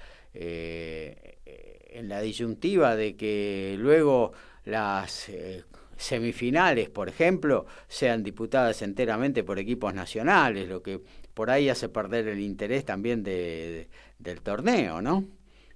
en 1.91 2.09
la 2.09 2.21
disyuntiva 2.21 2.95
de 2.95 3.15
que 3.15 3.75
luego 3.77 4.31
las 4.65 5.29
eh, 5.29 5.63
semifinales, 5.97 6.89
por 6.89 7.09
ejemplo, 7.09 7.65
sean 7.87 8.23
diputadas 8.23 8.81
enteramente 8.81 9.43
por 9.43 9.59
equipos 9.59 9.93
nacionales, 9.93 10.67
lo 10.67 10.81
que 10.81 11.01
por 11.33 11.49
ahí 11.49 11.69
hace 11.69 11.89
perder 11.89 12.27
el 12.27 12.39
interés 12.39 12.85
también 12.85 13.23
de, 13.23 13.89
del 14.19 14.41
torneo, 14.41 15.01
¿no? 15.01 15.25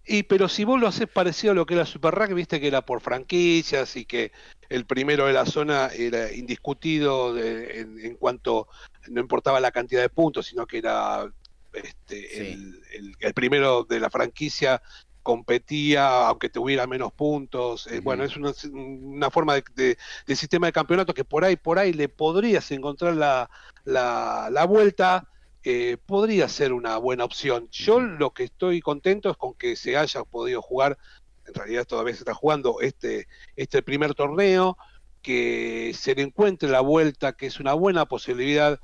Y 0.08 0.24
pero 0.24 0.48
si 0.48 0.64
vos 0.64 0.80
lo 0.80 0.88
haces 0.88 1.08
parecido 1.08 1.52
a 1.52 1.56
lo 1.56 1.66
que 1.66 1.74
era 1.74 1.86
Super 1.86 2.14
Rugby, 2.14 2.36
viste 2.36 2.60
que 2.60 2.68
era 2.68 2.84
por 2.84 3.02
franquicias 3.02 3.96
y 3.96 4.06
que 4.06 4.32
el 4.70 4.86
primero 4.86 5.26
de 5.26 5.34
la 5.34 5.46
zona 5.46 5.90
era 5.96 6.32
indiscutido 6.32 7.36
en, 7.38 8.16
cuanto 8.18 8.68
no 9.08 9.20
importaba 9.20 9.60
la 9.60 9.72
cantidad 9.72 10.02
de 10.02 10.10
puntos, 10.10 10.46
sino 10.46 10.68
que 10.68 10.78
era 10.78 11.28
este, 11.74 12.52
el, 12.52 12.82
el, 13.20 13.34
primero 13.34 13.84
de 13.84 14.00
la 14.00 14.12
franquicia 14.12 14.82
competía 15.26 16.28
aunque 16.28 16.50
tuviera 16.50 16.86
menos 16.86 17.12
puntos. 17.12 17.88
Eh, 17.88 18.00
bueno, 18.00 18.24
es 18.24 18.38
una, 18.38 19.32
forma 19.32 19.56
de, 19.76 19.98
sistema 20.36 20.68
de 20.68 20.72
campeonato 20.72 21.16
que 21.16 21.26
por 21.26 21.44
ahí, 21.44 21.56
por 21.56 21.80
ahí 21.80 21.94
le 21.94 22.10
podrías 22.10 22.70
encontrar 22.72 23.16
la, 23.16 23.50
la, 23.84 24.66
vuelta. 24.70 25.28
Eh, 25.64 25.98
podría 26.06 26.48
ser 26.48 26.74
una 26.74 26.98
buena 26.98 27.26
opción. 27.26 27.68
Yo 27.72 28.00
lo 28.00 28.36
que 28.36 28.44
estoy 28.44 28.82
contento 28.82 29.32
es 29.32 29.38
con 29.38 29.56
que 29.56 29.76
se 29.76 29.98
haya 29.98 30.24
podido 30.24 30.62
jugar, 30.62 31.00
en 31.48 31.56
realidad 31.56 31.86
todavía 31.86 32.14
se 32.14 32.20
está 32.20 32.36
jugando 32.36 32.82
este, 32.82 33.28
este 33.56 33.82
primer 33.82 34.14
torneo, 34.14 34.78
que 35.24 35.92
se 35.96 36.14
le 36.14 36.22
encuentre 36.22 36.70
la 36.70 36.82
vuelta, 36.82 37.34
que 37.34 37.48
es 37.48 37.60
una 37.60 37.74
buena 37.74 38.06
posibilidad 38.06 38.80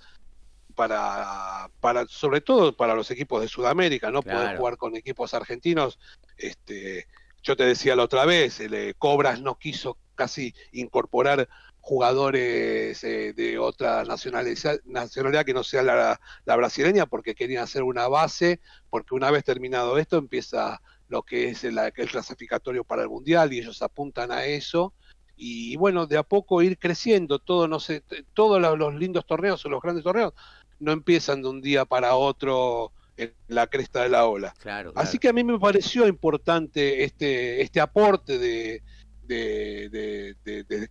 para, 0.81 1.69
para 1.79 2.07
sobre 2.07 2.41
todo 2.41 2.75
para 2.75 2.95
los 2.95 3.11
equipos 3.11 3.39
de 3.39 3.47
Sudamérica, 3.47 4.09
no 4.09 4.23
poder 4.23 4.57
jugar 4.57 4.77
con 4.77 4.95
equipos 4.95 5.35
argentinos. 5.35 5.99
Este, 6.37 7.05
yo 7.43 7.55
te 7.55 7.65
decía 7.65 7.95
la 7.95 8.01
otra 8.01 8.25
vez, 8.25 8.59
el, 8.59 8.73
eh, 8.73 8.95
Cobras 8.97 9.39
no 9.41 9.59
quiso 9.59 9.99
casi 10.15 10.55
incorporar 10.71 11.47
jugadores 11.81 13.03
eh, 13.03 13.33
de 13.33 13.59
otra 13.59 14.03
nacionalidad, 14.05 14.79
nacionalidad 14.85 15.45
que 15.45 15.53
no 15.53 15.63
sea 15.63 15.83
la, 15.83 16.19
brasileña 16.57 17.05
porque 17.05 17.35
querían 17.35 17.61
hacer 17.61 17.83
una 17.83 18.07
base, 18.07 18.59
porque 18.89 19.13
una 19.13 19.29
vez 19.29 19.43
terminado 19.43 19.99
esto 19.99 20.17
empieza 20.17 20.81
lo 21.09 21.21
que 21.21 21.49
es 21.49 21.63
el, 21.63 21.77
el 21.77 22.09
clasificatorio 22.09 22.83
para 22.83 23.03
el 23.03 23.09
mundial 23.09 23.53
y 23.53 23.59
ellos 23.59 23.83
apuntan 23.83 24.31
a 24.31 24.45
eso 24.45 24.95
y 25.43 25.75
bueno, 25.75 26.05
de 26.05 26.17
a 26.19 26.23
poco 26.23 26.61
ir 26.61 26.77
creciendo, 26.77 27.39
todo, 27.39 27.67
no 27.67 27.79
sé, 27.79 28.03
todos 28.35 28.61
los 28.77 28.93
lindos 28.93 29.25
torneos 29.25 29.65
o 29.65 29.69
los 29.69 29.81
grandes 29.81 30.03
torneos 30.03 30.33
no 30.81 30.91
empiezan 30.91 31.41
de 31.41 31.49
un 31.49 31.61
día 31.61 31.85
para 31.85 32.15
otro 32.15 32.91
en 33.15 33.33
la 33.47 33.67
cresta 33.67 34.03
de 34.03 34.09
la 34.09 34.25
ola. 34.25 34.53
Así 34.95 35.19
que 35.19 35.29
a 35.29 35.33
mí 35.33 35.43
me 35.43 35.59
pareció 35.59 36.07
importante 36.07 37.03
este, 37.03 37.61
este 37.61 37.79
aporte 37.79 38.37
de, 38.37 38.81
de, 39.27 40.35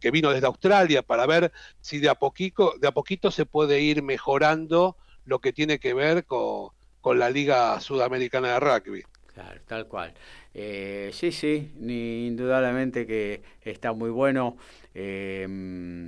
que 0.01 0.11
vino 0.11 0.31
desde 0.31 0.47
Australia 0.47 1.03
para 1.03 1.27
ver 1.27 1.53
si 1.81 1.99
de 1.99 2.09
a 2.09 2.15
poquito, 2.15 2.75
de 2.81 2.89
a 2.89 2.93
poquito 2.93 3.31
se 3.31 3.47
puede 3.47 3.81
ir 3.81 4.03
mejorando 4.03 4.97
lo 5.25 5.41
que 5.41 5.53
tiene 5.53 5.79
que 5.79 5.93
ver 5.93 6.25
con, 6.25 6.71
con 7.01 7.19
la 7.19 7.31
Liga 7.31 7.79
Sudamericana 7.81 8.55
de 8.55 8.61
Rugby. 8.61 9.03
Claro, 9.35 9.61
tal 9.67 9.87
cual. 9.87 10.15
Eh, 10.55 11.11
sí, 11.12 11.31
sí, 11.33 11.73
indudablemente 11.81 13.07
que 13.07 13.43
está 13.62 13.93
muy 13.93 14.11
bueno 14.11 14.57
eh, 14.95 15.47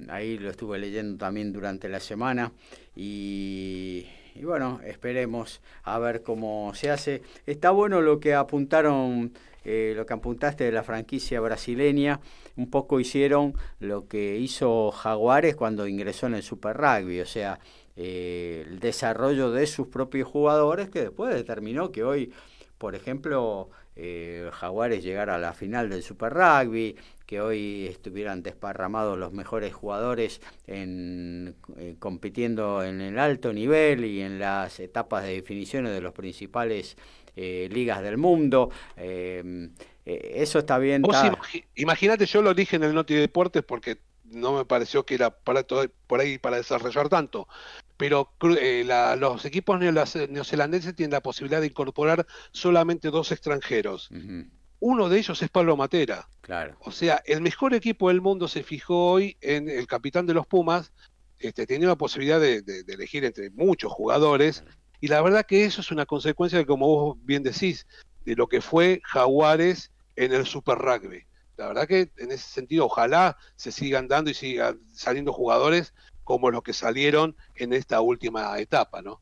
ahí 0.08 0.38
lo 0.38 0.50
estuve 0.50 0.78
leyendo 0.78 1.16
también 1.16 1.52
durante 1.52 1.88
la 1.88 2.00
semana 2.00 2.52
y, 2.96 4.06
y 4.34 4.44
bueno, 4.44 4.80
esperemos 4.84 5.60
a 5.82 5.98
ver 5.98 6.22
cómo 6.22 6.72
se 6.74 6.90
hace. 6.90 7.22
Está 7.46 7.70
bueno 7.70 8.00
lo 8.00 8.20
que 8.20 8.34
apuntaron, 8.34 9.32
eh, 9.64 9.92
lo 9.96 10.06
que 10.06 10.14
apuntaste 10.14 10.64
de 10.64 10.72
la 10.72 10.82
franquicia 10.82 11.40
brasileña. 11.40 12.20
Un 12.56 12.70
poco 12.70 13.00
hicieron 13.00 13.54
lo 13.80 14.08
que 14.08 14.36
hizo 14.36 14.90
Jaguares 14.90 15.56
cuando 15.56 15.86
ingresó 15.86 16.26
en 16.26 16.34
el 16.34 16.42
Super 16.42 16.76
Rugby, 16.76 17.20
o 17.20 17.26
sea, 17.26 17.58
eh, 17.96 18.64
el 18.66 18.80
desarrollo 18.80 19.50
de 19.50 19.66
sus 19.66 19.88
propios 19.88 20.28
jugadores 20.28 20.88
que 20.88 21.00
después 21.02 21.34
determinó 21.34 21.92
que 21.92 22.04
hoy, 22.04 22.32
por 22.78 22.94
ejemplo, 22.94 23.70
eh, 23.96 24.48
Jaguares 24.52 25.02
llegara 25.04 25.34
a 25.34 25.38
la 25.38 25.52
final 25.52 25.90
del 25.90 26.02
Super 26.02 26.32
Rugby, 26.32 26.96
que 27.26 27.40
hoy 27.40 27.86
estuvieran 27.86 28.42
desparramados 28.42 29.18
los 29.18 29.32
mejores 29.32 29.72
jugadores 29.74 30.40
en, 30.66 31.56
eh, 31.76 31.96
compitiendo 31.98 32.82
en 32.82 33.00
el 33.00 33.18
alto 33.18 33.52
nivel 33.52 34.04
y 34.04 34.20
en 34.20 34.38
las 34.38 34.80
etapas 34.80 35.24
de 35.24 35.34
definiciones 35.34 35.92
de 35.92 36.00
los 36.00 36.12
principales 36.12 36.96
eh, 37.36 37.68
ligas 37.72 38.02
del 38.02 38.18
mundo. 38.18 38.70
Eh, 38.96 39.70
eh, 40.04 40.32
eso 40.36 40.58
está 40.58 40.78
bien. 40.78 41.02
Está- 41.02 41.38
Imagínate, 41.76 42.26
yo 42.26 42.42
lo 42.42 42.54
dije 42.54 42.76
en 42.76 42.84
el 42.84 42.94
Noti 42.94 43.14
Deportes 43.14 43.62
porque 43.62 43.98
no 44.24 44.54
me 44.56 44.64
pareció 44.64 45.04
que 45.04 45.14
era 45.14 45.30
para 45.30 45.62
todo, 45.62 45.84
por 46.06 46.20
ahí 46.20 46.38
para 46.38 46.56
desarrollar 46.56 47.08
tanto. 47.08 47.48
Pero 47.96 48.32
eh, 48.60 48.82
la- 48.86 49.16
los 49.16 49.44
equipos 49.44 49.78
neozelandeses 49.78 50.94
tienen 50.94 51.12
la 51.12 51.20
posibilidad 51.20 51.60
de 51.60 51.66
incorporar 51.68 52.26
solamente 52.50 53.10
dos 53.10 53.30
extranjeros. 53.32 54.10
Ujú, 54.10 54.46
Uno 54.84 55.08
de 55.08 55.16
ellos 55.18 55.40
es 55.42 55.48
Pablo 55.48 55.76
Matera. 55.76 56.28
claro. 56.40 56.76
O 56.80 56.90
sea, 56.90 57.22
el 57.24 57.40
mejor 57.40 57.72
equipo 57.72 58.08
del 58.08 58.20
mundo 58.20 58.48
se 58.48 58.64
fijó 58.64 59.12
hoy 59.12 59.36
en 59.40 59.68
el 59.68 59.86
capitán 59.86 60.26
de 60.26 60.34
los 60.34 60.44
Pumas. 60.44 60.92
Este, 61.38 61.66
tenía 61.68 61.86
la 61.86 61.94
posibilidad 61.96 62.40
de, 62.40 62.62
de- 62.62 62.82
de 62.82 62.92
elegir 62.94 63.24
entre 63.24 63.50
muchos 63.50 63.92
jugadores. 63.92 64.64
Y 65.00 65.06
la 65.06 65.22
verdad 65.22 65.46
que 65.46 65.64
eso 65.64 65.80
es 65.82 65.92
una 65.92 66.04
consecuencia, 66.04 66.58
de, 66.58 66.66
como 66.66 66.86
vos 66.88 67.16
bien 67.22 67.44
decís, 67.44 67.86
de 68.24 68.34
lo 68.34 68.48
que 68.48 68.60
fue 68.60 69.00
Jaguares 69.04 69.92
en 70.16 70.32
el 70.32 70.46
Super 70.46 70.78
Rugby. 70.78 71.26
La 71.56 71.68
verdad 71.68 71.86
que 71.86 72.10
en 72.16 72.32
ese 72.32 72.48
sentido, 72.50 72.86
ojalá 72.86 73.36
se 73.54 73.70
sigan 73.70 74.08
dando 74.08 74.30
y 74.30 74.34
sigan 74.34 74.80
saliendo 74.92 75.32
jugadores 75.32 75.94
como 76.24 76.50
los 76.50 76.62
que 76.64 76.72
salieron 76.72 77.36
en 77.54 77.72
esta 77.72 78.00
última 78.00 78.58
etapa, 78.58 79.00
¿no? 79.00 79.20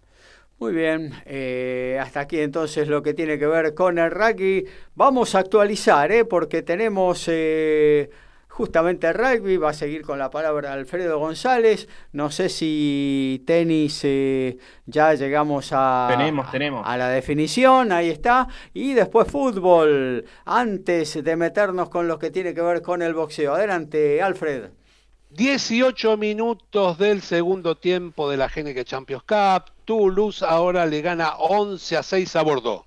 Muy 0.60 0.74
bien, 0.74 1.14
eh, 1.24 1.98
hasta 2.02 2.20
aquí 2.20 2.38
entonces 2.38 2.86
lo 2.86 3.02
que 3.02 3.14
tiene 3.14 3.38
que 3.38 3.46
ver 3.46 3.72
con 3.72 3.98
el 3.98 4.10
rugby. 4.10 4.66
Vamos 4.94 5.34
a 5.34 5.38
actualizar, 5.38 6.12
¿eh? 6.12 6.26
porque 6.26 6.60
tenemos 6.60 7.24
eh, 7.28 8.10
justamente 8.46 9.06
el 9.06 9.14
rugby, 9.14 9.56
va 9.56 9.70
a 9.70 9.72
seguir 9.72 10.02
con 10.02 10.18
la 10.18 10.28
palabra 10.28 10.74
Alfredo 10.74 11.18
González. 11.18 11.88
No 12.12 12.30
sé 12.30 12.50
si 12.50 13.42
tenis 13.46 14.02
eh, 14.04 14.58
ya 14.84 15.14
llegamos 15.14 15.70
a, 15.72 16.08
Tenemos, 16.10 16.50
tenemos. 16.50 16.86
a 16.86 16.98
la 16.98 17.08
definición, 17.08 17.90
ahí 17.90 18.10
está. 18.10 18.46
Y 18.74 18.92
después 18.92 19.28
fútbol, 19.28 20.26
antes 20.44 21.24
de 21.24 21.36
meternos 21.36 21.88
con 21.88 22.06
lo 22.06 22.18
que 22.18 22.30
tiene 22.30 22.52
que 22.52 22.60
ver 22.60 22.82
con 22.82 23.00
el 23.00 23.14
boxeo. 23.14 23.54
Adelante, 23.54 24.20
Alfred. 24.20 24.64
18 25.30 26.18
minutos 26.18 26.98
del 26.98 27.22
segundo 27.22 27.76
tiempo 27.76 28.28
de 28.28 28.36
la 28.36 28.48
GNK 28.48 28.84
Champions 28.84 29.22
Cup. 29.22 29.79
Toulouse 29.90 30.44
ahora 30.44 30.86
le 30.86 31.00
gana 31.00 31.34
11 31.36 31.96
a 31.96 32.04
6 32.04 32.36
a 32.36 32.42
Bordeaux. 32.42 32.84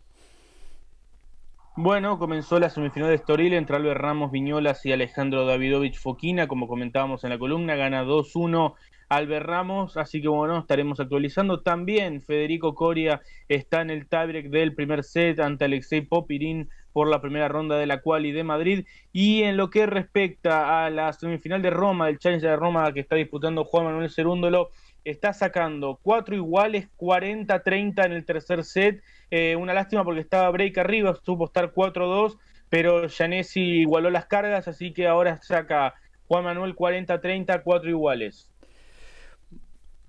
Bueno, 1.75 2.17
comenzó 2.17 2.61
la 2.61 2.69
semifinal 2.69 3.09
de 3.09 3.15
Estoril 3.15 3.53
entre 3.55 3.75
Albert 3.75 3.99
Ramos 3.99 4.31
Viñolas 4.31 4.85
y 4.85 4.93
Alejandro 4.93 5.45
Davidovich 5.45 5.99
Foquina, 5.99 6.47
como 6.47 6.65
comentábamos 6.65 7.25
en 7.25 7.31
la 7.31 7.37
columna, 7.37 7.75
gana 7.75 8.05
2-1 8.05 8.75
Albert 9.09 9.45
Ramos, 9.45 9.97
así 9.97 10.21
que 10.21 10.29
bueno, 10.29 10.59
estaremos 10.59 11.01
actualizando. 11.01 11.59
También 11.59 12.21
Federico 12.21 12.73
Coria 12.73 13.21
está 13.49 13.81
en 13.81 13.89
el 13.89 14.07
tiebreak 14.07 14.45
del 14.45 14.73
primer 14.73 15.03
set 15.03 15.41
ante 15.41 15.65
Alexei 15.65 15.99
Popirín 15.99 16.69
por 16.93 17.09
la 17.09 17.19
primera 17.19 17.49
ronda 17.49 17.75
de 17.75 17.85
la 17.85 17.99
quali 17.99 18.31
de 18.31 18.45
Madrid. 18.45 18.85
Y 19.11 19.43
en 19.43 19.57
lo 19.57 19.69
que 19.69 19.87
respecta 19.87 20.85
a 20.85 20.89
la 20.89 21.11
semifinal 21.11 21.61
de 21.61 21.69
Roma, 21.69 22.07
el 22.07 22.17
Challenger 22.17 22.51
de 22.51 22.55
Roma 22.55 22.93
que 22.93 23.01
está 23.01 23.17
disputando 23.17 23.65
Juan 23.65 23.87
Manuel 23.87 24.09
Cerúndolo, 24.09 24.69
está 25.05 25.33
sacando 25.33 25.99
cuatro 26.01 26.35
iguales, 26.35 26.87
40-30 26.97 28.05
en 28.05 28.11
el 28.11 28.25
tercer 28.25 28.63
set. 28.63 29.03
Eh, 29.31 29.55
una 29.55 29.73
lástima 29.73 30.03
porque 30.03 30.21
estaba 30.21 30.49
break 30.51 30.77
arriba, 30.77 31.17
supo 31.23 31.45
estar 31.45 31.73
4-2, 31.73 32.37
pero 32.69 33.07
Janesi 33.09 33.81
igualó 33.81 34.09
las 34.09 34.25
cargas, 34.25 34.67
así 34.67 34.93
que 34.93 35.07
ahora 35.07 35.41
saca 35.41 35.95
Juan 36.27 36.43
Manuel 36.43 36.75
40-30, 36.75 37.61
cuatro 37.63 37.89
iguales. 37.89 38.49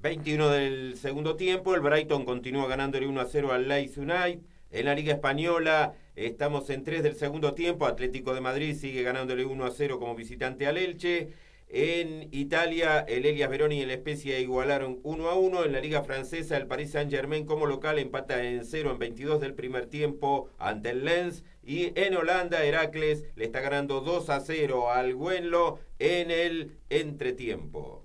21 0.01 0.51
del 0.51 0.97
segundo 0.97 1.37
tiempo, 1.37 1.75
el 1.75 1.81
Brighton 1.81 2.27
continúa 2.27 2.69
ganándole 2.69 3.07
1 3.07 3.21
a 3.21 3.25
0 3.25 3.53
al 3.53 3.69
Leeds 3.69 3.97
United. 3.97 4.41
En 4.71 4.85
la 4.87 4.95
Liga 4.95 5.15
Española 5.15 5.95
estamos 6.15 6.69
en 6.69 6.85
3 6.85 7.03
del 7.03 7.15
segundo 7.15 7.55
tiempo, 7.55 7.87
Atlético 7.87 8.35
de 8.35 8.43
Madrid 8.43 8.75
sigue 8.75 9.03
ganándole 9.03 9.47
1 9.47 9.65
a 9.65 9.71
0 9.71 9.99
como 9.99 10.15
visitante 10.15 10.67
al 10.67 10.77
Elche. 10.77 11.29
En 11.77 12.29
Italia, 12.31 13.01
el 13.01 13.27
Elias 13.27 13.51
Veroni 13.51 13.81
y 13.81 13.83
el 13.83 13.91
Spezia 13.91 14.39
igualaron 14.39 15.01
1 15.03 15.29
a 15.29 15.35
1. 15.35 15.65
En 15.65 15.73
la 15.73 15.81
Liga 15.81 16.05
Francesa, 16.05 16.57
el 16.57 16.69
Paris 16.69 16.93
Saint-Germain 16.93 17.47
como 17.47 17.67
local 17.67 17.99
empata 17.99 18.45
en 18.45 18.65
0 18.65 18.93
en 18.93 18.99
22 19.01 19.41
del 19.41 19.55
primer 19.55 19.87
tiempo 19.87 20.51
ante 20.59 20.91
el 20.91 21.05
Lens. 21.05 21.43
Y 21.65 21.91
en 21.99 22.15
Holanda, 22.15 22.63
Heracles 22.63 23.25
le 23.35 23.47
está 23.47 23.61
ganando 23.61 24.03
2 24.03 24.31
a 24.31 24.39
0 24.39 24.93
al 24.93 25.17
Güenlo 25.17 25.81
en 25.99 26.31
el 26.31 26.79
entretiempo. 26.91 28.04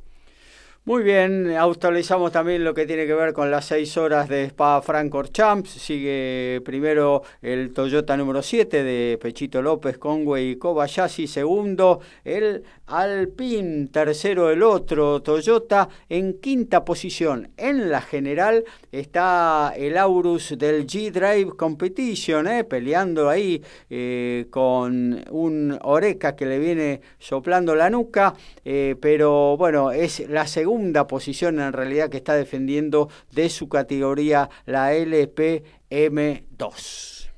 Muy 0.85 1.03
bien, 1.03 1.51
actualizamos 1.51 2.31
también 2.31 2.63
lo 2.63 2.73
que 2.73 2.87
tiene 2.87 3.05
que 3.05 3.13
ver 3.13 3.31
con 3.33 3.51
las 3.51 3.65
seis 3.65 3.95
horas 3.95 4.27
de 4.27 4.45
Spa 4.45 4.81
Francorchamps. 4.81 5.69
Sigue 5.69 6.61
primero 6.65 7.21
el 7.43 7.73
Toyota 7.73 8.17
número 8.17 8.41
7 8.41 8.83
de 8.83 9.19
Pechito 9.21 9.61
López, 9.61 9.99
Conway 9.99 10.51
y 10.51 10.55
Kobayashi. 10.55 11.27
Segundo, 11.27 11.99
el 12.23 12.63
Alpine. 12.87 13.89
Tercero, 13.91 14.49
el 14.49 14.63
otro 14.63 15.21
Toyota. 15.21 15.89
En 16.07 16.39
quinta 16.39 16.83
posición, 16.83 17.51
en 17.57 17.91
la 17.91 18.01
general, 18.01 18.63
está 18.91 19.73
el 19.75 19.95
Aurus 19.95 20.57
del 20.57 20.87
G-Drive 20.87 21.51
Competition, 21.55 22.47
eh, 22.47 22.63
peleando 22.63 23.29
ahí 23.29 23.61
eh, 23.91 24.47
con 24.49 25.23
un 25.29 25.77
Oreca 25.83 26.35
que 26.35 26.47
le 26.47 26.57
viene 26.57 27.01
soplando 27.19 27.75
la 27.75 27.91
nuca. 27.91 28.33
eh, 28.65 28.95
pero 28.99 29.55
bueno, 29.55 29.91
es 29.91 30.27
la 30.29 30.47
segunda 30.47 30.68
posición 31.07 31.59
en 31.59 31.73
realidad 31.73 32.09
que 32.09 32.17
está 32.17 32.35
defendiendo 32.35 33.09
de 33.31 33.49
su 33.49 33.67
categoría 33.69 34.49
la 34.65 34.93
LPM2. 34.93 37.29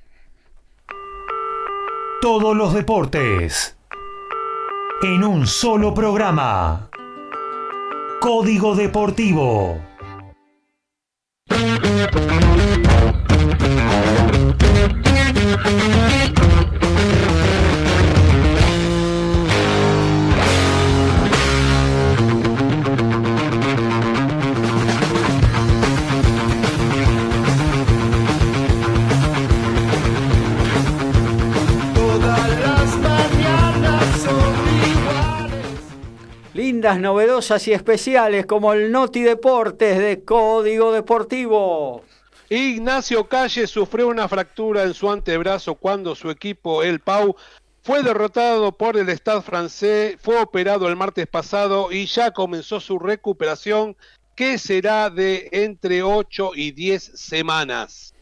Todos 2.22 2.56
los 2.56 2.74
deportes 2.74 3.78
en 5.02 5.24
un 5.24 5.48
solo 5.48 5.94
programa. 5.94 6.90
Código 8.20 8.76
Deportivo. 8.76 9.80
Lindas, 36.72 37.02
novedosas 37.02 37.68
y 37.68 37.74
especiales 37.74 38.46
como 38.46 38.72
el 38.72 38.94
Noti 38.94 39.24
Deportes 39.24 39.98
de 40.00 40.24
Código 40.24 40.94
Deportivo. 40.94 42.06
Ignacio 42.50 43.28
Calle 43.28 43.68
sufrió 43.68 44.08
una 44.08 44.30
fractura 44.30 44.84
en 44.84 44.94
su 44.94 45.12
antebrazo 45.12 45.76
cuando 45.76 46.16
su 46.16 46.30
equipo, 46.30 46.82
el 46.82 47.02
Pau, 47.02 47.36
fue 47.84 48.04
derrotado 48.04 48.72
por 48.72 48.96
el 48.96 49.10
Stade 49.10 49.42
francés, 49.42 50.16
fue 50.22 50.42
operado 50.42 50.88
el 50.88 50.96
martes 50.96 51.28
pasado 51.28 51.92
y 51.92 52.06
ya 52.06 52.32
comenzó 52.32 52.80
su 52.80 52.98
recuperación, 53.00 53.98
que 54.34 54.58
será 54.58 55.10
de 55.10 55.50
entre 55.52 56.04
8 56.04 56.52
y 56.56 56.72
10 56.72 57.04
semanas. 57.04 58.14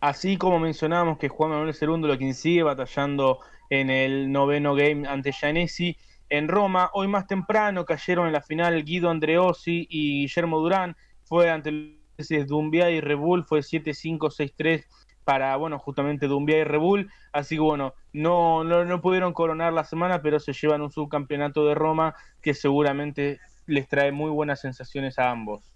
Así 0.00 0.36
como 0.36 0.58
mencionábamos 0.58 1.18
que 1.18 1.28
Juan 1.28 1.50
Manuel 1.50 1.72
Cerúndolo, 1.72 2.18
quien 2.18 2.34
sigue 2.34 2.64
batallando 2.64 3.38
en 3.70 3.90
el 3.90 4.32
noveno 4.32 4.74
game 4.74 5.06
ante 5.06 5.30
Gianesi 5.30 5.96
en 6.32 6.48
Roma, 6.48 6.88
hoy 6.94 7.08
más 7.08 7.26
temprano 7.26 7.84
cayeron 7.84 8.26
en 8.26 8.32
la 8.32 8.40
final 8.40 8.82
Guido 8.84 9.10
Andreossi 9.10 9.86
y 9.90 10.22
Guillermo 10.22 10.60
Durán, 10.60 10.96
fue 11.24 11.50
ante 11.50 11.98
Dumbiá 12.46 12.90
y 12.90 13.02
Rebull, 13.02 13.44
fue 13.44 13.60
7-5, 13.60 14.18
6-3 14.18 14.86
para, 15.24 15.54
bueno, 15.56 15.78
justamente 15.78 16.28
Dumbia 16.28 16.56
y 16.56 16.64
Rebull. 16.64 17.10
Así 17.32 17.56
que 17.56 17.60
bueno, 17.60 17.92
no, 18.14 18.64
no, 18.64 18.86
no 18.86 19.02
pudieron 19.02 19.34
coronar 19.34 19.74
la 19.74 19.84
semana, 19.84 20.22
pero 20.22 20.40
se 20.40 20.54
llevan 20.54 20.80
un 20.80 20.90
subcampeonato 20.90 21.66
de 21.66 21.74
Roma 21.74 22.14
que 22.40 22.54
seguramente 22.54 23.38
les 23.66 23.86
trae 23.86 24.10
muy 24.10 24.30
buenas 24.30 24.60
sensaciones 24.60 25.18
a 25.18 25.30
ambos. 25.30 25.70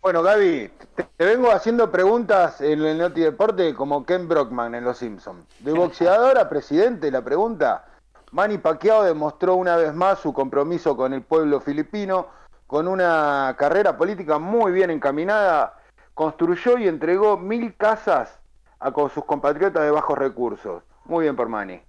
Bueno, 0.00 0.22
Gaby, 0.22 0.70
te, 0.96 1.04
te 1.04 1.24
vengo 1.26 1.50
haciendo 1.50 1.92
preguntas 1.92 2.62
en 2.62 2.82
el 2.82 2.96
Noti 2.96 3.20
Deporte 3.20 3.74
como 3.74 4.06
Ken 4.06 4.26
Brockman 4.26 4.74
en 4.74 4.84
Los 4.84 4.96
Simpsons. 4.96 5.44
De 5.60 5.72
boxeador 5.74 6.38
a 6.38 6.48
presidente, 6.48 7.10
la 7.10 7.22
pregunta. 7.22 7.84
Manny 8.32 8.56
Pacquiao 8.56 9.04
demostró 9.04 9.56
una 9.56 9.76
vez 9.76 9.92
más 9.92 10.18
su 10.18 10.32
compromiso 10.32 10.96
con 10.96 11.12
el 11.12 11.20
pueblo 11.20 11.60
filipino, 11.60 12.28
con 12.66 12.88
una 12.88 13.54
carrera 13.58 13.98
política 13.98 14.38
muy 14.38 14.72
bien 14.72 14.90
encaminada, 14.90 15.76
construyó 16.14 16.78
y 16.78 16.88
entregó 16.88 17.36
mil 17.36 17.76
casas 17.76 18.40
a 18.80 18.90
sus 19.10 19.26
compatriotas 19.26 19.82
de 19.82 19.90
bajos 19.90 20.16
recursos. 20.16 20.82
Muy 21.04 21.24
bien 21.24 21.36
por 21.36 21.50
Manny. 21.50 21.82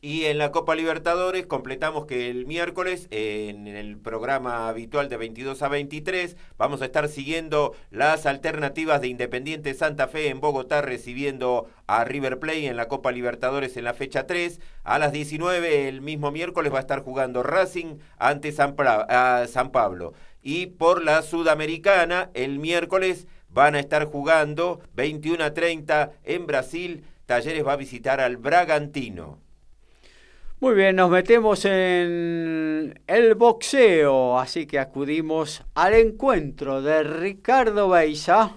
Y 0.00 0.26
en 0.26 0.38
la 0.38 0.52
Copa 0.52 0.76
Libertadores 0.76 1.46
completamos 1.46 2.06
que 2.06 2.30
el 2.30 2.46
miércoles, 2.46 3.08
en 3.10 3.66
el 3.66 3.96
programa 3.98 4.68
habitual 4.68 5.08
de 5.08 5.16
22 5.16 5.60
a 5.60 5.68
23, 5.68 6.36
vamos 6.56 6.82
a 6.82 6.84
estar 6.84 7.08
siguiendo 7.08 7.74
las 7.90 8.24
alternativas 8.24 9.00
de 9.00 9.08
Independiente 9.08 9.74
Santa 9.74 10.06
Fe 10.06 10.28
en 10.28 10.38
Bogotá, 10.40 10.82
recibiendo 10.82 11.68
a 11.88 12.04
River 12.04 12.38
Plate 12.38 12.68
en 12.68 12.76
la 12.76 12.86
Copa 12.86 13.10
Libertadores 13.10 13.76
en 13.76 13.82
la 13.82 13.92
fecha 13.92 14.28
3. 14.28 14.60
A 14.84 15.00
las 15.00 15.10
19, 15.10 15.88
el 15.88 16.00
mismo 16.00 16.30
miércoles, 16.30 16.72
va 16.72 16.76
a 16.76 16.82
estar 16.82 17.02
jugando 17.02 17.42
Racing 17.42 17.96
ante 18.18 18.52
San, 18.52 18.76
San 19.48 19.72
Pablo. 19.72 20.12
Y 20.44 20.66
por 20.66 21.02
la 21.02 21.22
Sudamericana, 21.22 22.30
el 22.34 22.60
miércoles 22.60 23.26
van 23.48 23.74
a 23.74 23.80
estar 23.80 24.04
jugando 24.04 24.80
21 24.94 25.42
a 25.42 25.54
30 25.54 26.12
en 26.22 26.46
Brasil. 26.46 27.04
Talleres 27.26 27.66
va 27.66 27.72
a 27.72 27.76
visitar 27.76 28.20
al 28.20 28.36
Bragantino. 28.36 29.47
Muy 30.60 30.74
bien, 30.74 30.96
nos 30.96 31.08
metemos 31.08 31.64
en 31.66 33.00
el 33.06 33.34
boxeo, 33.36 34.40
así 34.40 34.66
que 34.66 34.80
acudimos 34.80 35.64
al 35.76 35.94
encuentro 35.94 36.82
de 36.82 37.04
Ricardo 37.04 37.88
Beisa. 37.90 38.56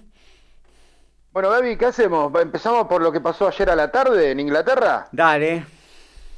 Bueno, 1.32 1.52
Gaby, 1.52 1.78
¿qué 1.78 1.86
hacemos? 1.86 2.34
¿Empezamos 2.42 2.88
por 2.88 3.04
lo 3.04 3.12
que 3.12 3.22
pasó 3.22 3.48
ayer 3.48 3.70
a 3.70 3.76
la 3.76 3.92
tarde 3.92 4.32
en 4.32 4.40
Inglaterra? 4.40 5.10
Dale. 5.12 5.64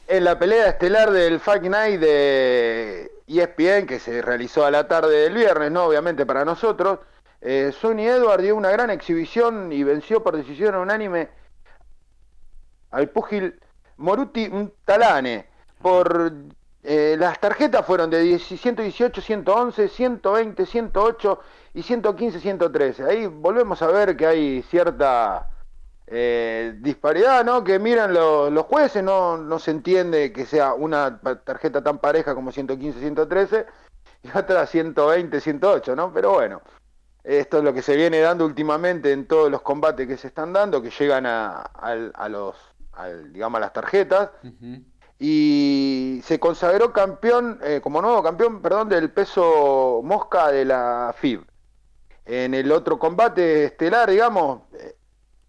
En 0.06 0.26
la 0.26 0.38
pelea 0.38 0.68
estelar 0.68 1.12
del 1.12 1.40
Fight 1.40 1.64
Night 1.64 2.02
de 2.02 3.10
ESPN, 3.26 3.88
que 3.88 4.00
se 4.00 4.22
realizó 4.22 4.66
a 4.66 4.72
la 4.72 4.86
tarde 4.90 5.16
del 5.16 5.34
viernes, 5.34 5.72
¿no? 5.72 5.86
Obviamente 5.86 6.26
para 6.26 6.44
nosotros, 6.44 7.00
eh, 7.40 7.72
Sonny 7.72 8.06
Edward 8.06 8.42
dio 8.42 8.58
una 8.58 8.70
gran 8.70 8.90
exhibición 8.90 9.72
y 9.72 9.82
venció 9.86 10.22
por 10.24 10.36
decisión 10.36 10.76
unánime 10.76 11.30
al 12.92 13.08
púgil 13.08 13.58
Moruti 13.96 14.52
Talane 14.84 15.53
por 15.84 16.34
eh, 16.82 17.16
las 17.20 17.40
tarjetas 17.40 17.86
fueron 17.86 18.10
de 18.10 18.40
118, 18.40 19.22
111, 19.22 19.88
120, 19.88 20.66
108 20.66 21.40
y 21.76 21.84
115, 21.84 22.40
113. 22.40 23.04
Ahí 23.04 23.28
volvemos 23.28 23.82
a 23.84 23.88
ver 23.88 24.18
que 24.18 24.26
hay 24.26 24.62
cierta 24.64 25.50
eh, 26.08 26.74
disparidad, 26.80 27.46
¿no? 27.46 27.64
Que 27.64 27.78
miran 27.80 28.14
los 28.14 28.66
jueces, 28.66 29.04
no, 29.04 29.38
no 29.38 29.60
se 29.60 29.72
entiende 29.72 30.34
que 30.34 30.46
sea 30.46 30.74
una 30.74 31.20
tarjeta 31.20 31.84
tan 31.84 32.00
pareja 32.00 32.34
como 32.34 32.52
115, 32.52 33.00
113 33.00 33.66
y 34.24 34.38
otra 34.38 34.66
120, 34.66 35.40
108, 35.40 35.96
¿no? 35.96 36.12
Pero 36.12 36.32
bueno, 36.34 36.62
esto 37.24 37.60
es 37.60 37.64
lo 37.64 37.74
que 37.74 37.82
se 37.82 37.96
viene 37.96 38.20
dando 38.20 38.46
últimamente 38.46 39.12
en 39.12 39.26
todos 39.28 39.50
los 39.50 39.62
combates 39.62 40.08
que 40.08 40.18
se 40.18 40.28
están 40.28 40.52
dando, 40.52 40.82
que 40.82 40.90
llegan 40.90 41.26
a, 41.26 41.62
a, 41.62 42.28
los, 42.30 42.58
digamos, 43.32 43.58
a 43.58 43.62
las 43.62 43.74
tarjetas 43.74 44.32
y 45.20 46.22
se 46.24 46.40
consagró 46.40 46.92
campeón, 46.92 47.60
eh, 47.64 47.80
como 47.82 48.02
nuevo 48.02 48.22
campeón, 48.24 48.62
perdón, 48.62 48.90
del 48.90 49.12
peso 49.12 50.02
mosca 50.04 50.52
de 50.52 50.66
la 50.66 51.14
FIB. 51.18 51.46
En 52.26 52.54
el 52.54 52.72
otro 52.72 52.98
combate 53.00 53.66
estelar, 53.66 54.10
digamos, 54.10 54.62
eh, 54.74 54.96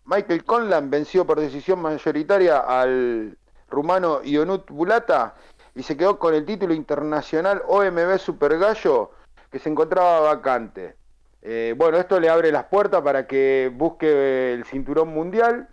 Michael 0.04 0.44
Conlan 0.44 0.90
venció 0.90 1.26
por 1.26 1.40
decisión 1.40 1.80
mayoritaria 1.80 2.58
al 2.58 3.38
rumano 3.68 4.22
Ionut 4.22 4.70
Bulata 4.70 5.34
y 5.74 5.82
se 5.82 5.96
quedó 5.96 6.18
con 6.18 6.34
el 6.34 6.44
título 6.44 6.74
internacional 6.74 7.62
OMB 7.66 8.18
Super 8.18 8.58
Gallo 8.58 9.12
que 9.50 9.58
se 9.58 9.68
encontraba 9.68 10.20
vacante. 10.20 10.96
Eh, 11.42 11.74
bueno, 11.76 11.98
esto 11.98 12.18
le 12.18 12.28
abre 12.28 12.50
las 12.50 12.64
puertas 12.64 13.02
para 13.02 13.26
que 13.26 13.70
busque 13.74 14.54
el 14.54 14.64
cinturón 14.64 15.08
mundial 15.08 15.68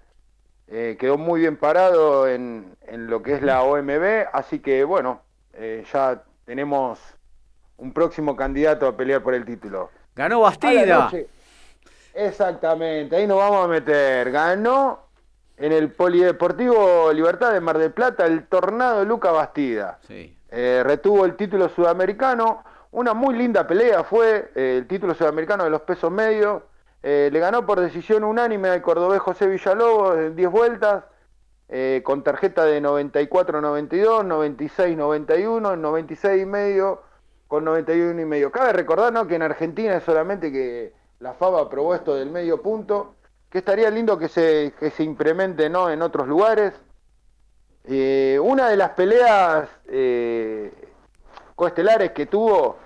eh, 0.73 0.95
quedó 0.97 1.17
muy 1.17 1.41
bien 1.41 1.57
parado 1.57 2.29
en, 2.29 2.77
en, 2.87 3.07
lo 3.07 3.21
que 3.21 3.33
es 3.33 3.41
la 3.41 3.61
OMB, 3.61 4.27
así 4.31 4.59
que 4.59 4.85
bueno, 4.85 5.21
eh, 5.53 5.83
ya 5.91 6.23
tenemos 6.45 6.97
un 7.75 7.91
próximo 7.91 8.37
candidato 8.37 8.87
a 8.87 8.95
pelear 8.95 9.21
por 9.21 9.33
el 9.33 9.43
título. 9.43 9.89
Ganó 10.15 10.39
Bastida. 10.39 11.11
Exactamente, 12.13 13.17
ahí 13.17 13.27
nos 13.27 13.39
vamos 13.39 13.65
a 13.65 13.67
meter. 13.67 14.31
Ganó 14.31 15.07
en 15.57 15.73
el 15.73 15.91
Polideportivo 15.91 17.11
Libertad 17.11 17.51
de 17.51 17.59
Mar 17.59 17.77
del 17.77 17.91
Plata 17.91 18.25
el 18.25 18.47
Tornado 18.47 19.03
Luca 19.03 19.31
Bastida. 19.31 19.99
Sí. 20.07 20.37
Eh, 20.49 20.83
retuvo 20.85 21.25
el 21.25 21.35
título 21.35 21.67
sudamericano. 21.67 22.63
Una 22.91 23.13
muy 23.13 23.35
linda 23.35 23.67
pelea 23.67 24.05
fue 24.05 24.51
el 24.55 24.87
título 24.87 25.15
sudamericano 25.15 25.65
de 25.65 25.69
los 25.69 25.81
pesos 25.81 26.09
medios. 26.09 26.63
Eh, 27.03 27.29
le 27.31 27.39
ganó 27.39 27.65
por 27.65 27.79
decisión 27.79 28.23
unánime 28.23 28.69
al 28.69 28.81
cordobés 28.81 29.21
José 29.21 29.47
Villalobos 29.47 30.17
en 30.17 30.35
10 30.35 30.51
vueltas, 30.51 31.03
eh, 31.67 32.01
con 32.03 32.23
tarjeta 32.23 32.65
de 32.65 32.81
94-92, 32.81 34.23
96-91, 34.25 35.77
96 35.77 36.41
y 36.41 36.45
medio, 36.45 37.01
con 37.47 37.63
91 37.65 38.21
y 38.21 38.25
medio. 38.25 38.51
Cabe 38.51 38.73
recordar 38.73 39.11
¿no? 39.11 39.25
que 39.25 39.35
en 39.35 39.41
Argentina 39.41 39.95
es 39.95 40.03
solamente 40.03 40.51
que 40.51 40.93
la 41.19 41.33
FABA 41.33 41.61
aprobó 41.61 41.95
esto 41.95 42.15
del 42.15 42.29
medio 42.29 42.61
punto, 42.61 43.15
que 43.49 43.59
estaría 43.59 43.89
lindo 43.89 44.17
que 44.17 44.27
se, 44.27 44.73
que 44.79 44.91
se 44.91 45.03
implemente 45.03 45.69
¿no? 45.69 45.89
en 45.89 46.01
otros 46.01 46.27
lugares. 46.27 46.73
Eh, 47.85 48.39
una 48.41 48.69
de 48.69 48.77
las 48.77 48.91
peleas 48.91 49.67
coestelares 51.55 52.11
que 52.11 52.27
tuvo, 52.27 52.77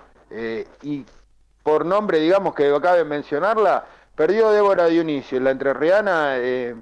y 0.82 1.04
por 1.62 1.84
nombre 1.84 2.18
digamos 2.18 2.54
que 2.54 2.72
cabe 2.80 3.04
mencionarla, 3.04 3.84
Perdió 4.16 4.50
Débora 4.50 4.86
Dionisio, 4.86 5.38
la 5.40 5.50
entrerriana 5.50 6.38
eh, 6.38 6.74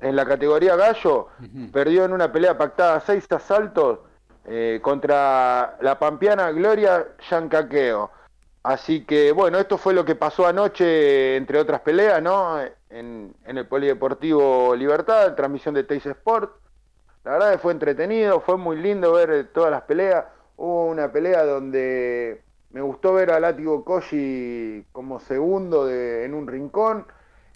en 0.00 0.16
la 0.16 0.26
categoría 0.26 0.76
gallo, 0.76 1.28
perdió 1.72 2.04
en 2.04 2.12
una 2.12 2.30
pelea 2.30 2.58
pactada 2.58 3.00
seis 3.00 3.26
asaltos 3.30 4.00
eh, 4.44 4.78
contra 4.82 5.78
la 5.80 5.98
pampeana 5.98 6.50
Gloria 6.52 7.06
Yancaqueo. 7.30 8.10
Así 8.62 9.06
que 9.06 9.32
bueno, 9.32 9.58
esto 9.58 9.78
fue 9.78 9.94
lo 9.94 10.04
que 10.04 10.14
pasó 10.14 10.46
anoche, 10.46 11.36
entre 11.36 11.58
otras 11.58 11.80
peleas, 11.80 12.22
¿no? 12.22 12.60
En, 12.90 13.34
el 13.46 13.66
Polideportivo 13.66 14.76
Libertad, 14.76 15.34
transmisión 15.34 15.74
de 15.74 15.84
Teis 15.84 16.04
Sport. 16.04 16.52
La 17.24 17.32
verdad 17.32 17.52
que 17.52 17.58
fue 17.58 17.72
entretenido, 17.72 18.40
fue 18.40 18.58
muy 18.58 18.76
lindo 18.76 19.12
ver 19.12 19.48
todas 19.54 19.70
las 19.70 19.82
peleas. 19.82 20.26
Hubo 20.56 20.86
una 20.86 21.10
pelea 21.10 21.44
donde 21.44 22.42
me 22.70 22.80
gustó 22.80 23.14
ver 23.14 23.30
a 23.30 23.40
Látigo 23.40 23.84
Koji 23.84 24.84
como 24.92 25.20
segundo 25.20 25.90
en 25.90 26.34
un 26.34 26.46
rincón. 26.46 27.06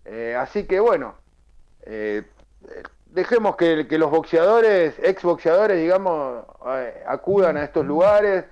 Eh, 0.05 0.35
así 0.39 0.65
que 0.65 0.81
bueno, 0.81 1.15
eh, 1.83 2.23
dejemos 3.07 3.57
que, 3.57 3.87
los 3.99 4.11
boxeadores, 4.11 4.95
ex 5.03 5.23
boxeadores, 5.23 5.79
digamos, 5.79 6.45
eh, 6.67 7.03
acudan 7.07 7.57
a 7.57 7.65
estos 7.65 7.85
lugares. 7.87 8.45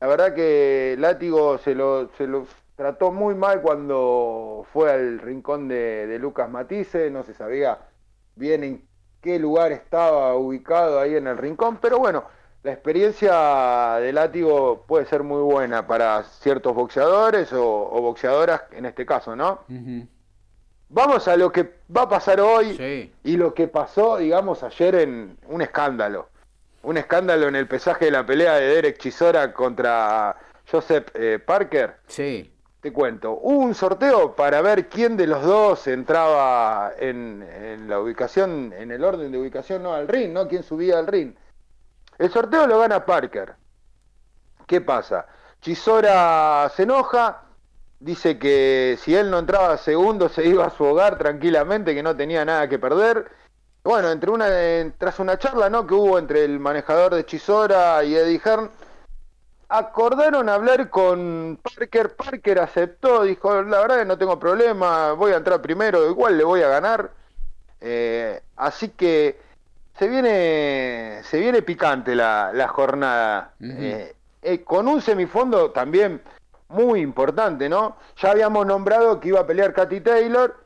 La 0.00 0.06
verdad 0.06 0.34
que 0.34 0.96
Látigo 0.98 1.58
se 1.58 1.74
lo, 1.74 2.08
se 2.16 2.26
lo 2.26 2.46
trató 2.76 3.12
muy 3.12 3.34
mal 3.34 3.60
cuando 3.60 4.66
fue 4.72 4.92
al 4.92 5.18
rincón 5.18 5.68
de, 5.68 6.06
de 6.06 6.18
Lucas 6.18 6.48
Matisse, 6.48 7.10
no 7.10 7.24
se 7.24 7.34
sabía 7.34 7.78
bien 8.36 8.64
en 8.64 8.88
qué 9.20 9.38
lugar 9.38 9.72
estaba 9.72 10.34
ubicado 10.36 11.00
ahí 11.00 11.16
en 11.16 11.26
el 11.26 11.36
rincón, 11.36 11.78
pero 11.82 11.98
bueno, 11.98 12.24
la 12.62 12.72
experiencia 12.72 13.98
de 14.00 14.12
látigo 14.12 14.84
puede 14.86 15.06
ser 15.06 15.22
muy 15.22 15.42
buena 15.42 15.86
para 15.86 16.24
ciertos 16.24 16.74
boxeadores 16.74 17.52
o, 17.52 18.00
boxeadoras 18.00 18.62
en 18.72 18.86
este 18.86 19.06
caso, 19.06 19.36
¿no? 19.36 19.60
Vamos 20.90 21.28
a 21.28 21.36
lo 21.36 21.52
que 21.52 21.74
va 21.94 22.02
a 22.02 22.08
pasar 22.08 22.40
hoy 22.40 23.12
y 23.22 23.36
lo 23.36 23.54
que 23.54 23.68
pasó, 23.68 24.16
digamos, 24.16 24.62
ayer 24.62 24.94
en 24.96 25.38
un 25.46 25.62
escándalo. 25.62 26.28
Un 26.82 26.96
escándalo 26.96 27.48
en 27.48 27.56
el 27.56 27.66
pesaje 27.66 28.06
de 28.06 28.10
la 28.12 28.24
pelea 28.24 28.54
de 28.54 28.66
Derek 28.66 28.98
Chisora 28.98 29.52
contra 29.52 30.36
Joseph 30.70 31.08
eh, 31.14 31.38
Parker. 31.44 31.96
Sí. 32.06 32.52
Te 32.80 32.92
cuento, 32.92 33.32
hubo 33.42 33.58
un 33.58 33.74
sorteo 33.74 34.36
para 34.36 34.62
ver 34.62 34.88
quién 34.88 35.16
de 35.16 35.26
los 35.26 35.42
dos 35.42 35.88
entraba 35.88 36.92
en, 36.98 37.42
en 37.42 37.88
la 37.88 37.98
ubicación, 38.00 38.72
en 38.78 38.92
el 38.92 39.02
orden 39.02 39.32
de 39.32 39.38
ubicación, 39.38 39.82
no 39.82 39.92
al 39.94 40.06
ring, 40.06 40.32
¿no? 40.32 40.46
¿Quién 40.46 40.62
subía 40.62 40.98
al 40.98 41.08
ring? 41.08 41.34
El 42.18 42.30
sorteo 42.30 42.66
lo 42.66 42.80
gana 42.80 43.06
Parker. 43.06 43.54
¿Qué 44.66 44.80
pasa? 44.80 45.26
Chisora 45.60 46.70
se 46.74 46.82
enoja, 46.82 47.42
dice 48.00 48.38
que 48.38 48.98
si 49.00 49.14
él 49.14 49.30
no 49.30 49.38
entraba 49.38 49.76
segundo 49.78 50.28
se 50.28 50.46
iba 50.46 50.66
a 50.66 50.70
su 50.70 50.84
hogar 50.84 51.16
tranquilamente, 51.16 51.94
que 51.94 52.02
no 52.02 52.16
tenía 52.16 52.44
nada 52.44 52.68
que 52.68 52.78
perder. 52.78 53.30
Bueno, 53.84 54.10
entre 54.10 54.30
una, 54.30 54.46
eh, 54.50 54.92
tras 54.98 55.18
una 55.20 55.38
charla 55.38 55.70
¿no? 55.70 55.86
que 55.86 55.94
hubo 55.94 56.18
entre 56.18 56.44
el 56.44 56.58
manejador 56.60 57.14
de 57.14 57.24
Chisora 57.24 58.04
y 58.04 58.16
Eddie 58.16 58.40
Hearn, 58.44 58.70
acordaron 59.68 60.48
hablar 60.48 60.90
con 60.90 61.58
Parker. 61.62 62.14
Parker 62.16 62.58
aceptó, 62.58 63.22
dijo, 63.22 63.62
la 63.62 63.80
verdad 63.80 63.98
que 64.00 64.04
no 64.04 64.18
tengo 64.18 64.38
problema, 64.38 65.12
voy 65.12 65.32
a 65.32 65.36
entrar 65.36 65.62
primero, 65.62 66.08
igual 66.08 66.36
le 66.36 66.44
voy 66.44 66.62
a 66.62 66.68
ganar. 66.68 67.12
Eh, 67.80 68.42
así 68.56 68.88
que 68.90 69.38
se 69.98 70.08
viene, 70.08 71.20
se 71.24 71.38
viene 71.40 71.62
picante 71.62 72.14
la, 72.14 72.50
la 72.52 72.68
jornada. 72.68 73.54
Eh, 73.60 74.14
eh, 74.42 74.62
con 74.62 74.86
un 74.88 75.00
semifondo 75.02 75.70
también 75.72 76.22
muy 76.68 77.00
importante, 77.00 77.68
¿no? 77.68 77.96
Ya 78.18 78.30
habíamos 78.30 78.66
nombrado 78.66 79.18
que 79.20 79.28
iba 79.28 79.40
a 79.40 79.46
pelear 79.46 79.72
Katy 79.72 80.00
Taylor, 80.00 80.56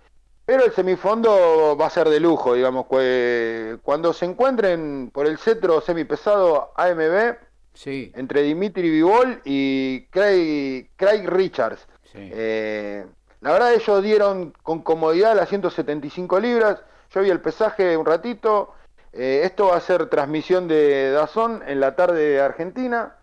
pero 0.45 0.65
el 0.65 0.73
semifondo 0.73 1.77
va 1.81 1.87
a 1.87 1.91
ser 1.91 2.09
de 2.09 2.21
lujo, 2.21 2.55
digamos. 2.55 2.87
que 2.91 3.79
Cuando 3.83 4.13
se 4.13 4.27
encuentren 4.27 5.11
por 5.13 5.27
el 5.27 5.39
cetro 5.39 5.81
semipesado 5.81 6.73
AMB, 6.77 7.37
Sí. 7.75 8.13
entre 8.17 8.43
Dimitri 8.43 8.91
Vivol 8.91 9.41
y 9.45 10.03
Craig, 10.11 10.91
Craig 10.97 11.27
Richards. 11.27 11.87
Eh, 12.15 13.07
la 13.41 13.53
verdad 13.53 13.73
ellos 13.73 14.03
dieron 14.03 14.53
con 14.63 14.83
comodidad 14.83 15.35
las 15.35 15.49
175 15.49 16.39
libras. 16.39 16.83
Yo 17.15 17.23
vi 17.23 17.31
el 17.31 17.41
pesaje 17.41 17.97
un 17.97 18.05
ratito. 18.05 18.75
Eh, 19.12 19.43
esto 19.44 19.66
va 19.68 19.76
a 19.76 19.80
ser 19.80 20.06
transmisión 20.09 20.68
de 20.68 21.10
Dazón 21.12 21.62
en 21.66 21.80
la 21.80 21.94
tarde 21.97 22.20
de 22.30 22.40
Argentina. 22.40 23.16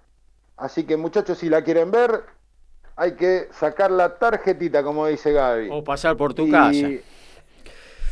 Así 0.58 0.84
que 0.86 0.98
muchachos, 0.98 1.38
si 1.38 1.50
la 1.50 1.64
quieren 1.64 1.90
ver, 1.90 2.24
hay 2.96 3.14
que 3.14 3.48
sacar 3.54 3.90
la 3.92 4.18
tarjetita, 4.18 4.84
como 4.84 5.08
dice 5.08 5.32
Gaby. 5.32 5.70
O 5.72 5.84
pasar 5.84 6.16
por 6.18 6.34
tu 6.34 6.44
Y- 6.48 6.52
casa. 6.52 6.88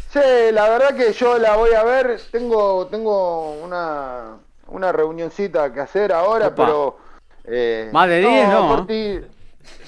Sí, 0.09 0.51
la 0.53 0.69
verdad 0.69 0.95
que 0.95 1.11
yo 1.11 1.37
la 1.37 1.55
voy 1.57 1.71
a 1.73 1.83
ver. 1.83 2.19
Tengo, 2.31 2.87
tengo 2.87 3.51
una, 3.61 4.37
una 4.67 4.91
reunioncita 4.91 5.71
que 5.73 5.81
hacer 5.81 6.13
ahora, 6.13 6.47
Opa. 6.47 6.55
pero. 6.65 6.97
eh, 7.43 7.89
Más 7.91 8.07
de 8.09 8.19
10, 8.19 8.49
no, 8.49 8.67
por 8.69 8.87
ti- 8.87 9.21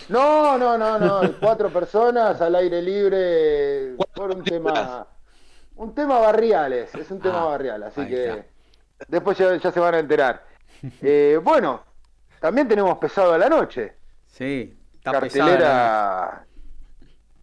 No, 0.10 0.58
no, 0.58 0.78
no, 0.78 1.00
no. 1.00 1.22
Cuatro 1.40 1.70
personas 1.70 2.40
al 2.42 2.54
aire 2.56 2.82
libre 2.82 3.96
por 4.14 4.32
un 4.32 4.44
tema. 4.44 5.08
Un 5.80 5.96
tema 5.96 6.20
barriales. 6.20 6.94
Es 6.94 7.10
un 7.10 7.20
tema 7.22 7.42
Ah, 7.42 7.46
barrial, 7.46 7.84
así 7.84 8.06
que. 8.06 8.28
está. 8.30 8.46
Después 9.08 9.38
ya, 9.38 9.56
ya 9.56 9.72
se 9.72 9.80
van 9.80 9.96
a 9.96 10.00
enterar. 10.00 10.44
Eh, 11.02 11.40
bueno, 11.44 11.84
también 12.40 12.68
tenemos 12.68 12.98
pesado 13.00 13.34
a 13.34 13.38
la 13.38 13.50
noche 13.50 13.96
Sí, 14.28 14.78
está 14.94 15.20
pesada. 15.20 15.46
cartelera 15.50 16.46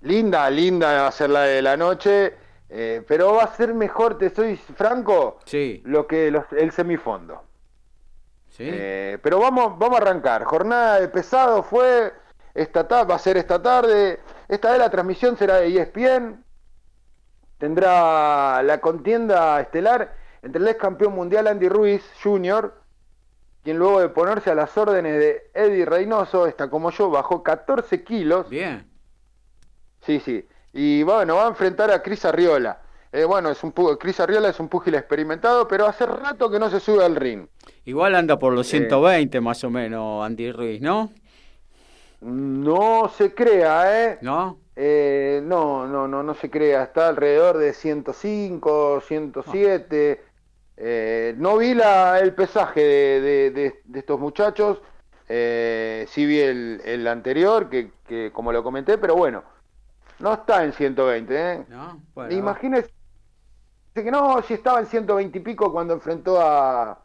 linda, 0.03 0.49
linda 0.51 1.03
va 1.03 1.07
a 1.09 1.13
ser 1.13 1.31
la 1.31 1.43
de 1.43 1.61
la 1.63 1.77
noche, 1.77 2.35
eh, 2.71 3.03
pero 3.07 3.35
va 3.35 3.45
a 3.45 3.55
ser 3.57 3.75
mejor, 3.75 4.17
te 4.19 4.31
soy 4.31 4.57
franco, 4.57 5.39
Sí, 5.45 5.83
lo 5.85 6.07
que 6.07 6.31
los- 6.31 6.51
el 6.53 6.73
semifondo. 6.73 7.43
sí. 8.49 8.65
Eh, 8.71 9.19
pero 9.23 9.39
vamos, 9.41 9.79
vamos 9.79 9.99
a 9.99 10.03
arrancar. 10.03 10.45
Jornada 10.45 11.01
de 11.01 11.09
pesado 11.09 11.63
fue 11.63 12.13
esta 12.55 12.87
ta- 12.89 13.05
va 13.05 13.17
a 13.17 13.19
ser 13.19 13.37
esta 13.37 13.61
tarde. 13.61 14.21
Esta 14.49 14.71
vez 14.71 14.79
la 14.79 14.89
transmisión 14.91 15.37
será 15.37 15.57
de 15.57 15.69
ESPN. 15.69 16.43
Tendrá 17.59 18.63
la 18.63 18.81
contienda 18.81 19.61
estelar 19.61 20.15
entre 20.43 20.61
el 20.61 20.69
ex 20.69 20.79
campeón 20.79 21.15
mundial 21.15 21.47
Andy 21.47 21.69
Ruiz 21.69 22.03
Jr., 22.23 22.73
quien 23.65 23.79
luego 23.79 24.01
de 24.01 24.09
ponerse 24.11 24.51
a 24.51 24.55
las 24.55 24.77
órdenes 24.77 25.19
de 25.19 25.51
Eddie 25.55 25.85
Reynoso, 25.87 26.47
está 26.47 26.71
como 26.71 26.91
yo, 26.91 27.11
bajó 27.11 27.43
14 27.43 28.05
kilos. 28.05 28.49
Bien. 28.49 28.87
Sí, 30.03 30.21
sí. 30.21 30.47
Y 30.73 31.03
bueno, 31.03 31.37
va 31.37 31.47
a 31.47 31.49
enfrentar 31.49 31.91
a 31.91 32.01
Cris 32.03 32.25
Arriola. 32.25 32.81
Eh, 33.11 33.25
bueno, 33.25 33.51
es 33.51 33.65
un 33.65 33.73
Cris 33.73 34.21
Arriola 34.21 34.51
es 34.51 34.61
un 34.61 34.69
púgil 34.69 34.95
experimentado, 34.95 35.67
pero 35.67 35.87
hace 35.87 36.05
rato 36.07 36.51
que 36.51 36.59
no 36.59 36.69
se 36.71 36.79
sube 36.79 37.05
al 37.05 37.17
ring. 37.17 37.47
Igual 37.87 38.15
anda 38.15 38.39
por 38.39 38.53
Eh. 38.53 38.57
los 38.57 38.67
120 38.69 39.41
más 39.41 39.65
o 39.65 39.71
menos 39.71 40.25
Andy 40.25 40.53
Ruiz, 40.53 40.81
¿no? 40.81 41.11
No 42.21 43.11
se 43.17 43.35
crea, 43.35 44.05
¿eh? 44.13 44.19
¿No? 44.21 44.59
Eh, 44.77 45.41
no, 45.45 45.87
no, 45.87 46.07
no, 46.07 46.23
no 46.23 46.35
se 46.35 46.51
crea. 46.51 46.83
Está 46.85 47.09
alrededor 47.09 47.57
de 47.59 47.73
105, 47.73 49.01
107. 49.01 50.23
Eh, 50.77 51.35
no 51.39 51.57
vi 51.57 51.75
la, 51.75 52.21
el 52.21 52.35
pesaje 52.35 52.81
de, 52.83 53.21
de- 53.23 53.51
de- 53.51 53.81
de 53.85 53.99
estos 53.99 54.21
muchachos. 54.21 54.81
Eh, 55.29 56.05
sí 56.09 56.27
vi 56.27 56.41
el, 56.41 56.83
el 56.85 57.07
anterior, 57.09 57.69
que, 57.71 57.91
que 58.07 58.31
como 58.33 58.53
lo 58.53 58.63
comenté, 58.63 58.99
pero 58.99 59.17
bueno, 59.17 59.43
no 60.19 60.35
está 60.35 60.63
en 60.65 60.73
120, 60.73 61.35
¿eh? 61.53 61.65
¿No? 61.69 62.01
Bueno, 62.15 62.33
Imagínese 62.33 62.91
que 63.95 64.11
no, 64.11 64.43
si 64.43 64.55
estaba 64.55 64.79
en 64.81 64.87
120 64.87 65.39
y 65.39 65.41
pico 65.41 65.73
cuando 65.73 65.95
enfrentó 65.95 66.39
a, 66.41 66.99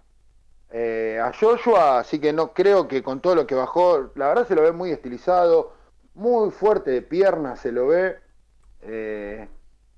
eh, 0.71 1.19
a 1.23 1.31
Joshua, 1.33 1.99
así 1.99 2.19
que 2.19 2.33
no 2.33 2.53
creo 2.53 2.87
que 2.87 3.01
con 3.01 3.21
todo 3.21 3.33
lo 3.35 3.47
que 3.47 3.55
bajó, 3.55 4.11
la 4.15 4.27
verdad 4.27 4.45
se 4.47 4.55
lo 4.55 4.61
ve 4.61 4.71
muy 4.73 4.91
estilizado, 4.91 5.73
muy 6.15 6.51
fuerte 6.51 6.91
de 6.91 7.01
piernas 7.01 7.59
se 7.59 7.71
lo 7.71 7.87
ve. 7.87 8.17
Eh, 8.81 9.47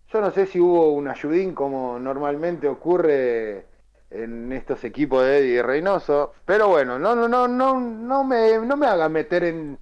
yo 0.09 0.21
no 0.21 0.31
sé 0.31 0.45
si 0.45 0.59
hubo 0.59 0.93
un 0.93 1.07
ayudín 1.07 1.53
como 1.53 1.97
normalmente 1.99 2.67
ocurre 2.67 3.65
en 4.11 4.51
estos 4.51 4.83
equipos 4.83 5.23
de 5.23 5.39
Eddie 5.39 5.63
Reynoso, 5.63 6.33
pero 6.45 6.67
bueno, 6.67 6.99
no, 6.99 7.15
no, 7.15 7.27
no, 7.27 7.47
no, 7.47 7.79
no 7.79 8.23
me, 8.23 8.59
no 8.59 8.77
me 8.77 8.85
haga 8.85 9.09
meter 9.09 9.43
en, 9.43 9.79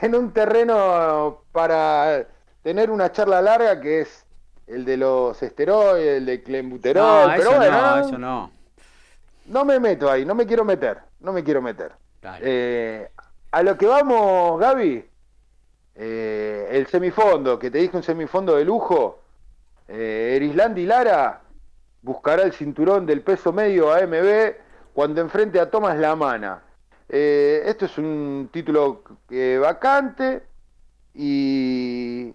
en 0.00 0.14
un 0.14 0.32
terreno 0.32 1.44
para 1.52 2.26
tener 2.62 2.90
una 2.90 3.12
charla 3.12 3.40
larga 3.40 3.80
que 3.80 4.00
es 4.00 4.26
el 4.66 4.84
de 4.84 4.96
los 4.96 5.40
esteroides, 5.42 6.18
el 6.18 6.26
de 6.26 6.42
clenbuterol, 6.42 7.28
no, 7.28 7.34
pero 7.36 7.50
eso 7.50 7.56
bueno, 7.56 7.80
no, 7.80 7.98
eso 8.06 8.18
no. 8.18 8.50
no 9.46 9.64
me 9.64 9.78
meto 9.80 10.10
ahí, 10.10 10.24
no 10.24 10.34
me 10.34 10.46
quiero 10.46 10.64
meter, 10.64 10.98
no 11.20 11.32
me 11.32 11.44
quiero 11.44 11.62
meter. 11.62 11.92
Eh, 12.40 13.08
a 13.52 13.62
lo 13.62 13.76
que 13.76 13.86
vamos, 13.86 14.60
Gaby, 14.60 15.09
eh, 15.94 16.68
el 16.70 16.86
semifondo, 16.86 17.58
que 17.58 17.70
te 17.70 17.78
dije 17.78 17.96
un 17.96 18.02
semifondo 18.02 18.56
de 18.56 18.64
lujo, 18.64 19.20
eh, 19.88 20.34
Erislandi 20.36 20.86
Lara 20.86 21.42
buscará 22.02 22.42
el 22.44 22.52
cinturón 22.52 23.04
del 23.06 23.22
peso 23.22 23.52
medio 23.52 23.92
AMB 23.92 24.54
cuando 24.94 25.20
enfrente 25.20 25.60
a 25.60 25.70
Tomás 25.70 25.98
Lamana. 25.98 26.62
Eh, 27.08 27.62
esto 27.66 27.86
es 27.86 27.98
un 27.98 28.48
título 28.52 29.02
eh, 29.30 29.58
vacante 29.60 30.42
y 31.14 32.32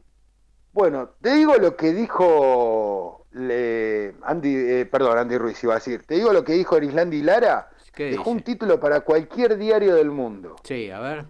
bueno, 0.74 1.10
te 1.22 1.34
digo 1.36 1.56
lo 1.56 1.76
que 1.78 1.94
dijo 1.94 3.26
le- 3.32 4.16
Andy, 4.24 4.56
eh, 4.56 4.86
perdón, 4.86 5.18
Andy 5.18 5.38
Ruiz 5.38 5.64
iba 5.64 5.74
a 5.74 5.78
decir, 5.78 6.04
te 6.06 6.16
digo 6.16 6.34
lo 6.34 6.44
que 6.44 6.54
dijo 6.54 6.76
Erislandi 6.78 7.22
Lara, 7.22 7.70
¿Qué 7.94 8.06
dejó 8.06 8.24
dice? 8.24 8.30
un 8.32 8.42
título 8.42 8.80
para 8.80 9.02
cualquier 9.02 9.58
diario 9.58 9.96
del 9.96 10.12
mundo. 10.12 10.58
Sí, 10.64 10.92
a 10.92 11.00
ver. 11.00 11.26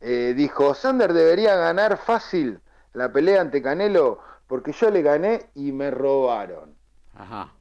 Eh, 0.00 0.34
dijo, 0.36 0.74
Sander 0.74 1.12
debería 1.12 1.56
ganar 1.56 1.96
fácil 1.96 2.60
la 2.92 3.12
pelea 3.12 3.40
ante 3.40 3.60
Canelo 3.60 4.20
porque 4.46 4.72
yo 4.72 4.90
le 4.90 5.02
gané 5.02 5.50
y 5.54 5.72
me 5.72 5.90
robaron. 5.90 6.74
Ajá. 7.14 7.52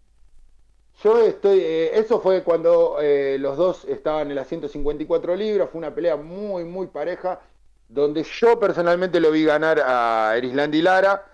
Yo 1.04 1.22
estoy, 1.22 1.60
eh, 1.60 2.00
eso 2.00 2.22
fue 2.22 2.44
cuando 2.44 2.98
eh, 3.02 3.38
los 3.40 3.58
dos 3.58 3.86
estaban 3.86 4.30
en 4.30 4.36
las 4.36 4.48
154 4.48 5.36
libras, 5.36 5.70
fue 5.70 5.80
una 5.80 5.94
pelea 5.94 6.16
muy, 6.16 6.64
muy 6.64 6.88
pareja, 6.88 7.40
donde 7.90 8.24
yo 8.24 8.60
personalmente 8.60 9.20
lo 9.20 9.32
vi 9.32 9.44
ganar 9.44 9.80
a 9.80 10.34
Erislandi 10.36 10.82
Lara. 10.82 11.26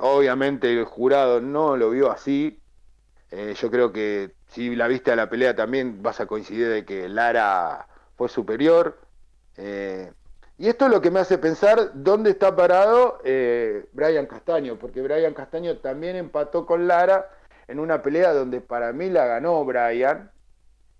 Obviamente 0.00 0.72
el 0.72 0.84
jurado 0.84 1.40
no 1.40 1.76
lo 1.76 1.90
vio 1.90 2.10
así. 2.10 2.58
Yo 3.30 3.70
creo 3.70 3.92
que 3.92 4.34
si 4.48 4.74
la 4.74 4.88
viste 4.88 5.12
a 5.12 5.16
la 5.16 5.28
pelea 5.28 5.54
también 5.54 6.02
vas 6.02 6.20
a 6.20 6.26
coincidir 6.26 6.68
de 6.68 6.84
que 6.84 7.08
Lara 7.08 7.86
fue 8.16 8.28
superior. 8.28 8.98
Eh, 9.56 10.10
y 10.58 10.68
esto 10.68 10.86
es 10.86 10.92
lo 10.92 11.00
que 11.00 11.10
me 11.10 11.20
hace 11.20 11.38
pensar 11.38 11.90
dónde 11.94 12.30
está 12.30 12.54
parado 12.54 13.20
eh, 13.24 13.86
Brian 13.92 14.26
Castaño, 14.26 14.78
porque 14.78 15.02
Brian 15.02 15.34
Castaño 15.34 15.78
también 15.78 16.16
empató 16.16 16.66
con 16.66 16.86
Lara 16.86 17.30
en 17.68 17.80
una 17.80 18.02
pelea 18.02 18.32
donde 18.32 18.60
para 18.60 18.92
mí 18.92 19.10
la 19.10 19.26
ganó 19.26 19.64
Brian, 19.64 20.30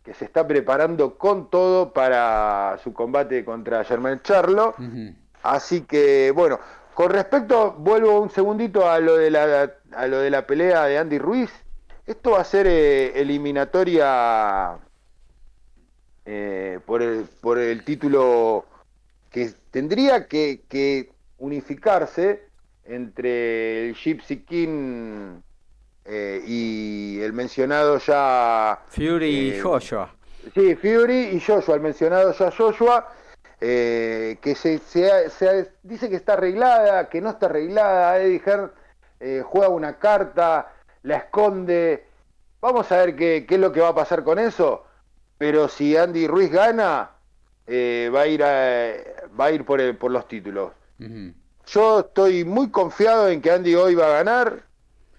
que 0.03 0.15
se 0.15 0.24
está 0.24 0.47
preparando 0.47 1.16
con 1.16 1.49
todo 1.51 1.93
para 1.93 2.79
su 2.83 2.93
combate 2.93 3.45
contra 3.45 3.85
Germán 3.85 4.20
Charlo. 4.23 4.74
Así 5.43 5.83
que, 5.83 6.33
bueno, 6.33 6.59
con 6.95 7.11
respecto, 7.11 7.73
vuelvo 7.79 8.20
un 8.20 8.31
segundito 8.31 8.89
a 8.89 8.99
lo 9.01 9.16
de 9.16 9.31
la, 9.31 9.73
a 9.95 10.07
lo 10.07 10.19
de 10.19 10.31
la 10.31 10.47
pelea 10.47 10.85
de 10.87 10.99
Andy 10.99 11.19
Ruiz. 11.19 11.53
Esto 12.07 12.33
va 12.33 12.41
a 12.41 12.45
ser 12.45 12.66
eh, 12.66 13.20
eliminatoria 13.20 14.77
eh, 16.24 16.78
por, 16.86 17.03
el, 17.03 17.24
por 17.40 17.59
el 17.59 17.85
título 17.85 18.65
que 19.31 19.53
tendría 19.70 20.27
que, 20.28 20.62
que 20.69 21.11
unificarse 21.39 22.44
entre 22.85 23.89
el 23.89 23.94
Gypsy 23.94 24.39
King 24.44 25.40
eh, 26.05 26.43
y 26.47 27.20
el 27.20 27.32
mencionado 27.32 27.99
ya 27.99 28.81
Fury 28.89 29.27
y 29.27 29.51
Eh, 29.51 29.61
Joshua. 29.61 30.15
Sí, 30.55 30.74
Fury 30.74 31.31
y 31.36 31.40
Joshua, 31.40 31.77
el 31.77 31.81
mencionado 31.81 32.32
ya 32.32 32.51
Joshua. 32.51 33.09
eh, 33.65 34.39
que 34.43 34.57
se, 34.57 34.78
se- 34.78 35.31
se 35.31 35.70
dice 35.85 36.11
que 36.11 36.16
está 36.16 36.32
arreglada, 36.32 37.09
que 37.09 37.20
no 37.20 37.31
está 37.31 37.47
arreglada. 37.47 38.19
Eddie 38.20 38.43
Hearn 38.44 38.73
eh, 39.20 39.43
juega 39.47 39.69
una 39.69 39.99
carta, 40.01 40.73
la 41.05 41.19
esconde. 41.19 42.05
Vamos 42.61 42.90
a 42.90 42.97
ver 42.97 43.15
qué, 43.15 43.47
qué 43.49 43.55
es 43.55 43.61
lo 43.61 43.70
que 43.70 43.81
va 43.81 43.89
a 43.90 43.94
pasar 43.94 44.24
con 44.24 44.40
eso. 44.40 44.85
Pero 45.43 45.66
si 45.66 45.97
Andy 45.97 46.28
Ruiz 46.28 46.52
gana, 46.52 47.10
eh, 47.66 48.09
va 48.14 48.20
a 48.20 48.27
ir, 48.28 48.44
a- 48.44 48.94
va 49.36 49.47
a 49.47 49.51
ir 49.51 49.64
por, 49.64 49.81
el- 49.81 49.97
por 49.97 50.12
los 50.12 50.28
títulos. 50.28 50.70
Yo 51.66 51.98
estoy 51.98 52.44
muy 52.44 52.70
confiado 52.70 53.28
en 53.28 53.43
que 53.43 53.51
Andy 53.51 53.74
hoy 53.74 53.97
va 53.97 54.06
a 54.06 54.23
ganar. 54.23 54.62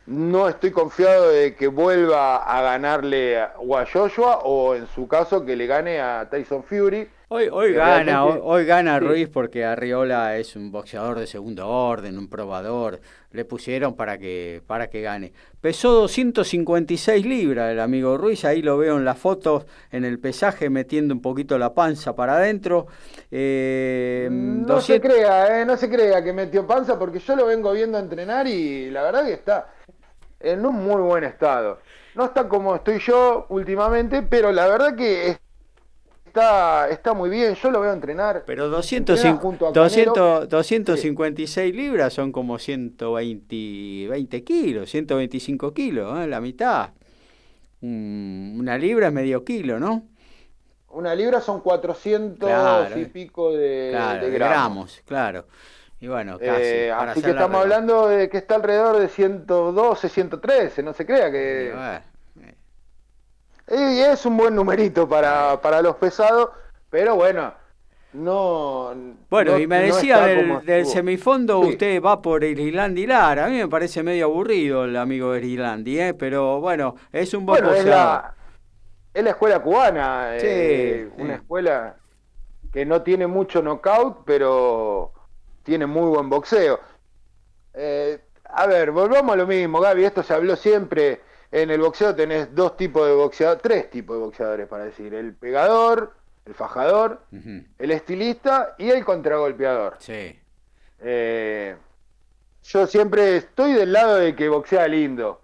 No 0.06 0.48
estoy 0.48 0.72
confiado 0.72 1.28
de 1.28 1.56
que 1.58 1.68
vuelva 1.68 2.38
a 2.38 2.62
ganarle 2.62 3.38
a, 3.42 3.54
o 3.60 3.78
a 3.78 3.86
Joshua 3.86 4.40
o 4.46 4.76
en 4.76 4.88
su 4.96 5.10
caso 5.10 5.44
que 5.44 5.58
le 5.58 5.68
gane 5.68 6.00
a 6.00 6.30
Tyson 6.32 6.64
Fury. 6.64 7.10
Hoy, 7.36 7.50
hoy 7.52 7.74
gana, 7.74 8.26
hoy, 8.26 8.64
gana 8.64 9.00
Sí. 9.00 9.06
Ruiz 9.06 9.28
porque 9.28 9.66
Arriola 9.66 10.38
es 10.38 10.56
un 10.56 10.72
boxeador 10.72 11.18
de 11.18 11.26
segundo 11.26 11.68
orden, 11.68 12.20
un 12.20 12.30
probador. 12.30 13.00
Le 13.32 13.44
pusieron 13.44 13.96
para 13.96 14.20
que, 14.20 14.62
para 14.68 14.88
que 14.92 15.02
gane. 15.02 15.34
Pesó 15.60 15.94
256 15.94 17.26
libras 17.26 17.72
el 17.72 17.80
amigo 17.80 18.20
Ruiz, 18.20 18.46
ahí 18.46 18.62
lo 18.62 18.78
veo 18.78 18.98
en 18.98 19.06
las 19.06 19.18
fotos, 19.18 19.66
en 19.92 20.06
el 20.06 20.20
pesaje, 20.20 20.70
metiendo 20.70 21.16
un 21.16 21.24
poquito 21.24 21.58
la 21.58 21.74
panza 21.74 22.16
para 22.16 22.36
adentro. 22.36 22.86
Eh, 23.32 24.28
No 24.32 24.80
se 24.80 25.00
200 25.00 25.12
crea, 25.12 25.60
eh, 25.62 25.66
no 25.66 25.76
se 25.76 25.90
crea 25.90 26.24
que 26.24 26.34
metió 26.34 26.68
panza 26.68 27.00
porque 27.00 27.18
yo 27.18 27.36
lo 27.36 27.48
vengo 27.48 27.72
viendo 27.72 27.98
entrenar 27.98 28.46
y 28.46 28.92
la 28.92 29.02
verdad 29.02 29.26
que 29.26 29.34
está 29.34 29.70
en 30.40 30.64
un 30.64 30.76
muy 30.76 31.02
buen 31.02 31.24
estado. 31.24 31.80
No 32.14 32.26
está 32.26 32.48
como 32.48 32.76
estoy 32.76 33.00
yo 33.00 33.48
últimamente, 33.50 34.22
pero 34.22 34.52
la 34.52 34.68
verdad 34.68 34.96
que 34.96 35.30
es- 35.32 35.40
está, 36.34 36.90
está 36.90 37.14
muy 37.14 37.30
bien. 37.30 37.54
Yo 37.56 37.70
lo 37.70 37.80
veo 37.80 37.94
entrenar. 37.94 38.44
Pero 38.46 38.66
Entrena 38.66 38.78
205 38.78 39.40
junto 39.40 39.68
a 39.68 39.74
Canelo. 39.74 39.84
200 39.84 40.50
256 40.50 41.76
libras 41.76 42.14
son 42.14 42.32
como 42.32 42.58
120 42.58 44.08
20 44.10 44.44
kilos, 44.44 44.90
125 44.90 45.74
kilos, 45.74 46.20
¿eh? 46.20 46.28
la 46.28 46.42
mitad. 46.42 46.90
Mm, 47.82 48.60
Una 48.60 48.78
libra 48.78 49.08
es 49.08 49.14
medio 49.14 49.44
kilo, 49.46 49.80
¿no? 49.80 50.04
Una 50.90 51.16
libra 51.16 51.42
son 51.42 51.62
400 51.62 52.48
Claro, 52.50 53.00
y 53.00 53.06
pico 53.06 53.52
de, 53.54 53.90
Claro, 53.92 54.26
de 54.26 54.32
gramos. 54.32 54.52
gramos, 54.52 55.02
claro. 55.06 55.46
Y 56.00 56.08
bueno, 56.08 56.38
casi. 56.38 56.62
Eh, 56.64 56.92
así 56.92 57.22
que 57.22 57.30
estamos 57.32 57.62
hablando 57.62 58.08
de 58.10 58.30
que 58.30 58.38
está 58.38 58.56
alrededor 58.56 58.98
de 59.00 59.08
112, 59.08 60.10
113, 60.10 60.84
no 60.84 60.94
se 60.94 61.06
crea 61.06 61.32
que... 61.32 61.74
Y 63.70 64.00
es 64.02 64.26
un 64.26 64.38
buen 64.38 64.56
numerito 64.56 65.08
para, 65.08 65.60
para 65.62 65.82
los 65.82 65.96
pesados, 65.96 66.50
pero 66.90 67.16
bueno, 67.16 67.54
no... 68.14 68.94
Bueno, 69.30 69.52
no- 69.54 69.60
y 69.60 69.68
me 69.68 69.80
decía 69.84 70.20
del, 70.22 70.86
semifondo, 70.86 71.62
Sí. 71.64 71.70
usted 71.70 72.02
va 72.02 72.22
por 72.22 72.44
Irlandi 72.44 73.08
Lara. 73.08 73.46
A 73.46 73.50
mí 73.50 73.58
me 73.58 73.68
parece 73.68 74.04
medio 74.04 74.26
aburrido 74.26 74.84
el 74.86 74.96
amigo 74.98 75.32
de 75.32 75.46
Irlandi, 75.46 76.00
¿eh? 76.00 76.14
pero 76.14 76.60
bueno, 76.60 76.96
es 77.12 77.34
un 77.34 77.46
buen 77.46 77.62
Bueno, 77.64 77.74
es 77.76 77.84
boxeador. 77.86 78.22
la, 78.24 78.36
es 79.14 79.24
la 79.24 79.30
escuela 79.30 79.60
cubana, 79.62 80.34
Sí, 80.40 80.46
eh, 80.50 81.10
sí. 81.16 81.22
una 81.22 81.36
escuela 81.36 81.96
que 82.72 82.86
no 82.86 83.02
tiene 83.02 83.28
mucho 83.28 83.62
knockout, 83.62 84.24
pero 84.26 85.14
tiene 85.64 85.86
muy 85.86 86.10
buen 86.10 86.30
boxeo. 86.30 86.80
Eh, 87.74 88.20
a 88.46 88.68
ver, 88.68 88.92
volvamos 88.92 89.34
a 89.34 89.38
lo 89.38 89.48
mismo, 89.48 89.80
Gaby, 89.80 90.06
esto 90.06 90.22
se 90.22 90.34
habló 90.34 90.56
siempre. 90.56 91.22
En 91.54 91.70
el 91.70 91.82
boxeo 91.82 92.16
tenés 92.16 92.56
dos 92.56 92.76
tipos 92.76 93.06
de 93.08 93.14
boxeadores, 93.14 93.62
tres 93.62 93.90
tipos 93.92 94.18
de 94.18 94.24
boxeadores 94.24 94.68
para 94.68 94.86
decir, 94.86 95.14
el 95.14 95.36
pegador, 95.36 96.16
el 96.48 96.56
fajador, 96.56 97.22
el 97.78 97.92
estilista 97.92 98.74
y 98.80 98.90
el 98.90 99.06
contragolpeador. 99.06 99.98
Sí. 100.00 100.36
Eh, 101.00 101.76
yo 102.64 102.88
siempre 102.88 103.38
estoy 103.38 103.74
del 103.74 103.94
lado 103.94 104.16
de 104.16 104.36
que 104.36 104.50
boxea 104.50 104.88
lindo. 104.88 105.42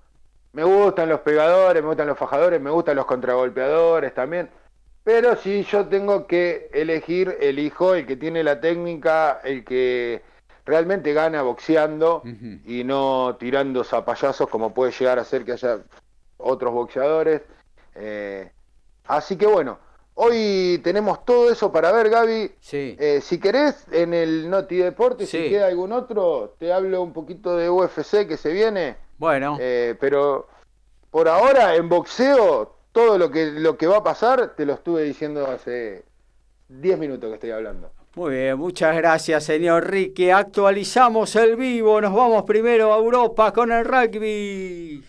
Me 0.53 0.63
gustan 0.63 1.09
los 1.09 1.19
pegadores, 1.19 1.83
me 1.83 1.89
gustan 1.89 2.07
los 2.07 2.17
fajadores, 2.17 2.59
me 2.59 2.71
gustan 2.71 2.95
los 2.95 3.05
contragolpeadores 3.05 4.11
también. 4.15 4.49
Pero 5.03 5.35
si 5.35 5.61
yo 5.61 5.85
tengo 5.85 6.25
que 6.25 6.71
elegir, 6.73 7.37
elijo 7.39 7.93
el 7.93 8.07
que 8.07 8.15
tiene 8.15 8.43
la 8.43 8.59
técnica, 8.59 9.41
el 9.43 9.63
que 9.63 10.23
realmente 10.69 11.13
gana 11.13 11.41
boxeando 11.41 12.21
y 12.65 12.83
no 12.83 13.35
tirando 13.39 13.83
zapallazos 13.83 14.47
como 14.49 14.71
puede 14.73 14.91
llegar 14.91 15.17
a 15.17 15.25
ser 15.25 15.43
que 15.43 15.53
haya 15.53 15.79
otros 16.37 16.71
boxeadores. 16.73 17.41
Eh, 17.95 18.51
así 19.07 19.35
que 19.35 19.47
bueno, 19.47 19.79
hoy 20.13 20.79
tenemos 20.83 21.25
todo 21.25 21.51
eso 21.51 21.71
para 21.71 21.91
ver, 21.91 22.09
Gaby. 22.09 22.51
Sí. 22.59 22.95
Eh, 22.99 23.19
si 23.21 23.39
querés, 23.39 23.83
en 23.91 24.13
el 24.13 24.47
Noti 24.49 24.77
Deporte, 24.77 25.25
Sí. 25.25 25.43
si 25.45 25.49
queda 25.49 25.65
algún 25.67 25.91
otro, 25.91 26.53
te 26.59 26.71
hablo 26.71 27.01
un 27.01 27.13
poquito 27.13 27.57
de 27.57 27.67
UFC 27.69 28.27
que 28.27 28.37
se 28.37 28.53
viene. 28.53 28.95
Bueno, 29.17 29.57
Eh, 29.59 29.95
pero 29.99 30.47
por 31.09 31.27
ahora, 31.27 31.75
en 31.75 31.89
boxeo, 31.89 32.75
todo 32.91 33.17
lo 33.17 33.31
que, 33.31 33.47
lo 33.47 33.75
que 33.75 33.87
va 33.87 33.97
a 33.97 34.03
pasar, 34.03 34.53
te 34.55 34.65
lo 34.65 34.73
estuve 34.73 35.01
diciendo 35.03 35.47
hace 35.47 36.03
10 36.69 36.99
minutos 36.99 37.27
que 37.29 37.33
estoy 37.35 37.51
hablando. 37.51 37.89
Muy 38.15 38.35
bien, 38.35 38.57
muchas 38.57 38.95
gracias, 38.95 39.43
señor 39.45 39.89
Ricky. 39.89 40.29
Actualizamos 40.29 41.35
el 41.35 41.55
vivo, 41.55 42.01
nos 42.01 42.13
vamos 42.13 42.43
primero 42.43 42.93
a 42.93 42.97
Europa 42.97 43.53
con 43.53 43.71
el 43.71 43.85
rugby. 43.85 45.03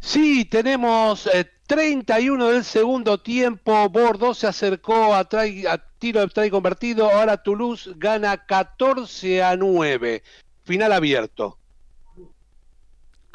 Sí, 0.00 0.44
tenemos 0.44 1.26
eh, 1.26 1.50
31 1.66 2.48
del 2.50 2.64
segundo 2.64 3.18
tiempo. 3.18 3.88
Bordeaux 3.88 4.38
se 4.38 4.46
acercó 4.46 5.14
a, 5.14 5.28
try- 5.28 5.66
a 5.66 5.78
tiro 5.98 6.20
de 6.20 6.28
try 6.28 6.50
convertido. 6.50 7.10
Ahora 7.10 7.42
Toulouse 7.42 7.90
gana 7.96 8.46
14 8.46 9.42
a 9.42 9.56
9. 9.56 10.22
Final 10.64 10.92
abierto. 10.92 11.58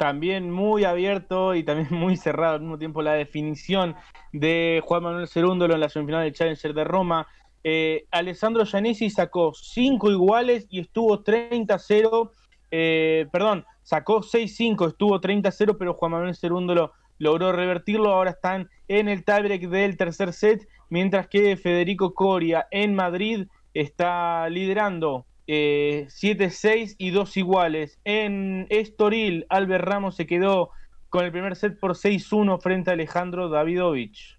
También 0.02 0.50
muy 0.50 0.82
abierto 0.82 1.54
y 1.54 1.62
también 1.62 1.86
muy 1.92 2.16
cerrado 2.16 2.54
al 2.54 2.60
mismo 2.62 2.76
tiempo 2.76 3.02
la 3.02 3.12
definición 3.12 3.94
de 4.32 4.82
Juan 4.84 5.04
Manuel 5.04 5.28
Cerúndolo 5.28 5.74
en 5.74 5.80
la 5.80 5.88
semifinal 5.88 6.24
del 6.24 6.32
Challenger 6.32 6.74
de 6.74 6.82
Roma. 6.82 7.28
Eh, 7.62 8.06
Alessandro 8.10 8.66
Giannesi 8.66 9.10
sacó 9.10 9.52
5 9.54 10.10
iguales 10.10 10.66
y 10.70 10.80
estuvo 10.80 11.22
30-0. 11.22 12.30
eh, 12.72 13.28
perdón, 13.30 13.64
sacó 13.84 14.22
6-5, 14.22 14.88
estuvo 14.88 15.20
30-0, 15.20 15.76
pero 15.78 15.94
Juan 15.94 16.10
Manuel 16.10 16.34
Cerúndolo 16.34 16.94
logró 17.18 17.52
revertirlo. 17.52 18.10
Ahora 18.10 18.30
están 18.30 18.68
en 18.88 19.08
el 19.08 19.24
tiebreak 19.24 19.68
del 19.68 19.96
tercer 19.96 20.32
set, 20.32 20.66
mientras 20.90 21.28
que 21.28 21.56
Federico 21.56 22.12
Coria 22.12 22.66
en 22.72 22.96
Madrid 22.96 23.46
está 23.72 24.48
liderando 24.48 25.26
eh, 25.46 26.06
7-6 26.08 26.94
y 26.98 27.10
2 27.10 27.36
iguales. 27.36 27.98
En 28.04 28.66
Estoril, 28.70 29.46
Albert 29.48 29.84
Ramos 29.84 30.16
se 30.16 30.26
quedó 30.26 30.70
con 31.08 31.24
el 31.24 31.32
primer 31.32 31.56
set 31.56 31.78
por 31.78 31.92
6-1 31.92 32.60
frente 32.60 32.90
a 32.90 32.94
Alejandro 32.94 33.48
Davidovich. 33.48 34.38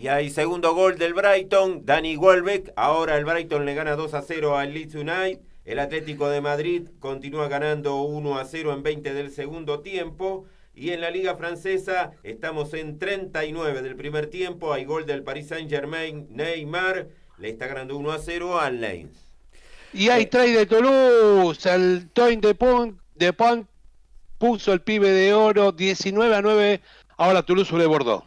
Y 0.00 0.06
hay 0.08 0.30
segundo 0.30 0.74
gol 0.74 0.96
del 0.96 1.12
Brighton, 1.12 1.84
Dani 1.84 2.16
Welbeck. 2.16 2.72
Ahora 2.76 3.16
el 3.16 3.24
Brighton 3.24 3.66
le 3.66 3.74
gana 3.74 3.96
2 3.96 4.14
a 4.14 4.22
0 4.22 4.56
al 4.56 4.72
Leeds 4.72 4.94
United. 4.94 5.40
El 5.64 5.80
Atlético 5.80 6.30
de 6.30 6.40
Madrid 6.40 6.88
continúa 7.00 7.48
ganando 7.48 8.02
1 8.02 8.38
a 8.38 8.44
0 8.44 8.72
en 8.74 8.82
20 8.84 9.12
del 9.12 9.32
segundo 9.32 9.80
tiempo. 9.80 10.46
Y 10.72 10.90
en 10.90 11.00
la 11.00 11.10
Liga 11.10 11.34
Francesa 11.34 12.12
estamos 12.22 12.72
en 12.74 13.00
39 13.00 13.82
del 13.82 13.96
primer 13.96 14.28
tiempo. 14.28 14.72
Hay 14.72 14.84
gol 14.84 15.04
del 15.04 15.24
Paris 15.24 15.48
Saint 15.48 15.68
Germain. 15.68 16.28
Neymar 16.30 17.08
le 17.36 17.48
está 17.50 17.66
ganando 17.66 17.98
1 17.98 18.12
a 18.12 18.18
0 18.18 18.60
al 18.60 18.80
Lens. 18.80 19.27
Y 19.92 20.10
hay 20.10 20.26
try 20.26 20.52
de 20.52 20.66
Toulouse. 20.66 21.66
El 21.66 22.10
Toin 22.12 22.40
de 22.40 22.54
Pont, 22.54 22.98
de 23.14 23.32
Pont 23.32 23.66
puso 24.38 24.72
el 24.72 24.80
pibe 24.80 25.10
de 25.10 25.32
oro 25.32 25.72
19 25.72 26.34
a 26.34 26.42
9. 26.42 26.80
Ahora 27.16 27.42
Toulouse 27.42 27.70
sobre 27.70 27.86
Bordeaux. 27.86 28.24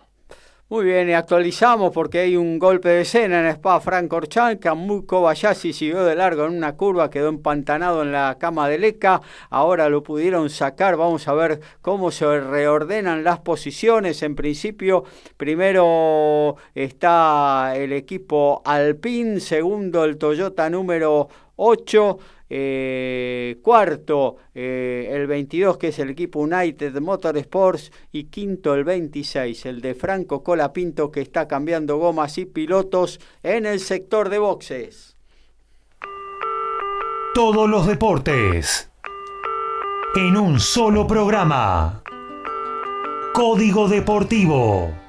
Muy 0.71 0.85
bien, 0.85 1.09
y 1.09 1.11
actualizamos 1.11 1.91
porque 1.91 2.19
hay 2.19 2.37
un 2.37 2.57
golpe 2.57 2.87
de 2.87 3.01
escena 3.01 3.41
en 3.41 3.47
Spa 3.47 3.81
Francorchamps. 3.81 4.61
Kamui 4.61 5.05
Kobayashi 5.05 5.73
siguió 5.73 6.05
de 6.05 6.15
largo 6.15 6.45
en 6.45 6.55
una 6.55 6.77
curva, 6.77 7.09
quedó 7.09 7.27
empantanado 7.27 8.03
en 8.03 8.13
la 8.13 8.37
cama 8.39 8.69
de 8.69 8.79
Leca. 8.79 9.21
Ahora 9.49 9.89
lo 9.89 10.01
pudieron 10.01 10.49
sacar. 10.49 10.95
Vamos 10.95 11.27
a 11.27 11.33
ver 11.33 11.59
cómo 11.81 12.09
se 12.09 12.39
reordenan 12.39 13.25
las 13.25 13.39
posiciones. 13.39 14.23
En 14.23 14.35
principio, 14.35 15.03
primero 15.35 16.55
está 16.73 17.73
el 17.75 17.91
equipo 17.91 18.61
Alpine, 18.63 19.41
segundo 19.41 20.05
el 20.05 20.17
Toyota 20.17 20.69
número 20.69 21.27
8. 21.63 22.17
Eh, 22.53 23.59
cuarto, 23.61 24.35
eh, 24.53 25.07
el 25.09 25.25
22, 25.25 25.77
que 25.77 25.87
es 25.87 25.99
el 25.99 26.09
equipo 26.09 26.39
United 26.39 26.99
Motorsports, 26.99 27.93
y 28.11 28.25
quinto, 28.25 28.73
el 28.73 28.83
26, 28.83 29.67
el 29.67 29.79
de 29.79 29.95
Franco 29.95 30.43
Colapinto, 30.43 31.11
que 31.11 31.21
está 31.21 31.47
cambiando 31.47 31.95
gomas 31.95 32.37
y 32.37 32.45
pilotos 32.45 33.21
en 33.41 33.65
el 33.65 33.79
sector 33.79 34.27
de 34.27 34.39
boxes. 34.39 35.15
Todos 37.33 37.69
los 37.69 37.87
deportes 37.87 38.91
en 40.15 40.35
un 40.35 40.59
solo 40.59 41.07
programa. 41.07 42.03
Código 43.33 43.87
Deportivo. 43.87 45.00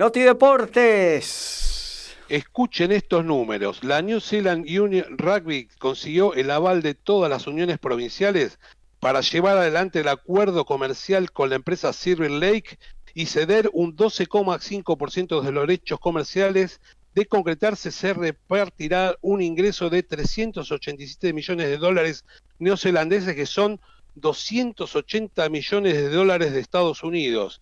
Noti 0.00 0.20
Deportes. 0.20 2.16
Escuchen 2.30 2.90
estos 2.90 3.22
números. 3.22 3.84
La 3.84 4.00
New 4.00 4.18
Zealand 4.18 4.64
Union 4.64 5.04
Rugby 5.18 5.68
consiguió 5.78 6.32
el 6.32 6.50
aval 6.50 6.80
de 6.80 6.94
todas 6.94 7.28
las 7.28 7.46
uniones 7.46 7.78
provinciales 7.78 8.58
para 8.98 9.20
llevar 9.20 9.58
adelante 9.58 10.00
el 10.00 10.08
acuerdo 10.08 10.64
comercial 10.64 11.30
con 11.32 11.50
la 11.50 11.56
empresa 11.56 11.92
Silver 11.92 12.30
Lake 12.30 12.78
y 13.12 13.26
ceder 13.26 13.68
un 13.74 13.94
12,5% 13.94 15.42
de 15.42 15.52
los 15.52 15.66
derechos 15.66 16.00
comerciales. 16.00 16.80
De 17.14 17.26
concretarse, 17.26 17.90
se 17.90 18.14
repartirá 18.14 19.16
un 19.20 19.42
ingreso 19.42 19.90
de 19.90 20.02
387 20.02 21.34
millones 21.34 21.66
de 21.66 21.76
dólares 21.76 22.24
neozelandeses, 22.58 23.34
que 23.34 23.44
son 23.44 23.78
280 24.14 25.46
millones 25.50 25.92
de 25.92 26.08
dólares 26.08 26.52
de 26.52 26.60
Estados 26.60 27.02
Unidos. 27.02 27.60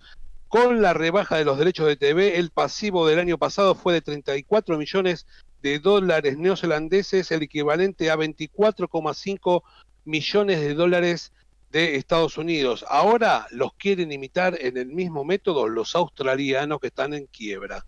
Con 0.49 0.81
la 0.81 0.95
rebaja 0.95 1.37
de 1.37 1.45
los 1.45 1.59
derechos 1.59 1.87
de 1.87 1.97
TV, 1.97 2.39
el 2.39 2.51
pasivo 2.51 3.07
del 3.07 3.19
año 3.19 3.37
pasado 3.37 3.75
fue 3.75 3.93
de 3.93 4.01
34 4.01 4.79
millones 4.79 5.27
de 5.63 5.79
dólares 5.79 6.39
neozelandeses, 6.39 7.31
el 7.33 7.43
equivalente 7.43 8.11
a 8.11 8.17
24,5 8.17 9.63
millones 10.07 10.61
de 10.61 10.75
dólares 10.75 11.33
de 11.71 11.97
Estados 11.97 12.39
Unidos. 12.39 12.83
Ahora 12.89 13.47
los 13.51 13.75
quieren 13.75 14.11
imitar 14.11 14.57
en 14.59 14.79
el 14.79 14.87
mismo 14.87 15.23
método 15.23 15.69
los 15.69 15.95
australianos 15.95 16.81
que 16.81 16.87
están 16.87 17.13
en 17.13 17.27
quiebra. 17.27 17.85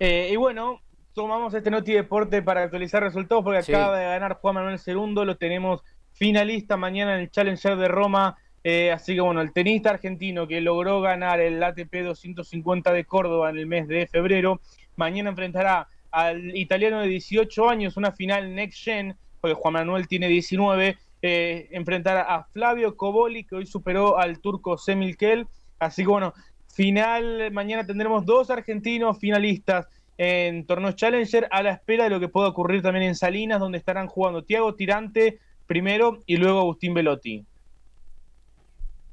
Eh, 0.00 0.30
y 0.32 0.36
bueno, 0.36 0.80
tomamos 1.12 1.54
este 1.54 1.70
Noti 1.70 1.92
Deporte 1.92 2.42
para 2.42 2.64
actualizar 2.64 3.00
resultados 3.00 3.44
porque 3.44 3.62
Sí. 3.62 3.72
acaba 3.72 3.96
de 3.96 4.06
ganar 4.06 4.38
Juan 4.40 4.56
Manuel 4.56 4.80
II, 4.84 5.24
lo 5.24 5.36
tenemos 5.36 5.82
finalista 6.14 6.76
mañana 6.76 7.14
en 7.14 7.20
el 7.20 7.30
Challenger 7.30 7.76
de 7.76 7.86
Roma. 7.86 8.36
Eh, 8.66 8.90
así 8.90 9.14
que 9.14 9.20
bueno, 9.20 9.42
el 9.42 9.52
tenista 9.52 9.90
argentino 9.90 10.48
que 10.48 10.62
logró 10.62 11.02
ganar 11.02 11.38
el 11.38 11.62
ATP 11.62 12.02
250 12.02 12.94
de 12.94 13.04
Córdoba 13.04 13.50
en 13.50 13.58
el 13.58 13.66
mes 13.66 13.86
de 13.86 14.06
febrero, 14.06 14.62
mañana 14.96 15.28
enfrentará 15.28 15.86
al 16.10 16.56
italiano 16.56 17.00
de 17.00 17.08
18 17.08 17.68
años, 17.68 17.98
una 17.98 18.12
final 18.12 18.54
Next 18.54 18.82
Gen, 18.82 19.16
porque 19.42 19.54
Juan 19.54 19.74
Manuel 19.74 20.08
tiene 20.08 20.28
19, 20.28 20.96
eh, 21.20 21.68
enfrentará 21.72 22.22
a 22.22 22.44
Flavio 22.44 22.96
Coboli, 22.96 23.44
que 23.44 23.56
hoy 23.56 23.66
superó 23.66 24.18
al 24.18 24.40
turco 24.40 24.78
Semilkel. 24.78 25.46
Así 25.78 26.02
que 26.02 26.08
bueno, 26.08 26.32
final, 26.72 27.52
mañana 27.52 27.84
tendremos 27.84 28.24
dos 28.24 28.48
argentinos 28.48 29.18
finalistas 29.18 29.88
en 30.16 30.64
torneos 30.64 30.96
Challenger 30.96 31.48
a 31.50 31.62
la 31.62 31.72
espera 31.72 32.04
de 32.04 32.10
lo 32.10 32.20
que 32.20 32.28
pueda 32.28 32.48
ocurrir 32.48 32.80
también 32.80 33.04
en 33.04 33.14
Salinas, 33.14 33.60
donde 33.60 33.78
estarán 33.78 34.06
jugando 34.06 34.44
Tiago 34.44 34.74
Tirante 34.74 35.38
primero 35.66 36.20
y 36.24 36.36
luego 36.36 36.60
Agustín 36.60 36.94
Velotti. 36.94 37.44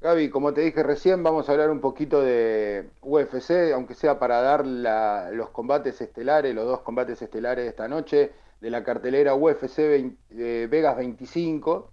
Gaby, 0.02 0.32
como 0.32 0.52
te 0.52 0.62
dije 0.62 0.82
recién, 0.82 1.22
vamos 1.22 1.48
a 1.48 1.52
hablar 1.52 1.70
un 1.70 1.80
poquito 1.80 2.24
de 2.24 2.90
UFC, 3.02 3.72
aunque 3.72 3.94
sea 3.94 4.18
para 4.18 4.42
dar 4.42 4.66
los 4.66 5.50
combates 5.52 6.02
estelares, 6.02 6.56
los 6.56 6.66
dos 6.66 6.82
combates 6.82 7.22
estelares 7.22 7.66
de 7.66 7.70
esta 7.70 7.88
noche, 7.88 8.32
de 8.62 8.70
la 8.72 8.84
cartelera 8.84 9.36
UFC 9.36 9.78
20 9.78 10.18
eh, 10.32 10.68
Vegas 10.68 10.98
25, 10.98 11.92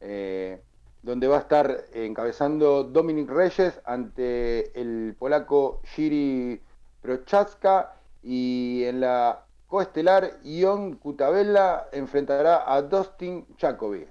eh, 0.00 0.62
donde 1.02 1.28
va 1.28 1.36
a 1.36 1.40
estar 1.40 1.84
encabezando 1.92 2.84
Dominic 2.84 3.28
Reyes 3.28 3.78
ante 3.84 4.80
el 4.80 5.14
polaco 5.18 5.82
Jiri 5.84 6.58
Prochaska 7.02 7.96
y 8.22 8.84
en 8.84 9.00
la 9.00 9.44
coestelar 9.66 10.38
Ion 10.42 10.96
Kutabella 10.96 11.86
enfrentará 11.92 12.72
a 12.72 12.80
Dustin 12.80 13.46
Jacobi. 13.58 14.06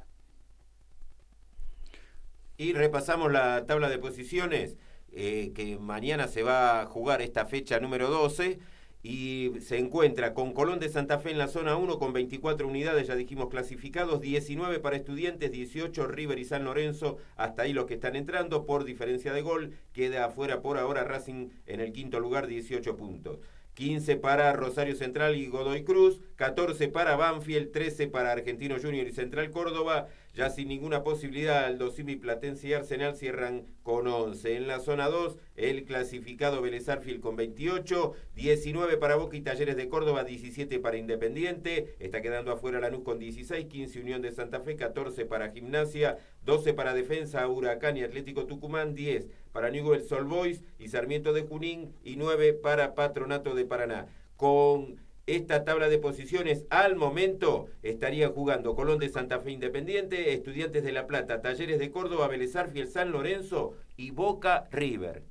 Y 2.61 2.73
repasamos 2.73 3.31
la 3.31 3.65
tabla 3.65 3.89
de 3.89 3.97
posiciones, 3.97 4.77
eh, 5.11 5.51
que 5.55 5.79
mañana 5.79 6.27
se 6.27 6.43
va 6.43 6.81
a 6.81 6.85
jugar 6.85 7.23
esta 7.23 7.47
fecha 7.47 7.79
número 7.79 8.11
12 8.11 8.59
y 9.01 9.53
se 9.61 9.79
encuentra 9.79 10.35
con 10.35 10.53
Colón 10.53 10.79
de 10.79 10.89
Santa 10.89 11.17
Fe 11.17 11.31
en 11.31 11.39
la 11.39 11.47
zona 11.47 11.75
1 11.75 11.97
con 11.97 12.13
24 12.13 12.67
unidades, 12.67 13.07
ya 13.07 13.15
dijimos 13.15 13.49
clasificados, 13.49 14.21
19 14.21 14.77
para 14.77 14.95
estudiantes, 14.95 15.51
18 15.51 16.05
River 16.05 16.37
y 16.37 16.45
San 16.45 16.63
Lorenzo, 16.63 17.17
hasta 17.35 17.63
ahí 17.63 17.73
los 17.73 17.87
que 17.87 17.95
están 17.95 18.15
entrando 18.15 18.67
por 18.67 18.83
diferencia 18.83 19.33
de 19.33 19.41
gol, 19.41 19.73
queda 19.91 20.25
afuera 20.25 20.61
por 20.61 20.77
ahora 20.77 21.03
Racing 21.03 21.49
en 21.65 21.79
el 21.79 21.91
quinto 21.91 22.19
lugar, 22.19 22.45
18 22.45 22.95
puntos. 22.95 23.39
15 23.73 24.17
para 24.17 24.53
Rosario 24.53 24.95
Central 24.95 25.35
y 25.35 25.47
Godoy 25.47 25.83
Cruz, 25.83 26.21
14 26.35 26.89
para 26.89 27.15
Banfield, 27.15 27.71
13 27.71 28.07
para 28.07 28.31
Argentino 28.31 28.75
Junior 28.81 29.07
y 29.07 29.11
Central 29.11 29.49
Córdoba, 29.49 30.07
ya 30.33 30.49
sin 30.49 30.69
ninguna 30.69 31.03
posibilidad, 31.03 31.65
Aldo 31.65 31.91
Civi, 31.91 32.15
Platense 32.15 32.69
y 32.69 32.73
Arsenal 32.73 33.15
cierran 33.15 33.65
con 33.83 34.07
11. 34.07 34.55
En 34.55 34.67
la 34.67 34.79
zona 34.79 35.09
2, 35.09 35.37
el 35.55 35.83
clasificado 35.83 36.61
Vélez 36.61 36.87
Arfield 36.87 37.19
con 37.19 37.35
28, 37.35 38.13
19 38.35 38.97
para 38.97 39.15
Boca 39.17 39.35
y 39.35 39.41
Talleres 39.41 39.75
de 39.75 39.89
Córdoba, 39.89 40.23
17 40.23 40.79
para 40.79 40.97
Independiente, 40.97 41.95
está 41.99 42.21
quedando 42.21 42.51
afuera 42.51 42.79
Lanús 42.79 43.03
con 43.03 43.19
16, 43.19 43.65
15 43.65 43.99
Unión 43.99 44.21
de 44.21 44.31
Santa 44.31 44.61
Fe, 44.61 44.77
14 44.77 45.25
para 45.25 45.51
Gimnasia, 45.51 46.17
12 46.45 46.73
para 46.73 46.93
Defensa, 46.93 47.47
Huracán 47.47 47.97
y 47.97 48.03
Atlético 48.03 48.45
Tucumán, 48.45 48.95
10 48.95 49.27
para 49.51 49.69
Newell's 49.69 50.07
Sol 50.07 50.25
Boys 50.25 50.63
y 50.79 50.87
Sarmiento 50.87 51.33
de 51.33 51.41
Junín 51.41 51.93
y 52.03 52.15
9 52.15 52.53
para 52.53 52.95
Patronato 52.95 53.53
de 53.53 53.65
Paraná. 53.65 54.07
Con 54.37 54.97
esta 55.27 55.63
tabla 55.63 55.87
de 55.87 55.99
posiciones 55.99 56.65
al 56.69 56.95
momento 56.95 57.67
estarían 57.83 58.33
jugando 58.33 58.75
Colón 58.75 58.99
de 58.99 59.09
Santa 59.09 59.39
Fe 59.39 59.51
Independiente, 59.51 60.33
Estudiantes 60.33 60.83
de 60.83 60.91
La 60.91 61.07
Plata, 61.07 61.41
Talleres 61.41 61.79
de 61.79 61.91
Córdoba, 61.91 62.27
Vélez 62.27 62.55
Arfiel, 62.55 62.87
San 62.87 63.11
Lorenzo 63.11 63.73
y 63.97 64.11
Boca 64.11 64.67
River. 64.71 65.30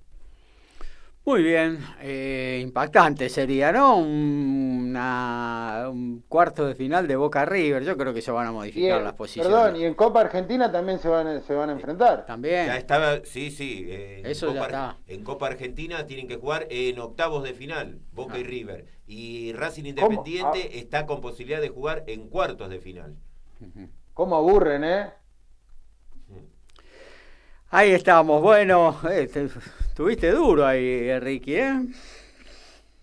Muy 1.25 1.43
bien, 1.43 1.79
eh, 2.01 2.59
impactante 2.63 3.29
sería, 3.29 3.71
¿no? 3.73 3.99
Un, 3.99 4.87
una- 4.91 5.87
un 5.91 6.25
cuarto 6.27 6.67
de 6.67 6.75
final 6.75 7.07
de 7.07 7.15
Boca 7.15 7.45
River. 7.45 7.85
Yo 7.85 7.97
creo 7.97 8.13
que 8.15 8.23
se 8.23 8.31
van 8.33 8.47
a 8.47 8.51
Y 8.51 8.53
modificar 8.55 9.03
las 9.03 9.13
posiciones. 9.13 9.53
perdón, 9.53 9.77
y 9.77 9.85
en 9.85 9.95
Copa 9.95 10.23
Argentina 10.23 10.73
también 10.73 10.99
se 10.99 11.09
van, 11.09 11.27
a- 11.27 11.41
se 11.41 11.55
van 11.55 11.69
a 11.69 11.73
enfrentar. 11.75 12.25
También. 12.27 12.67
Ya 12.67 12.77
estaba, 12.79 13.21
sí, 13.25 13.51
sí. 13.51 13.85
eh, 13.89 14.21
en 14.21 14.27
Eso 14.27 14.53
ya 14.53 14.63
está. 14.65 14.97
En 15.07 15.23
Copa 15.23 15.47
Argentina 15.49 16.07
tienen 16.07 16.27
que 16.27 16.37
jugar 16.37 16.67
en 16.71 16.99
octavos 16.99 17.45
de 17.45 17.53
final, 17.55 18.01
Boca 18.13 18.39
y 18.39 18.43
Ah. 18.43 18.47
River. 18.47 18.87
Y 19.07 19.53
Racing. 19.53 19.85
Independiente 19.85 20.79
está 20.79 21.05
con 21.07 21.21
posibilidad 21.21 21.61
de 21.61 21.69
jugar 21.69 22.03
en 22.07 22.29
cuartos 22.29 22.71
de 22.71 22.81
final. 22.81 23.15
¿Cómo 24.15 24.37
aburren, 24.37 24.85
eh? 24.85 25.11
Ahí 27.69 27.91
estamos. 27.93 28.43
Bueno, 28.43 28.99
eh, 29.09 29.29
te- 29.33 29.49
tuviste 30.01 30.31
duro 30.31 30.65
ahí, 30.65 31.19
Ricky, 31.19 31.57
¿eh? 31.57 31.79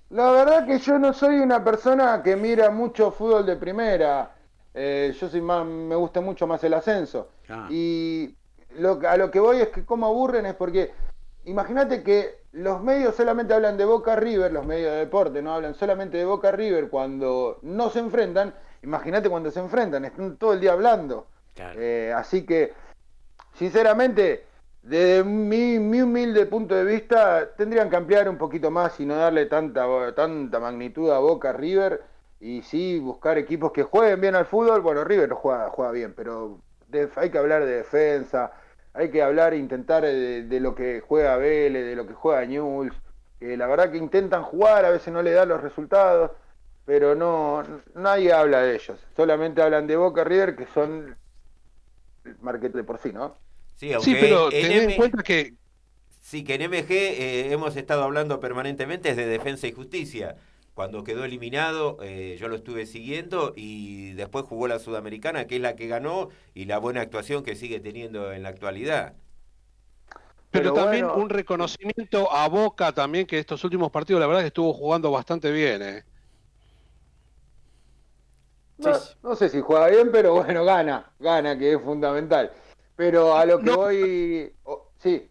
La 0.10 0.32
verdad 0.32 0.66
que 0.66 0.80
yo 0.80 0.98
no 0.98 1.14
soy 1.14 1.36
una 1.38 1.64
persona 1.64 2.24
que 2.24 2.36
mira 2.36 2.72
mucho 2.72 3.12
fútbol 3.12 3.46
de 3.46 3.56
primera. 3.56 4.32
Eh, 4.74 5.16
yo 5.16 5.30
soy 5.30 5.42
más, 5.42 5.64
me 5.64 5.94
gusta 5.94 6.22
mucho 6.22 6.48
más 6.48 6.64
el 6.64 6.74
ascenso. 6.74 7.30
Ah. 7.50 7.68
Y 7.70 8.36
lo, 8.80 9.00
a 9.08 9.16
lo 9.16 9.30
que 9.30 9.40
voy 9.40 9.58
es 9.58 9.68
que 9.68 9.86
cómo 9.86 10.08
aburren 10.08 10.48
es 10.48 10.56
porque 10.56 10.92
imagínate 11.46 12.02
que 12.02 12.40
los 12.54 12.82
medios 12.82 13.14
solamente 13.14 13.54
hablan 13.54 13.78
de 13.78 13.86
Boca 13.86 14.16
River, 14.16 14.52
los 14.52 14.66
medios 14.66 14.90
de 14.90 14.98
deporte 14.98 15.44
no 15.44 15.54
hablan 15.54 15.76
solamente 15.76 16.18
de 16.18 16.26
Boca 16.26 16.52
River 16.52 16.90
cuando 16.90 17.60
no 17.62 17.92
se 17.92 18.00
enfrentan. 18.00 18.56
Imagínate 18.82 19.30
cuando 19.30 19.52
se 19.52 19.60
enfrentan, 19.60 20.04
están 20.04 20.38
todo 20.38 20.54
el 20.54 20.62
día 20.62 20.72
hablando. 20.72 21.28
Claro. 21.54 21.80
Eh, 21.80 22.12
así 22.12 22.44
que, 22.44 22.74
sinceramente, 23.54 24.47
desde 24.88 25.24
mi, 25.24 25.80
mi 25.80 26.02
humilde 26.02 26.46
punto 26.46 26.74
de 26.76 26.84
vista, 26.86 27.54
tendrían 27.56 27.90
que 27.90 27.98
ampliar 27.98 28.30
un 28.30 28.38
poquito 28.38 28.72
más 28.72 29.00
y 29.00 29.06
no 29.06 29.16
darle 29.16 29.46
tanta, 29.48 29.86
tanta 30.16 30.60
magnitud 30.60 31.12
a 31.12 31.20
Boca 31.20 31.52
River 31.54 32.04
y 32.40 32.62
sí 32.62 33.00
buscar 33.00 33.38
equipos 33.38 33.72
que 33.72 33.84
jueguen 33.84 34.22
bien 34.22 34.36
al 34.36 34.46
fútbol. 34.46 34.82
Bueno, 34.82 35.04
River 35.04 35.32
juega, 35.32 35.70
juega 35.70 35.92
bien, 35.92 36.14
pero 36.16 36.62
hay 37.16 37.30
que 37.30 37.38
hablar 37.38 37.66
de 37.66 37.78
defensa, 37.78 38.52
hay 38.94 39.12
que 39.12 39.22
hablar 39.22 39.54
e 39.54 39.58
intentar 39.58 40.04
de, 40.04 40.44
de 40.44 40.60
lo 40.60 40.74
que 40.76 41.02
juega 41.02 41.38
Vélez, 41.38 41.86
de 41.86 41.96
lo 41.96 42.08
que 42.08 42.14
juega 42.14 42.46
Newell's. 42.46 42.96
que 43.40 43.58
la 43.58 43.68
verdad 43.68 43.92
que 43.92 43.98
intentan 43.98 44.44
jugar, 44.44 44.86
a 44.86 44.90
veces 44.92 45.14
no 45.14 45.22
le 45.22 45.32
dan 45.32 45.50
los 45.50 45.62
resultados, 45.62 46.32
pero 46.86 47.16
no 47.16 47.64
nadie 47.96 48.32
habla 48.34 48.62
de 48.62 48.76
ellos. 48.76 49.00
Solamente 49.16 49.62
hablan 49.62 49.88
de 49.88 49.98
Boca 49.98 50.24
River, 50.24 50.56
que 50.56 50.68
son 50.68 51.18
el 52.26 52.38
marquete 52.42 52.78
de 52.78 52.84
por 52.84 53.00
sí, 53.00 53.12
¿no? 53.14 53.38
Sí, 53.78 53.94
aunque 53.94 54.16
Sí, 54.16 54.16
pero 54.16 54.52
en 54.52 54.72
tened 54.72 54.84
M- 54.84 54.88
en 54.90 54.94
cuenta 54.94 55.24
que 55.24 55.54
Sí, 56.22 56.44
que 56.44 56.56
en 56.56 56.62
MG 56.64 56.92
eh, 56.92 57.54
hemos 57.54 57.76
estado 57.78 58.04
hablando 58.04 58.40
permanentemente 58.40 59.10
es 59.10 59.16
de 59.18 59.26
defensa 59.26 59.68
y 59.68 59.72
justicia. 59.72 60.36
Cuando 60.74 61.04
quedó 61.04 61.24
eliminado, 61.26 61.98
eh, 62.02 62.36
yo 62.40 62.50
lo 62.50 62.56
estuve 62.58 62.86
siguiendo 62.86 63.54
y 63.56 64.12
después 64.14 64.46
jugó 64.46 64.68
la 64.68 64.80
Sudamericana, 64.80 65.48
que 65.48 65.56
es 65.56 65.62
la 65.62 65.76
que 65.76 65.88
ganó, 65.88 66.30
y 66.54 66.66
la 66.66 66.78
buena 66.80 67.02
actuación 67.02 67.44
que 67.44 67.56
sigue 67.56 67.80
teniendo 67.80 68.32
en 68.34 68.44
la 68.44 68.50
actualidad. 68.50 69.16
Pero, 70.52 70.72
Pero 70.72 70.74
también 70.74 71.10
bueno. 71.10 71.14
un 71.14 71.30
reconocimiento 71.30 72.32
a 72.32 72.48
Boca 72.48 72.92
también, 72.94 73.26
que 73.28 73.40
estos 73.40 73.64
últimos 73.64 73.92
partidos 73.92 74.20
la 74.22 74.28
verdad 74.28 74.42
que 74.42 74.48
estuvo 74.48 74.74
jugando 74.74 75.12
bastante 75.12 75.52
bien. 75.52 75.82
¿eh? 75.82 76.04
No 79.24 79.36
sé 79.36 79.50
si 79.50 79.62
juega 79.62 79.88
bien, 79.88 80.12
pero 80.12 80.34
bueno, 80.36 80.64
gana, 80.66 81.12
gana, 81.20 81.58
que 81.58 81.74
es 81.74 81.82
fundamental. 81.82 82.52
Pero 82.98 83.34
a 83.38 83.46
lo 83.46 83.60
que 83.60 83.66
No. 83.66 83.78
voy, 83.78 84.54
oh, 84.64 84.92
sí, 85.00 85.30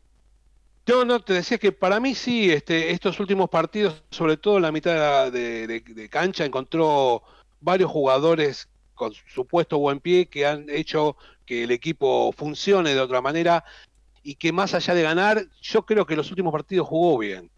Yo 0.86 1.04
no, 1.04 1.20
te 1.20 1.32
decía 1.34 1.58
que 1.58 1.72
para 1.72 1.98
mí 1.98 2.14
sí, 2.14 2.50
este, 2.50 2.92
estos 2.92 3.18
últimos 3.18 3.50
partidos, 3.50 4.04
sobre 4.10 4.36
todo 4.36 4.56
en 4.56 4.62
la 4.62 4.72
mitad 4.72 5.32
de, 5.32 5.66
de- 5.66 5.80
de 5.80 6.08
cancha, 6.08 6.44
encontró 6.44 7.22
varios 7.60 7.90
jugadores 7.90 8.68
con 8.94 9.12
supuesto 9.12 9.78
buen 9.78 9.98
pie 10.00 10.26
que 10.28 10.46
han 10.46 10.70
hecho 10.70 11.16
que 11.44 11.64
el 11.64 11.72
equipo 11.72 12.32
funcione 12.32 12.94
de 12.94 13.00
otra 13.00 13.20
manera 13.20 13.64
y 14.22 14.36
que 14.36 14.52
más 14.52 14.74
allá 14.74 14.94
de 14.94 15.02
ganar, 15.02 15.44
yo 15.60 15.84
creo 15.84 16.06
que 16.06 16.16
los 16.16 16.30
últimos 16.30 16.52
partidos 16.52 16.86
jugó 16.88 17.18
bien. 17.18 17.50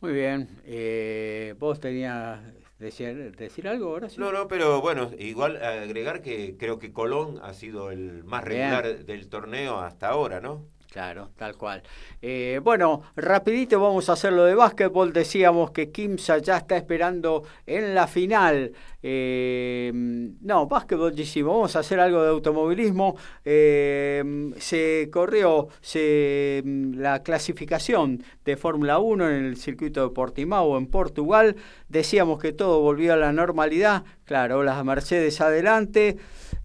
Muy 0.00 0.12
bien. 0.12 0.60
Eh, 0.64 1.54
¿Vos 1.58 1.80
tenías 1.80 2.40
decir, 2.78 3.36
decir 3.36 3.68
algo 3.68 3.88
ahora? 3.88 4.08
Sí? 4.08 4.20
No, 4.20 4.32
no, 4.32 4.48
pero 4.48 4.80
bueno, 4.80 5.10
igual 5.18 5.56
agregar 5.62 6.22
que 6.22 6.56
creo 6.58 6.78
que 6.78 6.92
Colón 6.92 7.38
ha 7.42 7.52
sido 7.54 7.90
el 7.90 8.24
más 8.24 8.44
Bien. 8.44 8.80
regular 8.80 9.04
del 9.04 9.28
torneo 9.28 9.78
hasta 9.80 10.08
ahora, 10.08 10.40
¿no? 10.40 10.66
Claro, 10.96 11.28
tal 11.36 11.58
cual. 11.58 11.82
Eh, 12.22 12.58
bueno, 12.64 13.02
rapidito 13.16 13.78
vamos 13.78 14.08
a 14.08 14.14
hacer 14.14 14.32
lo 14.32 14.44
de 14.44 14.54
básquetbol. 14.54 15.12
Decíamos 15.12 15.70
que 15.70 15.90
Kimsa 15.90 16.38
ya 16.38 16.56
está 16.56 16.74
esperando 16.78 17.42
en 17.66 17.94
la 17.94 18.06
final. 18.06 18.72
Eh, 19.02 19.92
no, 19.92 20.66
básquetbol 20.66 21.14
ya 21.14 21.22
hicimos. 21.22 21.52
Vamos 21.52 21.76
a 21.76 21.80
hacer 21.80 22.00
algo 22.00 22.22
de 22.22 22.30
automovilismo. 22.30 23.14
Eh, 23.44 24.54
se 24.56 25.10
corrió 25.12 25.68
se, 25.82 26.62
la 26.64 27.22
clasificación 27.22 28.22
de 28.46 28.56
Fórmula 28.56 28.98
1 28.98 29.28
en 29.28 29.44
el 29.44 29.58
circuito 29.58 30.08
de 30.08 30.14
Portimao 30.14 30.78
en 30.78 30.86
Portugal. 30.86 31.56
Decíamos 31.90 32.40
que 32.40 32.54
todo 32.54 32.80
volvió 32.80 33.12
a 33.12 33.16
la 33.16 33.34
normalidad. 33.34 34.04
Claro, 34.24 34.62
las 34.62 34.82
Mercedes 34.82 35.42
adelante. 35.42 36.16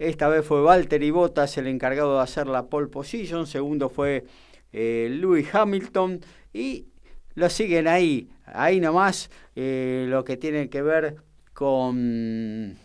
Esta 0.01 0.29
vez 0.29 0.43
fue 0.43 0.63
Valtteri 0.63 1.11
Bottas 1.11 1.59
el 1.59 1.67
encargado 1.67 2.15
de 2.15 2.23
hacer 2.23 2.47
la 2.47 2.65
pole 2.65 2.87
position. 2.87 3.45
Segundo 3.45 3.87
fue 3.87 4.25
eh, 4.73 5.07
Lewis 5.11 5.53
Hamilton. 5.53 6.21
Y 6.51 6.87
lo 7.35 7.51
siguen 7.51 7.87
ahí. 7.87 8.27
Ahí 8.45 8.79
nomás 8.79 9.29
eh, 9.55 10.07
lo 10.09 10.23
que 10.23 10.37
tiene 10.37 10.71
que 10.71 10.81
ver 10.81 11.17
con, 11.53 12.79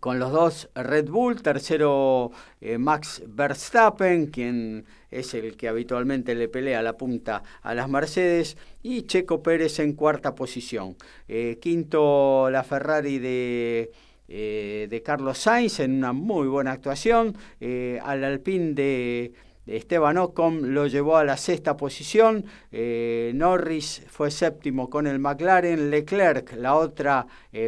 con 0.00 0.18
los 0.18 0.32
dos 0.32 0.70
Red 0.74 1.10
Bull. 1.10 1.42
Tercero 1.42 2.30
eh, 2.62 2.78
Max 2.78 3.22
Verstappen, 3.26 4.28
quien 4.28 4.86
es 5.10 5.34
el 5.34 5.58
que 5.58 5.68
habitualmente 5.68 6.34
le 6.34 6.48
pelea 6.48 6.80
la 6.80 6.96
punta 6.96 7.42
a 7.60 7.74
las 7.74 7.90
Mercedes. 7.90 8.56
Y 8.82 9.02
Checo 9.02 9.42
Pérez 9.42 9.78
en 9.78 9.92
cuarta 9.92 10.34
posición. 10.34 10.96
Eh, 11.28 11.58
quinto 11.60 12.48
la 12.50 12.64
Ferrari 12.64 13.18
de 13.18 13.92
eh, 14.32 14.86
de 14.88 15.02
Carlos 15.02 15.38
Sainz 15.38 15.80
en 15.80 15.96
una 15.96 16.12
muy 16.12 16.46
buena 16.46 16.70
actuación. 16.70 17.36
Eh, 17.58 17.98
al 18.04 18.22
Alpine 18.22 18.74
de, 18.74 19.32
Esteban 19.66 20.18
Ocon 20.18 20.72
lo 20.72 20.86
llevó 20.86 21.16
a 21.16 21.24
la 21.24 21.36
sexta 21.36 21.76
posición. 21.76 22.44
Eh, 22.70 23.32
Norris 23.34 24.04
fue 24.08 24.30
séptimo 24.30 24.88
con 24.88 25.08
el 25.08 25.18
McLaren. 25.18 25.90
Leclerc, 25.90 26.54
la 26.54 26.76
otra 26.76 27.26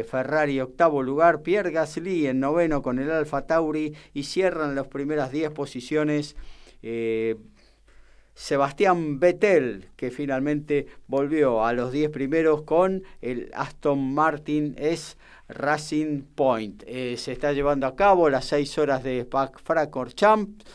Ferrari, 0.09 0.61
octavo 0.61 1.03
lugar. 1.03 1.41
Pierre 1.41 1.71
Gasly 1.71 2.27
en 2.27 2.39
noveno 2.39 2.81
con 2.81 2.97
el 2.97 3.11
Alfa 3.11 3.45
Tauri. 3.45 3.93
Y 4.13 4.23
cierran 4.23 4.73
las 4.73 4.87
primeras 4.87 5.33
diez 5.33 5.51
posiciones. 5.51 6.37
Sebastián 8.35 9.19
Vettel, 9.19 9.89
que 9.95 10.09
finalmente 10.09 10.87
volvió 11.07 11.63
a 11.63 11.73
los 11.73 11.91
10 11.91 12.09
primeros 12.09 12.63
con 12.63 13.03
el 13.21 13.51
Aston 13.53 14.13
Martin 14.13 14.75
es 14.77 15.17
Racing 15.47 16.23
Point. 16.35 16.83
Eh, 16.87 17.15
se 17.17 17.31
está 17.31 17.53
llevando 17.53 17.85
a 17.85 17.95
cabo 17.95 18.29
las 18.29 18.45
6 18.45 18.77
horas 18.79 19.03
de 19.03 19.19
Spa-Francorchamps. 19.19 20.65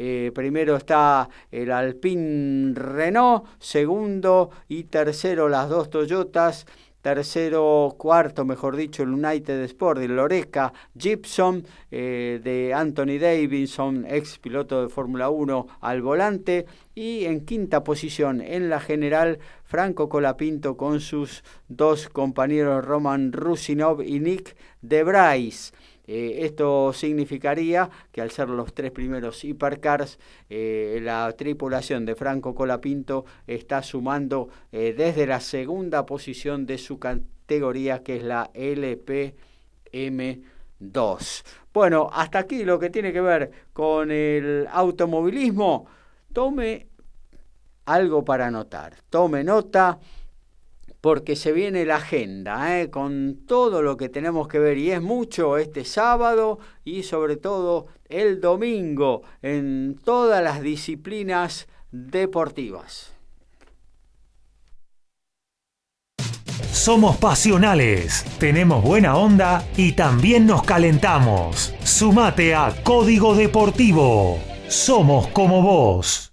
Eh, 0.00 0.30
primero 0.32 0.76
está 0.76 1.28
el 1.50 1.72
Alpine 1.72 2.72
Renault, 2.72 3.46
segundo 3.58 4.50
y 4.68 4.84
tercero 4.84 5.48
las 5.48 5.68
dos 5.68 5.90
Toyotas, 5.90 6.66
tercero, 7.02 7.94
cuarto, 7.96 8.44
mejor 8.44 8.76
dicho, 8.76 9.02
el 9.02 9.10
United 9.10 9.62
Sport 9.64 10.00
de 10.00 10.08
Loreca 10.08 10.72
Gibson, 10.96 11.64
eh, 11.90 12.40
de 12.42 12.74
Anthony 12.74 13.18
Davidson, 13.20 14.06
ex 14.08 14.38
piloto 14.38 14.82
de 14.82 14.88
Fórmula 14.88 15.30
1 15.30 15.66
al 15.80 16.02
volante, 16.02 16.66
y 16.94 17.24
en 17.24 17.44
quinta 17.44 17.84
posición 17.84 18.40
en 18.40 18.68
la 18.68 18.80
general, 18.80 19.38
Franco 19.64 20.08
Colapinto 20.08 20.76
con 20.76 21.00
sus 21.00 21.44
dos 21.68 22.08
compañeros 22.08 22.84
Roman 22.84 23.32
Rusinov 23.32 24.02
y 24.02 24.18
Nick 24.18 24.56
Debrais. 24.82 25.72
Eh, 26.08 26.46
esto 26.46 26.92
significaría 26.94 27.90
que 28.10 28.22
al 28.22 28.30
ser 28.30 28.48
los 28.48 28.72
tres 28.72 28.90
primeros 28.90 29.44
hipercars, 29.44 30.18
eh, 30.48 31.00
la 31.02 31.30
tripulación 31.36 32.06
de 32.06 32.14
Franco 32.14 32.54
Colapinto 32.54 33.26
está 33.46 33.82
sumando 33.82 34.48
eh, 34.72 34.94
desde 34.96 35.26
la 35.26 35.40
segunda 35.40 36.06
posición 36.06 36.64
de 36.64 36.78
su 36.78 36.98
categoría, 36.98 38.02
que 38.02 38.16
es 38.16 38.22
la 38.22 38.50
LPM2. 38.54 41.44
Bueno, 41.74 42.08
hasta 42.10 42.38
aquí 42.38 42.64
lo 42.64 42.78
que 42.78 42.88
tiene 42.88 43.12
que 43.12 43.20
ver 43.20 43.50
con 43.74 44.10
el 44.10 44.66
automovilismo. 44.70 45.84
Tome 46.32 46.86
algo 47.84 48.24
para 48.24 48.46
anotar. 48.46 48.94
Tome 49.10 49.44
nota 49.44 49.98
porque 51.00 51.36
se 51.36 51.52
viene 51.52 51.84
la 51.84 51.96
agenda, 51.96 52.80
¿eh? 52.80 52.90
con 52.90 53.46
todo 53.46 53.82
lo 53.82 53.96
que 53.96 54.08
tenemos 54.08 54.48
que 54.48 54.58
ver, 54.58 54.78
y 54.78 54.90
es 54.90 55.00
mucho 55.00 55.56
este 55.58 55.84
sábado 55.84 56.58
y 56.84 57.04
sobre 57.04 57.36
todo 57.36 57.86
el 58.08 58.40
domingo 58.40 59.22
en 59.42 59.96
todas 60.04 60.42
las 60.42 60.60
disciplinas 60.60 61.68
deportivas. 61.92 63.12
Somos 66.72 67.16
pasionales, 67.16 68.24
tenemos 68.38 68.82
buena 68.82 69.16
onda 69.16 69.66
y 69.76 69.92
también 69.92 70.46
nos 70.46 70.62
calentamos. 70.62 71.74
Sumate 71.84 72.54
a 72.54 72.72
Código 72.82 73.34
Deportivo. 73.34 74.38
Somos 74.68 75.26
como 75.28 75.60
vos. 75.60 76.27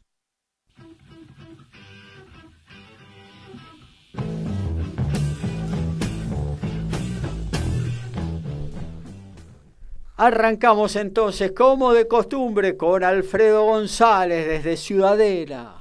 Arrancamos 10.17 10.95
entonces, 10.95 11.51
como 11.51 11.91
de 11.91 12.07
costumbre, 12.07 12.77
con 12.77 13.03
Alfredo 13.03 13.65
González 13.65 14.47
desde 14.47 14.77
Ciudadela. 14.77 15.75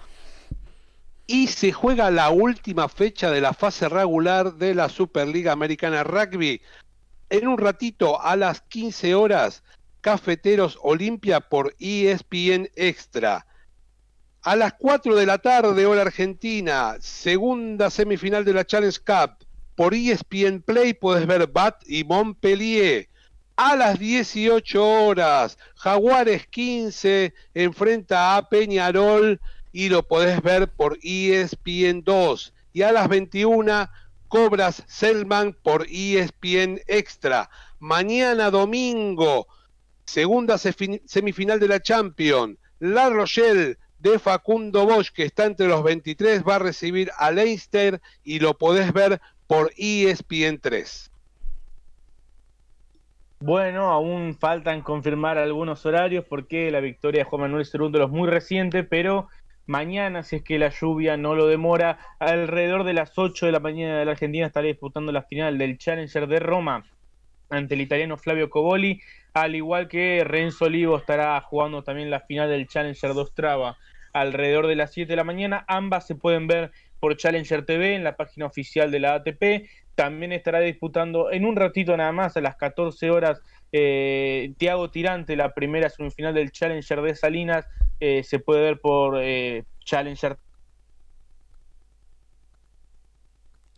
Y 1.28 1.46
se 1.46 1.70
juega 1.70 2.10
la 2.10 2.30
última 2.30 2.88
fecha 2.88 3.30
de 3.30 3.40
la 3.40 3.54
fase 3.54 3.88
regular 3.88 4.54
de 4.54 4.74
la 4.74 4.88
Superliga 4.88 5.52
Americana 5.52 6.02
Rugby. 6.02 6.60
En 7.30 7.46
un 7.46 7.58
ratito, 7.58 8.20
a 8.20 8.34
las 8.34 8.60
15 8.62 9.14
horas, 9.14 9.62
Cafeteros 10.00 10.80
Olimpia 10.82 11.40
por 11.40 11.72
ESPN 11.78 12.68
Extra. 12.74 13.46
A 14.42 14.56
las 14.56 14.74
4 14.74 15.14
de 15.14 15.26
la 15.26 15.38
tarde, 15.38 15.86
hora 15.86 16.02
argentina, 16.02 16.96
segunda 16.98 17.88
semifinal 17.88 18.44
de 18.44 18.52
la 18.52 18.66
Challenge 18.66 18.98
Cup. 18.98 19.46
Por 19.76 19.94
ESPN 19.94 20.60
Play 20.60 20.92
puedes 20.94 21.24
ver 21.24 21.46
Bat 21.46 21.84
y 21.86 22.02
Montpellier. 22.02 23.08
A 23.56 23.76
las 23.76 24.00
18 24.00 24.84
horas, 24.84 25.58
Jaguares 25.76 26.48
15 26.48 27.32
enfrenta 27.54 28.36
a 28.36 28.48
Peñarol 28.48 29.40
y 29.70 29.90
lo 29.90 30.02
podés 30.02 30.42
ver 30.42 30.72
por 30.72 30.98
ESPN 31.04 32.02
2. 32.02 32.52
Y 32.72 32.82
a 32.82 32.90
las 32.90 33.08
21, 33.08 33.88
Cobras 34.26 34.82
Selman 34.88 35.52
por 35.62 35.86
ESPN 35.88 36.80
Extra. 36.88 37.48
Mañana 37.78 38.50
domingo, 38.50 39.46
segunda 40.04 40.58
semifinal 40.58 41.60
de 41.60 41.68
la 41.68 41.80
Champions. 41.80 42.58
La 42.80 43.08
Rochelle 43.08 43.78
de 44.00 44.18
Facundo 44.18 44.84
Bosch, 44.84 45.12
que 45.12 45.22
está 45.22 45.44
entre 45.44 45.68
los 45.68 45.84
23, 45.84 46.42
va 46.42 46.56
a 46.56 46.58
recibir 46.58 47.12
a 47.18 47.30
Leinster 47.30 48.00
y 48.24 48.40
lo 48.40 48.58
podés 48.58 48.92
ver 48.92 49.20
por 49.46 49.70
E 49.76 50.10
ESPN 50.10 50.58
3. 50.60 51.12
Bueno, 53.46 53.90
aún 53.90 54.38
faltan 54.40 54.80
confirmar 54.80 55.36
algunos 55.36 55.84
horarios 55.84 56.24
porque 56.26 56.70
la 56.70 56.80
victoria 56.80 57.24
de 57.24 57.24
Juan 57.28 57.42
Manuel 57.42 57.66
Cerúndolo 57.66 58.06
es 58.06 58.10
muy 58.10 58.26
reciente, 58.26 58.84
pero 58.84 59.28
mañana, 59.66 60.22
si 60.22 60.36
es 60.36 60.42
que 60.42 60.58
la 60.58 60.70
lluvia 60.70 61.18
no 61.18 61.34
lo 61.34 61.46
demora, 61.46 61.98
alrededor 62.20 62.84
de 62.84 62.94
las 62.94 63.18
8 63.18 63.44
de 63.44 63.52
la 63.52 63.60
mañana 63.60 63.98
de 63.98 64.06
la 64.06 64.12
Argentina 64.12 64.46
estará 64.46 64.66
disputando 64.66 65.12
la 65.12 65.24
final 65.24 65.58
del 65.58 65.76
Challenger 65.76 66.26
de 66.26 66.40
Roma 66.40 66.86
ante 67.50 67.74
el 67.74 67.82
italiano 67.82 68.16
Flavio 68.16 68.48
Coboli, 68.48 69.02
al 69.34 69.54
igual 69.54 69.88
que 69.88 70.24
Renzo 70.24 70.64
Olivo 70.64 70.96
estará 70.96 71.38
jugando 71.42 71.84
también 71.84 72.08
la 72.08 72.20
final 72.20 72.48
del 72.48 72.66
Challenger 72.66 73.12
2 73.12 73.34
Traba 73.34 73.76
alrededor 74.14 74.68
de 74.68 74.76
las 74.76 74.94
7 74.94 75.12
de 75.12 75.16
la 75.16 75.24
mañana. 75.24 75.66
Ambas 75.68 76.06
se 76.06 76.14
pueden 76.14 76.46
ver 76.46 76.72
por 76.98 77.18
Challenger 77.18 77.66
TV 77.66 77.94
en 77.94 78.04
la 78.04 78.16
página 78.16 78.46
oficial 78.46 78.90
de 78.90 79.00
la 79.00 79.16
ATP 79.16 79.68
también 79.94 80.32
estará 80.32 80.60
disputando 80.60 81.30
en 81.30 81.44
un 81.44 81.56
ratito 81.56 81.96
nada 81.96 82.12
más 82.12 82.36
a 82.36 82.40
las 82.40 82.56
14 82.56 83.10
horas 83.10 83.40
eh, 83.72 84.54
Tiago 84.56 84.90
Tirante, 84.90 85.36
la 85.36 85.52
primera 85.52 85.90
semifinal 85.90 86.32
del 86.32 86.52
Challenger 86.52 87.02
de 87.02 87.14
Salinas, 87.16 87.66
eh, 87.98 88.22
se 88.22 88.38
puede 88.38 88.62
ver 88.62 88.80
por 88.80 89.18
eh, 89.20 89.64
Challenger. 89.84 90.38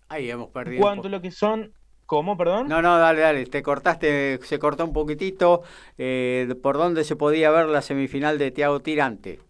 Ahí 0.09 0.31
hemos 0.31 0.51
perdido. 0.51 0.83
¿Cuánto 0.83 1.09
lo 1.09 1.23
que 1.23 1.31
son? 1.31 1.73
¿Cómo, 2.05 2.37
perdón? 2.37 2.69
No, 2.69 2.83
no, 2.83 2.99
dale, 2.99 3.21
dale, 3.21 3.47
te 3.47 3.63
cortaste, 3.63 4.39
se 4.43 4.59
cortó 4.59 4.85
un 4.85 4.93
poquitito. 4.93 5.63
Eh, 5.99 6.55
¿Por 6.63 6.77
dónde 6.77 7.03
se 7.03 7.17
podía 7.17 7.51
ver 7.51 7.67
la 7.67 7.83
semifinal 7.83 8.39
de 8.39 8.53
Tiago 8.53 8.81
Tirante? 8.81 9.41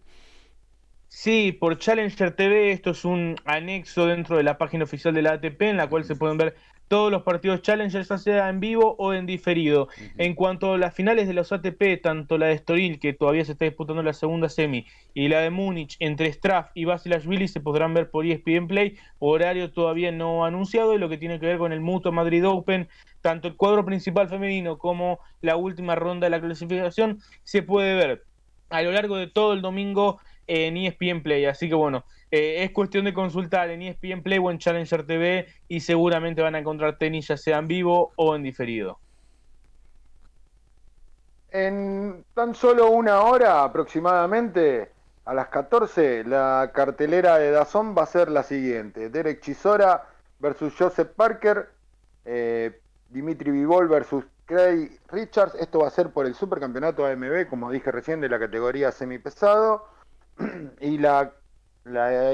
Sí, 1.19 1.51
por 1.51 1.79
Challenger 1.79 2.35
TV, 2.35 2.71
esto 2.71 2.91
es 2.91 3.03
un 3.03 3.37
anexo 3.43 4.05
dentro 4.05 4.37
de 4.37 4.43
la 4.43 4.59
página 4.59 4.83
oficial 4.83 5.15
de 5.15 5.23
la 5.23 5.31
ATP 5.31 5.63
en 5.63 5.77
la 5.77 5.89
cual 5.89 6.03
se 6.03 6.15
pueden 6.15 6.37
ver 6.37 6.55
todos 6.87 7.11
los 7.11 7.23
partidos 7.23 7.63
Challenger, 7.63 8.03
ya 8.03 8.17
sea 8.19 8.49
en 8.49 8.59
vivo 8.59 8.95
o 8.99 9.15
en 9.15 9.25
diferido. 9.25 9.87
En 10.19 10.35
cuanto 10.35 10.73
a 10.73 10.77
las 10.77 10.93
finales 10.93 11.27
de 11.27 11.33
los 11.33 11.51
ATP, 11.51 12.03
tanto 12.03 12.37
la 12.37 12.45
de 12.45 12.53
Estoril, 12.53 12.99
que 12.99 13.13
todavía 13.13 13.43
se 13.45 13.53
está 13.53 13.65
disputando 13.65 14.03
la 14.03 14.13
segunda 14.13 14.47
semi, 14.47 14.85
y 15.15 15.27
la 15.27 15.39
de 15.39 15.49
Múnich 15.49 15.97
entre 15.99 16.31
Straff 16.31 16.69
y 16.75 16.85
Basilashvili 16.85 17.47
se 17.47 17.61
podrán 17.61 17.95
ver 17.95 18.11
por 18.11 18.23
ESPN 18.23 18.67
Play, 18.67 18.95
horario 19.17 19.71
todavía 19.71 20.11
no 20.11 20.45
anunciado, 20.45 20.93
y 20.93 20.99
lo 20.99 21.09
que 21.09 21.17
tiene 21.17 21.39
que 21.39 21.47
ver 21.47 21.57
con 21.57 21.73
el 21.73 21.81
Mutuo 21.81 22.11
Madrid 22.11 22.47
Open, 22.47 22.89
tanto 23.21 23.47
el 23.47 23.55
cuadro 23.55 23.83
principal 23.83 24.29
femenino 24.29 24.77
como 24.77 25.19
la 25.41 25.55
última 25.55 25.95
ronda 25.95 26.27
de 26.27 26.29
la 26.29 26.41
clasificación 26.41 27.21
se 27.43 27.63
puede 27.63 27.95
ver. 27.95 28.23
A 28.69 28.83
lo 28.83 28.91
largo 28.91 29.15
de 29.15 29.27
todo 29.27 29.53
el 29.53 29.61
domingo 29.61 30.19
en 30.47 30.77
ESPN 30.77 31.21
Play. 31.21 31.45
Así 31.45 31.69
que 31.69 31.75
bueno, 31.75 32.03
eh, 32.31 32.63
es 32.63 32.71
cuestión 32.71 33.05
de 33.05 33.13
consultar 33.13 33.69
en 33.69 33.81
ESPN 33.81 34.23
Play 34.23 34.39
o 34.39 34.49
en 34.49 34.57
Challenger 34.57 35.05
TV 35.05 35.47
y 35.67 35.81
seguramente 35.81 36.41
van 36.41 36.55
a 36.55 36.59
encontrar 36.59 36.97
tenis 36.97 37.27
ya 37.27 37.37
sea 37.37 37.59
en 37.59 37.67
vivo 37.67 38.11
o 38.15 38.35
en 38.35 38.43
diferido. 38.43 38.99
En 41.51 42.25
tan 42.33 42.55
solo 42.55 42.89
una 42.91 43.21
hora 43.21 43.63
aproximadamente, 43.63 44.91
a 45.27 45.33
las 45.33 45.47
14, 45.47 46.23
la 46.23 46.71
cartelera 46.73 47.37
de 47.37 47.51
Dazón 47.51 47.95
va 47.97 48.03
a 48.03 48.05
ser 48.05 48.29
la 48.29 48.43
siguiente. 48.43 49.09
Derek 49.09 49.41
Chisora 49.41 50.07
versus 50.39 50.73
Joseph 50.77 51.09
Parker, 51.15 51.69
eh, 52.25 52.79
Dimitri 53.09 53.51
Vivol 53.51 53.87
versus 53.87 54.25
Craig 54.45 54.99
Richards. 55.09 55.55
Esto 55.55 55.79
va 55.79 55.87
a 55.87 55.91
ser 55.91 56.11
por 56.11 56.25
el 56.25 56.33
supercampeonato 56.33 57.05
AMB, 57.05 57.47
como 57.49 57.71
dije 57.71 57.91
recién, 57.91 58.21
de 58.21 58.29
la 58.29 58.39
categoría 58.39 58.91
semipesado. 58.91 59.85
y 60.81 60.97
la, 60.97 61.33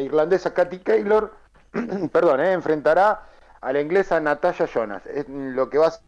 irlandesa 0.01 0.53
Katy 0.53 0.79
Taylor, 0.79 1.31
perdón, 2.11 2.41
eh, 2.41 2.53
enfrentará 2.53 3.27
a 3.61 3.73
la 3.73 3.81
inglesa 3.81 4.19
Natalia 4.19 4.65
Jonas. 4.65 5.05
Es 5.05 5.27
lo 5.29 5.69
que 5.69 5.77
va 5.77 5.87
a 5.87 5.99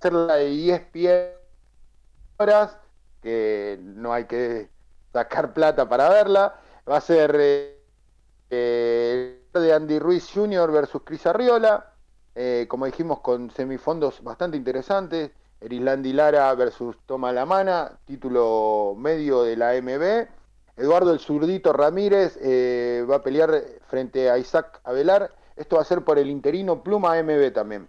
ser 0.00 0.12
la 0.12 0.36
de 0.36 0.74
ESPN 0.74 1.38
horas, 2.38 2.76
que 3.22 3.78
no 3.80 4.12
hay 4.12 4.24
que 4.24 4.68
sacar 5.12 5.52
plata 5.52 5.88
para 5.88 6.08
verla. 6.08 6.56
Va 6.88 6.96
a 6.96 7.00
ser 7.00 7.36
eh, 7.38 7.78
eh, 8.50 9.40
de 9.52 9.72
Andy 9.72 9.98
Ruiz 9.98 10.30
Jr. 10.32 10.72
versus 10.72 11.02
Chris 11.04 11.26
Arriola. 11.26 11.88
como 12.66 12.86
dijimos, 12.86 13.20
con 13.20 13.50
semifondos 13.50 14.22
bastante 14.22 14.56
interesantes. 14.56 15.30
Erislandi 15.60 16.12
Lara 16.12 16.52
versus 16.56 16.96
Toma 17.06 17.30
Lamana, 17.30 17.92
título 18.04 18.96
medio 18.98 19.44
de 19.44 19.56
la 19.56 19.74
MB. 19.80 20.41
Eduardo 20.76 21.12
el 21.12 21.20
Zurdito 21.20 21.72
Ramírez 21.72 22.38
eh, 22.40 23.04
va 23.08 23.16
a 23.16 23.22
pelear 23.22 23.62
frente 23.88 24.30
a 24.30 24.38
Isaac 24.38 24.80
Avelar. 24.84 25.30
Esto 25.56 25.76
va 25.76 25.82
a 25.82 25.86
ser 25.86 26.02
por 26.02 26.18
el 26.18 26.30
interino 26.30 26.82
Pluma 26.82 27.22
MB 27.22 27.52
también. 27.52 27.88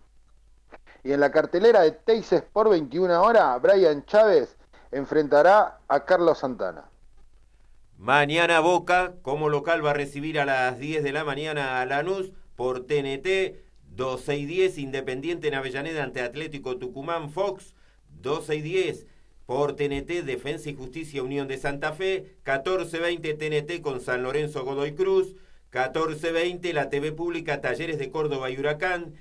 Y 1.04 1.14
en 1.14 1.20
la 1.20 1.32
cartelera 1.32 1.82
de 1.82 1.92
Teises 1.92 2.42
por 2.42 2.70
21 2.70 3.22
horas, 3.22 3.62
Brian 3.62 4.06
Chávez 4.06 4.58
enfrentará 4.92 5.80
a 5.88 6.06
Carlos 6.06 6.40
Santana. 6.40 6.86
Mañana 7.98 8.60
Boca, 8.60 9.14
como 9.22 9.48
local, 9.48 9.86
va 9.86 9.92
a 9.92 9.96
recibir 9.96 10.40
a 10.40 10.46
las 10.46 10.78
10 10.78 11.04
de 11.04 11.14
la 11.14 11.24
mañana 11.24 11.80
a 11.82 11.86
Lanús 11.86 12.32
por 12.56 12.86
TNT. 12.86 13.62
12 13.96 14.38
y 14.38 14.46
10 14.46 14.78
Independiente 14.80 15.48
en 15.48 15.54
Avellaneda 15.54 16.04
ante 16.04 16.22
Atlético 16.22 16.78
Tucumán 16.78 17.30
Fox. 17.30 17.76
12 18.22 18.56
y 18.56 18.62
10 18.62 19.08
por 19.46 19.76
TNT, 19.76 20.24
Defensa 20.24 20.70
y 20.70 20.76
Justicia 20.76 21.24
Unión 21.24 21.48
de 21.48 21.58
Santa 21.58 21.94
Fe, 21.94 22.36
1420 22.46 23.34
TNT 23.34 23.82
con 23.82 24.02
San 24.02 24.24
Lorenzo 24.24 24.64
Godoy 24.64 24.94
Cruz, 24.94 25.36
1420 25.74 26.74
la 26.74 26.90
TV 26.90 27.12
Pública 27.12 27.62
Talleres 27.62 28.00
de 28.00 28.10
Córdoba 28.10 28.50
y 28.52 28.58
Huracán, 28.58 29.14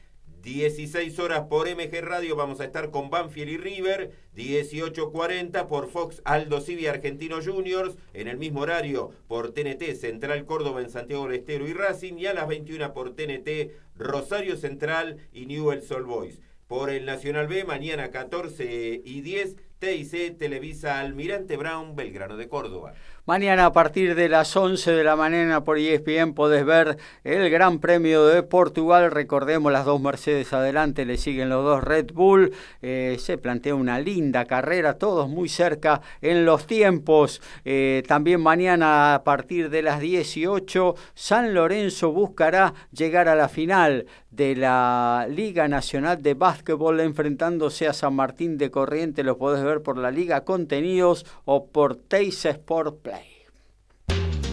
16 0.43 1.21
horas 1.21 1.43
por 1.49 1.69
MG 1.69 2.01
Radio 2.03 2.35
vamos 2.35 2.61
a 2.61 2.65
estar 2.65 2.91
con 2.91 3.11
Banfield 3.11 3.49
y 3.49 3.57
River, 3.59 4.11
18.40 4.37 5.69
por 5.69 5.89
Fox 5.89 6.21
Aldo 6.25 6.61
Civi 6.61 6.89
Argentino 6.89 7.39
Juniors, 7.41 7.95
en 8.13 8.27
el 8.27 8.39
mismo 8.39 8.63
horario 8.63 9.13
por 9.29 9.53
TNT 9.53 9.95
Central 9.95 10.45
Córdoba 10.45 10.81
en 10.81 10.91
Santiago 10.91 11.29
del 11.29 11.39
Estero 11.39 11.69
y 11.69 11.73
Racing, 11.75 12.15
y 12.19 12.27
a 12.27 12.35
las 12.35 12.49
21 12.49 12.93
por 12.93 13.15
TNT 13.15 13.71
Rosario 13.97 14.57
Central 14.57 15.19
y 15.33 15.47
Newell's 15.47 15.87
Sol 15.87 16.05
Boys. 16.05 16.41
Por 16.67 16.91
el 16.91 17.05
Nacional 17.05 17.47
B, 17.47 17.65
mañana 17.65 18.11
14 18.11 19.01
y 19.05 19.21
10, 19.21 19.57
TIC 19.83 20.39
Televisa 20.39 21.01
Almirante 21.01 21.57
Brown, 21.57 21.97
Belgrano 21.97 22.37
de 22.37 22.49
Córdoba. 22.49 22.95
Mañana 23.25 23.67
a 23.67 23.73
partir 23.73 24.17
de 24.17 24.29
las 24.29 24.57
11 24.57 24.91
de 24.91 25.05
la 25.05 25.15
mañana 25.15 25.63
por 25.63 25.79
ESPN 25.79 26.35
podés 26.35 26.65
ver 26.65 26.99
el 27.23 27.51
Gran 27.51 27.79
Premio 27.79 28.27
de 28.27 28.43
Portugal. 28.43 29.13
Recordemos 29.13 29.71
las 29.71 29.85
dos 29.85 30.01
Mercedes 30.01 30.53
adelante, 30.53 31.05
le 31.05 31.17
siguen 31.17 31.49
los 31.49 31.63
dos 31.65 31.85
Red 31.85 32.11
Bull. 32.13 32.53
Eh, 32.81 33.19
se 33.21 33.39
plantea 33.39 33.77
una 33.77 34.01
linda 34.01 34.45
carrera, 34.47 34.99
todos 34.99 35.29
muy 35.29 35.49
cerca 35.49 36.01
en 36.21 36.45
los 36.45 36.67
tiempos. 36.67 37.41
Eh, 37.65 38.03
también 38.09 38.41
mañana 38.41 39.15
a 39.15 39.23
partir 39.23 39.71
de 39.71 39.83
las 39.83 40.01
18 40.01 40.97
San 41.15 41.55
Lorenzo 41.55 42.11
buscará 42.11 42.75
llegar 42.91 43.29
a 43.29 43.37
la 43.37 43.49
final 43.49 44.07
de 44.33 44.57
la 44.57 45.29
Liga 45.31 45.69
Nacional 45.69 46.23
de 46.23 46.35
Básquetbol 46.35 46.99
enfrentándose 47.01 47.87
a 47.87 47.93
San 47.93 48.15
Martín 48.15 48.59
de 48.59 48.73
Corriente. 48.73 49.23
Lo 49.23 49.39
podés 49.39 49.63
ver 49.63 49.83
por 49.83 49.97
la 49.97 50.11
Liga 50.11 50.45
Contenidos 50.45 51.25
o 51.45 51.67
por 51.67 51.95
Teis 51.95 52.45
Sport 52.45 53.03
Play. 53.03 53.22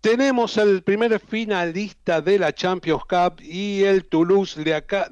Tenemos 0.00 0.56
el 0.56 0.84
primer 0.84 1.18
finalista 1.18 2.20
de 2.20 2.38
la 2.38 2.52
Champions 2.52 3.02
Cup 3.04 3.40
y 3.40 3.82
el 3.82 4.04
Toulouse 4.04 4.62
de, 4.62 4.74
acá, 4.74 5.10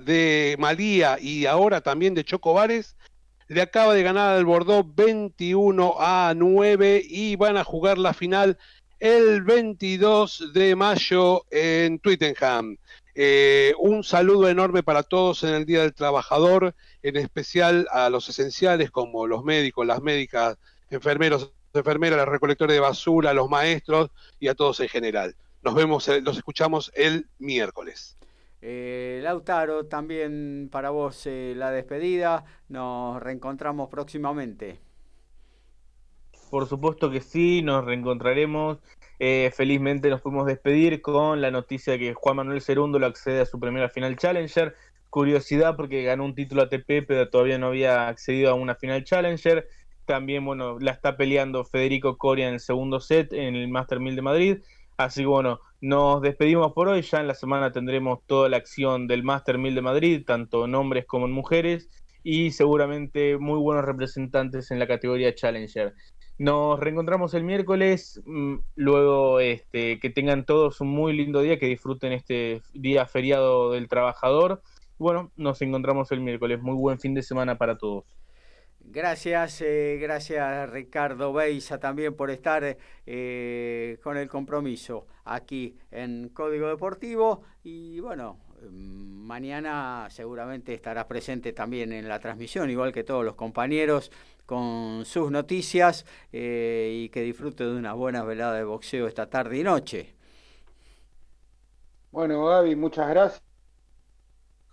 Malía 0.59 1.19
y 1.21 1.45
ahora 1.47 1.81
también 1.81 2.15
de 2.15 2.25
Chocobares 2.25 2.97
le 3.49 3.63
acaba 3.63 3.95
de 3.95 4.05
ganar 4.05 4.37
al 4.37 4.45
Bordeaux 4.45 4.89
21 4.95 5.97
a 5.99 6.35
9 6.37 7.03
y 7.05 7.35
van 7.35 7.57
a 7.57 7.65
jugar 7.65 7.99
la 7.99 8.15
final 8.15 8.59
el 9.01 9.43
22 9.43 10.53
de 10.53 10.77
mayo 10.77 11.45
en 11.51 11.99
Twittenham. 11.99 12.77
Eh, 13.15 13.73
un 13.79 14.05
saludo 14.05 14.49
enorme 14.49 14.85
para 14.85 15.03
todos 15.03 15.43
en 15.43 15.55
el 15.55 15.67
Día 15.67 15.83
del 15.83 15.95
Trabajador, 15.95 16.75
en 17.03 17.17
especial 17.17 17.89
a 17.91 18.09
los 18.09 18.29
esenciales 18.29 18.91
como 18.93 19.27
los 19.27 19.43
médicos, 19.43 19.85
las 19.85 20.01
médicas, 20.01 20.59
enfermeros, 20.91 21.53
enfermeras, 21.77 22.19
los 22.19 22.29
recolectores 22.29 22.75
de 22.75 22.81
basura, 22.81 23.33
los 23.33 23.49
maestros 23.49 24.11
y 24.41 24.49
a 24.49 24.55
todos 24.55 24.81
en 24.81 24.89
general. 24.89 25.37
Nos 25.67 25.75
vemos, 25.75 26.07
eh, 26.07 26.21
los 26.21 26.37
escuchamos 26.37 26.93
el 26.95 27.27
miércoles. 27.41 28.17
Eh, 28.63 29.19
Lautaro, 29.23 29.87
también 29.87 30.69
para 30.71 30.91
vos 30.91 31.27
eh, 31.27 31.55
la 31.57 31.73
despedida. 31.73 32.45
Nos 32.69 33.21
reencontramos 33.21 33.89
próximamente. 33.89 34.79
Por 36.51 36.69
supuesto 36.69 37.11
que 37.11 37.21
sí, 37.21 37.63
nos 37.63 37.85
reencontraremos. 37.85 38.79
felizmente 39.19 40.09
nos 40.09 40.21
pudimos 40.21 40.47
despedir 40.47 41.03
con 41.03 41.41
la 41.41 41.51
noticia 41.51 41.95
de 41.95 41.99
que 41.99 42.15
Juan 42.15 42.37
Manuel 42.37 42.63
Cerundo 42.63 43.01
lo 43.01 43.07
accede 43.07 43.41
a 43.41 43.47
su 43.47 43.59
primera 43.59 43.89
final 43.89 44.17
Challenger. 44.17 44.77
Curiosidad 45.11 45.75
porque 45.75 46.05
ganó 46.05 46.25
un 46.25 46.37
título 46.37 46.63
ATP, 46.63 47.07
pero 47.09 47.29
todavía 47.29 47.59
no 47.59 47.67
había 47.67 48.07
accedido 48.07 48.53
a 48.53 48.55
una 48.55 48.77
final 48.77 49.03
Challenger. 49.03 49.69
También, 50.07 50.45
bueno, 50.45 50.79
la 50.79 50.93
está 50.93 51.17
peleando 51.17 51.65
Federico 51.65 52.17
Coria 52.17 52.47
en 52.47 52.55
el 52.55 52.61
segundo 52.61 53.01
set 53.01 53.33
en 53.33 53.57
el 53.57 53.69
Master 53.69 53.99
1000 53.99 54.17
de 54.17 54.23
Madrid. 54.23 54.59
Así 54.97 55.23
que, 55.23 55.27
bueno, 55.27 55.61
nos 55.81 56.23
despedimos 56.23 56.73
por 56.73 56.89
hoy. 56.89 57.03
Ya 57.03 57.21
en 57.21 57.27
la 57.27 57.35
semana 57.35 57.73
tendremos 57.73 58.21
toda 58.27 58.49
la 58.49 58.57
acción 58.57 59.09
del 59.09 59.25
Master 59.25 59.59
1000 59.59 59.75
de 59.75 59.83
Madrid, 59.83 60.23
tanto 60.25 60.65
en 60.65 60.77
hombres 60.77 61.07
como 61.07 61.27
en 61.27 61.33
mujeres. 61.33 61.89
Y 62.23 62.53
seguramente 62.53 63.37
muy 63.37 63.59
buenos 63.59 63.85
representantes 63.85 64.71
en 64.71 64.79
la 64.79 64.87
categoría 64.87 65.35
Challenger. 65.35 65.93
Nos 66.39 66.79
reencontramos 66.79 67.35
el 67.35 67.43
miércoles, 67.45 68.23
mm, 68.27 68.57
luego 68.77 69.41
este, 69.41 69.99
que 69.99 70.11
tengan 70.11 70.45
todos 70.45 70.81
un 70.81 70.89
muy 70.89 71.15
lindo 71.15 71.41
día, 71.41 71.59
que 71.59 71.67
disfruten 71.67 72.13
este 72.13 72.63
día 72.75 73.07
feriado 73.07 73.73
del 73.73 73.89
trabajador. 73.89 74.63
Bueno, 74.99 75.33
nos 75.37 75.61
encontramos 75.63 76.13
el 76.13 76.21
miércoles. 76.21 76.61
Muy 76.63 76.75
buen 76.75 77.01
fin 77.01 77.15
de 77.15 77.23
semana 77.23 77.59
para 77.59 77.77
todos. 77.77 78.05
Gracias, 78.97 79.61
eh, 79.61 79.99
gracias 80.01 80.71
Ricardo 80.71 81.31
Beisa 81.31 81.79
también 81.79 82.15
por 82.15 82.31
estar 82.31 82.79
eh, 83.05 83.99
con 84.03 84.17
el 84.17 84.27
compromiso 84.27 85.07
aquí 85.27 85.77
en 85.91 86.31
Código 86.31 86.69
Deportivo 86.69 87.43
y 87.63 88.01
bueno, 88.01 88.39
mm, 88.63 89.27
mañana 89.27 90.07
seguramente 90.09 90.73
estarás 90.73 91.05
presente 91.05 91.53
también 91.53 91.93
en 91.93 92.09
la 92.09 92.19
transmisión, 92.21 92.71
igual 92.71 92.91
que 92.91 93.05
todos 93.05 93.23
los 93.23 93.35
compañeros, 93.35 94.11
con 94.47 95.05
sus 95.05 95.31
noticias 95.31 96.07
eh, 96.33 96.91
y 96.95 97.11
que 97.11 97.21
disfrute 97.21 97.65
de 97.65 97.77
una 97.77 97.93
buena 97.93 98.25
velada 98.25 98.55
de 98.55 98.65
boxeo 98.65 99.09
esta 99.09 99.29
tarde 99.29 99.59
y 99.59 99.63
noche. 99.63 100.15
Bueno, 102.13 102.47
Gaby, 102.47 102.77
muchas 102.77 103.11
gracias. 103.11 103.43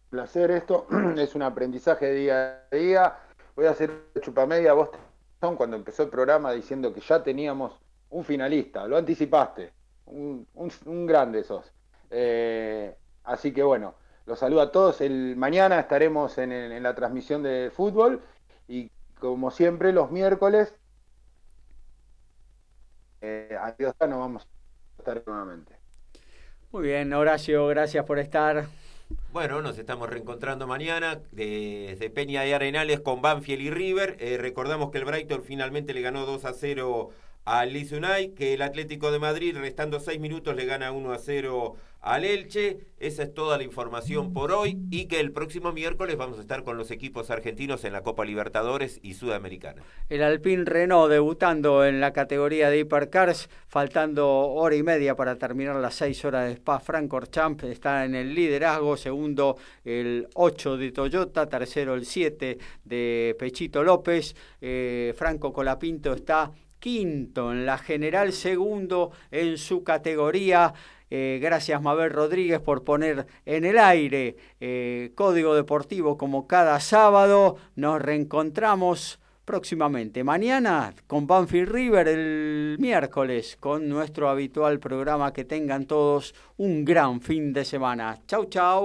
Placer 0.10 0.52
esto, 0.52 0.88
es 1.18 1.36
un 1.36 1.42
aprendizaje 1.42 2.14
día 2.14 2.68
a 2.72 2.76
día 2.76 3.18
voy 3.56 3.66
a 3.66 3.72
hacer 3.72 3.92
chupamedia 4.22 4.74
vos 4.74 4.90
cuando 5.58 5.76
empezó 5.76 6.04
el 6.04 6.10
programa 6.10 6.54
diciendo 6.54 6.94
que 6.94 7.02
ya 7.02 7.22
teníamos 7.22 7.78
un 8.10 8.24
finalista, 8.24 8.88
lo 8.88 8.96
anticipaste, 8.96 9.74
un, 10.06 10.48
grande 11.06 11.44
sos. 11.44 11.72
Eh, 12.10 12.96
así 13.26 13.52
que 13.52 13.62
bueno, 13.62 13.96
los 14.26 14.40
saludo 14.40 14.62
a 14.62 14.72
todos. 14.72 15.02
El, 15.02 15.36
mañana 15.36 15.80
estaremos 15.80 16.38
en, 16.38 16.82
la 16.82 16.96
transmisión 16.96 17.44
de 17.44 17.72
fútbol 17.76 18.22
y 18.68 18.90
como 19.20 19.52
siempre 19.52 19.92
los 19.92 20.12
miércoles, 20.12 20.74
eh, 23.22 23.58
adiós, 23.60 23.94
nos 24.00 24.20
vamos 24.20 24.44
a 24.44 25.00
estar 25.00 25.24
nuevamente. 25.26 25.76
Muy 26.72 26.84
bien, 26.84 27.14
Horacio, 27.14 27.68
gracias 27.68 28.06
por 28.06 28.20
estar. 28.20 28.66
Bueno, 29.32 29.62
nos 29.62 29.78
estamos 29.78 30.10
reencontrando 30.10 30.68
mañana 30.68 31.20
desde 31.32 32.10
Peña 32.10 32.42
de 32.44 32.54
Arenales 32.54 33.00
con 33.00 33.22
Banfield 33.22 33.62
y 33.62 33.70
River. 33.72 34.18
Eh, 34.20 34.38
recordamos 34.38 34.92
que 34.92 35.00
el 35.00 35.06
Brighton 35.06 35.44
finalmente 35.44 35.94
le 35.94 36.02
ganó 36.02 36.26
2 36.26 36.46
a 36.46 36.54
0 36.54 37.10
al 37.46 37.76
Unai, 37.92 38.30
que 38.34 38.54
el 38.54 38.62
Atlético 38.62 39.12
de 39.12 39.20
Madrid, 39.20 39.58
restando 39.58 40.00
6 40.00 40.20
minutos, 40.20 40.56
le 40.56 40.66
gana 40.66 40.92
1 40.92 41.12
a 41.12 41.18
0 41.18 41.76
al 42.04 42.26
Elche. 42.26 42.80
Esa 43.00 43.24
es 43.24 43.34
toda 43.34 43.58
la 43.58 43.64
información 43.64 44.34
por 44.34 44.52
hoy 44.52 44.78
y 44.92 45.06
que 45.06 45.20
el 45.20 45.32
próximo 45.32 45.74
miércoles 45.74 46.16
vamos 46.16 46.38
a 46.38 46.42
estar 46.42 46.64
con 46.64 46.78
los 46.78 46.92
equipos 46.92 47.30
argentinos 47.32 47.84
en 47.84 47.92
la 47.92 48.02
Copa 48.02 48.24
Libertadores 48.24 49.00
y 49.02 49.16
Sudamericana. 49.16 49.82
El 50.10 50.22
Alpine 50.22 50.64
Renault 50.64 51.12
debutando 51.12 51.84
en 51.84 52.00
la 52.00 52.14
categoría 52.14 52.70
de 52.70 52.80
Hipercars, 52.80 53.50
faltando 53.68 54.30
hora 54.30 54.76
y 54.76 54.84
media 54.84 55.16
para 55.16 55.38
terminar 55.38 55.76
las 55.78 55.96
seis 55.96 56.24
horas 56.24 56.48
de 56.48 56.54
Spa 56.54 56.80
Francorchamps, 56.80 57.64
está 57.64 58.06
en 58.06 58.16
el 58.16 58.34
liderazgo, 58.34 58.96
segundo 58.96 59.58
el 59.84 60.28
8 60.36 60.78
de 60.78 60.92
Toyota, 60.92 61.48
tercero 61.48 61.94
el 61.96 62.06
7 62.06 62.58
de 62.86 63.36
Pechito 63.38 63.84
López, 63.84 64.36
eh, 64.62 65.14
Franco 65.18 65.52
Colapinto 65.52 66.14
está 66.14 66.52
quinto 66.84 67.54
en 67.54 67.66
la 67.66 67.78
general, 67.78 68.34
segundo 68.34 69.12
en 69.32 69.58
su 69.58 69.86
categoría. 69.86 70.74
Eh, 71.10 71.40
gracias 71.42 71.82
Mabel 71.82 72.10
Rodríguez 72.10 72.60
por 72.60 72.84
poner 72.84 73.26
en 73.46 73.64
el 73.64 73.80
aire 73.80 74.36
eh, 74.60 75.14
Código 75.16 75.56
Deportivo 75.56 76.18
como 76.18 76.46
cada 76.46 76.82
sábado. 76.82 77.56
Nos 77.78 78.02
reencontramos 78.02 79.22
próximamente. 79.46 80.26
Mañana 80.26 80.94
con 81.08 81.26
Banfield 81.26 81.72
River 81.72 82.10
el 82.10 82.76
miércoles 82.80 83.56
con 83.62 83.88
nuestro 83.88 84.28
habitual 84.28 84.80
programa. 84.80 85.32
Que 85.32 85.46
tengan 85.46 85.86
todos 85.86 86.36
un 86.58 86.84
gran 86.84 87.22
fin 87.22 87.54
de 87.54 87.64
semana. 87.64 88.20
Chau, 88.28 88.44
chau. 88.48 88.84